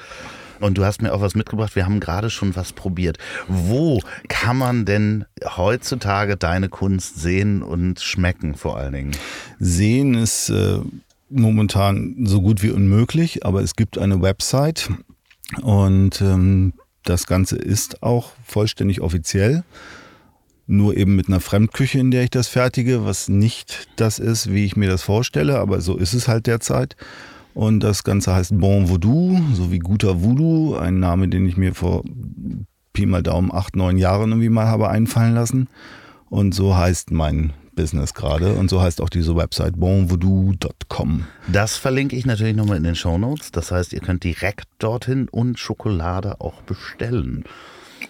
Und 0.60 0.76
du 0.76 0.84
hast 0.84 1.00
mir 1.00 1.14
auch 1.14 1.22
was 1.22 1.34
mitgebracht. 1.34 1.74
Wir 1.74 1.86
haben 1.86 2.00
gerade 2.00 2.28
schon 2.28 2.54
was 2.54 2.74
probiert. 2.74 3.16
Wo 3.48 4.00
kann 4.28 4.58
man 4.58 4.84
denn 4.84 5.24
heutzutage 5.56 6.36
deine 6.36 6.68
Kunst 6.68 7.18
sehen 7.18 7.62
und 7.62 8.00
schmecken 8.00 8.54
vor 8.54 8.76
allen 8.76 8.92
Dingen? 8.92 9.16
Sehen 9.58 10.14
ist 10.14 10.50
äh, 10.50 10.80
momentan 11.30 12.16
so 12.26 12.42
gut 12.42 12.62
wie 12.62 12.70
unmöglich, 12.70 13.46
aber 13.46 13.62
es 13.62 13.74
gibt 13.74 13.96
eine 13.96 14.20
Website 14.20 14.90
und 15.62 16.20
ähm, 16.20 16.74
das 17.04 17.26
Ganze 17.26 17.56
ist 17.56 18.02
auch 18.02 18.32
vollständig 18.44 19.00
offiziell. 19.00 19.64
Nur 20.70 20.96
eben 20.96 21.16
mit 21.16 21.26
einer 21.26 21.40
Fremdküche, 21.40 21.98
in 21.98 22.12
der 22.12 22.22
ich 22.22 22.30
das 22.30 22.46
fertige, 22.46 23.04
was 23.04 23.28
nicht 23.28 23.88
das 23.96 24.20
ist, 24.20 24.52
wie 24.52 24.64
ich 24.64 24.76
mir 24.76 24.88
das 24.88 25.02
vorstelle, 25.02 25.58
aber 25.58 25.80
so 25.80 25.96
ist 25.96 26.14
es 26.14 26.28
halt 26.28 26.46
derzeit. 26.46 26.94
Und 27.54 27.80
das 27.80 28.04
Ganze 28.04 28.36
heißt 28.36 28.56
Bon 28.56 28.88
Voodoo, 28.88 29.40
so 29.52 29.72
wie 29.72 29.80
guter 29.80 30.22
Voodoo, 30.22 30.76
ein 30.76 31.00
Name, 31.00 31.26
den 31.26 31.48
ich 31.48 31.56
mir 31.56 31.74
vor 31.74 32.04
Pi 32.92 33.04
mal 33.04 33.20
Daumen 33.20 33.52
acht, 33.52 33.74
neun 33.74 33.98
Jahren 33.98 34.30
irgendwie 34.30 34.48
mal 34.48 34.68
habe 34.68 34.88
einfallen 34.88 35.34
lassen. 35.34 35.66
Und 36.28 36.54
so 36.54 36.76
heißt 36.76 37.10
mein 37.10 37.52
Business 37.74 38.14
gerade 38.14 38.52
und 38.54 38.70
so 38.70 38.80
heißt 38.80 39.00
auch 39.00 39.08
diese 39.08 39.34
Website 39.34 39.74
bonvoodoo.com. 39.76 41.24
Das 41.48 41.76
verlinke 41.76 42.14
ich 42.14 42.26
natürlich 42.26 42.54
nochmal 42.54 42.76
in 42.76 42.84
den 42.84 42.94
Show 42.94 43.18
Notes. 43.18 43.50
Das 43.50 43.72
heißt, 43.72 43.92
ihr 43.92 44.00
könnt 44.00 44.22
direkt 44.22 44.68
dorthin 44.78 45.28
und 45.28 45.58
Schokolade 45.58 46.40
auch 46.40 46.62
bestellen. 46.62 47.42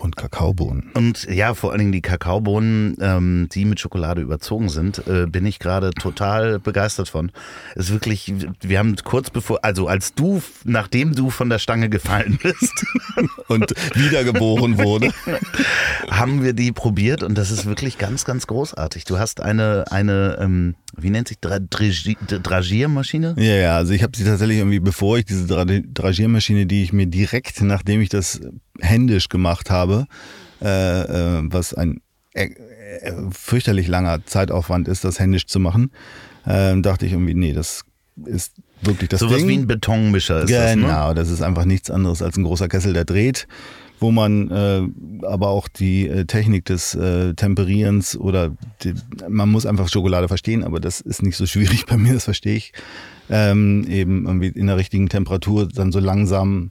Und 0.00 0.16
Kakaobohnen. 0.16 0.90
Und 0.94 1.24
ja, 1.24 1.52
vor 1.52 1.72
allen 1.72 1.80
Dingen 1.80 1.92
die 1.92 2.00
Kakaobohnen, 2.00 2.96
ähm, 3.02 3.48
die 3.52 3.66
mit 3.66 3.80
Schokolade 3.80 4.22
überzogen 4.22 4.70
sind, 4.70 5.06
äh, 5.06 5.26
bin 5.26 5.44
ich 5.44 5.58
gerade 5.58 5.90
total 5.90 6.58
begeistert 6.58 7.10
von. 7.10 7.30
Es 7.74 7.86
ist 7.86 7.92
wirklich, 7.92 8.32
wir 8.62 8.78
haben 8.78 8.96
kurz 9.04 9.28
bevor, 9.28 9.62
also 9.62 9.88
als 9.88 10.14
du, 10.14 10.42
nachdem 10.64 11.14
du 11.14 11.28
von 11.28 11.50
der 11.50 11.58
Stange 11.58 11.90
gefallen 11.90 12.38
bist 12.42 12.86
und 13.48 13.74
wiedergeboren 13.94 14.78
wurde, 14.78 15.12
haben 16.10 16.42
wir 16.42 16.54
die 16.54 16.72
probiert 16.72 17.22
und 17.22 17.36
das 17.36 17.50
ist 17.50 17.66
wirklich 17.66 17.98
ganz, 17.98 18.24
ganz 18.24 18.46
großartig. 18.46 19.04
Du 19.04 19.18
hast 19.18 19.42
eine, 19.42 19.84
eine 19.90 20.38
ähm, 20.40 20.76
wie 20.96 21.10
nennt 21.10 21.28
sich 21.28 21.38
Dragiermaschine? 21.40 23.34
Ja, 23.38 23.56
ja, 23.56 23.76
also 23.76 23.92
ich 23.92 24.02
habe 24.02 24.16
sie 24.16 24.24
tatsächlich 24.24 24.58
irgendwie, 24.58 24.80
bevor 24.80 25.18
ich 25.18 25.24
diese 25.24 25.46
Dragiermaschine, 25.46 26.66
die 26.66 26.82
ich 26.82 26.92
mir 26.92 27.06
direkt, 27.06 27.60
nachdem 27.62 28.00
ich 28.00 28.08
das 28.08 28.40
händisch 28.80 29.28
gemacht 29.28 29.70
habe, 29.70 29.89
äh, 30.62 30.66
äh, 30.66 31.42
was 31.44 31.74
ein 31.74 32.00
äh, 32.34 32.44
äh, 32.44 33.12
fürchterlich 33.30 33.88
langer 33.88 34.24
Zeitaufwand 34.24 34.88
ist, 34.88 35.04
das 35.04 35.18
händisch 35.18 35.46
zu 35.46 35.60
machen, 35.60 35.90
äh, 36.46 36.80
dachte 36.80 37.06
ich 37.06 37.12
irgendwie, 37.12 37.34
nee, 37.34 37.52
das 37.52 37.84
ist 38.24 38.54
wirklich 38.82 39.08
das 39.08 39.20
Sowas 39.20 39.38
Ding. 39.38 39.48
wie 39.48 39.58
ein 39.58 39.66
Betonmischer 39.66 40.42
ist 40.42 40.48
genau, 40.48 40.60
das, 40.60 40.76
ne? 40.76 40.82
Genau, 40.82 41.14
das 41.14 41.30
ist 41.30 41.42
einfach 41.42 41.64
nichts 41.64 41.90
anderes 41.90 42.22
als 42.22 42.36
ein 42.36 42.44
großer 42.44 42.68
Kessel, 42.68 42.92
der 42.92 43.04
dreht 43.04 43.46
wo 44.00 44.10
man 44.10 44.50
äh, 44.50 45.26
aber 45.26 45.48
auch 45.48 45.68
die 45.68 46.08
äh, 46.08 46.24
Technik 46.24 46.64
des 46.64 46.94
äh, 46.94 47.34
Temperierens 47.34 48.16
oder 48.16 48.56
die, 48.82 48.94
man 49.28 49.50
muss 49.50 49.66
einfach 49.66 49.88
Schokolade 49.88 50.26
verstehen, 50.26 50.64
aber 50.64 50.80
das 50.80 51.00
ist 51.00 51.22
nicht 51.22 51.36
so 51.36 51.46
schwierig 51.46 51.86
bei 51.88 51.96
mir, 51.96 52.14
das 52.14 52.24
verstehe 52.24 52.56
ich. 52.56 52.72
Ähm, 53.28 53.86
eben 53.88 54.26
irgendwie 54.26 54.48
in 54.48 54.66
der 54.66 54.76
richtigen 54.76 55.08
Temperatur 55.08 55.68
dann 55.68 55.92
so 55.92 56.00
langsam 56.00 56.70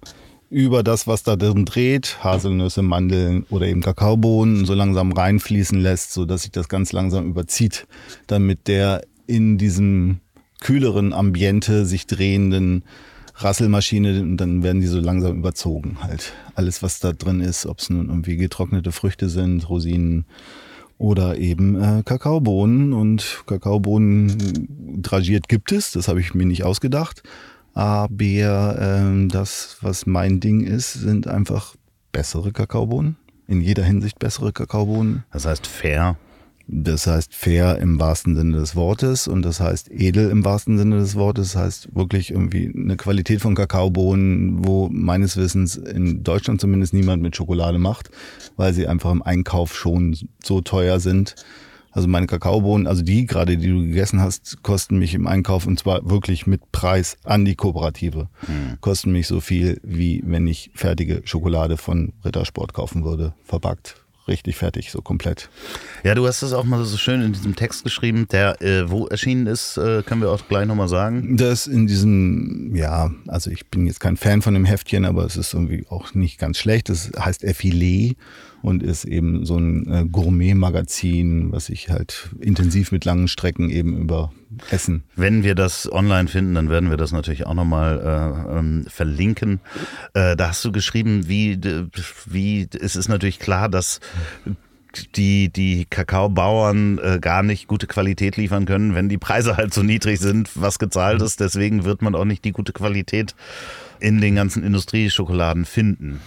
über 0.50 0.84
das, 0.84 1.06
was 1.06 1.24
da 1.24 1.36
drin 1.36 1.66
dreht, 1.66 2.24
Haselnüsse, 2.24 2.82
Mandeln 2.82 3.46
oder 3.50 3.68
eben 3.68 3.82
Kakaobohnen, 3.82 4.66
so 4.66 4.74
langsam 4.74 5.12
reinfließen 5.12 5.80
lässt, 5.80 6.14
so 6.14 6.26
dass 6.26 6.44
sich 6.44 6.52
das 6.52 6.70
ganz 6.70 6.92
langsam 6.92 7.28
überzieht, 7.28 7.88
damit 8.28 8.68
der 8.68 9.04
in 9.28 9.58
diesem 9.58 10.20
kühleren 10.60 11.14
Ambiente 11.14 11.86
sich 11.86 12.08
drehenden 12.08 12.84
Rasselmaschine 13.36 14.22
und 14.22 14.38
dann 14.38 14.64
werden 14.64 14.82
die 14.82 14.88
so 14.88 15.00
langsam 15.00 15.38
überzogen 15.38 15.98
halt. 16.02 16.34
Alles, 16.56 16.84
was 16.84 17.00
da 17.00 17.14
drin 17.14 17.40
ist, 17.40 17.66
ob 17.66 17.80
es 17.80 17.90
nun 17.90 18.10
irgendwie 18.10 18.36
getrocknete 18.36 18.92
Früchte 18.92 19.30
sind, 19.30 19.70
Rosinen 19.70 20.26
oder 20.98 21.38
eben 21.38 21.82
äh, 21.82 22.04
Kakaobohnen 22.04 22.92
und 22.92 23.44
Kakaobohnen 23.46 25.02
dragiert 25.02 25.48
gibt 25.48 25.72
es, 25.72 25.92
das 25.92 26.10
habe 26.10 26.20
ich 26.20 26.34
mir 26.34 26.46
nicht 26.46 26.64
ausgedacht. 26.64 27.24
Aber 27.80 28.78
äh, 28.78 29.28
das, 29.30 29.78
was 29.80 30.06
mein 30.06 30.42
Ding 30.42 30.60
ist, 30.60 30.92
sind 30.92 31.28
einfach 31.28 31.78
bessere 32.12 32.52
Kakaobohnen. 32.52 33.16
In 33.48 33.62
jeder 33.62 33.86
Hinsicht 33.86 34.20
bessere 34.20 34.52
Kakaobohnen. 34.52 35.24
Das 35.32 35.46
heißt 35.46 35.66
fair. 35.66 36.18
Das 36.68 37.08
heißt 37.08 37.34
fair 37.34 37.78
im 37.78 37.98
wahrsten 37.98 38.36
Sinne 38.36 38.58
des 38.58 38.76
Wortes 38.76 39.30
und 39.30 39.44
das 39.44 39.62
heißt 39.62 39.90
edel 39.92 40.30
im 40.30 40.44
wahrsten 40.44 40.78
Sinne 40.78 40.98
des 40.98 41.16
Wortes. 41.16 41.54
Das 41.54 41.62
heißt 41.62 41.96
wirklich 41.96 42.32
irgendwie 42.32 42.70
eine 42.76 42.98
Qualität 42.98 43.40
von 43.40 43.56
Kakaobohnen, 43.56 44.66
wo 44.66 44.90
meines 44.92 45.38
Wissens 45.38 45.78
in 45.78 46.22
Deutschland 46.22 46.60
zumindest 46.60 46.94
niemand 46.94 47.24
mit 47.24 47.38
Schokolade 47.38 47.80
macht, 47.80 48.10
weil 48.58 48.74
sie 48.74 48.88
einfach 48.88 49.14
im 49.14 49.22
Einkauf 49.22 49.74
schon 49.74 50.18
so 50.44 50.60
teuer 50.60 51.00
sind. 51.00 51.36
Also 51.92 52.08
meine 52.08 52.28
Kakaobohnen, 52.28 52.88
also 52.88 53.02
die 53.02 53.26
gerade, 53.26 53.58
die 53.58 53.68
du 53.68 53.80
gegessen 53.80 54.22
hast, 54.22 54.62
kosten 54.64 55.00
mich 55.00 55.14
im 55.14 55.28
Einkauf 55.28 55.66
und 55.66 55.80
zwar 55.80 56.10
wirklich 56.10 56.48
mit 56.48 56.72
Preis 56.72 57.18
an 57.24 57.46
die 57.46 57.56
Kooperative. 57.56 58.30
Mhm. 58.48 58.78
Kosten 58.82 59.12
mich 59.12 59.28
so 59.28 59.42
viel, 59.42 59.80
wie 59.84 60.22
wenn 60.26 60.48
ich 60.48 60.72
fertige 60.76 61.22
Schokolade 61.26 61.78
von 61.78 62.14
Rittersport 62.24 62.74
kaufen 62.74 63.04
würde, 63.04 63.34
verpackt 63.44 63.96
richtig 64.30 64.56
fertig, 64.56 64.92
so 64.92 65.02
komplett. 65.02 65.50
Ja, 66.04 66.16
du 66.16 66.26
hast 66.26 66.42
es 66.42 66.54
auch 66.54 66.64
mal 66.64 66.84
so 66.86 66.96
schön 66.96 67.22
in 67.22 67.34
diesem 67.34 67.56
Text 67.56 67.84
geschrieben, 67.84 68.28
der 68.32 68.62
äh, 68.62 68.90
wo 68.90 69.08
erschienen 69.08 69.48
ist, 69.48 69.78
äh, 69.78 70.04
können 70.04 70.22
wir 70.22 70.32
auch 70.32 70.48
gleich 70.48 70.66
nochmal 70.66 70.88
sagen. 70.88 71.36
Das 71.36 71.68
in 71.68 71.88
diesem, 71.88 72.74
ja, 72.76 73.12
also 73.28 73.52
ich 73.52 73.68
bin 73.68 73.86
jetzt 73.88 74.00
kein 74.00 74.16
Fan 74.16 74.42
von 74.42 74.54
dem 74.54 74.64
Heftchen, 74.64 75.04
aber 75.04 75.26
es 75.26 75.36
ist 75.36 75.54
irgendwie 75.54 75.86
auch 75.90 76.14
nicht 76.14 76.40
ganz 76.40 76.58
schlecht. 76.58 76.90
Es 76.90 77.12
heißt 77.20 77.44
Effilé 77.44 78.16
und 78.62 78.84
ist 78.84 79.06
eben 79.06 79.46
so 79.46 79.58
ein 79.58 79.88
äh, 79.92 80.06
Gourmet-Magazin, 80.06 81.52
was 81.52 81.68
sich 81.68 81.90
halt 81.90 82.30
intensiv 82.40 82.92
mit 82.92 83.06
langen 83.06 83.28
Strecken 83.28 83.70
eben 83.70 83.98
über 83.98 84.32
Essen. 84.72 85.04
Wenn 85.16 85.44
wir 85.44 85.56
das 85.56 85.92
online 85.92 86.28
finden, 86.28 86.56
dann 86.56 86.70
werden 86.70 86.90
wir 86.90 86.98
das 86.98 87.12
natürlich 87.12 87.46
auch 87.46 87.54
nochmal 87.54 88.00
äh, 88.00 88.60
ähm, 88.60 88.86
verlinken. 88.88 89.60
Äh, 90.14 90.36
da 90.36 90.50
hast 90.50 90.66
du 90.66 90.72
geschrieben, 90.72 91.28
wie, 91.28 91.60
wie 92.26 92.68
es 92.80 92.96
ist 92.96 93.08
natürlich 93.08 93.40
klar, 93.40 93.70
dass 93.70 94.00
die, 95.16 95.50
die 95.52 95.86
Kakaobauern 95.86 96.98
äh, 96.98 97.20
gar 97.20 97.44
nicht 97.44 97.68
gute 97.68 97.88
Qualität 97.88 98.38
liefern 98.38 98.66
können, 98.66 98.96
wenn 98.96 99.10
die 99.10 99.18
Preise 99.18 99.58
halt 99.58 99.74
so 99.74 99.84
niedrig 99.84 100.20
sind, 100.20 100.50
was 100.56 100.80
gezahlt 100.80 101.22
ist. 101.22 101.40
Deswegen 101.40 101.84
wird 101.86 102.02
man 102.02 102.16
auch 102.16 102.26
nicht 102.26 102.44
die 102.44 102.52
gute 102.52 102.74
Qualität 102.74 103.36
in 104.00 104.20
den 104.22 104.36
ganzen 104.36 104.64
Industrieschokoladen 104.64 105.66
finden. 105.66 106.22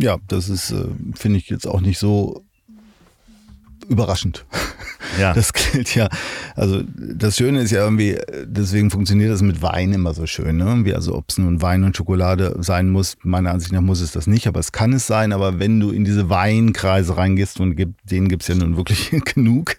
Ja, 0.00 0.18
das 0.28 0.48
ist, 0.48 0.70
äh, 0.70 0.88
finde 1.14 1.38
ich 1.38 1.48
jetzt 1.50 1.66
auch 1.66 1.80
nicht 1.80 1.98
so 1.98 2.44
überraschend. 3.90 4.46
Ja. 5.18 5.34
Das 5.40 5.52
gilt 5.52 5.94
ja. 5.94 6.08
Also 6.54 6.82
das 6.96 7.36
Schöne 7.36 7.60
ist 7.62 7.70
ja 7.70 7.82
irgendwie, 7.82 8.18
deswegen 8.44 8.90
funktioniert 8.90 9.32
das 9.32 9.42
mit 9.42 9.62
Wein 9.62 9.92
immer 9.92 10.14
so 10.14 10.26
schön. 10.26 10.56
Ne? 10.56 10.84
Wie 10.84 10.94
also 10.94 11.14
ob 11.14 11.24
es 11.28 11.38
nun 11.38 11.62
Wein 11.62 11.84
und 11.84 11.96
Schokolade 11.96 12.56
sein 12.60 12.90
muss, 12.90 13.16
meiner 13.22 13.50
Ansicht 13.50 13.72
nach 13.72 13.80
muss 13.80 14.00
es 14.00 14.12
das 14.12 14.26
nicht, 14.26 14.46
aber 14.46 14.60
es 14.60 14.72
kann 14.72 14.92
es 14.92 15.06
sein. 15.06 15.32
Aber 15.32 15.58
wenn 15.58 15.80
du 15.80 15.90
in 15.90 16.04
diese 16.04 16.28
Weinkreise 16.30 17.16
reingehst 17.16 17.58
und 17.60 17.76
denen 18.04 18.28
gibt 18.28 18.42
es 18.42 18.48
ja 18.48 18.54
nun 18.54 18.76
wirklich 18.76 19.10
genug, 19.34 19.76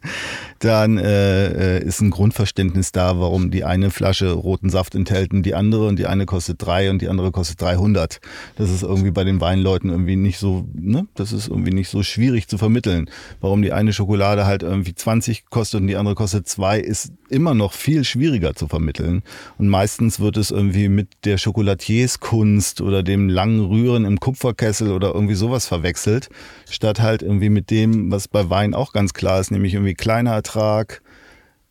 dann 0.59 0.97
äh, 0.97 1.77
äh, 1.77 1.83
ist 1.83 2.01
ein 2.01 2.09
Grundverständnis 2.09 2.91
da, 2.91 3.19
warum 3.19 3.51
die 3.51 3.63
eine 3.63 3.89
Flasche 3.89 4.31
roten 4.31 4.69
Saft 4.69 4.95
enthält 4.95 5.33
und 5.33 5.43
die 5.43 5.55
andere 5.55 5.87
und 5.87 5.97
die 5.97 6.07
eine 6.07 6.25
kostet 6.25 6.61
drei 6.61 6.89
und 6.89 7.01
die 7.01 7.09
andere 7.09 7.31
kostet 7.31 7.61
300. 7.61 8.19
Das 8.57 8.69
ist 8.69 8.83
irgendwie 8.83 9.11
bei 9.11 9.23
den 9.23 9.41
Weinleuten 9.41 9.89
irgendwie 9.89 10.15
nicht 10.15 10.39
so, 10.39 10.67
ne? 10.73 11.07
Das 11.15 11.33
ist 11.33 11.47
irgendwie 11.47 11.73
nicht 11.73 11.89
so 11.89 12.03
schwierig 12.03 12.47
zu 12.47 12.57
vermitteln. 12.57 13.09
Warum 13.39 13.61
die 13.61 13.73
eine 13.73 13.93
Schokolade 14.01 14.47
halt 14.47 14.63
irgendwie 14.63 14.95
20 14.95 15.45
kostet 15.51 15.81
und 15.81 15.87
die 15.87 15.95
andere 15.95 16.15
kostet 16.15 16.47
zwei, 16.47 16.79
ist 16.79 17.13
immer 17.29 17.53
noch 17.53 17.73
viel 17.73 18.03
schwieriger 18.03 18.55
zu 18.55 18.67
vermitteln. 18.67 19.21
Und 19.59 19.69
meistens 19.69 20.19
wird 20.19 20.37
es 20.37 20.49
irgendwie 20.49 20.89
mit 20.89 21.09
der 21.23 21.37
Schokolatierskunst 21.37 22.81
oder 22.81 23.03
dem 23.03 23.29
langen 23.29 23.63
Rühren 23.63 24.05
im 24.05 24.19
Kupferkessel 24.19 24.91
oder 24.91 25.13
irgendwie 25.13 25.35
sowas 25.35 25.67
verwechselt, 25.67 26.29
statt 26.67 26.99
halt 26.99 27.21
irgendwie 27.21 27.49
mit 27.49 27.69
dem, 27.69 28.11
was 28.11 28.27
bei 28.27 28.49
Wein 28.49 28.73
auch 28.73 28.91
ganz 28.91 29.13
klar 29.13 29.39
ist, 29.39 29.51
nämlich 29.51 29.75
irgendwie 29.75 29.93
kleiner 29.93 30.31
Ertrag, 30.31 31.03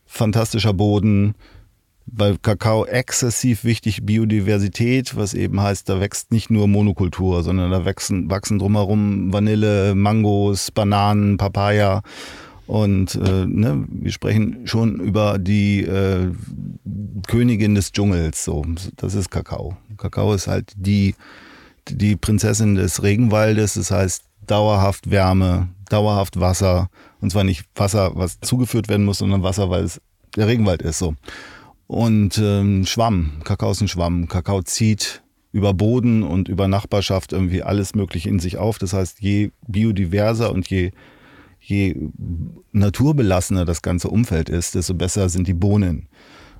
fantastischer 0.06 0.72
Boden, 0.72 1.34
bei 2.12 2.36
Kakao 2.40 2.84
exzessiv 2.84 3.64
wichtig 3.64 4.04
Biodiversität, 4.04 5.16
was 5.16 5.34
eben 5.34 5.60
heißt, 5.60 5.88
da 5.88 6.00
wächst 6.00 6.32
nicht 6.32 6.50
nur 6.50 6.68
Monokultur, 6.68 7.42
sondern 7.42 7.70
da 7.70 7.84
wachsen, 7.84 8.30
wachsen 8.30 8.58
drumherum 8.58 9.32
Vanille, 9.32 9.94
Mangos, 9.94 10.70
Bananen, 10.70 11.36
Papaya. 11.36 12.02
Und 12.66 13.16
äh, 13.16 13.46
ne, 13.46 13.84
wir 13.88 14.12
sprechen 14.12 14.66
schon 14.66 15.00
über 15.00 15.38
die 15.38 15.82
äh, 15.82 16.30
Königin 17.26 17.74
des 17.74 17.90
Dschungels. 17.92 18.44
So, 18.44 18.64
das 18.96 19.14
ist 19.14 19.30
Kakao. 19.30 19.76
Kakao 19.96 20.34
ist 20.34 20.46
halt 20.46 20.72
die, 20.76 21.14
die 21.88 22.16
Prinzessin 22.16 22.76
des 22.76 23.02
Regenwaldes. 23.02 23.74
Das 23.74 23.90
heißt 23.90 24.22
dauerhaft 24.46 25.10
Wärme, 25.10 25.68
dauerhaft 25.88 26.38
Wasser. 26.38 26.90
Und 27.20 27.30
zwar 27.30 27.44
nicht 27.44 27.64
Wasser, 27.74 28.12
was 28.14 28.38
zugeführt 28.40 28.88
werden 28.88 29.04
muss, 29.04 29.18
sondern 29.18 29.42
Wasser, 29.42 29.68
weil 29.68 29.84
es 29.84 30.00
der 30.36 30.46
Regenwald 30.46 30.82
ist. 30.82 30.98
So. 30.98 31.14
Und 31.90 32.38
ähm, 32.38 32.86
Schwamm, 32.86 33.32
Kakao 33.42 33.72
ist 33.72 33.80
ein 33.80 33.88
Schwamm. 33.88 34.28
Kakao 34.28 34.62
zieht 34.62 35.24
über 35.50 35.74
Boden 35.74 36.22
und 36.22 36.46
über 36.46 36.68
Nachbarschaft 36.68 37.32
irgendwie 37.32 37.64
alles 37.64 37.96
Mögliche 37.96 38.28
in 38.28 38.38
sich 38.38 38.58
auf. 38.58 38.78
Das 38.78 38.92
heißt, 38.92 39.20
je 39.20 39.50
biodiverser 39.66 40.52
und 40.52 40.68
je, 40.70 40.92
je 41.58 41.96
naturbelassener 42.70 43.64
das 43.64 43.82
ganze 43.82 44.06
Umfeld 44.06 44.48
ist, 44.48 44.76
desto 44.76 44.94
besser 44.94 45.28
sind 45.28 45.48
die 45.48 45.52
Bohnen. 45.52 46.06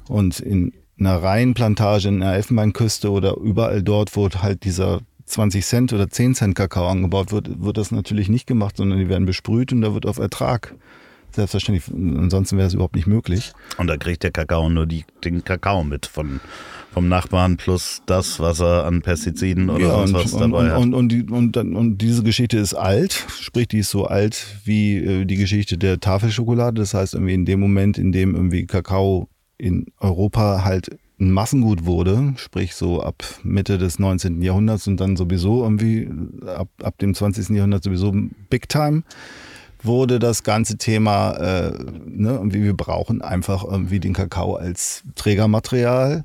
Und 0.08 0.40
in 0.40 0.72
einer 0.98 1.22
Reihenplantage 1.22 2.08
in 2.08 2.18
der 2.18 2.32
Elfenbeinküste 2.32 3.08
oder 3.08 3.36
überall 3.36 3.84
dort, 3.84 4.16
wo 4.16 4.28
halt 4.28 4.64
dieser 4.64 4.98
20 5.26 5.64
Cent 5.64 5.92
oder 5.92 6.10
10 6.10 6.34
Cent 6.34 6.54
Kakao 6.56 6.88
angebaut 6.88 7.30
wird, 7.30 7.62
wird 7.62 7.76
das 7.76 7.92
natürlich 7.92 8.28
nicht 8.28 8.48
gemacht, 8.48 8.78
sondern 8.78 8.98
die 8.98 9.08
werden 9.08 9.26
besprüht 9.26 9.72
und 9.72 9.82
da 9.82 9.94
wird 9.94 10.06
auf 10.06 10.18
Ertrag 10.18 10.74
selbstverständlich, 11.36 11.84
ansonsten 11.94 12.56
wäre 12.56 12.66
es 12.66 12.74
überhaupt 12.74 12.96
nicht 12.96 13.06
möglich. 13.06 13.52
Und 13.78 13.86
da 13.86 13.96
kriegt 13.96 14.22
der 14.22 14.30
Kakao 14.30 14.68
nur 14.68 14.86
die, 14.86 15.04
den 15.24 15.44
Kakao 15.44 15.84
mit 15.84 16.06
von, 16.06 16.40
vom 16.92 17.08
Nachbarn 17.08 17.56
plus 17.56 18.02
das, 18.06 18.40
was 18.40 18.60
er 18.60 18.84
an 18.84 19.02
Pestiziden 19.02 19.70
oder 19.70 19.86
ja, 19.86 20.06
sonst 20.06 20.14
was 20.14 20.32
und, 20.34 20.40
dabei 20.40 20.76
und, 20.76 20.92
hat. 20.92 20.94
Und, 20.94 21.08
die, 21.10 21.22
und, 21.24 21.56
und 21.56 21.98
diese 21.98 22.22
Geschichte 22.22 22.58
ist 22.58 22.74
alt, 22.74 23.12
sprich, 23.40 23.68
die 23.68 23.78
ist 23.78 23.90
so 23.90 24.06
alt 24.06 24.44
wie 24.64 24.96
äh, 24.96 25.24
die 25.24 25.36
Geschichte 25.36 25.78
der 25.78 26.00
Tafelschokolade. 26.00 26.80
Das 26.80 26.94
heißt, 26.94 27.14
irgendwie 27.14 27.34
in 27.34 27.44
dem 27.44 27.60
Moment, 27.60 27.98
in 27.98 28.12
dem 28.12 28.34
irgendwie 28.34 28.66
Kakao 28.66 29.28
in 29.58 29.86
Europa 29.98 30.64
halt 30.64 30.90
ein 31.20 31.32
Massengut 31.32 31.84
wurde, 31.84 32.32
sprich 32.36 32.74
so 32.74 33.02
ab 33.02 33.22
Mitte 33.42 33.76
des 33.76 33.98
19. 33.98 34.40
Jahrhunderts 34.40 34.86
und 34.86 34.98
dann 34.98 35.16
sowieso 35.16 35.62
irgendwie 35.62 36.08
ab, 36.46 36.68
ab 36.82 36.98
dem 36.98 37.14
20. 37.14 37.50
Jahrhundert 37.50 37.84
sowieso 37.84 38.12
Big 38.48 38.68
Time, 38.68 39.02
wurde 39.82 40.18
das 40.18 40.42
ganze 40.42 40.76
Thema, 40.76 41.32
äh, 41.32 41.72
ne, 42.06 42.32
irgendwie 42.32 42.62
wir 42.62 42.76
brauchen 42.76 43.22
einfach 43.22 43.64
irgendwie 43.64 44.00
den 44.00 44.12
Kakao 44.12 44.54
als 44.54 45.02
Trägermaterial. 45.14 46.24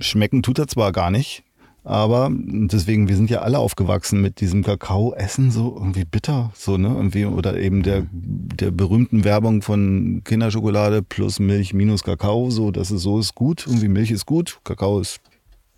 Schmecken 0.00 0.42
tut 0.42 0.58
er 0.58 0.66
zwar 0.66 0.92
gar 0.92 1.10
nicht, 1.10 1.44
aber 1.82 2.30
deswegen, 2.32 3.08
wir 3.08 3.16
sind 3.16 3.30
ja 3.30 3.40
alle 3.40 3.58
aufgewachsen 3.58 4.20
mit 4.20 4.40
diesem 4.40 4.62
Kakao-Essen, 4.62 5.50
so 5.50 5.74
irgendwie 5.76 6.04
bitter, 6.04 6.52
so, 6.54 6.76
ne? 6.76 6.88
Irgendwie, 6.88 7.24
oder 7.24 7.58
eben 7.58 7.82
der, 7.82 8.06
der 8.12 8.70
berühmten 8.70 9.24
Werbung 9.24 9.62
von 9.62 10.22
Kinderschokolade 10.24 11.02
plus 11.02 11.40
Milch 11.40 11.72
minus 11.72 12.02
Kakao, 12.02 12.50
so, 12.50 12.70
dass 12.70 12.90
es 12.90 13.02
so 13.02 13.18
ist 13.18 13.34
gut. 13.34 13.66
Irgendwie 13.66 13.88
Milch 13.88 14.10
ist 14.10 14.26
gut, 14.26 14.60
Kakao 14.64 15.00
ist 15.00 15.20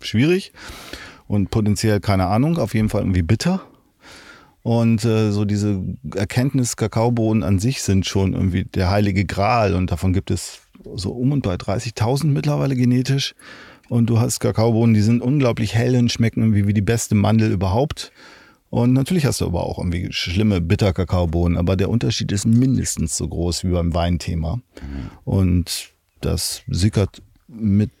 schwierig 0.01 0.51
und 1.27 1.49
potenziell 1.49 2.01
keine 2.01 2.27
Ahnung, 2.27 2.57
auf 2.57 2.73
jeden 2.73 2.89
Fall 2.89 3.01
irgendwie 3.01 3.21
bitter. 3.21 3.61
Und 4.63 5.03
äh, 5.03 5.31
so 5.31 5.43
diese 5.43 5.83
Erkenntnis, 6.15 6.77
Kakaobohnen 6.77 7.43
an 7.43 7.59
sich 7.59 7.81
sind 7.81 8.05
schon 8.05 8.33
irgendwie 8.33 8.63
der 8.63 8.89
heilige 8.89 9.25
Gral 9.25 9.75
und 9.75 9.91
davon 9.91 10.13
gibt 10.13 10.31
es 10.31 10.61
so 10.95 11.11
um 11.11 11.33
und 11.33 11.43
bei 11.43 11.55
30.000 11.55 12.27
mittlerweile 12.27 12.75
genetisch. 12.75 13.35
Und 13.89 14.09
du 14.09 14.19
hast 14.19 14.39
Kakaobohnen, 14.39 14.93
die 14.93 15.01
sind 15.01 15.21
unglaublich 15.21 15.75
hell 15.75 15.95
und 15.97 16.11
schmecken 16.11 16.41
irgendwie 16.41 16.65
wie 16.65 16.73
die 16.73 16.81
beste 16.81 17.13
Mandel 17.13 17.51
überhaupt. 17.51 18.13
Und 18.69 18.93
natürlich 18.93 19.25
hast 19.25 19.41
du 19.41 19.45
aber 19.45 19.63
auch 19.63 19.77
irgendwie 19.77 20.07
schlimme 20.11 20.61
Bitter-Kakaobohnen, 20.61 21.57
aber 21.57 21.75
der 21.75 21.89
Unterschied 21.89 22.31
ist 22.31 22.47
mindestens 22.47 23.15
so 23.17 23.27
groß 23.27 23.65
wie 23.65 23.69
beim 23.69 23.93
Weinthema. 23.93 24.61
Und 25.25 25.91
das 26.21 26.63
sickert 26.67 27.21
mit 27.47 27.91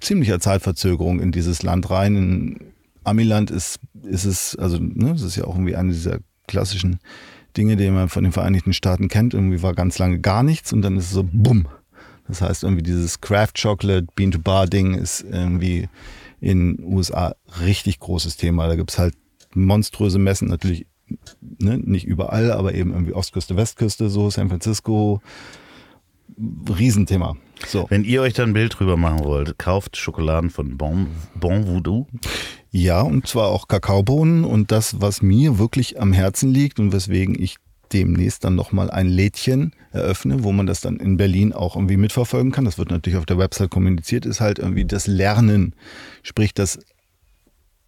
ziemlicher 0.00 0.40
Zeitverzögerung 0.40 1.20
in 1.20 1.32
dieses 1.32 1.62
Land 1.62 1.88
rein. 1.90 2.16
In 2.16 2.71
Amiland 3.04 3.50
ist, 3.50 3.80
ist 4.02 4.24
es, 4.24 4.56
also, 4.56 4.78
ne, 4.78 5.12
das 5.12 5.22
ist 5.22 5.36
ja 5.36 5.44
auch 5.44 5.54
irgendwie 5.54 5.76
eine 5.76 5.92
dieser 5.92 6.18
klassischen 6.46 7.00
Dinge, 7.56 7.76
die 7.76 7.90
man 7.90 8.08
von 8.08 8.24
den 8.24 8.32
Vereinigten 8.32 8.72
Staaten 8.72 9.08
kennt. 9.08 9.34
Irgendwie 9.34 9.62
war 9.62 9.74
ganz 9.74 9.98
lange 9.98 10.20
gar 10.20 10.42
nichts 10.42 10.72
und 10.72 10.82
dann 10.82 10.96
ist 10.96 11.06
es 11.06 11.10
so, 11.10 11.24
bumm, 11.30 11.66
das 12.28 12.40
heißt, 12.40 12.62
irgendwie 12.64 12.82
dieses 12.82 13.20
Craft 13.20 13.52
Chocolate, 13.60 14.06
Bean-to-Bar-Ding 14.14 14.94
ist 14.94 15.22
irgendwie 15.22 15.88
in 16.40 16.76
den 16.76 16.84
USA 16.84 17.34
richtig 17.60 18.00
großes 18.00 18.36
Thema. 18.36 18.68
Da 18.68 18.76
gibt 18.76 18.90
es 18.90 18.98
halt 18.98 19.14
monströse 19.54 20.18
Messen, 20.18 20.48
natürlich 20.48 20.86
ne, 21.40 21.78
nicht 21.78 22.06
überall, 22.06 22.52
aber 22.52 22.74
eben 22.74 22.92
irgendwie 22.92 23.12
Ostküste, 23.12 23.56
Westküste, 23.56 24.08
so 24.08 24.30
San 24.30 24.48
Francisco. 24.48 25.20
Riesenthema. 26.38 27.36
So. 27.66 27.86
Wenn 27.90 28.04
ihr 28.04 28.22
euch 28.22 28.32
da 28.32 28.42
ein 28.42 28.54
Bild 28.54 28.78
drüber 28.78 28.96
machen 28.96 29.22
wollt, 29.24 29.58
kauft 29.58 29.98
Schokoladen 29.98 30.48
von 30.48 30.78
Bon, 30.78 31.08
bon 31.34 31.66
Voodoo. 31.66 32.06
Ja, 32.74 33.02
und 33.02 33.26
zwar 33.26 33.48
auch 33.48 33.68
Kakaobohnen 33.68 34.44
und 34.44 34.72
das, 34.72 35.00
was 35.02 35.20
mir 35.20 35.58
wirklich 35.58 36.00
am 36.00 36.14
Herzen 36.14 36.50
liegt 36.50 36.80
und 36.80 36.90
weswegen 36.90 37.40
ich 37.40 37.56
demnächst 37.92 38.44
dann 38.44 38.54
nochmal 38.54 38.90
ein 38.90 39.08
Lädchen 39.08 39.72
eröffne, 39.92 40.42
wo 40.42 40.52
man 40.52 40.66
das 40.66 40.80
dann 40.80 40.96
in 40.96 41.18
Berlin 41.18 41.52
auch 41.52 41.76
irgendwie 41.76 41.98
mitverfolgen 41.98 42.50
kann. 42.50 42.64
Das 42.64 42.78
wird 42.78 42.90
natürlich 42.90 43.18
auf 43.18 43.26
der 43.26 43.36
Website 43.36 43.70
kommuniziert, 43.70 44.24
ist 44.24 44.40
halt 44.40 44.58
irgendwie 44.58 44.86
das 44.86 45.06
Lernen, 45.06 45.74
sprich 46.22 46.54
das 46.54 46.78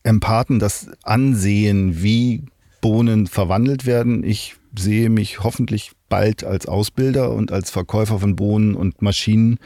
Empathen, 0.03 0.59
das 0.59 0.91
Ansehen, 1.03 2.03
wie 2.03 2.45
Bohnen 2.83 3.27
verwandelt 3.27 3.87
werden. 3.87 4.23
Ich 4.23 4.57
sehe 4.79 5.09
mich 5.09 5.43
hoffentlich 5.43 5.93
bald 6.11 6.45
als 6.45 6.67
Ausbilder 6.67 7.33
und 7.33 7.53
als 7.53 7.71
Verkäufer 7.71 8.19
von 8.19 8.37
Bohnen 8.37 8.75
und 8.75 9.01
Maschinen, 9.01 9.59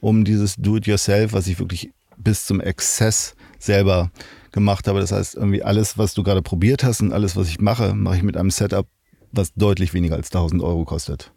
um 0.00 0.26
dieses 0.26 0.56
Do-it-yourself, 0.56 1.32
was 1.32 1.46
ich 1.46 1.58
wirklich 1.58 1.92
bis 2.18 2.44
zum 2.44 2.60
Exzess 2.60 3.34
selber 3.58 4.10
gemacht 4.56 4.88
habe. 4.88 5.00
Das 5.00 5.12
heißt, 5.12 5.36
irgendwie 5.36 5.62
alles, 5.62 5.98
was 5.98 6.14
du 6.14 6.24
gerade 6.24 6.42
probiert 6.42 6.82
hast 6.82 7.02
und 7.02 7.12
alles, 7.12 7.36
was 7.36 7.48
ich 7.48 7.60
mache, 7.60 7.94
mache 7.94 8.16
ich 8.16 8.22
mit 8.22 8.36
einem 8.36 8.50
Setup, 8.50 8.88
was 9.30 9.52
deutlich 9.54 9.92
weniger 9.94 10.16
als 10.16 10.28
1000 10.28 10.62
Euro 10.62 10.84
kostet. 10.84 11.30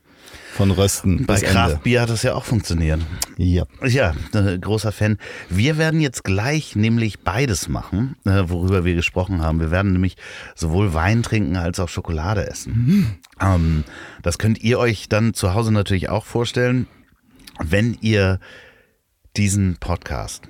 Von 0.53 0.71
Rösten 0.71 1.25
Bei. 1.25 1.39
Kraftbier 1.39 2.01
hat 2.01 2.09
das 2.09 2.23
ja 2.23 2.33
auch 2.33 2.43
funktioniert. 2.45 3.01
Ja. 3.37 3.65
Ja, 3.85 4.13
äh, 4.33 4.57
großer 4.57 4.91
Fan. 4.91 5.17
Wir 5.49 5.77
werden 5.77 5.99
jetzt 5.99 6.23
gleich 6.23 6.75
nämlich 6.75 7.19
beides 7.21 7.67
machen, 7.67 8.15
äh, 8.25 8.43
worüber 8.45 8.85
wir 8.85 8.95
gesprochen 8.95 9.41
haben. 9.41 9.59
Wir 9.59 9.71
werden 9.71 9.91
nämlich 9.91 10.17
sowohl 10.55 10.93
Wein 10.93 11.23
trinken 11.23 11.55
als 11.55 11.79
auch 11.79 11.89
Schokolade 11.89 12.47
essen. 12.47 13.19
Ähm, 13.41 13.83
das 14.21 14.37
könnt 14.37 14.61
ihr 14.61 14.79
euch 14.79 15.09
dann 15.09 15.33
zu 15.33 15.53
Hause 15.53 15.71
natürlich 15.71 16.09
auch 16.09 16.25
vorstellen, 16.25 16.87
wenn 17.59 17.97
ihr 18.01 18.39
diesen 19.35 19.77
Podcast 19.77 20.43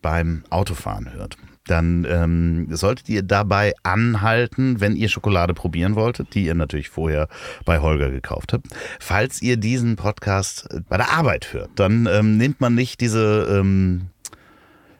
beim 0.00 0.44
Autofahren 0.50 1.12
hört. 1.12 1.36
Dann 1.66 2.06
ähm, 2.08 2.66
solltet 2.74 3.08
ihr 3.08 3.22
dabei 3.22 3.72
anhalten, 3.82 4.80
wenn 4.80 4.96
ihr 4.96 5.08
Schokolade 5.08 5.54
probieren 5.54 5.94
wolltet, 5.94 6.34
die 6.34 6.46
ihr 6.46 6.54
natürlich 6.54 6.88
vorher 6.88 7.28
bei 7.64 7.78
Holger 7.80 8.10
gekauft 8.10 8.52
habt. 8.52 8.66
Falls 8.98 9.40
ihr 9.42 9.56
diesen 9.56 9.96
Podcast 9.96 10.68
äh, 10.72 10.80
bei 10.88 10.96
der 10.96 11.12
Arbeit 11.12 11.52
hört, 11.52 11.70
dann 11.76 12.08
ähm, 12.10 12.36
nehmt 12.36 12.60
man 12.60 12.74
nicht 12.74 13.00
diese 13.00 13.58
ähm, 13.60 14.08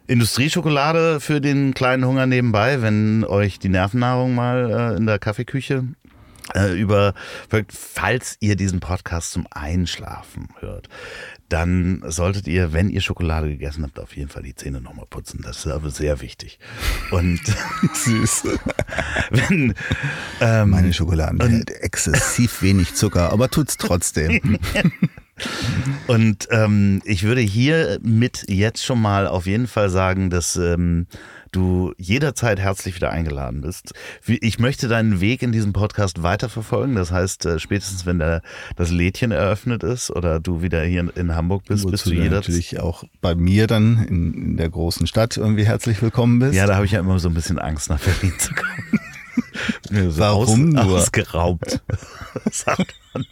Industrieschokolade 0.07 1.19
für 1.19 1.41
den 1.41 1.73
kleinen 1.73 2.05
Hunger 2.05 2.25
nebenbei, 2.25 2.81
wenn 2.81 3.23
euch 3.23 3.59
die 3.59 3.69
Nervennahrung 3.69 4.35
mal 4.35 4.93
äh, 4.93 4.97
in 4.97 5.05
der 5.05 5.19
Kaffeeküche 5.19 5.85
äh, 6.53 6.73
über, 6.79 7.13
falls 7.69 8.37
ihr 8.39 8.55
diesen 8.55 8.79
Podcast 8.79 9.31
zum 9.31 9.47
Einschlafen 9.51 10.49
hört, 10.59 10.89
dann 11.53 12.01
solltet 12.07 12.47
ihr, 12.47 12.73
wenn 12.73 12.89
ihr 12.89 12.99
Schokolade 12.99 13.47
gegessen 13.47 13.83
habt, 13.83 13.99
auf 13.99 14.17
jeden 14.17 14.27
Fall 14.27 14.41
die 14.41 14.55
Zähne 14.55 14.81
nochmal 14.81 15.05
putzen. 15.07 15.41
Das 15.43 15.57
ist 15.57 15.67
aber 15.71 15.91
sehr 15.91 16.19
wichtig. 16.19 16.57
Und 17.11 17.41
Süß. 17.93 18.47
wenn 19.29 19.75
ähm, 20.41 20.69
Meine 20.71 20.91
Schokoladen 20.91 21.39
enthält 21.39 21.69
exzessiv 21.69 22.63
wenig 22.63 22.95
Zucker, 22.95 23.31
aber 23.31 23.51
tut's 23.51 23.77
trotzdem. 23.77 24.57
Und 26.07 26.47
ähm, 26.49 27.03
ich 27.05 27.21
würde 27.21 27.41
hier 27.41 27.99
mit 28.01 28.45
jetzt 28.49 28.83
schon 28.83 28.99
mal 28.99 29.27
auf 29.27 29.45
jeden 29.45 29.67
Fall 29.67 29.91
sagen, 29.91 30.31
dass 30.31 30.55
ähm, 30.55 31.05
du 31.53 31.93
jederzeit 31.97 32.59
herzlich 32.59 32.95
wieder 32.95 33.11
eingeladen 33.11 33.61
bist. 33.61 33.93
Ich 34.25 34.59
möchte 34.59 34.87
deinen 34.87 35.21
Weg 35.21 35.41
in 35.41 35.51
diesem 35.51 35.71
Podcast 35.71 36.21
weiterverfolgen. 36.23 36.95
Das 36.95 37.11
heißt, 37.11 37.45
äh, 37.45 37.59
spätestens 37.59 38.05
wenn 38.05 38.19
der, 38.19 38.41
das 38.75 38.91
Lädchen 38.91 39.31
eröffnet 39.31 39.83
ist 39.83 40.11
oder 40.11 40.39
du 40.39 40.61
wieder 40.61 40.83
hier 40.83 41.09
in, 41.15 41.35
Hamburg 41.35 41.63
bist, 41.65 41.89
bist 41.89 42.05
Wozu 42.05 42.09
du 42.09 42.15
du 42.15 42.23
jederzeit. 42.23 42.49
natürlich 42.49 42.79
auch 42.79 43.03
bei 43.21 43.35
mir 43.35 43.67
dann 43.67 44.03
in, 44.03 44.33
in 44.33 44.57
der 44.57 44.69
großen 44.69 45.07
Stadt 45.07 45.37
irgendwie 45.37 45.65
herzlich 45.65 46.01
willkommen 46.01 46.39
bist. 46.39 46.53
Ja, 46.55 46.67
da 46.67 46.75
habe 46.75 46.85
ich 46.85 46.91
ja 46.91 46.99
immer 46.99 47.19
so 47.19 47.29
ein 47.29 47.33
bisschen 47.33 47.59
Angst, 47.59 47.89
nach 47.89 47.99
Berlin 47.99 48.33
zu 48.37 48.53
kommen. 48.53 48.99
So 49.89 50.17
Warum 50.17 50.75
aus, 50.75 50.85
nur? 50.85 50.97
Ausgeraubt. 50.99 51.81
Sagt 52.51 52.95
man. 53.13 53.25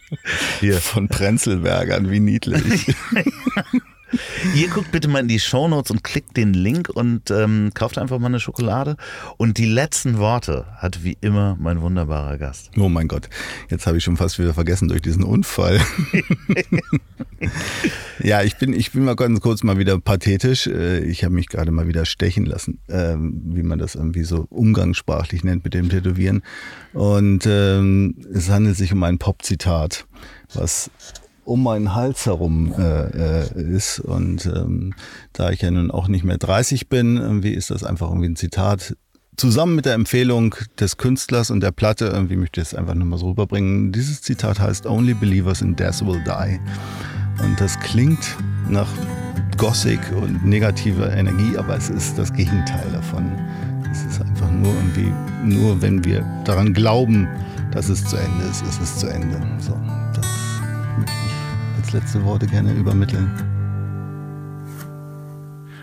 Hier. 0.60 0.80
Von 0.80 1.08
Prenzelbergern, 1.08 2.10
wie 2.10 2.20
niedlich. 2.20 2.94
Ihr 4.54 4.68
guckt 4.68 4.92
bitte 4.92 5.08
mal 5.08 5.20
in 5.20 5.28
die 5.28 5.40
Shownotes 5.40 5.90
und 5.90 6.04
klickt 6.04 6.36
den 6.36 6.54
Link 6.54 6.88
und 6.88 7.30
ähm, 7.30 7.70
kauft 7.74 7.98
einfach 7.98 8.18
mal 8.18 8.26
eine 8.26 8.40
Schokolade. 8.40 8.96
Und 9.36 9.58
die 9.58 9.66
letzten 9.66 10.18
Worte 10.18 10.66
hat 10.76 11.04
wie 11.04 11.16
immer 11.20 11.56
mein 11.58 11.80
wunderbarer 11.80 12.38
Gast. 12.38 12.70
Oh 12.76 12.88
mein 12.88 13.08
Gott, 13.08 13.28
jetzt 13.70 13.86
habe 13.86 13.98
ich 13.98 14.04
schon 14.04 14.16
fast 14.16 14.38
wieder 14.38 14.54
vergessen 14.54 14.88
durch 14.88 15.02
diesen 15.02 15.24
Unfall. 15.24 15.80
ja, 18.22 18.42
ich 18.42 18.56
bin, 18.56 18.72
ich 18.72 18.92
bin 18.92 19.04
mal 19.04 19.16
ganz 19.16 19.40
kurz 19.40 19.62
mal 19.62 19.78
wieder 19.78 19.98
pathetisch. 19.98 20.66
Äh, 20.66 21.00
Ich 21.04 21.24
habe 21.24 21.34
mich 21.34 21.48
gerade 21.48 21.70
mal 21.70 21.86
wieder 21.86 22.04
stechen 22.04 22.46
lassen, 22.46 22.78
ähm, 22.88 23.42
wie 23.46 23.62
man 23.62 23.78
das 23.78 23.94
irgendwie 23.94 24.24
so 24.24 24.46
umgangssprachlich 24.50 25.44
nennt 25.44 25.64
mit 25.64 25.74
dem 25.74 25.88
Tätowieren. 25.88 26.42
Und 26.92 27.46
ähm, 27.46 28.16
es 28.32 28.50
handelt 28.50 28.76
sich 28.76 28.92
um 28.92 29.02
ein 29.02 29.18
Pop-Zitat, 29.18 30.06
was 30.54 30.90
um 31.44 31.62
meinen 31.62 31.94
Hals 31.94 32.26
herum 32.26 32.72
äh, 32.78 33.40
äh, 33.40 33.74
ist. 33.74 34.00
Und 34.00 34.46
ähm, 34.46 34.94
da 35.32 35.50
ich 35.50 35.62
ja 35.62 35.70
nun 35.70 35.90
auch 35.90 36.08
nicht 36.08 36.24
mehr 36.24 36.38
30 36.38 36.88
bin, 36.88 37.16
irgendwie 37.16 37.52
ist 37.52 37.70
das 37.70 37.84
einfach 37.84 38.08
irgendwie 38.08 38.28
ein 38.28 38.36
Zitat. 38.36 38.96
Zusammen 39.36 39.74
mit 39.74 39.86
der 39.86 39.94
Empfehlung 39.94 40.54
des 40.78 40.98
Künstlers 40.98 41.50
und 41.50 41.60
der 41.60 41.72
Platte, 41.72 42.06
irgendwie 42.06 42.36
möchte 42.36 42.60
ich 42.60 42.68
es 42.68 42.74
einfach 42.74 42.94
nur 42.94 43.06
mal 43.06 43.18
so 43.18 43.30
rüberbringen. 43.30 43.90
Dieses 43.90 44.20
Zitat 44.20 44.60
heißt 44.60 44.86
Only 44.86 45.14
Believers 45.14 45.62
in 45.62 45.74
Death 45.74 46.04
Will 46.04 46.22
Die. 46.24 46.60
Und 47.42 47.58
das 47.58 47.80
klingt 47.80 48.36
nach 48.68 48.88
Gothic 49.56 50.00
und 50.16 50.44
negativer 50.44 51.12
Energie, 51.12 51.56
aber 51.56 51.76
es 51.76 51.88
ist 51.88 52.18
das 52.18 52.32
Gegenteil 52.32 52.90
davon. 52.92 53.32
Es 53.90 54.04
ist 54.04 54.20
einfach 54.20 54.50
nur 54.50 54.72
irgendwie, 54.74 55.12
nur 55.44 55.80
wenn 55.80 56.04
wir 56.04 56.24
daran 56.44 56.72
glauben, 56.72 57.28
dass 57.72 57.88
es 57.88 58.04
zu 58.04 58.16
Ende 58.16 58.44
ist, 58.44 58.62
ist 58.62 58.80
es 58.80 58.98
zu 58.98 59.06
Ende. 59.08 59.40
So, 59.58 59.78
das 60.14 60.26
möchte 60.98 61.12
ich 61.26 61.31
letzte 61.92 62.24
Worte 62.24 62.46
gerne 62.46 62.72
übermitteln. 62.72 63.30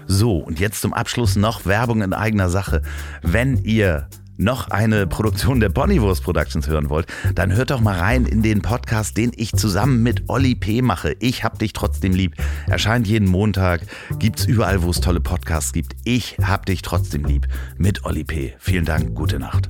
So, 0.07 0.37
und 0.37 0.59
jetzt 0.59 0.81
zum 0.81 0.93
Abschluss 0.93 1.35
noch 1.35 1.65
Werbung 1.65 2.01
in 2.01 2.13
eigener 2.13 2.49
Sache. 2.49 2.81
Wenn 3.21 3.57
ihr 3.63 4.07
noch 4.39 4.69
eine 4.69 5.05
Produktion 5.05 5.59
der 5.59 5.69
Ponywurst 5.69 6.23
Productions 6.23 6.67
hören 6.67 6.89
wollt, 6.89 7.07
dann 7.35 7.53
hört 7.53 7.71
doch 7.71 7.81
mal 7.81 7.99
rein 7.99 8.25
in 8.25 8.41
den 8.41 8.61
Podcast, 8.61 9.17
den 9.17 9.31
ich 9.35 9.51
zusammen 9.53 10.01
mit 10.01 10.29
Olli 10.29 10.55
P. 10.55 10.81
mache. 10.81 11.15
Ich 11.19 11.43
hab 11.43 11.59
dich 11.59 11.73
trotzdem 11.73 12.13
lieb. 12.13 12.35
Erscheint 12.67 13.05
jeden 13.05 13.27
Montag, 13.27 13.81
gibt's 14.17 14.45
überall, 14.45 14.81
wo 14.81 14.89
es 14.89 15.01
tolle 15.01 15.19
Podcasts 15.19 15.73
gibt. 15.73 15.95
Ich 16.05 16.37
hab 16.41 16.65
dich 16.65 16.81
trotzdem 16.81 17.25
lieb 17.25 17.47
mit 17.77 18.05
Olli 18.05 18.23
P. 18.23 18.55
Vielen 18.59 18.85
Dank, 18.85 19.13
gute 19.13 19.39
Nacht. 19.39 19.69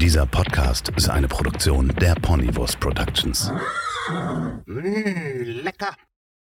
Dieser 0.00 0.26
Podcast 0.26 0.90
ist 0.96 1.10
eine 1.10 1.28
Produktion 1.28 1.92
der 2.00 2.14
Ponywurst 2.14 2.78
Productions. 2.78 3.52
음, 4.10 4.62
레카. 5.64 5.94